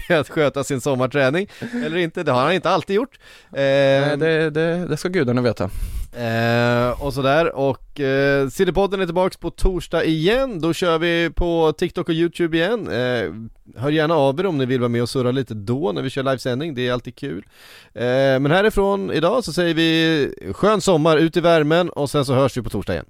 med 0.08 0.20
att 0.20 0.28
sköta 0.28 0.64
sin 0.64 0.80
sommarträning 0.80 1.48
eller 1.86 1.96
inte, 1.96 2.22
det 2.22 2.32
har 2.32 2.42
han 2.42 2.52
inte 2.52 2.70
alltid 2.70 2.96
gjort. 2.96 3.18
Nej, 3.50 4.16
det, 4.16 4.50
det, 4.50 4.86
det 4.86 4.96
ska 4.96 5.08
gudarna 5.08 5.42
veta. 5.42 5.70
Eh, 6.16 7.02
och 7.02 7.14
sådär, 7.14 7.54
och 7.56 8.00
eh, 8.00 8.48
Sillypodden 8.48 9.00
är 9.00 9.04
tillbaks 9.06 9.36
på 9.36 9.50
torsdag 9.50 10.04
igen, 10.04 10.60
då 10.60 10.72
kör 10.72 10.98
vi 10.98 11.30
på 11.34 11.72
TikTok 11.78 12.08
och 12.08 12.14
YouTube 12.14 12.56
igen. 12.56 12.88
Eh, 12.88 13.32
Hör 13.76 13.90
gärna 13.90 14.14
av 14.14 14.40
er 14.40 14.46
om 14.46 14.58
ni 14.58 14.66
vill 14.66 14.80
vara 14.80 14.88
med 14.88 15.02
och 15.02 15.08
surra 15.08 15.30
lite 15.30 15.54
då 15.54 15.92
när 15.92 16.02
vi 16.02 16.10
kör 16.10 16.22
livesändning, 16.22 16.74
det 16.74 16.88
är 16.88 16.92
alltid 16.92 17.16
kul. 17.16 17.44
Eh, 17.94 18.02
Men 18.04 18.50
härifrån 18.50 19.10
idag 19.10 19.44
så 19.44 19.52
säger 19.52 19.74
vi 19.74 20.52
skön 20.52 20.80
sommar, 20.80 21.16
ut 21.16 21.36
i 21.36 21.40
värmen 21.40 21.90
och 21.90 22.10
sen 22.10 22.24
så 22.24 22.34
hörs 22.34 22.56
vi 22.56 22.62
på 22.62 22.70
torsdag 22.70 22.92
igen. 22.92 23.06